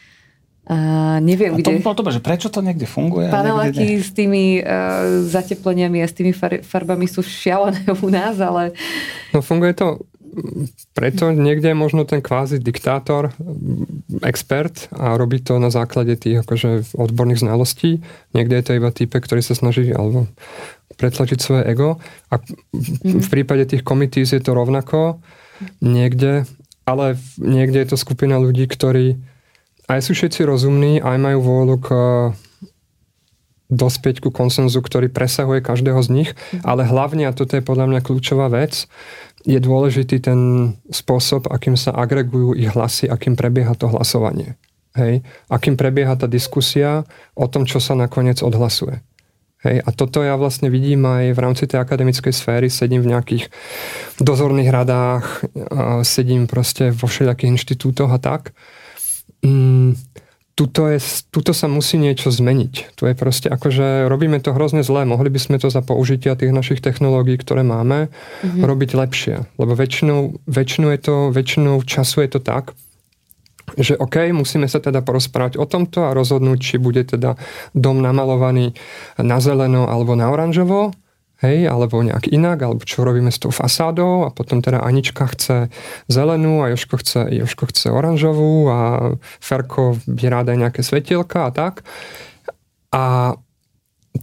A 0.72 1.20
neviem, 1.20 1.52
a 1.52 1.60
to 1.60 1.76
kde... 1.76 1.84
bolo 1.84 2.00
dobré, 2.00 2.16
že 2.16 2.24
prečo 2.24 2.48
to 2.48 2.64
niekde 2.64 2.88
funguje? 2.88 3.28
Paneláky 3.28 4.00
s 4.00 4.16
tými 4.16 4.64
uh, 4.64 5.20
zatepleniami 5.28 6.00
a 6.00 6.08
s 6.08 6.16
tými 6.16 6.32
far- 6.32 6.64
farbami 6.64 7.12
sú 7.12 7.20
šialené 7.20 7.84
u 7.92 8.08
nás, 8.08 8.40
ale... 8.40 8.72
No 9.36 9.44
funguje 9.44 9.76
to 9.76 10.08
preto 10.96 11.36
niekde 11.36 11.76
je 11.76 11.78
možno 11.78 12.08
ten 12.08 12.24
kvázi 12.24 12.60
diktátor, 12.60 13.36
expert 14.24 14.88
a 14.96 15.20
robí 15.20 15.44
to 15.44 15.60
na 15.60 15.68
základe 15.68 16.16
tých 16.16 16.48
akože 16.48 16.96
odborných 16.96 17.44
znalostí. 17.44 18.00
Niekde 18.32 18.56
je 18.56 18.64
to 18.64 18.78
iba 18.80 18.90
type, 18.96 19.18
ktorý 19.20 19.44
sa 19.44 19.60
snaží 19.60 19.92
alebo 19.92 20.32
pretlačiť 20.96 21.40
svoje 21.40 21.64
ego. 21.68 22.00
A 22.32 22.40
v 23.04 23.28
prípade 23.28 23.68
tých 23.68 23.84
komitíz 23.84 24.32
je 24.32 24.40
to 24.40 24.56
rovnako 24.56 25.20
niekde, 25.84 26.48
ale 26.88 27.20
niekde 27.36 27.84
je 27.84 27.88
to 27.92 27.98
skupina 28.00 28.40
ľudí, 28.40 28.72
ktorí 28.72 29.20
aj 29.92 30.00
sú 30.08 30.12
všetci 30.16 30.48
rozumní, 30.48 31.04
aj 31.04 31.18
majú 31.20 31.40
vôľu 31.44 31.76
k 31.84 31.88
eh, 31.92 32.04
dospieť 33.72 34.24
ku 34.24 34.30
konsenzu, 34.32 34.84
ktorý 34.84 35.08
presahuje 35.08 35.64
každého 35.64 36.00
z 36.04 36.10
nich, 36.12 36.30
ale 36.68 36.84
hlavne, 36.84 37.24
a 37.28 37.36
toto 37.36 37.56
je 37.56 37.64
podľa 37.64 37.88
mňa 37.88 38.00
kľúčová 38.04 38.52
vec, 38.52 38.88
je 39.48 39.58
dôležitý 39.58 40.20
ten 40.22 40.40
spôsob, 40.92 41.48
akým 41.48 41.80
sa 41.80 41.96
agregujú 41.96 42.52
ich 42.54 42.68
hlasy, 42.68 43.08
akým 43.08 43.40
prebieha 43.40 43.72
to 43.80 43.88
hlasovanie. 43.88 44.60
Hej? 44.94 45.24
Akým 45.48 45.80
prebieha 45.80 46.20
tá 46.20 46.28
diskusia 46.28 47.08
o 47.32 47.48
tom, 47.48 47.64
čo 47.64 47.80
sa 47.80 47.96
nakoniec 47.96 48.44
odhlasuje. 48.44 49.00
Hej, 49.62 49.86
a 49.86 49.90
toto 49.94 50.26
ja 50.26 50.34
vlastne 50.42 50.74
vidím 50.74 51.06
aj 51.06 51.38
v 51.38 51.40
rámci 51.40 51.70
tej 51.70 51.86
akademickej 51.86 52.34
sféry, 52.34 52.68
sedím 52.68 53.06
v 53.06 53.14
nejakých 53.14 53.54
dozorných 54.18 54.74
radách, 54.74 55.46
sedím 56.02 56.50
proste 56.50 56.90
vo 56.90 57.06
všelijakých 57.06 57.62
inštitútoch 57.62 58.10
a 58.10 58.18
tak 58.18 58.58
mm, 59.46 59.92
tuto, 60.56 60.88
je, 60.92 61.00
tuto 61.34 61.52
sa 61.58 61.66
musí 61.66 61.98
niečo 61.98 62.30
zmeniť. 62.30 62.94
Tu 62.94 63.04
je 63.10 63.16
proste 63.18 63.48
akože 63.50 64.06
robíme 64.06 64.38
to 64.44 64.54
hrozne 64.54 64.86
zle. 64.86 65.08
Mohli 65.10 65.34
by 65.34 65.40
sme 65.42 65.58
to 65.58 65.74
za 65.74 65.82
použitia 65.82 66.38
tých 66.38 66.54
našich 66.54 66.80
technológií, 66.86 67.40
ktoré 67.40 67.66
máme, 67.66 68.08
mm-hmm. 68.12 68.62
robiť 68.62 68.90
lepšie. 68.94 69.36
Lebo 69.58 69.74
väčšinou, 69.74 70.38
väčšinou, 70.46 70.90
je 70.94 71.00
to, 71.02 71.16
väčšinou 71.34 71.76
času 71.82 72.28
je 72.28 72.30
to 72.38 72.40
tak, 72.46 72.78
že 73.80 73.96
OK, 73.96 74.36
musíme 74.36 74.68
sa 74.68 74.84
teda 74.84 75.00
porozprávať 75.00 75.56
o 75.56 75.66
tomto 75.66 76.04
a 76.04 76.16
rozhodnúť, 76.16 76.60
či 76.60 76.76
bude 76.76 77.08
teda 77.08 77.40
dom 77.72 78.04
namalovaný 78.04 78.76
na 79.16 79.40
zeleno 79.40 79.88
alebo 79.88 80.14
na 80.20 80.28
oranžovo 80.28 80.92
hej, 81.42 81.66
alebo 81.66 82.02
nejak 82.06 82.30
inak, 82.30 82.62
alebo 82.62 82.82
čo 82.86 83.02
robíme 83.02 83.34
s 83.34 83.42
tou 83.42 83.50
fasádou 83.50 84.26
a 84.26 84.30
potom 84.30 84.62
teda 84.62 84.82
Anička 84.86 85.26
chce 85.26 85.74
zelenú 86.06 86.62
a 86.62 86.70
Joško 86.70 86.96
chce, 87.02 87.20
Joško 87.34 87.66
chce 87.74 87.88
oranžovú 87.90 88.70
a 88.70 88.80
Ferko 89.42 89.98
by 90.06 90.26
ráda 90.30 90.54
nejaké 90.54 90.86
svetielka 90.86 91.50
a 91.50 91.52
tak. 91.52 91.82
A 92.94 93.36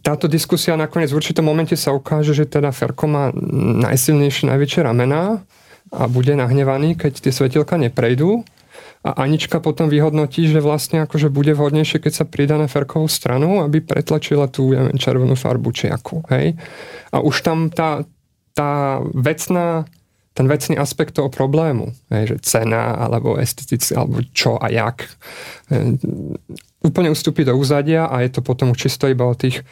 táto 0.05 0.31
diskusia 0.31 0.79
nakoniec 0.79 1.11
v 1.11 1.19
určitom 1.19 1.43
momente 1.43 1.75
sa 1.75 1.91
ukáže, 1.91 2.37
že 2.37 2.47
teda 2.47 2.71
Ferko 2.71 3.11
má 3.11 3.35
najsilnejšie, 3.83 4.47
najväčšie 4.47 4.81
ramená 4.85 5.43
a 5.89 6.03
bude 6.07 6.37
nahnevaný, 6.37 6.95
keď 6.95 7.25
tie 7.25 7.33
svetielka 7.33 7.81
neprejdú 7.81 8.45
a 9.07 9.11
Anička 9.23 9.63
potom 9.63 9.87
vyhodnotí, 9.87 10.51
že 10.51 10.59
vlastne 10.59 11.07
akože 11.07 11.31
bude 11.31 11.55
vhodnejšie, 11.55 12.03
keď 12.03 12.13
sa 12.13 12.25
pridá 12.27 12.59
na 12.59 12.67
Ferkovú 12.67 13.07
stranu, 13.07 13.63
aby 13.63 13.79
pretlačila 13.79 14.51
tú 14.51 14.75
ja 14.75 14.83
neviem, 14.83 14.99
červenú 14.99 15.39
farbu 15.39 15.71
či 15.71 15.87
akú. 15.87 16.27
Hej? 16.29 16.59
A 17.15 17.23
už 17.23 17.47
tam 17.47 17.71
tá, 17.71 18.03
tá 18.53 18.99
vecná 19.15 19.87
ten 20.39 20.47
vecný 20.47 20.79
aspekt 20.79 21.19
toho 21.19 21.27
problému, 21.35 21.91
hej, 22.15 22.31
že 22.31 22.37
cena 22.47 22.95
alebo 22.95 23.35
estetické, 23.43 23.99
alebo 23.99 24.23
čo 24.31 24.55
a 24.55 24.71
jak, 24.71 25.11
úplne 26.79 27.11
ustúpi 27.11 27.43
do 27.43 27.59
úzadia 27.59 28.07
a 28.07 28.23
je 28.23 28.39
to 28.39 28.41
potom 28.41 28.71
čisto 28.75 29.11
iba 29.11 29.27
o 29.27 29.35
tých, 29.35 29.67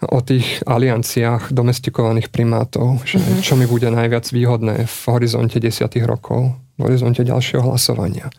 o 0.00 0.24
tých 0.24 0.64
alianciách 0.64 1.52
domestikovaných 1.52 2.32
primátov, 2.32 3.04
že 3.04 3.20
mm-hmm. 3.20 3.44
čo 3.44 3.54
mi 3.60 3.68
bude 3.68 3.92
najviac 3.92 4.24
výhodné 4.32 4.88
v 4.88 4.98
horizonte 5.12 5.60
desiatých 5.60 6.08
rokov 6.08 6.56
v 6.78 6.86
horizonte 6.86 7.26
ďalšieho 7.26 7.66
hlasovania. 7.66 8.30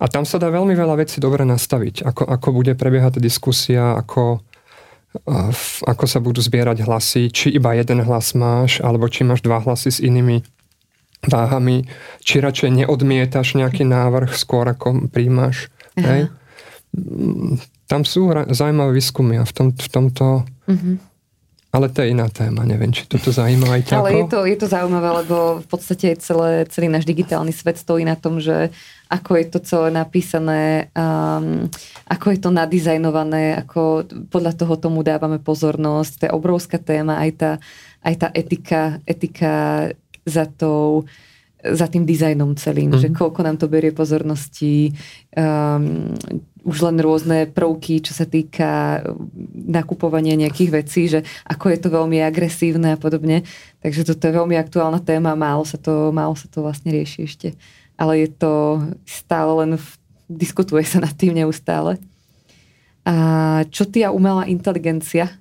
A 0.00 0.08
tam 0.08 0.24
sa 0.24 0.40
dá 0.40 0.48
veľmi 0.48 0.72
veľa 0.72 0.96
vecí 1.04 1.20
dobre 1.20 1.44
nastaviť, 1.44 2.08
ako, 2.08 2.22
ako 2.24 2.48
bude 2.56 2.72
prebiehať 2.72 3.20
diskusia, 3.20 3.92
ako, 4.00 4.40
ako 5.84 6.04
sa 6.08 6.24
budú 6.24 6.40
zbierať 6.40 6.88
hlasy, 6.88 7.28
či 7.28 7.52
iba 7.52 7.76
jeden 7.76 8.00
hlas 8.08 8.32
máš, 8.32 8.80
alebo 8.80 9.10
či 9.12 9.28
máš 9.28 9.44
dva 9.44 9.60
hlasy 9.60 9.90
s 9.92 10.00
inými 10.00 10.40
váhami, 11.20 11.84
či 12.24 12.40
radšej 12.40 12.80
neodmietaš 12.80 13.60
nejaký 13.60 13.84
návrh 13.84 14.32
skôr 14.32 14.64
ako 14.64 15.12
príjmaš. 15.12 15.68
Hej? 16.00 16.32
Tam 17.86 18.02
sú 18.02 18.30
zaujímavé 18.50 18.92
výskumy 18.98 19.38
a 19.38 19.44
v, 19.46 19.52
tom, 19.52 19.68
v 19.74 19.88
tomto 19.88 20.46
mm-hmm 20.66 21.10
ale 21.70 21.86
to 21.86 22.02
je 22.02 22.10
iná 22.10 22.26
téma, 22.26 22.66
neviem, 22.66 22.90
či 22.90 23.06
toto 23.06 23.30
zaujíma 23.30 23.78
aj 23.78 23.82
ťa. 23.86 23.94
Ale 24.02 24.10
je 24.18 24.26
to, 24.26 24.38
je 24.42 24.58
to 24.58 24.66
zaujímavé, 24.66 25.22
lebo 25.22 25.62
v 25.62 25.66
podstate 25.70 26.18
celé, 26.18 26.66
celý 26.66 26.90
náš 26.90 27.06
digitálny 27.06 27.54
svet 27.54 27.78
stojí 27.78 28.02
na 28.02 28.18
tom, 28.18 28.42
že 28.42 28.74
ako 29.06 29.38
je 29.38 29.46
to 29.46 29.58
celé 29.62 29.88
napísané, 29.94 30.90
um, 30.98 31.70
ako 32.10 32.26
je 32.34 32.38
to 32.42 32.50
nadizajnované, 32.50 33.54
ako 33.62 34.02
podľa 34.34 34.58
toho 34.58 34.74
tomu 34.82 35.06
dávame 35.06 35.38
pozornosť. 35.38 36.12
To 36.18 36.24
je 36.26 36.34
obrovská 36.34 36.82
téma, 36.82 37.22
aj 37.22 37.30
tá, 37.38 37.52
aj 38.02 38.14
tá 38.18 38.28
etika, 38.34 38.98
etika 39.06 39.54
za 40.26 40.50
tou 40.50 41.06
za 41.60 41.92
tým 41.92 42.08
dizajnom 42.08 42.56
celým, 42.56 42.88
mm-hmm. 42.88 43.04
že 43.04 43.08
mhm. 43.12 43.16
koľko 43.20 43.40
nám 43.44 43.56
to 43.60 43.68
berie 43.68 43.92
pozornosti, 43.92 44.96
um, 45.36 46.16
už 46.64 46.76
len 46.86 46.96
rôzne 47.00 47.48
prvky, 47.48 48.04
čo 48.04 48.12
sa 48.12 48.28
týka 48.28 49.00
nakupovania 49.52 50.36
nejakých 50.36 50.70
vecí, 50.70 51.08
že 51.08 51.24
ako 51.48 51.72
je 51.72 51.78
to 51.80 51.88
veľmi 51.88 52.20
agresívne 52.20 52.94
a 52.94 52.98
podobne. 53.00 53.42
Takže 53.80 54.04
toto 54.04 54.28
je 54.28 54.36
veľmi 54.36 54.56
aktuálna 54.56 55.00
téma, 55.00 55.38
málo 55.38 55.64
sa 55.64 55.80
to, 55.80 56.12
málo 56.12 56.36
sa 56.36 56.46
to 56.46 56.60
vlastne 56.60 56.92
rieši 56.92 57.20
ešte. 57.24 57.48
Ale 58.00 58.20
je 58.24 58.28
to 58.32 58.52
stále 59.04 59.52
len, 59.64 59.76
v, 59.76 59.86
diskutuje 60.28 60.84
sa 60.84 61.00
nad 61.00 61.12
tým 61.12 61.36
neustále. 61.36 62.00
A 63.04 63.14
čo 63.72 63.88
ty 63.88 64.04
a 64.04 64.12
umelá 64.12 64.44
inteligencia? 64.44 65.40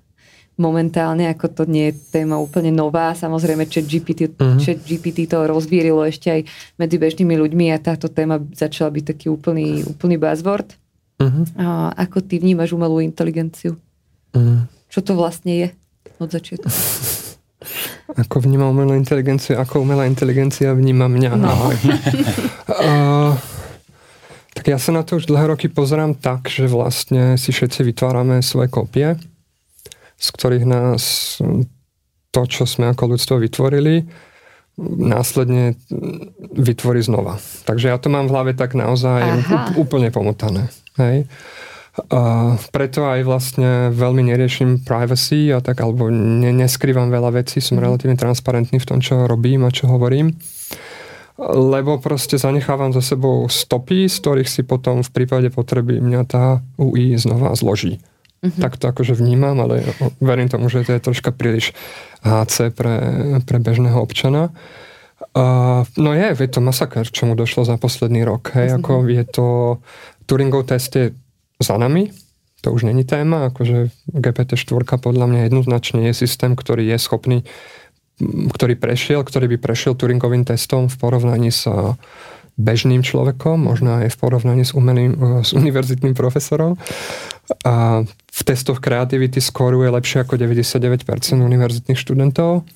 momentálne, 0.60 1.32
ako 1.32 1.48
to 1.48 1.64
nie 1.64 1.90
je 1.90 2.20
téma 2.20 2.36
úplne 2.36 2.70
nová. 2.70 3.16
Samozrejme, 3.16 3.64
chat 3.72 3.88
GPT, 3.88 4.28
uh-huh. 4.28 4.60
chat 4.60 4.84
GPT 4.84 5.32
to 5.32 5.48
rozvírilo 5.48 6.04
ešte 6.04 6.28
aj 6.28 6.42
medzi 6.76 7.00
bežnými 7.00 7.32
ľuďmi 7.40 7.72
a 7.72 7.80
táto 7.80 8.12
téma 8.12 8.44
začala 8.52 8.92
byť 8.92 9.04
taký 9.16 9.32
úplný, 9.32 9.88
úplný 9.88 10.20
buzzword. 10.20 10.76
Uh-huh. 11.20 11.44
A 11.60 11.92
ako 12.08 12.24
ty 12.24 12.40
vnímaš 12.40 12.72
umelú 12.72 13.04
inteligenciu? 13.04 13.76
Uh-huh. 14.32 14.64
Čo 14.88 15.00
to 15.04 15.12
vlastne 15.20 15.52
je 15.54 15.68
od 16.18 16.30
začiatku? 16.32 16.68
Ako 18.10 18.42
vnímam 18.42 18.74
umelú 18.74 18.98
inteligenciu, 18.98 19.60
ako 19.62 19.86
umelá 19.86 20.10
inteligencia 20.10 20.74
vníma 20.74 21.06
mňa. 21.06 21.32
No. 21.38 21.54
uh, 21.70 23.36
tak 24.58 24.66
Ja 24.66 24.82
sa 24.82 24.96
na 24.96 25.06
to 25.06 25.22
už 25.22 25.30
dlhé 25.30 25.54
roky 25.54 25.70
pozerám 25.70 26.18
tak, 26.18 26.50
že 26.50 26.66
vlastne 26.66 27.38
si 27.38 27.54
všetci 27.54 27.86
vytvárame 27.86 28.42
svoje 28.42 28.72
kopie, 28.72 29.14
z 30.18 30.28
ktorých 30.34 30.66
nás 30.66 31.38
to, 32.34 32.42
čo 32.50 32.66
sme 32.66 32.90
ako 32.90 33.14
ľudstvo 33.14 33.38
vytvorili, 33.38 34.10
následne 34.80 35.76
vytvorí 36.56 37.04
znova. 37.04 37.38
Takže 37.68 37.92
ja 37.92 37.98
to 38.00 38.08
mám 38.08 38.32
v 38.32 38.34
hlave 38.34 38.52
tak 38.56 38.74
naozaj 38.80 39.22
Aha. 39.22 39.76
úplne 39.76 40.08
pomotané. 40.10 40.72
Hej. 40.96 41.28
A 42.08 42.56
preto 42.72 43.04
aj 43.04 43.28
vlastne 43.28 43.92
veľmi 43.92 44.32
neriešim 44.32 44.88
privacy 44.88 45.52
a 45.52 45.60
tak, 45.60 45.84
alebo 45.84 46.08
ne, 46.08 46.56
neskrývam 46.56 47.12
veľa 47.12 47.44
vecí, 47.44 47.60
som 47.60 47.76
mm. 47.76 47.84
relatívne 47.84 48.16
transparentný 48.16 48.80
v 48.80 48.88
tom, 48.88 49.04
čo 49.04 49.28
robím 49.28 49.68
a 49.68 49.74
čo 49.74 49.92
hovorím. 49.92 50.40
Lebo 51.40 52.00
proste 52.00 52.40
zanechávam 52.40 52.92
za 52.96 53.04
sebou 53.04 53.48
stopy, 53.52 54.08
z 54.08 54.16
ktorých 54.20 54.50
si 54.52 54.62
potom 54.64 55.04
v 55.04 55.12
prípade 55.12 55.48
potreby 55.52 56.00
mňa 56.00 56.22
tá 56.28 56.60
UI 56.80 57.16
znova 57.20 57.56
zloží. 57.56 58.00
Mm-hmm. 58.40 58.60
Tak 58.64 58.80
to 58.80 58.88
akože 58.88 59.20
vnímam, 59.20 59.60
ale 59.60 59.84
verím 60.24 60.48
tomu, 60.48 60.72
že 60.72 60.88
to 60.88 60.96
je 60.96 61.04
troška 61.04 61.36
príliš 61.36 61.76
HC 62.24 62.76
pre, 62.76 62.96
pre 63.44 63.58
bežného 63.60 64.00
občana. 64.00 64.52
Uh, 65.36 65.86
no 66.00 66.16
je, 66.16 66.32
je 66.32 66.50
to 66.50 66.64
masaker, 66.64 67.06
čomu 67.06 67.36
došlo 67.36 67.68
za 67.68 67.76
posledný 67.76 68.24
rok. 68.24 68.56
Hej, 68.56 68.80
ako 68.80 69.06
je 69.08 69.24
to, 69.28 69.48
Turingov 70.26 70.68
test 70.68 70.96
je 70.96 71.12
za 71.60 71.76
nami, 71.76 72.10
to 72.60 72.72
už 72.72 72.88
není 72.88 73.04
téma, 73.08 73.52
akože 73.52 73.92
GPT-4 74.12 75.00
podľa 75.00 75.26
mňa 75.28 75.42
jednoznačne 75.48 76.12
je 76.12 76.14
systém, 76.16 76.56
ktorý 76.56 76.88
je 76.92 76.98
schopný, 77.00 77.38
ktorý 78.52 78.76
prešiel, 78.76 79.24
ktorý 79.24 79.56
by 79.56 79.58
prešiel 79.64 79.96
Turingovým 79.96 80.44
testom 80.44 80.92
v 80.92 80.96
porovnaní 81.00 81.52
s 81.56 81.68
bežným 82.60 83.00
človekom, 83.00 83.56
možno 83.56 84.04
aj 84.04 84.12
v 84.12 84.18
porovnaní 84.20 84.68
s, 84.68 84.76
umelým, 84.76 85.42
s 85.48 85.56
univerzitným 85.56 86.12
profesorom. 86.12 86.76
A 87.64 88.04
v 88.30 88.42
testoch 88.44 88.84
kreativity 88.84 89.40
skoruje 89.40 89.88
lepšie 89.88 90.28
ako 90.28 90.36
99% 90.36 91.08
univerzitných 91.40 91.98
študentov. 91.98 92.68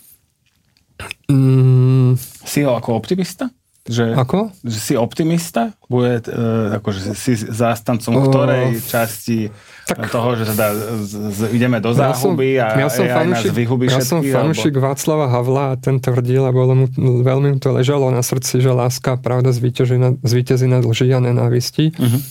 Mm. 1.28 2.16
Si 2.20 2.64
ho 2.64 2.80
ako 2.80 2.96
optimista? 2.96 3.52
Že, 3.84 4.16
Ako? 4.16 4.48
Že 4.64 4.80
si 4.80 4.94
optimista? 4.96 5.76
Bude, 5.92 6.24
uh, 6.32 6.80
akože 6.80 7.12
si 7.20 7.36
zástancom 7.36 8.16
uh, 8.16 8.24
ktorej 8.32 8.80
časti 8.80 9.52
tak, 9.84 10.08
toho, 10.08 10.40
že 10.40 10.56
teda 10.56 10.68
z, 11.04 11.12
z, 11.36 11.40
ideme 11.52 11.84
do 11.84 11.92
záhuby 11.92 12.56
ja 12.56 12.72
som, 12.72 12.80
a 12.80 12.80
ja 12.80 12.88
som 12.88 13.06
fanúšik, 13.12 13.52
nás 13.52 13.60
vyhubí 13.60 13.84
Ja 13.92 14.00
som 14.00 14.24
fanúšik 14.24 14.80
alebo... 14.80 14.88
Václava 14.88 15.28
Havla 15.28 15.66
a 15.68 15.74
ten 15.76 16.00
tvrdil, 16.00 16.48
a 16.48 16.56
bolo 16.56 16.74
mu, 16.80 16.88
veľmi 17.28 17.56
mu 17.56 17.60
to 17.60 17.76
ležalo 17.76 18.08
na 18.08 18.24
srdci, 18.24 18.64
že 18.64 18.72
láska 18.72 19.16
a 19.16 19.20
pravda 19.20 19.52
zvýťazí 19.52 20.00
nad, 20.00 20.16
zvýťazí 20.24 20.68
nad 20.72 20.88
lži 20.88 21.12
a 21.12 21.20
nenávisti. 21.20 21.92
Uh-huh. 21.92 22.24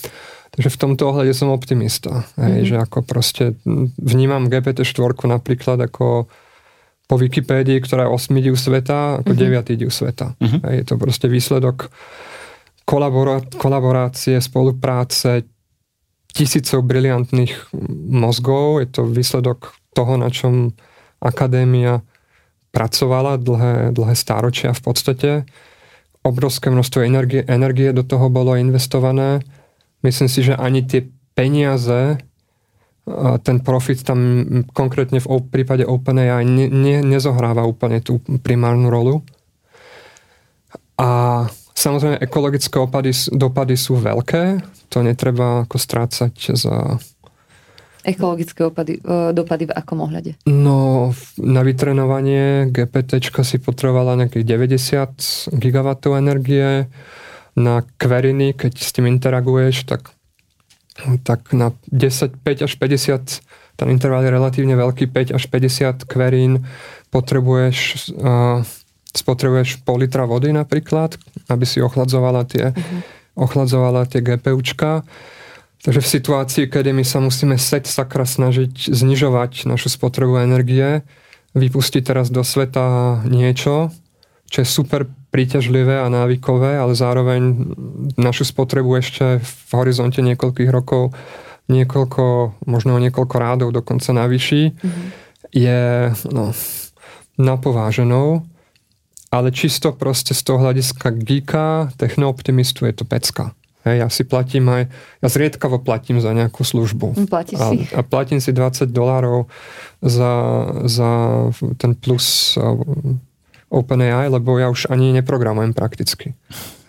Takže 0.57 0.69
v 0.73 0.77
tomto 0.81 1.13
ohľade 1.13 1.37
som 1.37 1.53
optimista. 1.53 2.25
Hej, 2.41 2.65
uh-huh. 2.65 2.69
Že 2.73 2.77
ako 2.89 2.99
proste 3.05 3.45
vnímam 4.01 4.49
GPT-4 4.49 5.29
napríklad 5.29 5.77
ako 5.85 6.33
po 7.13 7.21
Wikipédii, 7.21 7.77
ktorá 7.85 8.09
je 8.09 8.17
8 8.17 8.41
div 8.41 8.57
sveta, 8.57 9.21
ako 9.21 9.37
uh-huh. 9.37 9.61
9 9.69 9.77
div 9.77 9.93
sveta. 9.93 10.33
Uh-huh. 10.41 10.65
Je 10.73 10.81
to 10.81 10.97
proste 10.97 11.29
výsledok 11.29 11.93
kolabora- 12.89 13.45
kolaborácie, 13.61 14.41
spolupráce 14.41 15.45
tisícov 16.33 16.81
briliantných 16.89 17.77
mozgov. 18.09 18.81
Je 18.81 18.89
to 18.89 19.05
výsledok 19.05 19.77
toho, 19.93 20.17
na 20.17 20.33
čom 20.33 20.73
akadémia 21.21 22.01
pracovala 22.73 23.37
dlhé, 23.37 23.93
dlhé 23.93 24.15
stáročia 24.17 24.73
v 24.73 24.81
podstate. 24.81 25.31
Obrovské 26.25 26.73
množstvo 26.73 27.05
energie, 27.05 27.45
energie 27.45 27.93
do 27.93 28.09
toho 28.09 28.33
bolo 28.33 28.57
investované. 28.57 29.45
Myslím 30.01 30.33
si, 30.33 30.41
že 30.41 30.57
ani 30.57 30.81
tie 30.81 31.13
peniaze 31.37 32.17
ten 33.43 33.59
profit 33.59 34.07
tam 34.07 34.19
konkrétne 34.71 35.19
v 35.19 35.27
prípade 35.51 35.83
OpenAI 35.83 36.47
ne, 36.47 36.71
ne, 36.71 37.03
nezohráva 37.03 37.67
úplne 37.67 37.99
tú 37.99 38.23
primárnu 38.23 38.87
rolu. 38.91 39.27
A 40.95 41.43
samozrejme 41.75 42.23
ekologické 42.23 42.79
opady, 42.79 43.11
dopady 43.35 43.75
sú 43.75 43.99
veľké, 43.99 44.63
to 44.87 45.03
netreba 45.03 45.67
ako 45.67 45.77
strácať 45.83 46.35
za... 46.55 47.03
Ekologické 48.03 48.67
opady, 48.67 48.99
dopady 49.35 49.71
v 49.71 49.75
akom 49.75 50.03
ohľade? 50.03 50.39
No, 50.47 51.11
na 51.39 51.63
vytrenovanie 51.63 52.71
GPT 52.71 53.19
si 53.43 53.59
potrebovala 53.63 54.19
nejakých 54.19 54.47
90 54.47 55.55
gigawatov 55.59 56.19
energie, 56.19 56.87
na 57.57 57.85
queryny, 58.01 58.57
keď 58.57 58.73
s 58.81 58.91
tým 58.97 59.05
interaguješ, 59.13 59.85
tak 59.85 60.17
tak 61.25 61.53
na 61.57 61.73
10, 61.89 62.37
5 62.45 62.67
až 62.69 62.73
50, 62.77 63.79
ten 63.81 63.89
interval 63.89 64.23
je 64.25 64.31
relatívne 64.31 64.77
veľký, 64.77 65.09
5 65.09 65.37
až 65.37 65.45
50 65.49 66.05
kverín 66.05 66.69
potrebuješ, 67.09 68.13
uh, 68.21 68.61
spotrebuješ 69.17 69.85
pol 69.85 70.05
litra 70.05 70.29
vody 70.29 70.53
napríklad, 70.53 71.17
aby 71.49 71.65
si 71.65 71.81
ochladzovala 71.81 72.45
tie, 72.45 72.77
uh-huh. 72.77 73.01
ochladzovala 73.37 74.05
tie 74.05 74.21
GPUčka. 74.21 75.05
Takže 75.83 75.99
v 75.99 76.13
situácii, 76.15 76.65
kedy 76.71 76.95
my 76.95 77.03
sa 77.03 77.19
musíme 77.19 77.59
seť 77.59 77.91
sakra 77.91 78.23
snažiť 78.23 78.93
znižovať 78.93 79.67
našu 79.67 79.91
spotrebu 79.91 80.39
energie, 80.39 81.03
vypustiť 81.59 82.07
teraz 82.07 82.31
do 82.31 82.47
sveta 82.47 83.19
niečo, 83.27 83.91
čo 84.47 84.63
je 84.63 84.69
super 84.69 85.11
príťažlivé 85.33 85.97
a 85.97 86.13
návykové, 86.13 86.77
ale 86.77 86.93
zároveň 86.93 87.73
našu 88.21 88.45
spotrebu 88.45 89.01
ešte 89.01 89.41
v 89.41 89.71
horizonte 89.73 90.21
niekoľkých 90.21 90.69
rokov 90.69 91.17
niekoľko, 91.73 92.25
možno 92.69 93.01
niekoľko 93.01 93.37
rádov 93.41 93.69
dokonca 93.73 94.13
navýši, 94.13 94.63
mm-hmm. 94.77 95.07
je 95.57 95.81
no, 96.29 96.53
napováženou, 97.41 98.45
ale 99.33 99.49
čisto 99.57 99.97
proste 99.97 100.37
z 100.37 100.43
toho 100.45 100.61
hľadiska 100.61 101.09
geeka, 101.17 101.97
technooptimistu 101.97 102.85
je 102.85 102.93
to 102.93 103.05
pecka. 103.09 103.57
Hej, 103.83 103.97
ja 103.99 104.09
si 104.13 104.23
platím 104.23 104.71
aj, 104.71 104.83
ja 105.19 105.29
zriedkavo 105.33 105.83
platím 105.83 106.23
za 106.23 106.31
nejakú 106.31 106.63
službu. 106.63 107.27
Platíš 107.27 107.59
a, 107.59 107.67
si. 107.75 107.77
a 107.91 108.01
platím 108.07 108.39
si 108.39 108.55
20 108.55 108.87
dolárov 108.95 109.51
za, 109.99 110.35
za 110.87 111.11
ten 111.83 111.99
plus 111.99 112.55
OpenAI, 113.73 114.29
lebo 114.29 114.61
ja 114.61 114.69
už 114.69 114.93
ani 114.93 115.17
neprogramujem 115.17 115.73
prakticky. 115.73 116.37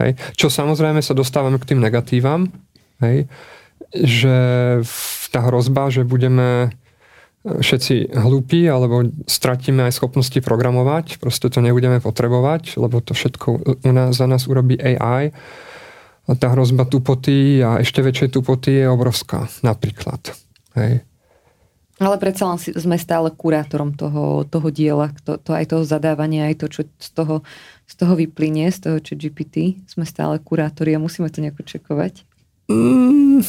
Hej. 0.03 0.19
Čo 0.35 0.51
samozrejme 0.51 0.99
sa 0.99 1.15
dostávame 1.15 1.55
k 1.55 1.73
tým 1.73 1.79
negatívam, 1.79 2.51
hej, 2.99 3.31
že 3.95 4.35
tá 5.31 5.47
hrozba, 5.47 5.87
že 5.87 6.03
budeme 6.03 6.67
e, 6.67 6.69
všetci 7.63 8.11
hlúpi 8.11 8.67
alebo 8.67 9.07
stratíme 9.23 9.87
aj 9.87 9.95
schopnosti 9.95 10.37
programovať, 10.43 11.23
proste 11.23 11.47
to 11.47 11.63
nebudeme 11.63 12.03
potrebovať, 12.03 12.75
lebo 12.75 12.99
to 12.99 13.15
všetko 13.15 13.47
u 13.79 13.91
nás, 13.95 14.19
za 14.19 14.27
nás 14.27 14.45
urobí 14.51 14.75
AI. 14.75 15.31
A 16.23 16.39
tá 16.39 16.55
hrozba 16.55 16.87
tupoty 16.87 17.59
a 17.59 17.83
ešte 17.83 17.99
väčšej 17.99 18.29
tupoty 18.31 18.79
je 18.83 18.85
obrovská, 18.87 19.51
napríklad. 19.59 20.31
Hej. 20.79 21.03
Ale 22.01 22.17
predsa 22.17 22.49
len 22.49 22.57
sme 22.57 22.97
stále 22.97 23.29
kurátorom 23.29 23.93
toho, 23.93 24.49
toho 24.49 24.67
diela, 24.73 25.13
to, 25.21 25.37
to 25.37 25.53
aj 25.53 25.69
toho 25.69 25.85
zadávania, 25.85 26.49
aj 26.49 26.65
to, 26.65 26.65
čo 26.65 26.81
z 26.97 27.09
toho, 27.13 27.35
z 27.85 27.93
toho 27.93 28.13
vyplynie, 28.17 28.65
z 28.73 28.79
toho, 28.89 28.97
čo 28.97 29.13
GPT. 29.13 29.77
Sme 29.85 30.01
stále 30.01 30.41
kurátori 30.41 30.97
a 30.97 31.03
musíme 31.03 31.29
to 31.29 31.45
nejako 31.45 31.61
čekovať. 31.61 32.25
Mm, 32.65 33.45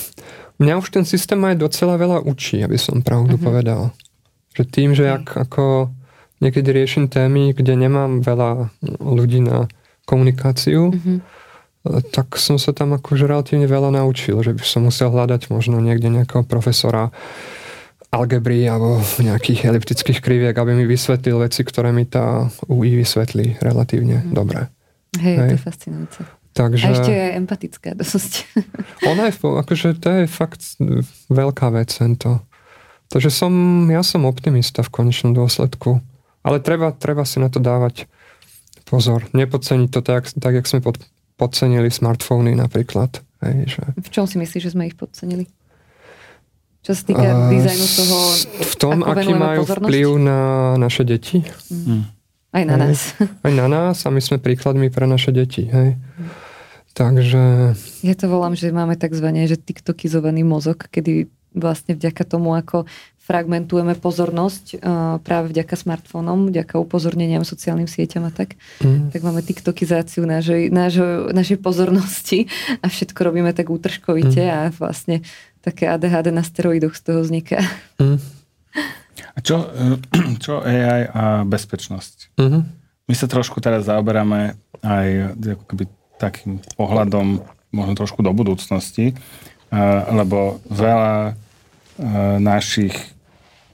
mňa 0.61 0.75
už 0.77 0.93
ten 0.93 1.09
systém 1.09 1.41
aj 1.41 1.57
docela 1.57 1.97
veľa 1.97 2.21
učí, 2.29 2.61
aby 2.61 2.77
som 2.77 3.01
pravdu 3.01 3.41
uh-huh. 3.41 3.47
povedal. 3.49 3.83
Že 4.53 4.62
tým, 4.69 4.91
že 4.93 5.09
ak, 5.09 5.49
ako 5.49 5.89
niekedy 6.45 6.69
riešim 6.69 7.09
témy, 7.09 7.57
kde 7.57 7.81
nemám 7.81 8.21
veľa 8.21 8.69
ľudí 9.01 9.41
na 9.41 9.73
komunikáciu, 10.05 10.93
uh-huh. 10.93 11.19
tak 12.12 12.37
som 12.37 12.61
sa 12.61 12.77
tam 12.77 12.93
akože 12.93 13.25
relatívne 13.25 13.65
veľa 13.65 14.05
naučil, 14.05 14.37
že 14.45 14.53
by 14.53 14.65
som 14.66 14.85
musel 14.85 15.09
hľadať 15.09 15.49
možno 15.49 15.81
niekde 15.81 16.12
nejakého 16.12 16.45
profesora, 16.45 17.09
algebry 18.15 18.62
alebo 18.70 19.03
nejakých 19.19 19.66
eliptických 19.66 20.23
kriviek, 20.23 20.55
aby 20.55 20.78
mi 20.78 20.86
vysvetlil 20.86 21.43
veci, 21.43 21.66
ktoré 21.66 21.91
mi 21.91 22.07
tá 22.07 22.47
UI 22.70 23.03
vysvetlí 23.03 23.59
relatívne 23.59 24.23
mm. 24.23 24.31
dobre. 24.31 24.70
Hej, 25.19 25.35
Hej, 25.35 25.49
to 25.51 25.55
je 25.55 25.62
fascinujúce. 25.62 26.20
Takže... 26.55 26.86
A 26.86 26.91
ešte 26.95 27.12
je 27.12 27.27
empatická 27.35 27.91
dosť. 27.99 28.47
Ona 29.11 29.31
je, 29.31 29.35
akože 29.35 29.99
to 29.99 30.09
je 30.23 30.24
fakt 30.31 30.62
veľká 31.27 31.66
vec, 31.74 31.91
to. 32.23 32.39
Takže 33.11 33.31
som, 33.31 33.53
ja 33.91 34.07
som 34.07 34.23
optimista 34.23 34.86
v 34.86 34.95
konečnom 34.95 35.35
dôsledku. 35.35 35.99
Ale 36.47 36.62
treba, 36.62 36.95
treba 36.95 37.27
si 37.27 37.43
na 37.43 37.51
to 37.51 37.59
dávať 37.59 38.07
pozor. 38.86 39.27
Nepodceniť 39.35 39.91
to 39.91 40.01
tak, 40.05 40.31
tak 40.31 40.53
jak 40.55 40.66
sme 40.70 40.78
pod, 40.78 41.03
podcenili 41.35 41.91
smartfóny 41.91 42.55
napríklad. 42.55 43.19
Hej, 43.43 43.78
že... 43.78 43.82
V 43.99 44.11
čom 44.15 44.24
si 44.31 44.39
myslíš, 44.39 44.70
že 44.70 44.73
sme 44.78 44.86
ich 44.86 44.95
podcenili? 44.95 45.51
Čo 46.85 46.93
sa 46.93 47.02
týka 47.09 47.28
uh, 47.32 47.48
dizajnu 47.48 47.86
toho, 47.97 48.16
V 48.61 48.74
tom, 48.77 49.01
aký 49.01 49.32
majú 49.32 49.65
pozornosť? 49.65 49.89
vplyv 49.89 50.09
na 50.20 50.40
naše 50.77 51.02
deti. 51.09 51.40
Mm. 51.73 52.12
Aj 52.55 52.65
na 52.69 52.77
nás. 52.77 53.16
Aj 53.19 53.52
na 53.56 53.66
nás 53.66 53.97
a 54.05 54.12
my 54.12 54.20
sme 54.20 54.36
príkladmi 54.36 54.93
pre 54.93 55.09
naše 55.09 55.32
deti. 55.32 55.65
Hej. 55.65 55.97
Takže... 56.94 57.74
Ja 58.06 58.15
to 58.15 58.31
volám, 58.31 58.55
že 58.55 58.70
máme 58.70 58.94
takzvané, 58.94 59.51
že 59.51 59.59
tiktokizovaný 59.59 60.47
mozog, 60.47 60.86
kedy 60.86 61.27
vlastne 61.51 61.98
vďaka 61.98 62.23
tomu, 62.23 62.55
ako 62.55 62.86
fragmentujeme 63.24 63.97
pozornosť 63.97 64.65
uh, 64.77 65.16
práve 65.24 65.56
vďaka 65.56 65.74
smartfónom, 65.81 66.52
vďaka 66.52 66.77
upozorneniam, 66.77 67.40
sociálnym 67.40 67.89
sieťam 67.89 68.28
a 68.28 68.32
tak, 68.35 68.61
mm. 68.85 69.16
tak 69.16 69.20
máme 69.24 69.40
tiktokizáciu 69.40 70.28
našej, 70.28 70.69
našej 71.32 71.59
pozornosti 71.65 72.52
a 72.85 72.93
všetko 72.93 73.19
robíme 73.24 73.56
tak 73.56 73.73
útržkovite 73.73 74.44
mm. 74.44 74.52
a 74.52 74.61
vlastne 74.77 75.24
také 75.65 75.89
ADHD 75.89 76.28
na 76.28 76.45
steroidoch 76.45 76.93
z 76.93 77.03
toho 77.09 77.24
vzniká. 77.24 77.65
Mm. 77.97 78.20
A 79.35 79.39
čo, 79.41 79.73
čo 80.45 80.61
AI 80.61 81.09
a 81.09 81.49
bezpečnosť? 81.49 82.36
Mm-hmm. 82.36 82.62
My 83.09 83.15
sa 83.16 83.27
trošku 83.28 83.61
teraz 83.65 83.89
zaoberáme 83.89 84.61
aj 84.85 85.09
ako 85.57 85.65
keby 85.65 85.85
takým 86.20 86.61
pohľadom 86.77 87.41
možno 87.74 87.95
trošku 87.99 88.23
do 88.23 88.31
budúcnosti, 88.31 89.12
lebo 90.09 90.62
veľa 90.70 91.35
našich 92.39 92.95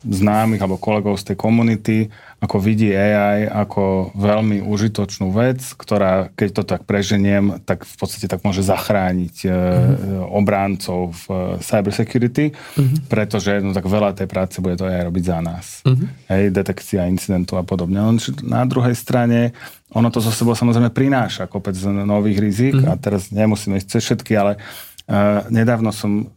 známych 0.01 0.61
alebo 0.65 0.81
kolegov 0.81 1.21
z 1.21 1.33
tej 1.33 1.37
komunity, 1.37 2.09
ako 2.41 2.57
vidí 2.57 2.91
AI 2.91 3.45
ako 3.47 4.17
veľmi 4.17 4.65
užitočnú 4.65 5.29
vec, 5.31 5.61
ktorá, 5.77 6.33
keď 6.33 6.49
to 6.57 6.63
tak 6.65 6.83
preženiem, 6.89 7.61
tak 7.69 7.85
v 7.85 7.95
podstate 8.01 8.27
tak 8.27 8.41
môže 8.43 8.65
zachrániť 8.65 9.37
mm-hmm. 9.45 10.33
obráncov 10.33 11.13
v 11.29 11.57
cyber 11.61 11.93
security, 11.93 12.51
mm-hmm. 12.51 13.13
pretože 13.13 13.61
no, 13.61 13.77
tak 13.77 13.85
veľa 13.85 14.17
tej 14.17 14.27
práce 14.27 14.57
bude 14.65 14.81
to 14.81 14.89
AI 14.89 15.05
robiť 15.05 15.25
za 15.25 15.39
nás. 15.45 15.85
Mm-hmm. 15.85 16.09
Hej, 16.33 16.43
detekcia 16.51 17.07
incidentu 17.07 17.61
a 17.61 17.63
podobne. 17.63 18.01
No, 18.01 18.17
na 18.49 18.65
druhej 18.65 18.97
strane 18.97 19.53
ono 19.93 20.09
to 20.09 20.23
zo 20.25 20.33
sebou 20.33 20.57
samozrejme 20.57 20.95
prináša 20.95 21.51
kopec 21.51 21.77
nových 21.85 22.41
rizik 22.41 22.75
mm-hmm. 22.81 22.91
a 22.91 22.99
teraz 22.99 23.29
nemusíme 23.29 23.77
ísť 23.77 23.89
cez 23.99 24.03
všetky, 24.09 24.33
ale 24.39 24.57
uh, 24.57 25.45
nedávno 25.53 25.93
som 25.93 26.31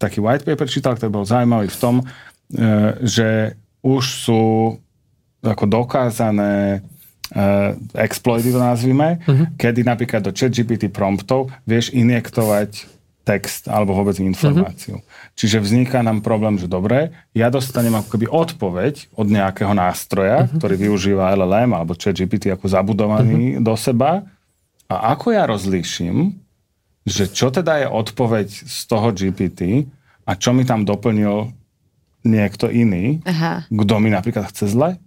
taký 0.00 0.24
white 0.24 0.48
paper 0.48 0.64
čítal, 0.64 0.96
ktorý 0.96 1.12
bol 1.12 1.28
zaujímavý 1.28 1.68
v 1.68 1.80
tom, 1.80 1.96
E, 2.50 2.66
že 3.06 3.54
už 3.80 4.04
sú 4.26 4.42
ako 5.40 5.64
dokázané 5.66 6.84
uh, 7.32 7.76
exploity 7.96 8.52
to 8.52 8.60
nazvime, 8.60 9.20
uh-huh. 9.24 9.48
kedy 9.56 9.84
napríklad 9.84 10.24
do 10.24 10.32
ChatGPT 10.34 10.92
promptov 10.92 11.48
vieš 11.64 11.92
injektovať 11.96 12.86
text 13.20 13.68
alebo 13.68 13.92
vôbec 13.92 14.16
informáciu. 14.18 15.00
Uh-huh. 15.00 15.36
Čiže 15.36 15.60
vzniká 15.60 16.00
nám 16.00 16.24
problém, 16.24 16.56
že 16.56 16.66
dobre, 16.66 17.12
ja 17.36 17.52
dostanem 17.52 17.92
ako 17.92 18.08
keby 18.16 18.26
odpoveď 18.26 19.12
od 19.14 19.26
nejakého 19.28 19.72
nástroja, 19.76 20.44
uh-huh. 20.44 20.56
ktorý 20.56 20.74
využíva 20.88 21.32
LLM 21.36 21.76
alebo 21.76 21.96
ChatGPT 21.96 22.52
ako 22.52 22.66
zabudovaný 22.66 23.56
uh-huh. 23.56 23.64
do 23.64 23.74
seba 23.76 24.24
a 24.90 25.14
ako 25.14 25.30
ja 25.30 25.46
rozlíšim, 25.46 26.34
že 27.06 27.30
čo 27.30 27.54
teda 27.54 27.86
je 27.86 27.86
odpoveď 27.88 28.48
z 28.50 28.80
toho 28.90 29.14
GPT 29.14 29.86
a 30.26 30.34
čo 30.34 30.50
mi 30.50 30.66
tam 30.66 30.82
doplnil 30.82 31.54
niekto 32.26 32.68
iný, 32.68 33.24
kto 33.70 33.94
mi 34.02 34.12
napríklad 34.12 34.50
chce 34.52 34.68
zle? 34.68 35.00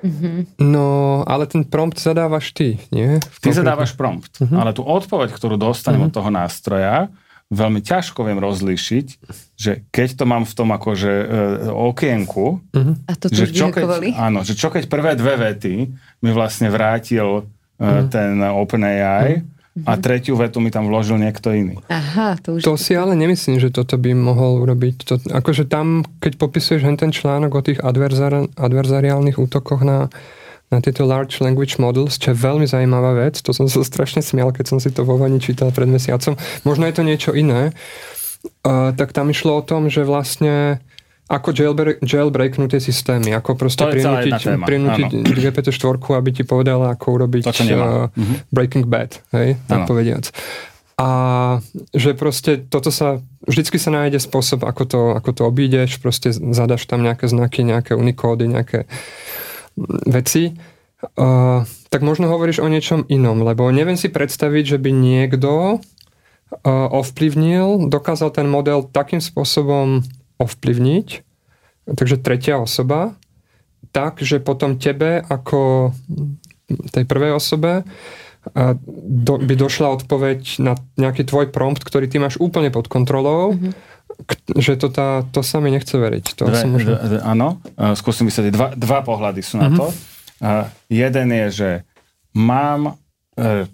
Mm-hmm. 0.00 0.64
No, 0.64 1.20
ale 1.28 1.44
ten 1.44 1.64
prompt 1.64 2.00
zadávaš 2.00 2.56
ty, 2.56 2.80
nie? 2.88 3.20
Ty 3.40 3.48
zadávaš 3.52 3.92
prompt, 3.92 4.40
mm-hmm. 4.40 4.56
ale 4.56 4.70
tú 4.72 4.82
odpoveď, 4.84 5.32
ktorú 5.32 5.60
dostanem 5.60 6.08
mm-hmm. 6.08 6.12
od 6.12 6.16
toho 6.16 6.30
nástroja, 6.32 6.96
veľmi 7.50 7.82
ťažko 7.82 8.24
viem 8.24 8.38
rozlíšiť, 8.38 9.06
že 9.58 9.84
keď 9.90 10.08
to 10.22 10.24
mám 10.24 10.46
v 10.46 10.54
tom 10.54 10.70
akože 10.70 11.12
e, 11.12 11.26
okienku, 11.68 12.62
mm-hmm. 12.70 12.94
a 13.10 13.12
to 13.18 13.26
že 13.28 13.50
čo 13.50 13.74
keď, 13.74 13.84
áno, 14.14 14.46
že 14.46 14.54
čo 14.54 14.70
keď 14.70 14.86
prvé 14.86 15.18
dve 15.18 15.34
vety 15.36 15.74
mi 16.22 16.30
vlastne 16.30 16.70
vrátil 16.70 17.26
e, 17.26 17.42
mm-hmm. 17.82 18.06
ten 18.08 18.38
OpenAI, 18.40 19.30
mm-hmm 19.42 19.59
a 19.70 19.94
tretiu 19.96 20.34
vetu 20.34 20.58
mi 20.58 20.74
tam 20.74 20.90
vložil 20.90 21.14
niekto 21.14 21.54
iný. 21.54 21.78
Aha, 21.86 22.34
to 22.42 22.58
už... 22.58 22.66
To 22.66 22.74
si 22.74 22.98
ale 22.98 23.14
nemyslím, 23.14 23.62
že 23.62 23.70
toto 23.70 23.94
by 23.94 24.10
mohol 24.18 24.66
urobiť. 24.66 24.94
To, 25.06 25.14
akože 25.30 25.70
tam, 25.70 26.02
keď 26.18 26.42
popisuješ 26.42 26.82
ten 26.98 27.14
článok 27.14 27.54
o 27.54 27.62
tých 27.62 27.78
adverzar, 27.78 28.50
adverzariálnych 28.58 29.38
útokoch 29.38 29.86
na, 29.86 30.10
na 30.74 30.82
tieto 30.82 31.06
large 31.06 31.38
language 31.38 31.78
models, 31.78 32.18
čo 32.18 32.34
je 32.34 32.42
veľmi 32.42 32.66
zaujímavá 32.66 33.14
vec, 33.14 33.38
to 33.38 33.54
som 33.54 33.70
sa 33.70 33.86
strašne 33.86 34.26
smial, 34.26 34.50
keď 34.50 34.74
som 34.74 34.78
si 34.82 34.90
to 34.90 35.06
vo 35.06 35.14
vani 35.14 35.38
čítal 35.38 35.70
pred 35.70 35.86
mesiacom. 35.86 36.34
Možno 36.66 36.90
je 36.90 36.94
to 36.98 37.02
niečo 37.06 37.30
iné. 37.30 37.70
Uh, 38.64 38.90
tak 38.96 39.14
tam 39.14 39.30
išlo 39.30 39.60
o 39.60 39.66
tom, 39.66 39.86
že 39.86 40.02
vlastne 40.02 40.80
ako 41.30 41.54
jailbreak, 41.54 42.58
systémy, 42.82 43.30
ako 43.38 43.54
proste 43.54 43.86
prinútiť, 43.86 44.66
prinútiť 44.66 45.10
GPT-4, 45.30 45.94
aby 46.18 46.30
ti 46.34 46.42
povedala, 46.42 46.98
ako 46.98 47.22
urobiť 47.22 47.42
to, 47.54 47.62
uh. 47.78 48.10
Breaking 48.50 48.90
Bad, 48.90 49.22
hej, 49.30 49.54
tak 49.70 49.86
povediac. 49.86 50.34
A 51.00 51.08
že 51.96 52.12
proste 52.12 52.60
toto 52.60 52.92
sa, 52.92 53.24
vždycky 53.46 53.80
sa 53.80 53.88
nájde 53.94 54.20
spôsob, 54.20 54.66
ako 54.66 54.82
to, 54.84 55.00
ako 55.16 55.30
to 55.32 55.42
obídeš, 55.48 55.96
proste 56.02 56.34
zadaš 56.34 56.84
tam 56.84 57.00
nejaké 57.00 57.24
znaky, 57.24 57.64
nejaké 57.64 57.96
unikódy, 57.96 58.44
nejaké 58.50 58.84
veci. 60.04 60.58
Uh, 61.16 61.64
tak 61.88 62.04
možno 62.04 62.28
hovoríš 62.28 62.60
o 62.60 62.68
niečom 62.68 63.08
inom, 63.08 63.40
lebo 63.40 63.64
neviem 63.72 63.96
si 63.96 64.12
predstaviť, 64.12 64.76
že 64.76 64.78
by 64.82 64.90
niekto 64.92 65.80
uh, 65.80 66.88
ovplyvnil, 66.92 67.88
dokázal 67.88 68.36
ten 68.36 68.44
model 68.44 68.84
takým 68.84 69.24
spôsobom 69.24 70.04
ovplyvniť, 70.40 71.08
takže 71.92 72.16
tretia 72.18 72.56
osoba, 72.56 73.14
tak, 73.92 74.24
že 74.24 74.40
potom 74.40 74.80
tebe 74.80 75.20
ako 75.20 75.92
tej 76.94 77.04
prvej 77.04 77.36
osobe 77.36 77.84
do, 78.96 79.36
by 79.36 79.54
došla 79.58 80.00
odpoveď 80.00 80.64
na 80.64 80.72
nejaký 80.96 81.28
tvoj 81.28 81.52
prompt, 81.52 81.84
ktorý 81.84 82.08
ty 82.08 82.16
máš 82.16 82.40
úplne 82.40 82.72
pod 82.72 82.88
kontrolou, 82.88 83.52
mm-hmm. 83.52 83.72
k, 84.24 84.30
že 84.56 84.80
to, 84.80 84.88
tá, 84.88 85.28
to 85.28 85.44
sa 85.44 85.60
mi 85.60 85.68
nechce 85.68 85.92
veriť. 85.92 86.40
To 86.40 86.48
dve, 86.48 86.64
možno... 86.64 86.96
dve, 86.96 87.18
áno, 87.20 87.60
skúsim 87.92 88.24
vysvetliť. 88.24 88.52
Dva, 88.56 88.68
dva 88.72 89.00
pohľady 89.04 89.44
sú 89.44 89.60
mm-hmm. 89.60 89.68
na 89.68 89.76
to. 89.76 89.86
Uh, 90.40 90.64
jeden 90.88 91.28
je, 91.36 91.46
že 91.52 91.70
mám 92.32 92.96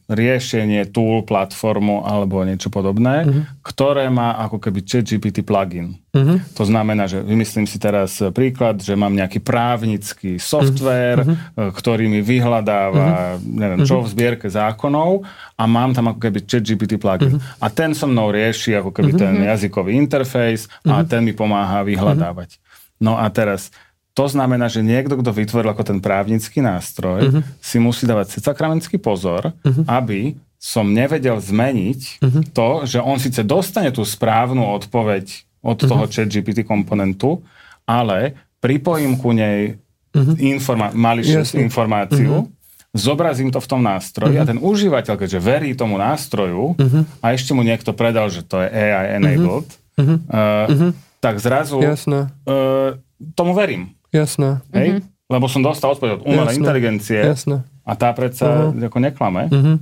riešenie, 0.07 0.89
tool, 0.95 1.27
platformu 1.27 2.07
alebo 2.07 2.47
niečo 2.47 2.71
podobné, 2.71 3.27
uh-huh. 3.27 3.43
ktoré 3.67 4.07
má 4.07 4.39
ako 4.39 4.63
keby 4.63 4.87
ChatGPT 4.87 5.43
plugin. 5.43 5.99
Uh-huh. 6.15 6.39
To 6.57 6.65
znamená, 6.65 7.11
že 7.11 7.21
vymyslím 7.21 7.67
si 7.67 7.77
teraz 7.77 8.23
príklad, 8.31 8.81
že 8.81 8.95
mám 8.95 9.13
nejaký 9.13 9.43
právnický 9.43 10.39
software, 10.39 11.27
uh-huh. 11.27 11.75
ktorý 11.75 12.07
mi 12.07 12.23
vyhľadáva, 12.23 13.37
uh-huh. 13.37 13.43
neviem 13.43 13.83
čo, 13.83 14.01
v 14.01 14.11
zbierke 14.15 14.47
zákonov 14.47 15.27
a 15.59 15.63
mám 15.67 15.93
tam 15.93 16.15
ako 16.15 16.21
keby 16.23 16.47
ChatGPT 16.47 16.97
plugin. 16.97 17.37
Uh-huh. 17.37 17.63
A 17.63 17.67
ten 17.69 17.93
so 17.93 18.07
mnou 18.07 18.31
rieši 18.31 18.79
ako 18.79 18.95
keby 18.95 19.13
uh-huh. 19.17 19.23
ten 19.27 19.35
jazykový 19.45 19.93
interfejs 19.99 20.71
a 20.87 21.03
uh-huh. 21.03 21.09
ten 21.11 21.27
mi 21.27 21.35
pomáha 21.35 21.83
vyhľadávať. 21.83 22.51
Uh-huh. 22.57 22.65
No 22.97 23.21
a 23.21 23.29
teraz 23.29 23.69
to 24.17 24.25
znamená, 24.25 24.73
že 24.73 24.81
niekto, 24.81 25.21
kto 25.21 25.29
vytvoril 25.29 25.77
ako 25.77 25.85
ten 25.93 25.99
právnický 26.01 26.65
nástroj, 26.65 27.21
uh-huh. 27.29 27.43
si 27.61 27.77
musí 27.77 28.09
dávať 28.09 28.41
sakramenský 28.41 28.97
pozor, 28.97 29.53
uh-huh. 29.53 29.85
aby 29.85 30.41
som 30.57 30.89
nevedel 30.89 31.37
zmeniť 31.37 32.25
uh-huh. 32.25 32.43
to, 32.57 32.69
že 32.89 32.99
on 33.05 33.21
síce 33.21 33.45
dostane 33.45 33.93
tú 33.93 34.09
správnu 34.09 34.65
odpoveď 34.81 35.45
od 35.61 35.77
uh-huh. 35.77 35.85
toho 35.85 36.05
chat 36.09 36.33
GPT 36.33 36.65
komponentu, 36.65 37.45
ale 37.85 38.41
pripojím 38.65 39.21
ku 39.21 39.37
nej 39.37 39.77
uh-huh. 40.17 40.33
informa- 40.41 40.97
malicious 40.97 41.53
informáciu, 41.53 42.49
uh-huh. 42.49 42.97
zobrazím 42.97 43.53
to 43.53 43.61
v 43.61 43.69
tom 43.69 43.85
nástroji 43.85 44.41
uh-huh. 44.41 44.49
a 44.49 44.51
ten 44.51 44.57
užívateľ, 44.57 45.15
keďže 45.21 45.45
verí 45.45 45.77
tomu 45.77 46.01
nástroju 46.01 46.73
uh-huh. 46.73 47.05
a 47.21 47.37
ešte 47.37 47.53
mu 47.53 47.61
niekto 47.61 47.93
predal, 47.93 48.33
že 48.33 48.41
to 48.41 48.65
je 48.65 48.69
AI 48.73 49.21
enabled, 49.21 49.69
uh-huh. 49.69 50.09
Uh, 50.25 50.65
uh-huh. 50.73 50.91
tak 51.21 51.37
zrazu 51.37 51.85
uh, 51.85 52.97
tomu 53.37 53.53
verím. 53.53 53.96
Jasné. 54.15 54.63
Hej? 54.75 54.89
Uh-huh. 55.01 55.03
Lebo 55.27 55.47
som 55.51 55.63
dostal 55.63 55.91
odpoveď 55.95 56.21
od 56.21 56.23
umelej 56.23 56.55
inteligencie 56.63 57.19
Jasné. 57.19 57.67
a 57.83 57.93
tá 57.99 58.15
predsa 58.15 58.71
uh-huh. 58.71 58.87
ako 58.87 58.99
neklame. 59.03 59.51
Uh-huh. 59.51 59.77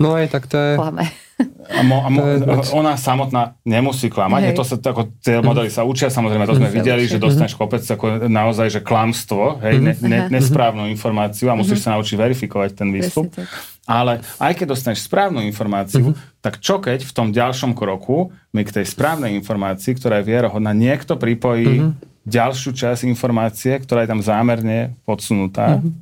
No 0.00 0.16
aj 0.16 0.32
tak 0.32 0.48
to 0.48 0.56
je... 0.56 0.72
Klame. 0.80 1.04
A 1.70 1.86
mo, 1.86 2.02
a 2.02 2.08
mo, 2.10 2.22
ona 2.74 2.98
samotná 2.98 3.54
nemusí 3.62 4.10
klamať. 4.10 4.50
Je 4.50 4.54
to 4.58 4.64
sa, 4.66 4.74
ako, 4.74 5.06
tie 5.22 5.38
modely 5.38 5.70
sa 5.70 5.86
učia, 5.86 6.10
samozrejme, 6.10 6.48
to 6.50 6.58
sme 6.58 6.72
videli, 6.72 7.06
že 7.06 7.22
dostaneš 7.22 7.54
kopec 7.54 7.84
ako 7.84 8.26
naozaj, 8.26 8.66
že 8.74 8.80
klamstvo, 8.82 9.62
hej, 9.62 9.78
ne, 9.78 9.94
ne, 10.02 10.26
nesprávnu 10.32 10.90
informáciu 10.90 11.46
a 11.46 11.54
musíš 11.54 11.86
sa 11.86 11.94
naučiť 11.94 12.16
verifikovať 12.18 12.70
ten 12.74 12.90
výstup. 12.90 13.30
Ale 13.86 14.24
aj 14.42 14.52
keď 14.58 14.66
dostaneš 14.74 15.06
správnu 15.06 15.44
informáciu, 15.46 16.10
tak 16.42 16.58
čo 16.58 16.82
keď 16.82 17.06
v 17.06 17.12
tom 17.14 17.30
ďalšom 17.30 17.76
kroku 17.78 18.34
mi 18.50 18.66
k 18.66 18.82
tej 18.82 18.84
správnej 18.88 19.38
informácii, 19.38 19.94
ktorá 19.94 20.18
je 20.18 20.28
vierohodná, 20.34 20.74
niekto 20.74 21.14
pripojí 21.14 21.94
ďalšiu 22.28 22.76
časť 22.76 23.08
informácie, 23.08 23.80
ktorá 23.80 24.04
je 24.04 24.12
tam 24.12 24.20
zámerne 24.20 24.94
podsunutá. 25.08 25.80
Mm-hmm. 25.80 25.92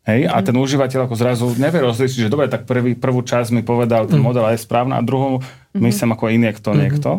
Hej, 0.00 0.20
a 0.32 0.36
ten 0.40 0.56
užívateľ 0.56 1.08
ako 1.08 1.16
zrazu 1.16 1.46
nevie 1.56 1.80
rozlišiť, 1.80 2.28
že 2.28 2.32
dobre, 2.32 2.48
tak 2.48 2.64
prvý, 2.64 2.96
prvú 2.96 3.20
časť 3.20 3.52
mi 3.52 3.64
povedal, 3.64 4.08
ten 4.08 4.16
mm-hmm. 4.16 4.24
model 4.24 4.48
je 4.52 4.64
správna 4.64 5.00
a 5.00 5.04
druhú 5.04 5.40
mm-hmm. 5.40 5.80
myslím 5.80 6.10
ako 6.16 6.24
injekto 6.32 6.70
mm-hmm. 6.72 6.82
niekto. 6.84 7.10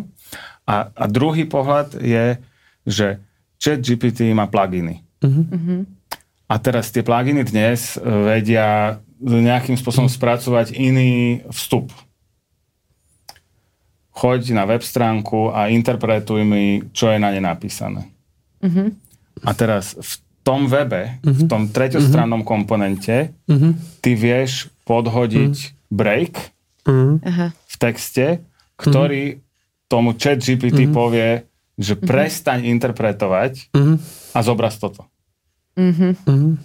A, 0.65 0.93
a 0.93 1.05
druhý 1.09 1.49
pohľad 1.49 1.97
je, 1.97 2.37
že 2.85 3.17
chat 3.61 3.81
GPT 3.81 4.33
má 4.33 4.45
pluginy. 4.49 5.01
Mm-hmm. 5.21 5.79
A 6.49 6.53
teraz 6.57 6.89
tie 6.89 7.05
pluginy 7.05 7.45
dnes 7.45 7.97
vedia 8.01 8.99
nejakým 9.21 9.77
spôsobom 9.77 10.09
spracovať 10.09 10.73
iný 10.73 11.45
vstup. 11.53 11.93
choď 14.11 14.53
na 14.53 14.69
web 14.69 14.83
stránku 14.85 15.49
a 15.49 15.73
interpretuj 15.73 16.45
mi, 16.45 16.85
čo 16.93 17.09
je 17.09 17.17
na 17.17 17.33
ne 17.33 17.41
napísané. 17.41 18.05
Mhm. 18.61 18.95
A 19.41 19.51
teraz 19.51 19.93
v 19.93 20.13
tom 20.41 20.65
webe, 20.65 21.21
v 21.21 21.45
tom 21.45 21.65
treťostrannom 21.65 22.41
komponente, 22.41 23.33
ty 23.99 24.11
vieš 24.13 24.69
podhodiť 24.83 25.55
break 25.87 26.53
Mm. 26.81 27.21
Aha. 27.21 27.53
v 27.53 27.75
texte, 27.77 28.41
ktorý 28.73 29.37
tomu 29.85 30.17
chat 30.17 30.41
GPT 30.41 30.89
povie, 30.89 31.45
že 31.77 31.93
prestaň 31.93 32.65
interpretovať 32.65 33.69
Mhm. 33.69 33.95
a 34.33 34.39
zobraz 34.41 34.81
toto. 34.81 35.05
Mhm. 35.77 36.57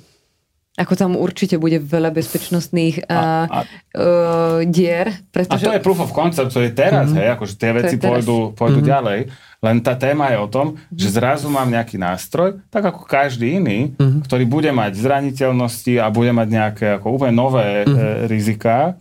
Ako 0.76 0.92
tam 0.92 1.16
určite 1.16 1.56
bude 1.56 1.80
veľa 1.80 2.12
bezpečnostných 2.12 3.08
a, 3.08 3.16
A, 3.16 3.24
a, 3.48 3.60
uh, 3.96 4.60
dier, 4.68 5.08
a 5.08 5.20
pretože... 5.32 5.64
to 5.64 5.72
je 5.72 5.80
proof 5.80 6.00
of 6.00 6.12
concept, 6.12 6.52
to 6.52 6.60
je 6.60 6.68
teraz, 6.68 7.12
hej, 7.12 7.32
akože 7.32 7.56
tie 7.56 7.72
veci 7.72 7.96
pôjdu, 7.96 8.52
pôjdu 8.52 8.84
ďalej, 8.84 9.32
len 9.66 9.82
tá 9.82 9.98
téma 9.98 10.30
je 10.30 10.38
o 10.38 10.46
tom, 10.46 10.78
že 10.94 11.10
zrazu 11.10 11.50
mám 11.50 11.66
nejaký 11.66 11.98
nástroj, 11.98 12.62
tak 12.70 12.86
ako 12.86 13.02
každý 13.02 13.58
iný, 13.58 13.98
ktorý 13.98 14.46
bude 14.46 14.70
mať 14.70 14.94
zraniteľnosti 14.94 15.98
a 15.98 16.06
bude 16.14 16.30
mať 16.30 16.48
nejaké 16.48 16.86
ako 17.02 17.18
úplne 17.18 17.34
nové 17.34 17.82
e, 17.82 17.84
riziká. 18.30 18.94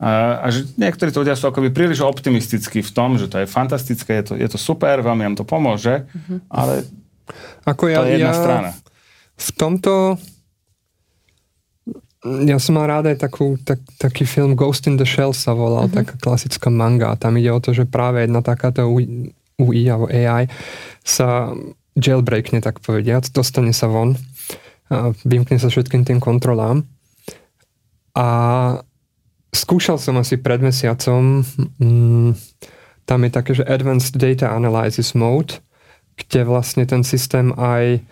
A, 0.00 0.40
a 0.40 0.46
že 0.48 0.64
niektorí 0.80 1.12
to 1.12 1.26
ľudia 1.26 1.36
sú 1.36 1.50
akoby 1.50 1.74
príliš 1.74 2.00
optimistickí 2.00 2.80
v 2.80 2.92
tom, 2.94 3.20
že 3.20 3.28
to 3.28 3.42
je 3.42 3.50
fantastické, 3.50 4.22
je 4.22 4.32
to, 4.32 4.34
je 4.38 4.48
to 4.48 4.56
super, 4.56 5.02
vám 5.04 5.20
nám 5.20 5.36
to 5.36 5.44
pomôže, 5.44 6.06
ale 6.48 6.86
Ako 7.66 7.90
to 7.90 7.92
ja, 7.92 8.00
je 8.06 8.16
jedna 8.16 8.32
ja 8.32 8.38
strana. 8.38 8.70
v 9.36 9.50
tomto 9.58 10.16
ja 12.26 12.58
som 12.58 12.74
mal 12.74 12.90
rád 12.90 13.14
aj 13.14 13.22
takú, 13.22 13.54
tak, 13.62 13.78
taký 13.94 14.26
film 14.26 14.58
Ghost 14.58 14.90
in 14.90 14.98
the 14.98 15.06
Shell 15.06 15.30
sa 15.30 15.54
volal, 15.54 15.86
uh-huh. 15.86 16.02
taká 16.02 16.18
klasická 16.18 16.66
manga. 16.66 17.14
Tam 17.14 17.38
ide 17.38 17.54
o 17.54 17.62
to, 17.62 17.70
že 17.70 17.86
práve 17.86 18.26
jedna 18.26 18.42
takáto 18.42 18.90
UI, 19.58 19.90
alebo 19.90 20.06
AI 20.06 20.46
sa 21.02 21.52
jailbreakne, 21.98 22.62
tak 22.62 22.78
povediac, 22.78 23.26
dostane 23.34 23.74
sa 23.74 23.90
von, 23.90 24.14
vymkne 25.26 25.58
sa 25.58 25.68
všetkým 25.68 26.06
tým 26.06 26.22
kontrolám. 26.22 26.86
A 28.14 28.28
skúšal 29.52 29.98
som 29.98 30.16
asi 30.18 30.38
pred 30.38 30.62
mesiacom, 30.62 31.42
mm, 31.78 32.30
tam 33.08 33.18
je 33.24 33.30
také, 33.32 33.52
že 33.56 33.66
Advanced 33.66 34.14
Data 34.14 34.52
Analysis 34.52 35.16
Mode, 35.16 35.64
kde 36.18 36.44
vlastne 36.44 36.84
ten 36.84 37.06
systém 37.06 37.54
aj 37.56 38.02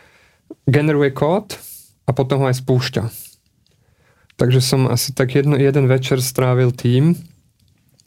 generuje 0.66 1.10
kód 1.10 1.58
a 2.06 2.10
potom 2.14 2.42
ho 2.42 2.46
aj 2.48 2.62
spúšťa. 2.62 3.04
Takže 4.36 4.60
som 4.60 4.86
asi 4.86 5.16
tak 5.16 5.34
jedno, 5.34 5.56
jeden 5.56 5.88
večer 5.88 6.20
strávil 6.20 6.70
tým, 6.70 7.16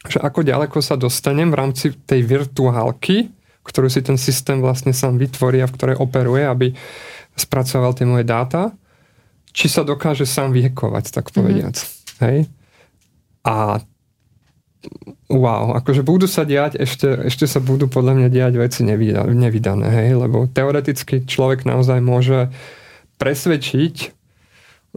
že 0.08 0.20
ako 0.24 0.48
ďaleko 0.48 0.80
sa 0.80 0.96
dostanem 0.96 1.52
v 1.52 1.60
rámci 1.60 1.92
tej 2.08 2.24
virtuálky, 2.24 3.32
ktorú 3.68 3.92
si 3.92 4.00
ten 4.00 4.16
systém 4.16 4.64
vlastne 4.64 4.96
sám 4.96 5.20
vytvorí 5.20 5.60
a 5.60 5.68
v 5.68 5.76
ktorej 5.76 5.98
operuje, 6.00 6.48
aby 6.48 6.68
spracoval 7.36 7.92
tie 7.96 8.08
moje 8.08 8.24
dáta, 8.24 8.72
či 9.52 9.68
sa 9.68 9.84
dokáže 9.84 10.24
sám 10.24 10.56
vyhekovať, 10.56 11.12
tak 11.12 11.36
povediac. 11.36 11.76
Mm-hmm. 11.76 12.22
Hej? 12.24 12.38
A 13.44 13.84
wow, 15.28 15.76
akože 15.76 16.08
budú 16.08 16.32
sa 16.32 16.48
diať, 16.48 16.80
ešte, 16.80 17.28
ešte 17.28 17.46
sa 17.46 17.60
budú 17.60 17.92
podľa 17.92 18.16
mňa 18.16 18.28
diať 18.32 18.54
veci 18.56 18.82
nevydané, 18.88 19.88
hej? 19.92 20.10
lebo 20.16 20.48
teoreticky 20.48 21.28
človek 21.28 21.68
naozaj 21.68 22.00
môže 22.00 22.48
presvedčiť 23.20 24.20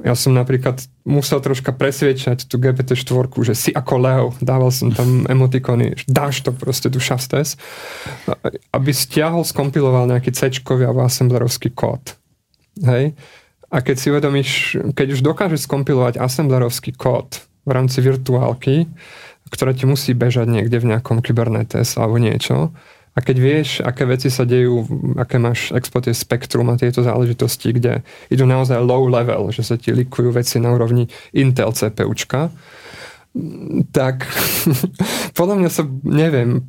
ja 0.01 0.17
som 0.17 0.33
napríklad 0.33 0.81
musel 1.03 1.43
troška 1.43 1.75
presviečať 1.75 2.47
tú 2.47 2.63
GPT-4, 2.63 3.27
že 3.43 3.55
si 3.59 3.71
ako 3.75 3.95
Leo, 3.99 4.29
dával 4.39 4.71
som 4.71 4.95
tam 4.95 5.27
emotikony, 5.27 5.99
dáš 6.07 6.47
to 6.47 6.55
proste 6.55 6.87
do 6.91 7.03
šastes, 7.03 7.59
aby 8.71 8.91
stiahol, 8.95 9.43
skompiloval 9.43 10.07
nejaký 10.07 10.31
c 10.31 10.63
alebo 10.63 11.03
assemblerovský 11.03 11.75
kód. 11.75 12.15
Hej? 12.87 13.19
A 13.73 13.81
keď 13.81 13.97
si 13.99 14.07
uvedomíš, 14.13 14.51
keď 14.95 15.19
už 15.19 15.21
dokážeš 15.27 15.67
skompilovať 15.67 16.21
assemblerovský 16.21 16.95
kód 16.95 17.41
v 17.67 17.71
rámci 17.73 17.99
virtuálky, 18.05 18.87
ktorá 19.53 19.77
ti 19.77 19.85
musí 19.85 20.17
bežať 20.17 20.49
niekde 20.49 20.81
v 20.81 20.89
nejakom 20.95 21.21
Kubernetes 21.21 21.99
alebo 21.99 22.17
niečo, 22.17 22.71
a 23.13 23.19
keď 23.21 23.37
vieš, 23.37 23.69
aké 23.85 24.09
veci 24.09 24.33
sa 24.33 24.49
dejú, 24.49 24.89
aké 25.21 25.37
máš 25.37 25.69
expotie 25.77 26.17
spektrum 26.17 26.73
a 26.73 26.81
tieto 26.81 27.05
záležitosti, 27.05 27.77
kde 27.77 28.01
idú 28.33 28.49
naozaj 28.49 28.81
low 28.81 29.05
level, 29.05 29.53
že 29.53 29.61
sa 29.61 29.77
ti 29.77 29.93
likujú 29.93 30.33
veci 30.33 30.57
na 30.57 30.73
úrovni 30.73 31.05
Intel 31.37 31.77
CPUčka, 31.77 32.49
tak 33.93 34.25
podľa 35.39 35.55
mňa 35.61 35.71
sa, 35.73 35.85
neviem, 36.09 36.65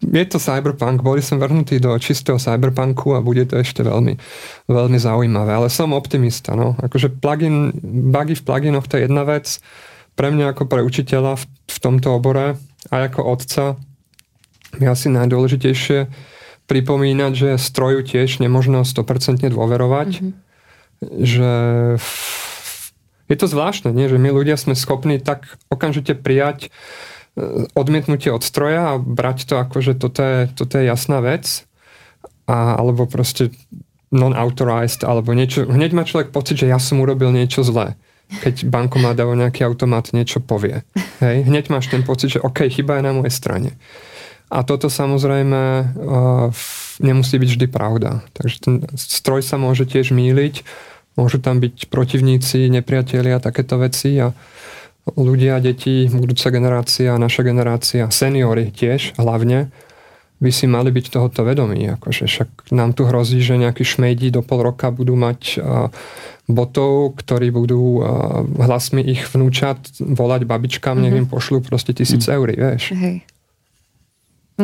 je 0.00 0.24
to 0.26 0.40
cyberpunk, 0.40 1.04
boli 1.04 1.20
som 1.20 1.36
vrhnutý 1.36 1.76
do 1.76 1.92
čistého 2.00 2.40
cyberpunku 2.40 3.14
a 3.14 3.22
bude 3.22 3.44
to 3.44 3.60
ešte 3.60 3.84
veľmi, 3.84 4.16
veľmi 4.66 4.98
zaujímavé, 4.98 5.54
ale 5.54 5.68
som 5.68 5.92
optimista, 5.92 6.56
no. 6.56 6.72
Akože 6.80 7.12
plugin, 7.20 7.70
bugy 8.10 8.34
v 8.34 8.42
pluginoch 8.42 8.88
to 8.88 8.96
je 8.96 9.06
jedna 9.06 9.22
vec, 9.28 9.60
pre 10.16 10.32
mňa 10.32 10.56
ako 10.56 10.66
pre 10.66 10.80
učiteľa 10.82 11.38
v, 11.38 11.44
v 11.46 11.76
tomto 11.78 12.16
obore 12.16 12.58
a 12.90 12.94
ako 13.06 13.20
otca 13.28 13.64
asi 14.78 15.10
najdôležitejšie 15.10 16.06
pripomínať, 16.70 17.32
že 17.34 17.50
stroju 17.58 18.06
tiež 18.06 18.38
nemožno 18.38 18.86
100% 18.86 19.42
dôverovať. 19.50 20.10
Mm-hmm. 20.22 20.32
Že 21.00 21.52
je 23.30 23.36
to 23.38 23.46
zvláštne, 23.46 23.90
nie? 23.90 24.06
že 24.06 24.20
my 24.20 24.30
ľudia 24.30 24.54
sme 24.54 24.78
schopní 24.78 25.18
tak 25.18 25.46
okamžite 25.70 26.18
prijať 26.18 26.66
e, 26.66 26.68
odmietnutie 27.74 28.30
od 28.30 28.42
stroja 28.42 28.94
a 28.94 29.00
brať 29.00 29.50
to 29.50 29.54
ako, 29.58 29.76
že 29.82 29.92
toto 29.98 30.20
je, 30.20 30.38
toto 30.54 30.78
je 30.78 30.84
jasná 30.86 31.22
vec 31.22 31.66
a, 32.46 32.74
alebo 32.78 33.06
proste 33.06 33.54
non-authorized 34.10 35.06
alebo 35.06 35.30
niečo. 35.32 35.66
Hneď 35.66 35.90
má 35.94 36.02
človek 36.02 36.34
pocit, 36.34 36.58
že 36.58 36.70
ja 36.70 36.82
som 36.82 36.98
urobil 37.02 37.30
niečo 37.34 37.62
zlé 37.66 37.98
keď 38.30 38.70
bankomat 38.70 39.18
alebo 39.18 39.34
nejaký 39.34 39.66
automat 39.66 40.14
niečo 40.14 40.38
povie. 40.38 40.86
Hej? 41.18 41.50
Hneď 41.50 41.66
máš 41.66 41.90
ten 41.90 42.06
pocit, 42.06 42.38
že 42.38 42.44
OK, 42.46 42.70
chyba 42.70 43.02
je 43.02 43.06
na 43.10 43.10
mojej 43.10 43.34
strane. 43.34 43.74
A 44.50 44.66
toto 44.66 44.90
samozrejme 44.90 45.62
uh, 45.62 46.50
nemusí 46.98 47.38
byť 47.38 47.48
vždy 47.54 47.66
pravda. 47.70 48.26
Takže 48.34 48.56
ten 48.58 48.74
stroj 48.98 49.46
sa 49.46 49.56
môže 49.56 49.86
tiež 49.86 50.10
míliť, 50.10 50.66
môžu 51.14 51.38
tam 51.38 51.62
byť 51.62 51.86
protivníci, 51.86 52.66
nepriatelia, 52.66 53.38
takéto 53.38 53.78
veci 53.78 54.18
a 54.18 54.34
ľudia, 55.14 55.62
deti, 55.62 56.10
budúca 56.10 56.50
generácia, 56.50 57.14
naša 57.16 57.42
generácia, 57.46 58.10
seniory 58.10 58.74
tiež 58.74 59.16
hlavne, 59.16 59.72
by 60.40 60.50
si 60.50 60.64
mali 60.64 60.88
byť 60.88 61.06
tohoto 61.12 61.44
vedomí. 61.44 61.84
Akože 62.00 62.24
však 62.24 62.72
nám 62.72 62.96
tu 62.96 63.04
hrozí, 63.04 63.44
že 63.44 63.60
nejakí 63.60 63.84
šmejdi 63.84 64.32
do 64.32 64.40
pol 64.40 64.64
roka 64.64 64.88
budú 64.88 65.12
mať 65.12 65.60
uh, 65.60 65.92
botov, 66.48 67.20
ktorí 67.20 67.52
budú 67.52 68.00
uh, 68.00 68.42
hlasmi 68.56 69.04
ich 69.04 69.28
vnúčat 69.28 69.78
volať 70.00 70.48
babičkám, 70.48 70.96
mm-hmm. 70.96 71.04
neviem, 71.04 71.26
pošlu 71.28 71.60
proste 71.60 71.92
tisíc 71.92 72.24
mm. 72.24 72.32
eur, 72.32 72.48
vieš. 72.56 72.82
Hej. 72.96 73.16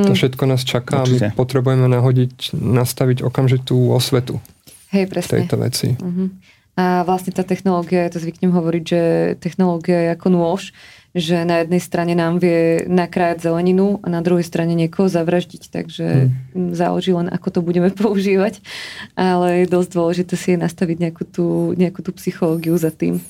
To 0.05 0.12
všetko 0.12 0.44
nás 0.44 0.62
čaká 0.66 1.02
a 1.02 1.09
my 1.09 1.32
potrebujeme 1.32 1.89
nahodiť, 1.89 2.52
nastaviť 2.52 3.24
okamžitú 3.24 3.94
osvetu 3.94 4.43
Hej, 4.93 5.09
presne. 5.09 5.43
tejto 5.43 5.56
veci. 5.56 5.89
Uh-huh. 5.97 6.28
A 6.77 7.09
vlastne 7.09 7.32
tá 7.32 7.40
technológia, 7.40 8.05
ja 8.05 8.12
to 8.12 8.20
zvyknem 8.20 8.52
hovoriť, 8.52 8.85
že 8.85 9.02
technológia 9.40 9.97
je 10.05 10.09
ako 10.12 10.28
nôž, 10.28 10.62
že 11.16 11.48
na 11.48 11.64
jednej 11.64 11.81
strane 11.81 12.12
nám 12.12 12.36
vie 12.36 12.85
nakrájať 12.85 13.48
zeleninu 13.48 13.97
a 14.05 14.12
na 14.12 14.20
druhej 14.20 14.44
strane 14.44 14.77
niekoho 14.77 15.09
zavraždiť, 15.09 15.73
takže 15.73 16.28
hmm. 16.28 16.77
záleží 16.77 17.16
len, 17.16 17.32
ako 17.32 17.48
to 17.48 17.60
budeme 17.64 17.89
používať, 18.05 18.60
ale 19.16 19.64
je 19.64 19.73
dosť 19.73 19.90
dôležité 19.97 20.35
si 20.36 20.48
je 20.52 20.59
nastaviť 20.60 20.97
nejakú 21.09 21.24
tú, 21.24 21.47
nejakú 21.81 22.05
tú 22.05 22.12
psychológiu 22.20 22.77
za 22.77 22.93
tým. 22.93 23.24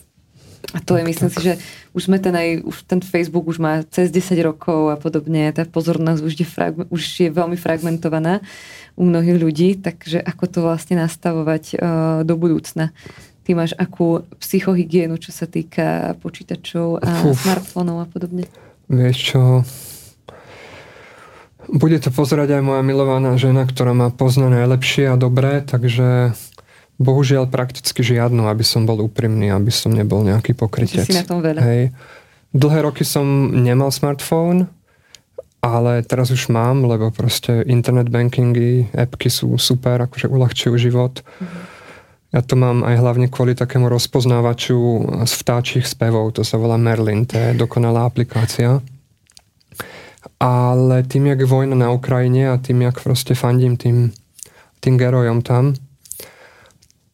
A 0.74 0.82
to 0.82 0.98
je, 0.98 1.06
myslím 1.06 1.30
tak. 1.30 1.34
si, 1.34 1.38
že 1.46 1.52
už 1.94 2.10
sme 2.10 2.18
ten 2.18 2.34
aj, 2.34 2.66
už 2.66 2.76
ten 2.90 2.98
Facebook 2.98 3.46
už 3.46 3.62
má 3.62 3.86
cez 3.86 4.10
10 4.10 4.34
rokov 4.42 4.90
a 4.90 4.96
podobne, 4.98 5.54
tá 5.54 5.62
pozornosť 5.62 6.20
už 6.26 6.32
je, 6.34 6.46
fragme, 6.46 6.84
už 6.90 7.02
je 7.22 7.28
veľmi 7.30 7.54
fragmentovaná 7.54 8.42
u 8.98 9.06
mnohých 9.06 9.38
ľudí, 9.38 9.68
takže 9.78 10.18
ako 10.18 10.44
to 10.50 10.58
vlastne 10.66 10.98
nastavovať 10.98 11.64
uh, 11.76 11.78
do 12.26 12.34
budúcna. 12.34 12.90
Ty 13.46 13.50
máš 13.54 13.78
akú 13.78 14.26
psychohygienu, 14.42 15.22
čo 15.22 15.30
sa 15.30 15.46
týka 15.46 16.18
počítačov 16.18 16.98
a 16.98 17.30
Uf. 17.30 17.46
smartfónov 17.46 18.02
a 18.02 18.06
podobne? 18.10 18.50
Vieš 18.90 19.16
čo, 19.22 19.40
bude 21.70 21.98
to 21.98 22.10
pozerať 22.10 22.58
aj 22.58 22.62
moja 22.62 22.82
milovaná 22.82 23.34
žena, 23.38 23.66
ktorá 23.66 23.94
ma 23.94 24.08
pozná 24.10 24.50
najlepšie 24.50 25.10
a 25.10 25.18
dobré, 25.18 25.62
takže 25.62 26.34
Bohužiaľ 26.96 27.52
prakticky 27.52 28.00
žiadnu, 28.00 28.48
aby 28.48 28.64
som 28.64 28.88
bol 28.88 29.04
úprimný, 29.04 29.52
aby 29.52 29.68
som 29.68 29.92
nebol 29.92 30.24
nejaký 30.24 30.56
pokrytec. 30.56 31.04
si 31.04 31.12
na 31.12 31.28
tom 31.28 31.44
veľa. 31.44 31.60
Hej. 31.60 31.92
Dlhé 32.56 32.88
roky 32.88 33.04
som 33.04 33.52
nemal 33.52 33.92
smartfón, 33.92 34.64
ale 35.60 36.00
teraz 36.06 36.32
už 36.32 36.48
mám, 36.48 36.88
lebo 36.88 37.12
proste 37.12 37.66
internet 37.68 38.08
bankingy, 38.08 38.88
appky 38.96 39.28
sú 39.28 39.60
super, 39.60 40.08
akože 40.08 40.30
uľahčujú 40.30 40.74
život. 40.80 41.20
Mm-hmm. 41.20 41.62
Ja 42.32 42.40
to 42.44 42.54
mám 42.56 42.84
aj 42.84 42.96
hlavne 43.00 43.26
kvôli 43.28 43.52
takému 43.56 43.88
rozpoznávaču 43.92 44.76
z 45.24 45.32
vtáčich 45.36 45.84
spevov, 45.88 46.36
to 46.36 46.44
sa 46.44 46.56
volá 46.60 46.76
Merlin, 46.80 47.24
to 47.24 47.36
je 47.36 47.48
dokonalá 47.56 48.08
aplikácia. 48.08 48.80
ale 50.36 51.02
tým, 51.02 51.32
jak 51.32 51.40
je 51.40 51.48
vojna 51.48 51.76
na 51.76 51.88
Ukrajine 51.92 52.52
a 52.52 52.60
tým, 52.60 52.84
jak 52.84 53.00
proste 53.00 53.32
fandím 53.32 53.76
tým, 53.76 54.12
tým 54.80 54.94
gerojom 55.00 55.40
tam, 55.40 55.72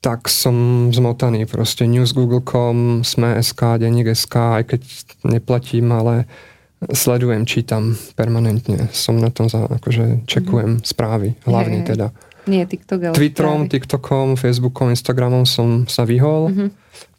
tak 0.02 0.26
som 0.26 0.90
zmotaný. 0.90 1.46
Proste 1.46 1.86
news 1.86 2.10
Google.com, 2.10 3.06
Sme.sk, 3.06 3.78
Denník.sk, 3.78 4.34
aj 4.34 4.64
keď 4.74 4.80
neplatím, 5.22 5.94
ale 5.94 6.26
sledujem, 6.90 7.46
čítam 7.46 7.94
permanentne. 8.18 8.90
Som 8.90 9.22
na 9.22 9.30
tom, 9.30 9.46
za, 9.46 9.70
akože 9.70 10.26
čekujem 10.26 10.82
mm-hmm. 10.82 10.90
správy, 10.90 11.38
hlavne 11.46 11.86
hey, 11.86 11.88
teda. 11.94 12.06
Nie 12.50 12.66
TikTok, 12.66 12.98
ale 12.98 13.14
Twitterom, 13.14 13.70
správy. 13.70 13.72
TikTokom, 13.78 14.26
Facebookom, 14.34 14.90
Instagramom 14.90 15.46
som 15.46 15.86
sa 15.86 16.02
vyhol. 16.02 16.50
Mm-hmm. 16.50 16.68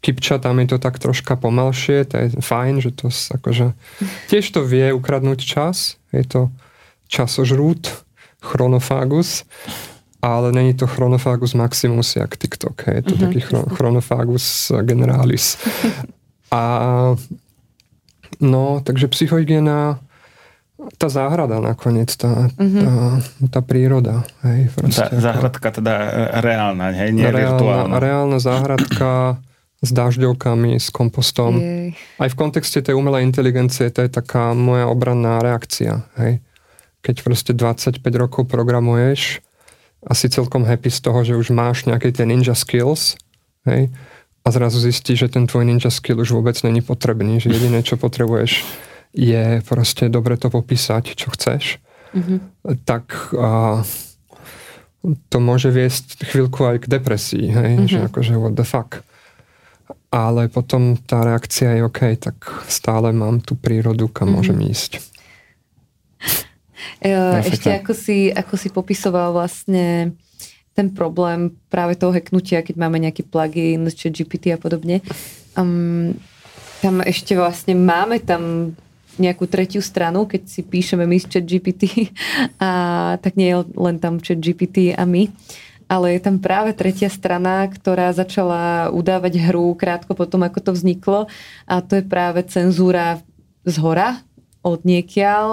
Kipča, 0.04 0.36
tam 0.36 0.60
je 0.60 0.76
to 0.76 0.76
tak 0.76 1.00
troška 1.00 1.40
pomalšie, 1.40 2.04
to 2.04 2.14
je 2.20 2.26
fajn, 2.36 2.84
že 2.84 2.92
to 2.92 3.08
akože... 3.08 3.72
Tiež 4.30 4.44
to 4.52 4.60
vie 4.60 4.92
ukradnúť 4.92 5.40
čas, 5.40 5.96
je 6.12 6.20
to 6.28 6.52
časožrút, 7.08 8.04
chronofágus 8.44 9.48
ale 10.24 10.52
není 10.52 10.74
to 10.74 10.86
Chronophagus 10.86 11.54
maximus, 11.54 12.16
jak 12.16 12.36
TikTok. 12.36 12.86
Je 12.86 13.02
to 13.02 13.14
uh-huh, 13.14 13.20
taký 13.20 13.40
chron- 13.40 13.68
Chronophagus 13.68 14.72
generalis. 14.82 15.58
A 16.50 16.62
no, 18.40 18.80
takže 18.80 19.08
psychohygiena, 19.08 20.00
tá 20.96 21.08
záhrada 21.12 21.60
nakoniec, 21.60 22.16
tá, 22.16 22.48
uh-huh. 22.48 22.80
tá, 22.80 22.94
tá 23.52 23.60
príroda. 23.60 24.24
Hej, 24.40 24.72
tá 24.96 25.12
ako, 25.12 25.20
záhradka 25.20 25.68
teda 25.70 25.92
reálna, 26.40 26.88
hej, 26.96 27.12
nie 27.12 27.28
reálna, 27.28 27.36
virtuálna. 27.36 27.94
Reálna 28.00 28.38
záhradka 28.40 29.10
s 29.84 29.90
dažďovkami, 29.92 30.80
s 30.80 30.88
kompostom. 30.88 31.60
Jej. 31.60 32.00
Aj 32.16 32.28
v 32.32 32.36
kontexte 32.40 32.80
tej 32.80 32.96
umelej 32.96 33.28
inteligencie 33.28 33.92
to 33.92 34.00
je 34.00 34.08
taká 34.08 34.56
moja 34.56 34.88
obranná 34.88 35.44
reakcia. 35.44 36.08
Hej. 36.16 36.40
Keď 37.04 37.16
proste 37.20 37.52
25 37.52 38.00
rokov 38.16 38.48
programuješ, 38.48 39.44
asi 40.04 40.28
celkom 40.28 40.68
happy 40.68 40.92
z 40.92 41.00
toho, 41.00 41.20
že 41.24 41.34
už 41.36 41.50
máš 41.50 41.88
nejaké 41.88 42.12
tie 42.12 42.28
ninja 42.28 42.52
skills, 42.52 43.16
hej, 43.64 43.88
a 44.44 44.48
zrazu 44.52 44.76
zistíš, 44.76 45.24
že 45.24 45.32
ten 45.32 45.48
tvoj 45.48 45.64
ninja 45.64 45.88
skill 45.88 46.20
už 46.20 46.36
vôbec 46.36 46.56
není 46.60 46.84
potrebný, 46.84 47.40
že 47.40 47.48
jediné, 47.48 47.80
čo 47.80 47.96
potrebuješ, 47.96 48.60
je 49.16 49.64
proste 49.64 50.12
dobre 50.12 50.36
to 50.36 50.52
popísať, 50.52 51.16
čo 51.16 51.32
chceš, 51.32 51.80
mm-hmm. 52.12 52.38
tak 52.84 53.32
a, 53.32 53.80
to 55.32 55.36
môže 55.40 55.72
viesť 55.72 56.28
chvíľku 56.28 56.60
aj 56.68 56.76
k 56.84 56.90
depresii, 56.92 57.46
hej, 57.48 57.72
mm-hmm. 57.72 57.88
že 57.88 57.98
akože 58.12 58.36
what 58.36 58.52
the 58.52 58.66
fuck. 58.68 59.00
Ale 60.12 60.46
potom 60.46 60.94
tá 61.00 61.26
reakcia 61.26 61.80
je 61.80 61.86
OK, 61.88 62.00
tak 62.20 62.36
stále 62.68 63.10
mám 63.10 63.40
tú 63.40 63.56
prírodu, 63.56 64.12
kam 64.12 64.28
mm-hmm. 64.28 64.36
môžem 64.36 64.58
ísť. 64.60 64.92
No, 67.04 67.40
ešte 67.40 67.70
ako 67.70 67.92
si, 67.92 68.32
ako 68.32 68.54
si 68.56 68.68
popisoval 68.72 69.36
vlastne 69.36 70.14
ten 70.74 70.90
problém 70.90 71.54
práve 71.70 71.94
toho 71.94 72.10
hacknutia, 72.10 72.66
keď 72.66 72.74
máme 72.76 72.98
nejaký 72.98 73.22
plugin, 73.22 73.86
chat 73.94 74.10
GPT 74.10 74.52
a 74.52 74.58
podobne. 74.58 75.00
Um, 75.54 76.18
tam 76.82 77.00
ešte 77.00 77.38
vlastne 77.38 77.78
máme 77.78 78.18
tam 78.18 78.74
nejakú 79.14 79.46
tretiu 79.46 79.78
stranu, 79.78 80.26
keď 80.26 80.50
si 80.50 80.66
píšeme 80.66 81.06
my 81.06 81.16
z 81.22 81.26
chat 81.30 81.46
GPT 81.46 82.10
a 82.62 82.70
tak 83.22 83.38
nie 83.38 83.54
je 83.54 83.56
len 83.78 83.96
tam 84.02 84.18
chat 84.18 84.42
GPT 84.42 84.98
a 84.98 85.06
my, 85.06 85.30
ale 85.86 86.18
je 86.18 86.20
tam 86.26 86.42
práve 86.42 86.74
tretia 86.74 87.06
strana, 87.06 87.70
ktorá 87.70 88.10
začala 88.10 88.90
udávať 88.90 89.38
hru 89.38 89.78
krátko 89.78 90.18
potom, 90.18 90.42
ako 90.42 90.58
to 90.58 90.70
vzniklo 90.74 91.30
a 91.70 91.74
to 91.78 92.02
je 92.02 92.04
práve 92.04 92.42
cenzúra 92.50 93.22
z 93.62 93.76
hora, 93.78 94.20
od 94.64 94.80
niekiaľ, 94.82 95.46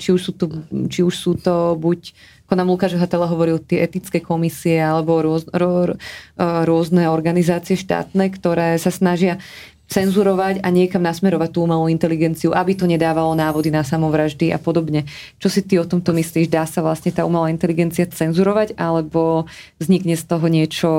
či 0.00 0.16
už 0.16 0.20
sú 0.20 0.32
to, 0.32 0.50
či 0.88 1.04
už 1.04 1.14
sú 1.14 1.36
to 1.36 1.76
buď 1.76 2.16
ako 2.44 2.60
nám 2.60 2.68
Lukáš 2.68 3.00
Hatela 3.00 3.24
hovoril, 3.24 3.56
tie 3.56 3.80
etické 3.80 4.20
komisie 4.20 4.76
alebo 4.76 5.16
rôz, 5.24 5.48
rô, 5.48 5.96
rôzne 6.38 7.08
organizácie 7.08 7.72
štátne, 7.72 8.28
ktoré 8.36 8.76
sa 8.76 8.92
snažia 8.92 9.40
cenzurovať 9.88 10.60
a 10.64 10.68
niekam 10.72 11.00
nasmerovať 11.00 11.50
tú 11.50 11.64
umelú 11.64 11.88
inteligenciu, 11.92 12.52
aby 12.52 12.72
to 12.76 12.88
nedávalo 12.88 13.32
návody 13.36 13.68
na 13.68 13.84
samovraždy 13.84 14.52
a 14.52 14.60
podobne. 14.60 15.04
Čo 15.40 15.48
si 15.52 15.60
ty 15.64 15.80
o 15.80 15.88
tomto 15.88 16.12
myslíš? 16.16 16.52
Dá 16.52 16.64
sa 16.68 16.80
vlastne 16.84 17.12
tá 17.12 17.24
umelá 17.24 17.48
inteligencia 17.52 18.08
cenzurovať 18.08 18.76
alebo 18.76 19.48
vznikne 19.80 20.16
z 20.16 20.24
toho 20.24 20.46
niečo, 20.48 20.90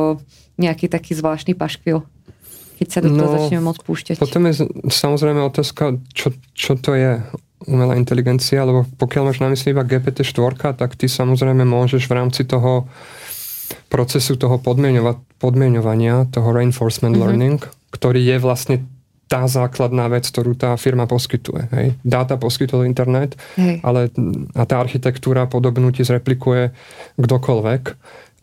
nejaký 0.58 0.90
taký 0.90 1.14
zvláštny 1.14 1.54
paškvil? 1.54 2.06
keď 2.76 2.88
sa 2.92 3.00
do 3.00 3.08
toho 3.08 3.32
no, 3.32 3.36
začneme 3.40 3.64
môcť 3.72 3.82
púšťať. 3.88 4.16
Potom 4.20 4.52
je 4.52 4.68
samozrejme 4.92 5.40
otázka, 5.48 5.96
čo, 6.12 6.36
čo 6.52 6.76
to 6.76 6.92
je 6.92 7.24
umelá 7.64 7.96
inteligencia, 7.96 8.68
lebo 8.68 8.84
pokiaľ 9.00 9.32
máš 9.32 9.40
na 9.40 9.48
mysli 9.48 9.72
iba 9.72 9.88
GPT-4, 9.88 10.76
tak 10.76 11.00
ty 11.00 11.08
samozrejme 11.08 11.64
môžeš 11.64 12.12
v 12.12 12.14
rámci 12.20 12.44
toho 12.44 12.92
procesu 13.90 14.36
toho 14.36 14.60
podmienovania, 14.60 16.28
toho 16.30 16.50
reinforcement 16.52 17.16
mm-hmm. 17.16 17.24
learning, 17.26 17.60
ktorý 17.96 18.22
je 18.22 18.38
vlastne 18.38 18.78
tá 19.26 19.50
základná 19.50 20.06
vec, 20.06 20.30
ktorú 20.30 20.54
tá 20.54 20.78
firma 20.78 21.10
poskytuje. 21.10 21.66
Hej. 21.74 21.88
Dáta 22.06 22.38
poskytuje 22.38 22.86
internet, 22.86 23.34
Hej. 23.58 23.82
ale 23.82 24.14
a 24.54 24.64
tá 24.70 24.78
architektúra 24.78 25.50
podobnú 25.50 25.90
ti 25.90 26.06
zreplikuje 26.06 26.70
kdokoľvek, 27.18 27.84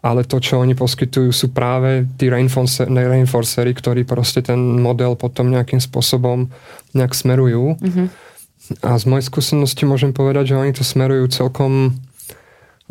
ale 0.02 0.26
to, 0.26 0.42
čo 0.42 0.58
oni 0.58 0.74
poskytujú, 0.74 1.30
sú 1.30 1.54
práve 1.54 2.02
tí 2.18 2.26
reinforcery, 2.26 3.70
ktorí 3.70 4.02
proste 4.02 4.42
ten 4.42 4.58
model 4.58 5.14
potom 5.14 5.54
nejakým 5.54 5.78
spôsobom 5.78 6.50
nejak 6.98 7.14
smerujú. 7.14 7.78
Mm-hmm. 7.78 8.06
A 8.82 8.94
z 8.94 9.04
mojej 9.10 9.26
skúsenosti 9.26 9.82
môžem 9.84 10.14
povedať, 10.14 10.54
že 10.54 10.58
oni 10.58 10.72
to 10.72 10.86
smerujú 10.86 11.26
celkom 11.28 11.98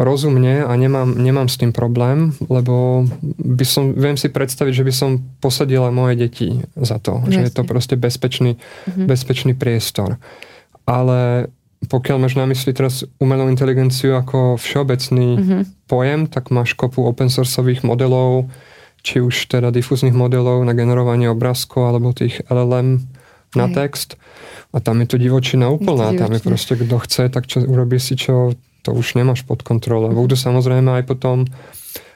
rozumne 0.02 0.65
a 0.65 0.72
nemám, 0.76 1.14
nemám 1.15 1.48
s 1.48 1.61
tým 1.61 1.72
problém, 1.72 2.34
lebo 2.49 3.06
by 3.38 3.65
som, 3.68 3.93
viem 3.93 4.18
si 4.18 4.27
predstaviť, 4.34 4.73
že 4.73 4.88
by 4.88 4.93
som 4.93 5.10
posadila 5.39 5.93
moje 5.93 6.18
deti 6.18 6.49
za 6.73 6.98
to, 6.98 7.22
Jasne. 7.22 7.31
že 7.31 7.39
je 7.48 7.52
to 7.53 7.64
proste 7.64 7.95
bezpečný, 7.95 8.57
mm-hmm. 8.57 9.06
bezpečný 9.06 9.53
priestor. 9.53 10.18
Ale 10.89 11.52
pokiaľ 11.85 12.18
máš 12.18 12.38
na 12.38 12.45
mysli 12.49 12.73
teraz 12.73 13.06
umelú 13.22 13.49
inteligenciu 13.49 14.18
ako 14.18 14.57
všeobecný 14.57 15.27
mm-hmm. 15.38 15.61
pojem, 15.85 16.26
tak 16.30 16.49
máš 16.49 16.73
kopu 16.73 17.06
open 17.06 17.30
sourceových 17.30 17.85
modelov, 17.85 18.49
či 19.02 19.18
už 19.18 19.49
teda 19.49 19.73
difúznych 19.73 20.14
modelov 20.14 20.61
na 20.61 20.77
generovanie 20.77 21.26
obrázkov 21.30 21.89
alebo 21.89 22.14
tých 22.14 22.41
LLM 22.49 23.02
na 23.56 23.68
Hej. 23.68 23.76
text. 23.76 24.10
A 24.72 24.80
tam 24.80 25.03
je 25.03 25.07
to 25.11 25.18
divočina 25.19 25.68
úplná. 25.68 26.15
Je 26.15 26.19
to 26.19 26.22
tam 26.23 26.32
je 26.32 26.41
proste, 26.41 26.73
kto 26.80 26.95
chce, 27.03 27.23
tak 27.28 27.44
čo 27.48 27.64
urobí 27.64 27.99
si 27.99 28.15
čo, 28.15 28.56
to 28.82 28.95
už 28.95 29.19
nemáš 29.19 29.44
pod 29.44 29.61
kontrolou. 29.61 30.11
Budú 30.15 30.40
samozrejme 30.40 31.02
aj 31.02 31.03
potom 31.07 31.44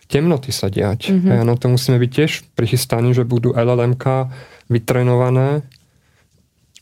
temnoty 0.07 0.55
sa 0.55 0.71
diať. 0.71 1.11
Mm-hmm. 1.11 1.31
A 1.35 1.43
na 1.43 1.55
to 1.59 1.67
musíme 1.67 1.99
byť 1.99 2.11
tiež 2.11 2.31
prichystaní, 2.55 3.11
že 3.11 3.27
budú 3.27 3.51
LLMK 3.51 4.31
vytrenované 4.69 5.65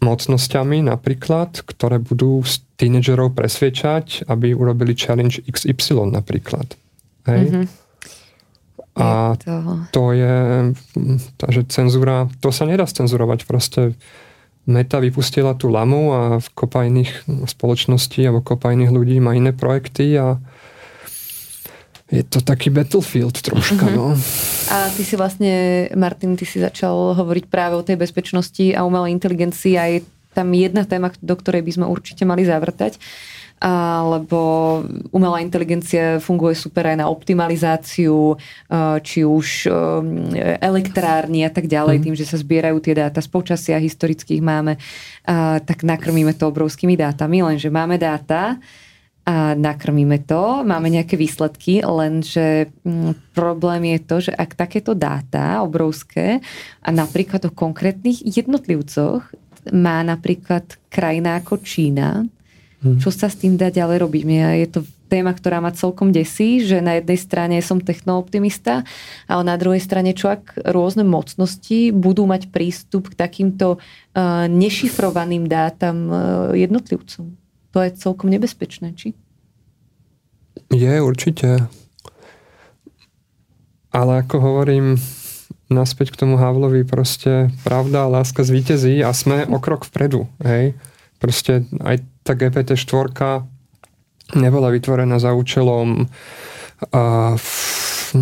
mocnosťami 0.04 0.84
napríklad, 0.84 1.64
ktoré 1.64 1.98
budú 2.04 2.44
tínedžerov 2.76 3.32
presviečať, 3.32 4.28
aby 4.28 4.52
urobili 4.52 4.92
challenge 5.00 5.40
XY 5.48 6.12
napríklad. 6.12 6.76
Hej? 7.26 7.42
Mm-hmm. 7.48 7.66
A 8.94 9.34
to... 9.42 9.54
to 9.90 10.04
je, 10.14 10.38
takže 11.42 11.66
cenzúra, 11.72 12.30
to 12.44 12.54
sa 12.54 12.70
nedá 12.70 12.86
cenzurovať 12.86 13.50
proste 13.50 13.98
Meta 14.64 15.04
vypustila 15.04 15.60
tú 15.60 15.68
lamu 15.68 16.16
a 16.16 16.22
v 16.40 16.48
kopa 16.56 16.88
iných 16.88 17.28
spoločností 17.52 18.24
alebo 18.24 18.40
kopa 18.40 18.72
iných 18.72 18.92
ľudí 18.96 19.20
má 19.20 19.36
iné 19.36 19.52
projekty 19.52 20.16
a 20.16 20.40
je 22.14 22.24
to 22.24 22.46
taký 22.46 22.70
battlefield 22.70 23.34
troška, 23.42 23.90
mm-hmm. 23.90 23.98
no. 23.98 24.14
A 24.70 24.88
ty 24.94 25.02
si 25.02 25.18
vlastne, 25.18 25.88
Martin, 25.98 26.38
ty 26.38 26.46
si 26.46 26.62
začal 26.62 27.18
hovoriť 27.18 27.50
práve 27.50 27.74
o 27.74 27.82
tej 27.82 27.98
bezpečnosti 27.98 28.62
a 28.78 28.86
umelej 28.86 29.18
inteligencii 29.18 29.74
a 29.76 29.84
je 29.90 30.00
tam 30.32 30.54
jedna 30.54 30.86
téma, 30.86 31.10
do 31.20 31.34
ktorej 31.34 31.66
by 31.66 31.72
sme 31.74 31.86
určite 31.90 32.24
mali 32.24 32.46
zavrtať 32.46 33.02
lebo 34.04 34.40
umelá 35.16 35.40
inteligencia 35.40 36.20
funguje 36.20 36.52
super 36.52 36.84
aj 36.84 37.00
na 37.00 37.08
optimalizáciu, 37.08 38.36
či 39.00 39.20
už 39.24 39.72
elektrárny 40.60 41.48
a 41.48 41.52
tak 41.52 41.72
ďalej, 41.72 41.96
mm. 42.00 42.04
tým, 42.04 42.16
že 42.20 42.28
sa 42.28 42.36
zbierajú 42.36 42.84
tie 42.84 43.00
dáta 43.00 43.24
z 43.24 43.32
počasia 43.32 43.80
historických 43.80 44.44
máme, 44.44 44.76
tak 45.64 45.88
nakrmíme 45.88 46.36
to 46.36 46.52
obrovskými 46.52 47.00
dátami, 47.00 47.40
lenže 47.40 47.72
máme 47.72 47.96
dáta, 47.96 48.60
a 49.24 49.56
nakrmíme 49.56 50.28
to, 50.28 50.68
máme 50.68 50.92
nejaké 50.92 51.16
výsledky, 51.16 51.80
lenže 51.80 52.68
mm, 52.84 53.32
problém 53.32 53.96
je 53.96 54.00
to, 54.04 54.16
že 54.20 54.36
ak 54.36 54.52
takéto 54.60 54.92
dáta 54.92 55.64
obrovské 55.64 56.44
a 56.84 56.90
napríklad 56.92 57.48
o 57.48 57.56
konkrétnych 57.56 58.20
jednotlivcoch 58.20 59.24
má 59.72 60.04
napríklad 60.04 60.76
krajina 60.92 61.40
ako 61.40 61.64
Čína, 61.64 62.28
Hmm. 62.84 63.00
Čo 63.00 63.10
sa 63.16 63.32
s 63.32 63.40
tým 63.40 63.56
dá 63.56 63.72
ďalej 63.72 64.04
robiť? 64.04 64.22
Mňa 64.28 64.48
je 64.60 64.68
to 64.68 64.80
téma, 65.08 65.32
ktorá 65.32 65.64
ma 65.64 65.72
celkom 65.72 66.12
desí, 66.12 66.60
že 66.60 66.84
na 66.84 67.00
jednej 67.00 67.16
strane 67.16 67.58
som 67.64 67.80
technooptimista, 67.80 68.84
ale 69.30 69.42
na 69.48 69.56
druhej 69.56 69.80
strane 69.80 70.12
čo 70.12 70.28
ak 70.28 70.60
rôzne 70.68 71.08
mocnosti 71.08 71.96
budú 71.96 72.28
mať 72.28 72.52
prístup 72.52 73.14
k 73.14 73.16
takýmto 73.16 73.80
uh, 73.80 74.46
nešifrovaným 74.52 75.48
dátam 75.48 75.98
uh, 76.12 76.18
jednotlivcom? 76.52 77.40
to 77.74 77.82
je 77.82 77.90
celkom 77.98 78.30
nebezpečné, 78.30 78.94
či? 78.94 79.18
Je, 80.70 80.94
určite. 81.02 81.66
Ale 83.90 84.22
ako 84.22 84.38
hovorím, 84.38 85.02
naspäť 85.74 86.14
k 86.14 86.20
tomu 86.26 86.38
Havlovi, 86.38 86.86
proste 86.86 87.50
pravda 87.66 88.06
a 88.06 88.14
láska 88.22 88.46
zvíťazí 88.46 89.02
a 89.02 89.10
sme 89.10 89.50
o 89.50 89.58
krok 89.58 89.90
vpredu. 89.90 90.30
Hej? 90.46 90.78
Proste 91.18 91.66
aj 91.82 92.06
tá 92.24 92.34
GPT-4 92.34 93.44
nebola 94.40 94.72
vytvorená 94.72 95.20
za 95.20 95.36
účelom 95.36 96.08
uh, 96.08 97.36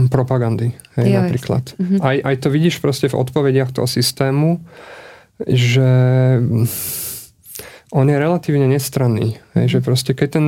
propagandy, 0.10 0.74
hej, 0.98 1.08
jo, 1.08 1.18
napríklad. 1.22 1.64
Mm-hmm. 1.76 2.00
Aj, 2.02 2.18
aj 2.24 2.36
to 2.42 2.48
vidíš 2.50 2.80
proste 2.80 3.08
v 3.12 3.20
odpovediach 3.20 3.76
toho 3.76 3.88
systému, 3.88 4.64
že 5.46 5.90
on 7.92 8.06
je 8.08 8.18
relatívne 8.18 8.68
nestranný. 8.72 9.38
Hej, 9.58 9.78
že 9.78 9.80
proste 9.84 10.12
keď 10.16 10.30
ten, 10.32 10.48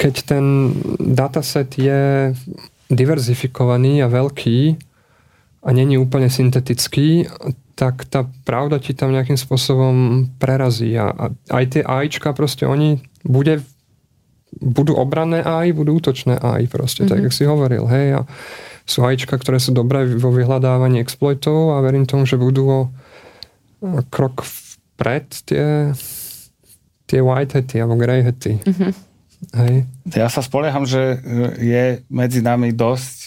keď 0.00 0.14
ten 0.24 0.44
dataset 0.96 1.68
je 1.76 2.32
diverzifikovaný 2.88 4.00
a 4.04 4.08
veľký 4.08 4.60
a 5.64 5.68
není 5.72 5.96
úplne 6.00 6.28
syntetický, 6.32 7.28
tak 7.74 8.06
tá 8.06 8.26
pravda 8.46 8.78
ti 8.78 8.94
tam 8.94 9.10
nejakým 9.10 9.38
spôsobom 9.38 10.26
prerazí. 10.38 10.94
A, 10.94 11.10
a 11.10 11.24
aj 11.50 11.64
tie 11.74 11.82
AIčka 11.82 12.30
proste 12.30 12.66
oni 12.66 13.02
bude 13.26 13.62
budú 14.60 14.94
obranné 14.94 15.42
AI, 15.42 15.74
budú 15.74 15.98
útočné 15.98 16.38
AI 16.38 16.70
proste, 16.70 17.02
mm-hmm. 17.02 17.10
tak 17.10 17.18
mhm. 17.18 17.24
jak 17.26 17.34
si 17.34 17.42
hovoril, 17.42 17.84
hej, 17.90 18.06
a 18.14 18.20
sú 18.84 19.00
AIčka, 19.00 19.40
ktoré 19.40 19.56
sú 19.58 19.72
dobré 19.72 20.04
vo 20.04 20.28
vyhľadávaní 20.28 21.00
exploitov 21.00 21.72
a 21.74 21.80
verím 21.80 22.04
tomu, 22.04 22.28
že 22.28 22.36
budú 22.36 22.68
o, 22.68 22.80
krok 24.12 24.44
vpred 24.44 25.24
tie, 25.48 25.96
tie 27.08 27.20
white 27.24 27.56
hety 27.56 27.80
alebo 27.80 27.96
grey 27.96 28.20
hety. 28.20 28.60
Mm-hmm. 28.60 28.92
Hej. 29.56 29.74
Ja 30.12 30.28
sa 30.28 30.44
spolieham, 30.44 30.84
že 30.84 31.20
je 31.60 32.04
medzi 32.12 32.44
nami 32.44 32.76
dosť 32.76 33.23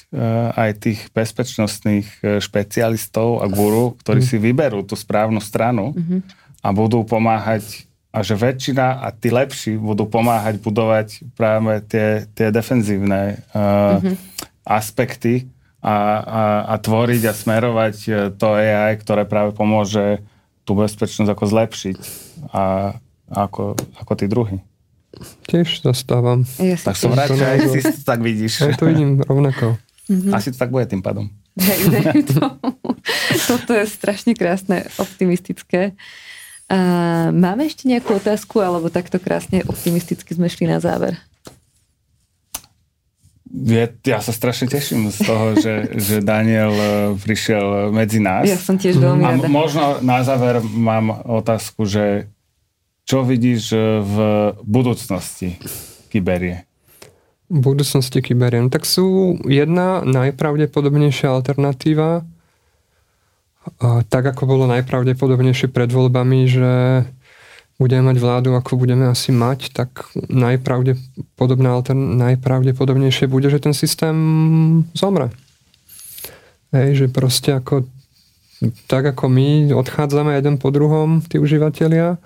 aj 0.56 0.72
tých 0.80 1.00
bezpečnostných 1.12 2.08
e, 2.24 2.40
špecialistov 2.40 3.44
a 3.44 3.52
guru, 3.52 4.00
ktorí 4.00 4.24
mm. 4.24 4.28
si 4.28 4.38
vyberú 4.40 4.88
tú 4.88 4.96
správnu 4.96 5.44
stranu 5.44 5.92
mm-hmm. 5.92 6.20
a 6.64 6.68
budú 6.72 7.04
pomáhať 7.04 7.84
a 8.16 8.24
že 8.24 8.40
väčšina 8.40 9.04
a 9.04 9.12
tí 9.12 9.30
lepší 9.30 9.76
budú 9.76 10.08
pomáhať 10.08 10.64
budovať 10.64 11.28
práve 11.36 11.84
tie, 11.92 12.24
tie 12.34 12.50
defenzívne 12.56 13.44
uh, 13.52 14.00
mm-hmm. 14.00 14.16
aspekty 14.64 15.52
a, 15.84 15.96
a, 16.24 16.44
a 16.72 16.74
tvoriť 16.80 17.22
a 17.28 17.34
smerovať 17.36 17.96
to 18.40 18.48
AI, 18.58 18.96
ktoré 18.98 19.28
práve 19.28 19.54
pomôže 19.54 20.24
tú 20.66 20.74
bezpečnosť 20.74 21.30
ako 21.30 21.46
zlepšiť 21.46 21.98
a 22.56 22.96
ako, 23.28 23.76
ako 24.02 24.14
tí 24.18 24.26
druhí. 24.26 24.58
Tiež 25.46 25.84
zastávam. 25.84 26.48
Ja 26.58 26.80
tak 26.80 26.96
som 26.98 27.14
rád, 27.14 27.36
že 27.36 27.46
aj 27.46 27.60
si 27.70 27.80
to 27.84 28.02
tak 28.08 28.20
vidíš. 28.24 28.66
Ja 28.66 28.76
to 28.76 28.88
vidím 28.88 29.22
rovnako. 29.24 29.78
Mm-hmm. 30.08 30.32
Asi 30.32 30.56
to 30.56 30.58
tak 30.58 30.72
bude 30.72 30.88
tým 30.88 31.04
pádom. 31.04 31.28
Toto 33.50 33.72
je 33.76 33.86
strašne 33.88 34.34
krásne, 34.38 34.88
optimistické. 34.96 35.94
A 36.68 36.78
máme 37.32 37.64
ešte 37.64 37.88
nejakú 37.88 38.20
otázku, 38.20 38.60
alebo 38.60 38.92
takto 38.92 39.20
krásne 39.20 39.64
optimisticky 39.68 40.36
sme 40.36 40.52
šli 40.52 40.68
na 40.68 40.84
záver? 40.84 41.16
Ja, 43.48 43.88
ja 44.04 44.20
sa 44.20 44.36
strašne 44.36 44.68
teším 44.68 45.08
z 45.08 45.24
toho, 45.24 45.56
že, 45.56 45.96
že 45.96 46.20
Daniel 46.20 46.76
e, 46.76 46.90
prišiel 47.16 47.96
medzi 47.96 48.20
nás. 48.20 48.44
Ja 48.44 48.60
som 48.60 48.76
tiež 48.76 49.00
veľmi 49.00 49.24
rada. 49.24 49.48
A 49.48 49.50
možno 49.50 50.04
na 50.04 50.20
záver 50.28 50.60
mám 50.60 51.16
otázku, 51.24 51.88
že 51.88 52.28
čo 53.08 53.24
vidíš 53.24 53.72
e, 53.72 53.80
v 54.04 54.16
budúcnosti 54.68 55.56
kyberie? 56.12 56.67
Budúcnosti 57.48 58.20
kyberie? 58.20 58.60
No, 58.60 58.68
tak 58.68 58.84
sú 58.84 59.40
jedna 59.48 60.04
najpravdepodobnejšia 60.04 61.32
alternatíva, 61.32 62.28
tak 64.12 64.24
ako 64.36 64.44
bolo 64.48 64.64
najpravdepodobnejšie 64.68 65.72
pred 65.72 65.88
voľbami, 65.88 66.40
že 66.48 66.72
budeme 67.80 68.10
mať 68.12 68.18
vládu, 68.20 68.50
ako 68.58 68.80
budeme 68.80 69.08
asi 69.08 69.32
mať, 69.32 69.72
tak 69.72 70.12
najpravdepodobná, 70.28 71.84
najpravdepodobnejšie 71.96 73.32
bude, 73.32 73.48
že 73.48 73.64
ten 73.64 73.72
systém 73.72 74.18
zomre. 74.98 75.32
Hej, 76.76 76.90
že 77.00 77.06
proste 77.08 77.56
ako 77.56 77.88
tak 78.90 79.06
ako 79.14 79.30
my 79.30 79.70
odchádzame 79.70 80.34
jeden 80.34 80.58
po 80.58 80.74
druhom, 80.74 81.22
tí 81.22 81.38
užívateľia, 81.38 82.18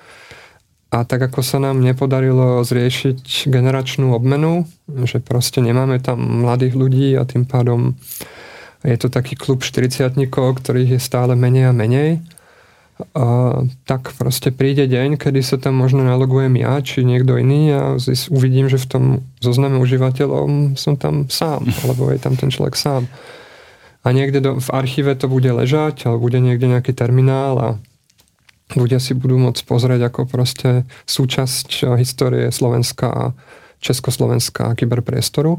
a 0.92 1.08
tak 1.08 1.24
ako 1.32 1.40
sa 1.40 1.64
nám 1.64 1.80
nepodarilo 1.80 2.60
zriešiť 2.68 3.48
generačnú 3.48 4.12
obmenu, 4.12 4.68
že 5.08 5.24
proste 5.24 5.64
nemáme 5.64 6.04
tam 6.04 6.20
mladých 6.44 6.76
ľudí 6.76 7.16
a 7.16 7.24
tým 7.24 7.48
pádom 7.48 7.96
je 8.84 8.98
to 9.00 9.08
taký 9.08 9.40
klub 9.40 9.64
40 9.64 10.20
ktorých 10.28 10.98
je 10.98 11.00
stále 11.00 11.32
menej 11.40 11.72
a 11.72 11.74
menej. 11.74 12.20
A 13.18 13.58
tak 13.88 14.14
proste 14.14 14.54
príde 14.54 14.86
deň, 14.86 15.18
kedy 15.18 15.42
sa 15.42 15.58
tam 15.58 15.80
možno 15.80 16.06
nalogujem 16.06 16.54
ja, 16.60 16.78
či 16.84 17.02
niekto 17.02 17.40
iný 17.40 17.74
a 17.74 17.82
uvidím, 18.30 18.70
že 18.70 18.78
v 18.78 18.90
tom 18.92 19.04
zozname 19.42 19.82
užívateľov 19.82 20.76
som 20.78 21.00
tam 21.00 21.26
sám, 21.32 21.66
alebo 21.88 22.12
je 22.12 22.20
tam 22.20 22.36
ten 22.36 22.52
človek 22.52 22.76
sám. 22.76 23.08
A 24.02 24.12
niekde 24.12 24.44
do, 24.44 24.52
v 24.58 24.70
archíve 24.74 25.14
to 25.16 25.32
bude 25.32 25.50
ležať, 25.50 26.06
alebo 26.06 26.28
bude 26.28 26.42
niekde 26.42 26.68
nejaký 26.68 26.94
terminál 26.94 27.54
a 27.58 27.68
ľudia 28.76 29.00
si 29.00 29.18
budú 29.18 29.38
môcť 29.38 29.62
pozrieť 29.66 30.12
ako 30.12 30.22
proste 30.28 30.86
súčasť 31.08 31.98
histórie 32.00 32.52
Slovenska 32.52 33.08
a 33.08 33.24
Československa 33.82 34.72
a 34.72 34.76
kyberpriestoru. 34.78 35.58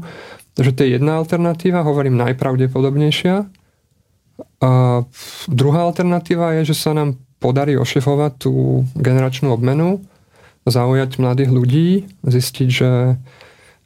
Takže 0.55 0.71
to 0.71 0.79
je 0.85 0.89
jedna 0.95 1.19
alternatíva, 1.19 1.83
hovorím 1.85 2.15
najpravdepodobnejšia. 2.21 3.45
A 4.63 4.71
druhá 5.51 5.79
alternatíva 5.83 6.55
je, 6.61 6.71
že 6.71 6.75
sa 6.87 6.95
nám 6.95 7.19
podarí 7.43 7.75
ošefovať 7.75 8.31
tú 8.39 8.87
generačnú 8.95 9.51
obmenu, 9.51 9.99
zaujať 10.63 11.19
mladých 11.19 11.51
ľudí, 11.51 11.87
zistiť, 12.23 12.67
že 12.71 13.19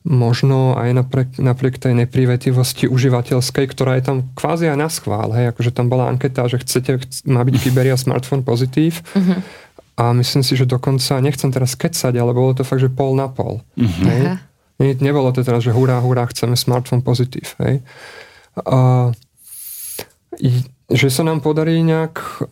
možno 0.07 0.79
aj 0.79 0.89
napriek, 0.95 1.29
napriek 1.35 1.75
tej 1.83 1.91
neprivetivosti 1.91 2.87
užívateľskej, 2.87 3.65
ktorá 3.67 3.99
je 3.99 4.03
tam 4.07 4.17
kvázi 4.39 4.71
aj 4.71 4.77
na 4.79 4.87
schvál, 4.87 5.35
hej, 5.35 5.51
akože 5.51 5.75
tam 5.75 5.91
bola 5.91 6.07
anketa, 6.07 6.47
že 6.47 6.63
chcete, 6.63 7.03
má 7.27 7.43
byť 7.43 7.55
Kyberia 7.59 7.99
smartphone 7.99 8.47
pozitív 8.47 9.03
uh-huh. 9.11 9.43
a 9.99 10.15
myslím 10.15 10.47
si, 10.47 10.55
že 10.55 10.63
dokonca, 10.63 11.19
nechcem 11.19 11.51
teraz 11.51 11.75
kecať, 11.75 12.15
ale 12.15 12.31
bolo 12.31 12.55
to 12.55 12.63
fakt, 12.63 12.79
že 12.79 12.87
pol 12.87 13.19
na 13.19 13.27
pol. 13.27 13.59
Uh-huh. 13.75 14.07
Hej. 14.07 14.39
Ne, 14.79 14.95
nebolo 15.03 15.35
to 15.35 15.43
teraz, 15.43 15.67
že 15.67 15.75
hurá, 15.75 15.99
hurá, 15.99 16.23
chceme 16.31 16.55
smartphone 16.55 17.03
pozitív. 17.03 17.59
Hej. 17.59 17.83
A, 18.63 19.11
že 20.87 21.07
sa 21.11 21.27
nám 21.27 21.43
podarí 21.43 21.83
nejak 21.83 22.47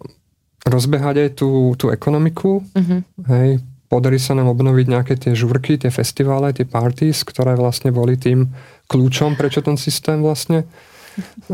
rozbehať 0.68 1.16
aj 1.24 1.30
tú, 1.40 1.72
tú 1.80 1.88
ekonomiku, 1.94 2.60
uh-huh. 2.60 3.00
hej, 3.32 3.64
podarí 3.88 4.18
sa 4.18 4.34
nám 4.34 4.52
obnoviť 4.52 4.86
nejaké 4.90 5.14
tie 5.18 5.34
žurky, 5.38 5.78
tie 5.78 5.94
festivále, 5.94 6.52
tie 6.52 6.66
parties, 6.66 7.22
ktoré 7.22 7.54
vlastne 7.58 7.94
boli 7.94 8.18
tým 8.18 8.50
kľúčom, 8.90 9.38
prečo 9.38 9.62
ten 9.62 9.78
systém 9.78 10.22
vlastne 10.22 10.66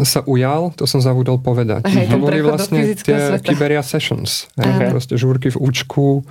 sa 0.02 0.26
ujal, 0.26 0.74
to 0.74 0.90
som 0.90 0.98
zabudol 1.04 1.38
povedať. 1.38 1.86
Hej, 1.86 2.10
to 2.10 2.18
boli 2.18 2.42
vlastne 2.42 2.82
tie 2.98 3.38
Kyberia 3.46 3.86
Sessions. 3.86 4.50
Hej, 4.58 4.90
proste 4.90 5.14
žúrky 5.22 5.54
v 5.54 5.62
účku, 5.62 6.26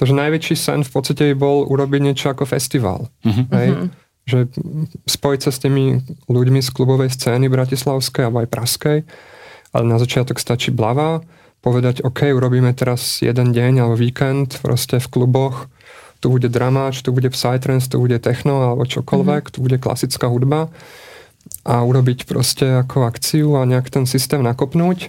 Takže 0.00 0.16
najväčší 0.16 0.54
sen 0.56 0.80
v 0.80 0.90
podstate 0.96 1.22
by 1.32 1.36
bol 1.36 1.68
urobiť 1.68 2.00
niečo 2.00 2.32
ako 2.32 2.48
festival. 2.48 3.12
Uh-huh. 3.20 3.44
Hej? 3.52 3.68
Uh-huh. 3.76 3.88
Že 4.24 4.38
spojiť 5.04 5.40
sa 5.44 5.50
s 5.52 5.60
tými 5.60 6.00
ľuďmi 6.24 6.60
z 6.64 6.70
klubovej 6.72 7.12
scény 7.12 7.52
bratislavskej 7.52 8.24
alebo 8.24 8.40
aj 8.40 8.48
praskej, 8.48 8.98
ale 9.76 9.84
na 9.84 10.00
začiatok 10.00 10.40
stačí 10.40 10.72
blava, 10.72 11.20
povedať, 11.60 12.02
OK, 12.04 12.32
urobíme 12.32 12.72
teraz 12.72 13.20
jeden 13.20 13.52
deň 13.52 13.84
alebo 13.84 13.96
víkend 13.96 14.60
proste 14.64 14.96
v 14.98 15.08
kluboch, 15.08 15.68
tu 16.20 16.28
bude 16.28 16.48
dramáč, 16.52 17.00
tu 17.00 17.12
bude 17.12 17.32
psytrance, 17.32 17.88
tu 17.88 18.00
bude 18.00 18.20
techno 18.20 18.72
alebo 18.72 18.84
čokoľvek, 18.84 19.42
uh-huh. 19.48 19.54
tu 19.56 19.58
bude 19.64 19.76
klasická 19.80 20.28
hudba 20.28 20.68
a 21.64 21.80
urobiť 21.84 22.28
proste 22.28 22.84
ako 22.84 23.08
akciu 23.08 23.56
a 23.56 23.68
nejak 23.68 23.88
ten 23.88 24.04
systém 24.04 24.44
nakopnúť 24.44 25.08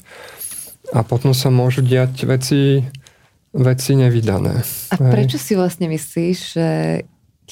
a 0.91 1.03
potom 1.03 1.35
sa 1.35 1.51
môžu 1.51 1.83
diať 1.83 2.27
veci 2.27 2.83
veci 3.51 3.99
nevydané. 3.99 4.63
A 4.91 4.95
hej. 4.95 5.11
prečo 5.11 5.35
si 5.35 5.59
vlastne 5.59 5.91
myslíš, 5.91 6.37
že 6.55 6.67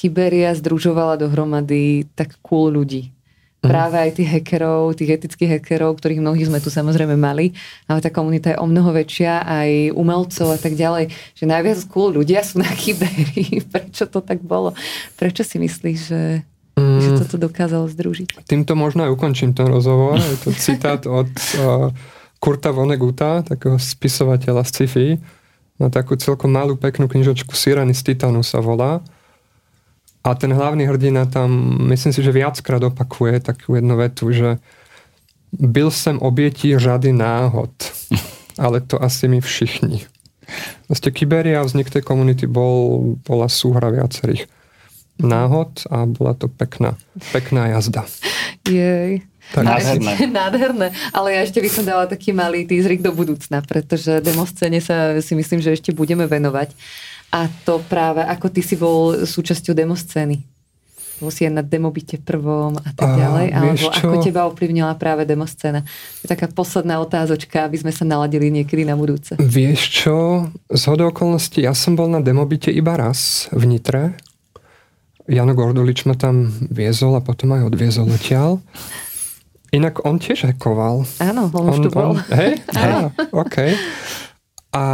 Kyberia 0.00 0.56
združovala 0.56 1.20
dohromady 1.20 2.08
tak 2.16 2.40
cool 2.40 2.72
ľudí? 2.72 3.12
Mhm. 3.60 3.68
Práve 3.68 3.96
aj 4.00 4.10
tých 4.16 4.28
hackerov, 4.32 4.96
tých 4.96 5.20
etických 5.20 5.60
hackerov, 5.60 6.00
ktorých 6.00 6.24
mnohých 6.24 6.48
sme 6.48 6.64
tu 6.64 6.72
samozrejme 6.72 7.12
mali, 7.20 7.52
ale 7.84 8.00
tá 8.00 8.08
komunita 8.08 8.56
je 8.56 8.58
o 8.58 8.64
mnoho 8.64 8.88
väčšia, 8.88 9.44
aj 9.44 9.92
umelcov 9.92 10.48
a 10.48 10.58
tak 10.58 10.80
ďalej, 10.80 11.12
že 11.36 11.44
najviac 11.44 11.84
cool 11.92 12.16
ľudia 12.16 12.40
sú 12.40 12.56
na 12.64 12.72
Kyberii. 12.80 13.60
Prečo 13.68 14.08
to 14.08 14.24
tak 14.24 14.40
bolo? 14.40 14.72
Prečo 15.20 15.44
si 15.44 15.60
myslíš, 15.60 15.98
že, 16.00 16.40
mm. 16.80 17.00
že 17.04 17.08
toto 17.20 17.36
dokázalo 17.36 17.84
združiť? 17.92 18.48
Týmto 18.48 18.72
možno 18.72 19.04
aj 19.04 19.12
ukončím 19.12 19.52
ten 19.52 19.68
rozhovor. 19.68 20.16
Je 20.16 20.40
to 20.40 20.56
citát 20.56 21.04
od 21.20 21.28
uh, 21.60 21.92
Kurta 22.40 22.72
Voneguta, 22.72 23.44
takého 23.44 23.76
spisovateľa 23.76 24.64
z 24.64 24.70
sci-fi, 24.72 25.08
Má 25.76 25.92
takú 25.92 26.16
celkom 26.16 26.48
malú, 26.52 26.80
peknú 26.80 27.08
knižočku 27.08 27.52
Sireny 27.52 27.92
z 27.92 28.12
Titanu 28.12 28.40
sa 28.40 28.60
volá. 28.64 29.04
A 30.20 30.34
ten 30.34 30.52
hlavný 30.52 30.84
hrdina 30.84 31.24
tam, 31.24 31.78
myslím 31.88 32.12
si, 32.12 32.20
že 32.22 32.32
viackrát 32.32 32.82
opakuje 32.82 33.40
takú 33.40 33.74
jednu 33.74 33.96
vetu, 33.96 34.32
že 34.32 34.58
byl 35.52 35.90
sem 35.90 36.18
obětí 36.18 36.78
řady 36.78 37.12
náhod, 37.12 37.72
ale 38.58 38.80
to 38.80 39.02
asi 39.02 39.28
my 39.28 39.40
všichni. 39.40 40.06
Vlastne 40.90 41.14
Kyberia 41.14 41.62
vznik 41.62 41.94
tej 41.94 42.02
komunity 42.02 42.50
bol, 42.50 43.14
bola 43.22 43.46
súhra 43.46 43.86
viacerých 43.94 44.50
náhod 45.22 45.86
a 45.86 46.10
bola 46.10 46.34
to 46.34 46.50
pekná, 46.50 46.98
pekná 47.30 47.70
jazda. 47.70 48.02
Jej. 48.66 49.22
Tak. 49.50 49.66
Nádherné. 49.66 50.12
Nádherné. 50.38 50.88
Ale 51.10 51.34
ja 51.34 51.40
ešte 51.42 51.58
by 51.58 51.70
som 51.70 51.84
dala 51.86 52.06
taký 52.06 52.30
malý 52.30 52.66
teaserik 52.66 53.02
do 53.02 53.10
budúcna, 53.10 53.62
pretože 53.66 54.22
demoscéne 54.22 54.78
sa 54.78 55.18
si 55.18 55.34
myslím, 55.34 55.58
že 55.58 55.74
ešte 55.74 55.90
budeme 55.90 56.26
venovať. 56.26 56.70
A 57.30 57.46
to 57.62 57.78
práve, 57.86 58.26
ako 58.26 58.50
ty 58.50 58.60
si 58.60 58.74
bol 58.74 59.22
súčasťou 59.22 59.70
demoscény. 59.70 60.42
Bol 61.20 61.28
si 61.28 61.44
aj 61.44 61.52
na 61.52 61.62
demobite 61.62 62.16
prvom 62.16 62.80
a 62.80 62.90
tak 62.96 63.12
ďalej. 63.12 63.46
A, 63.52 63.58
alebo 63.60 63.92
čo? 63.92 64.08
ako 64.08 64.14
teba 64.24 64.48
ovplyvnila 64.48 64.96
práve 64.96 65.28
demoscéna? 65.28 65.84
To 65.84 66.20
je 66.24 66.28
taká 66.32 66.48
posledná 66.48 66.96
otázočka, 66.96 67.68
aby 67.68 67.76
sme 67.76 67.92
sa 67.92 68.08
naladili 68.08 68.48
niekedy 68.48 68.88
na 68.88 68.96
budúce. 68.96 69.36
Vieš 69.36 69.80
čo? 69.92 70.16
Z 70.72 70.84
okolností, 70.90 71.60
ja 71.62 71.76
som 71.76 71.92
bol 71.92 72.08
na 72.08 72.24
demobite 72.24 72.72
iba 72.72 72.96
raz 72.96 73.52
v 73.52 73.68
Nitre. 73.68 74.16
Jano 75.30 75.54
Gordulič 75.54 76.08
ma 76.08 76.16
tam 76.16 76.50
viezol 76.72 77.14
a 77.14 77.22
potom 77.22 77.54
aj 77.54 77.68
odviezol 77.68 78.10
odtiaľ. 78.10 78.58
Inak 79.70 80.02
on 80.02 80.18
tiež 80.18 80.50
hekoval. 80.50 81.06
Áno, 81.22 81.46
on, 81.54 81.68
on 81.68 81.70
už 81.70 81.78
tu 81.86 81.90
bol. 81.94 82.16
On, 82.16 82.18
hej? 82.34 82.58
Á, 82.74 83.14
OK. 83.30 83.56
A 84.74 84.84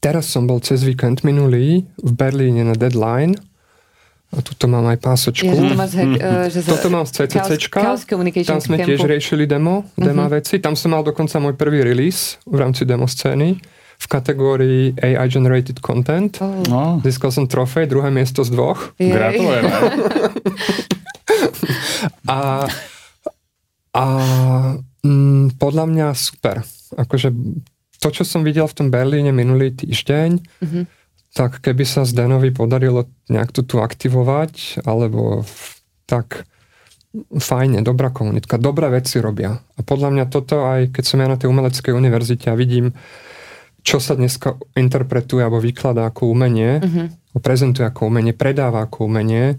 teraz 0.00 0.30
som 0.30 0.46
bol 0.46 0.62
cez 0.62 0.82
víkend 0.82 1.22
minulý 1.26 1.84
v 1.98 2.10
Berlíne 2.12 2.66
na 2.66 2.74
Deadline. 2.74 3.36
A 4.34 4.42
tuto 4.42 4.66
mám 4.66 4.84
aj 4.90 4.98
pásočku. 5.00 5.46
Ja, 5.46 5.54
že 5.54 5.64
to 5.70 5.76
máš, 5.78 5.92
uh, 5.94 6.46
že 6.50 6.60
Toto 6.66 6.88
mám 6.90 7.06
z 7.06 7.24
CCCčka. 7.24 7.78
Tam 8.44 8.60
sme 8.60 8.82
tiež 8.82 9.06
riešili 9.06 9.46
demo, 9.46 9.86
demo 9.94 10.26
uh-huh. 10.26 10.36
veci. 10.42 10.58
Tam 10.58 10.74
som 10.74 10.92
mal 10.92 11.06
dokonca 11.06 11.38
môj 11.38 11.54
prvý 11.54 11.86
release 11.86 12.36
v 12.44 12.58
rámci 12.58 12.82
demo 12.82 13.06
scény 13.06 13.56
v 13.96 14.06
kategórii 14.12 14.92
AI 15.00 15.26
Generated 15.30 15.80
Content. 15.80 16.36
Oh. 16.42 16.60
No. 16.68 16.82
Získal 17.00 17.32
som 17.32 17.48
trofej, 17.48 17.88
druhé 17.88 18.12
miesto 18.12 18.44
z 18.44 18.52
dvoch. 18.52 18.92
Gratulujem. 19.00 19.64
a 22.28 22.68
a 23.96 24.04
mm, 25.00 25.56
podľa 25.56 25.84
mňa 25.88 26.06
super. 26.12 26.60
Akože 26.92 27.32
to, 28.00 28.08
čo 28.12 28.22
som 28.22 28.44
videl 28.44 28.68
v 28.68 28.76
tom 28.76 28.88
Berlíne 28.92 29.32
minulý 29.32 29.72
týždeň, 29.72 30.30
mm-hmm. 30.38 30.84
tak 31.32 31.64
keby 31.64 31.84
sa 31.88 32.04
Zdenovi 32.04 32.52
podarilo 32.52 33.08
nejak 33.32 33.52
to 33.52 33.64
tu 33.64 33.80
aktivovať, 33.80 34.84
alebo 34.84 35.44
tak 36.06 36.46
fajne, 37.40 37.80
dobrá 37.80 38.12
komunitka, 38.12 38.60
dobré 38.60 38.92
veci 38.92 39.20
robia. 39.24 39.56
A 39.56 39.80
podľa 39.80 40.12
mňa 40.12 40.24
toto 40.28 40.68
aj, 40.68 40.92
keď 40.92 41.04
som 41.04 41.20
ja 41.20 41.28
na 41.28 41.40
tej 41.40 41.48
umeleckej 41.48 41.96
univerzite 41.96 42.52
a 42.52 42.58
vidím, 42.58 42.92
čo 43.86 44.02
sa 44.02 44.18
dneska 44.18 44.58
interpretuje 44.74 45.40
alebo 45.46 45.62
vykladá 45.62 46.10
ako 46.10 46.34
umenie, 46.34 46.82
mm-hmm. 46.82 47.38
prezentuje 47.40 47.86
ako 47.86 48.10
umenie, 48.10 48.34
predáva 48.34 48.84
ako 48.84 49.06
umenie, 49.06 49.56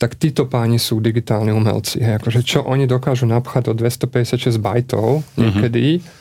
tak 0.00 0.16
títo 0.16 0.48
páni 0.48 0.80
sú 0.80 0.98
digitálni 0.98 1.52
umelci. 1.52 2.00
Hej. 2.00 2.24
Akože 2.24 2.40
čo 2.40 2.64
oni 2.64 2.88
dokážu 2.88 3.28
napchať 3.28 3.70
do 3.70 3.84
256 3.84 4.56
bajtov 4.56 5.22
niekedy, 5.36 6.00
mm-hmm. 6.00 6.19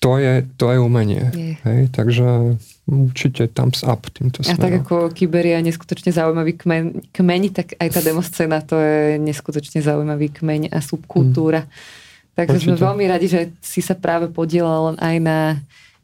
To, 0.00 0.18
je, 0.18 0.44
to 0.56 0.66
je 0.72 0.78
umenie. 0.78 1.24
Je. 1.32 1.52
Hej. 1.64 1.80
Takže 1.92 2.56
určite 2.86 3.50
thumbs 3.50 3.82
up 3.82 4.06
týmto 4.14 4.46
smerom. 4.46 4.60
A 4.60 4.62
tak 4.62 4.74
ako 4.84 4.94
Kyberia 5.10 5.58
je 5.58 5.74
neskutočne 5.74 6.14
zaujímavý 6.14 6.54
kmeň, 6.54 7.10
kmeň, 7.10 7.42
tak 7.50 7.74
aj 7.80 7.88
tá 7.90 8.00
demoscéna 8.04 8.62
to 8.62 8.78
je 8.78 9.18
neskutočne 9.18 9.82
zaujímavý 9.82 10.30
kmeň 10.30 10.70
a 10.70 10.78
subkultúra. 10.78 11.66
Mm. 11.66 11.70
Takže 12.36 12.56
určite. 12.60 12.68
sme 12.68 12.76
veľmi 12.76 13.04
radi, 13.08 13.26
že 13.26 13.40
si 13.64 13.80
sa 13.80 13.96
práve 13.96 14.28
podielal 14.28 14.94
aj 15.00 15.16
na 15.18 15.38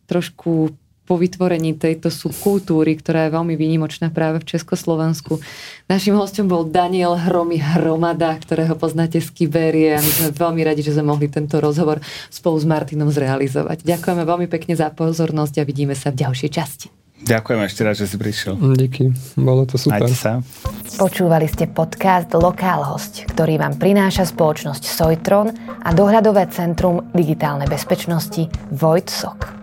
trošku 0.09 0.73
po 1.13 1.21
vytvorení 1.21 1.77
tejto 1.77 2.09
subkultúry, 2.09 2.97
ktorá 2.97 3.29
je 3.29 3.37
veľmi 3.37 3.53
výnimočná 3.53 4.09
práve 4.09 4.41
v 4.41 4.57
Československu. 4.57 5.45
Našim 5.93 6.17
hostom 6.17 6.49
bol 6.49 6.65
Daniel 6.65 7.21
Hromy 7.21 7.61
Hromada, 7.61 8.33
ktorého 8.41 8.73
poznáte 8.81 9.21
z 9.21 9.29
Kiberie 9.29 9.93
a 9.93 10.01
my 10.01 10.09
sme 10.09 10.29
veľmi 10.33 10.65
radi, 10.65 10.81
že 10.81 10.97
sme 10.97 11.13
mohli 11.13 11.29
tento 11.29 11.61
rozhovor 11.61 12.01
spolu 12.33 12.57
s 12.57 12.65
Martinom 12.65 13.13
zrealizovať. 13.13 13.85
Ďakujeme 13.85 14.25
veľmi 14.25 14.49
pekne 14.49 14.73
za 14.73 14.89
pozornosť 14.89 15.61
a 15.61 15.69
vidíme 15.69 15.93
sa 15.93 16.09
v 16.09 16.25
ďalšej 16.25 16.49
časti. 16.49 16.89
Ďakujem 17.29 17.61
ešte 17.61 17.81
raz, 17.85 17.95
že 18.01 18.09
si 18.09 18.17
prišiel. 18.17 18.57
Díky, 18.57 19.13
bolo 19.37 19.69
to 19.69 19.77
super. 19.77 20.01
Majte 20.01 20.17
sa. 20.17 20.41
Počúvali 20.97 21.45
ste 21.45 21.69
podcast 21.69 22.33
Lokál 22.33 22.89
host, 22.89 23.29
ktorý 23.29 23.61
vám 23.61 23.77
prináša 23.77 24.25
spoločnosť 24.25 24.83
Sojtron 24.89 25.53
a 25.85 25.93
dohľadové 25.93 26.49
centrum 26.49 27.05
digitálnej 27.13 27.69
bezpečnosti 27.69 28.49
Vojtsok. 28.73 29.62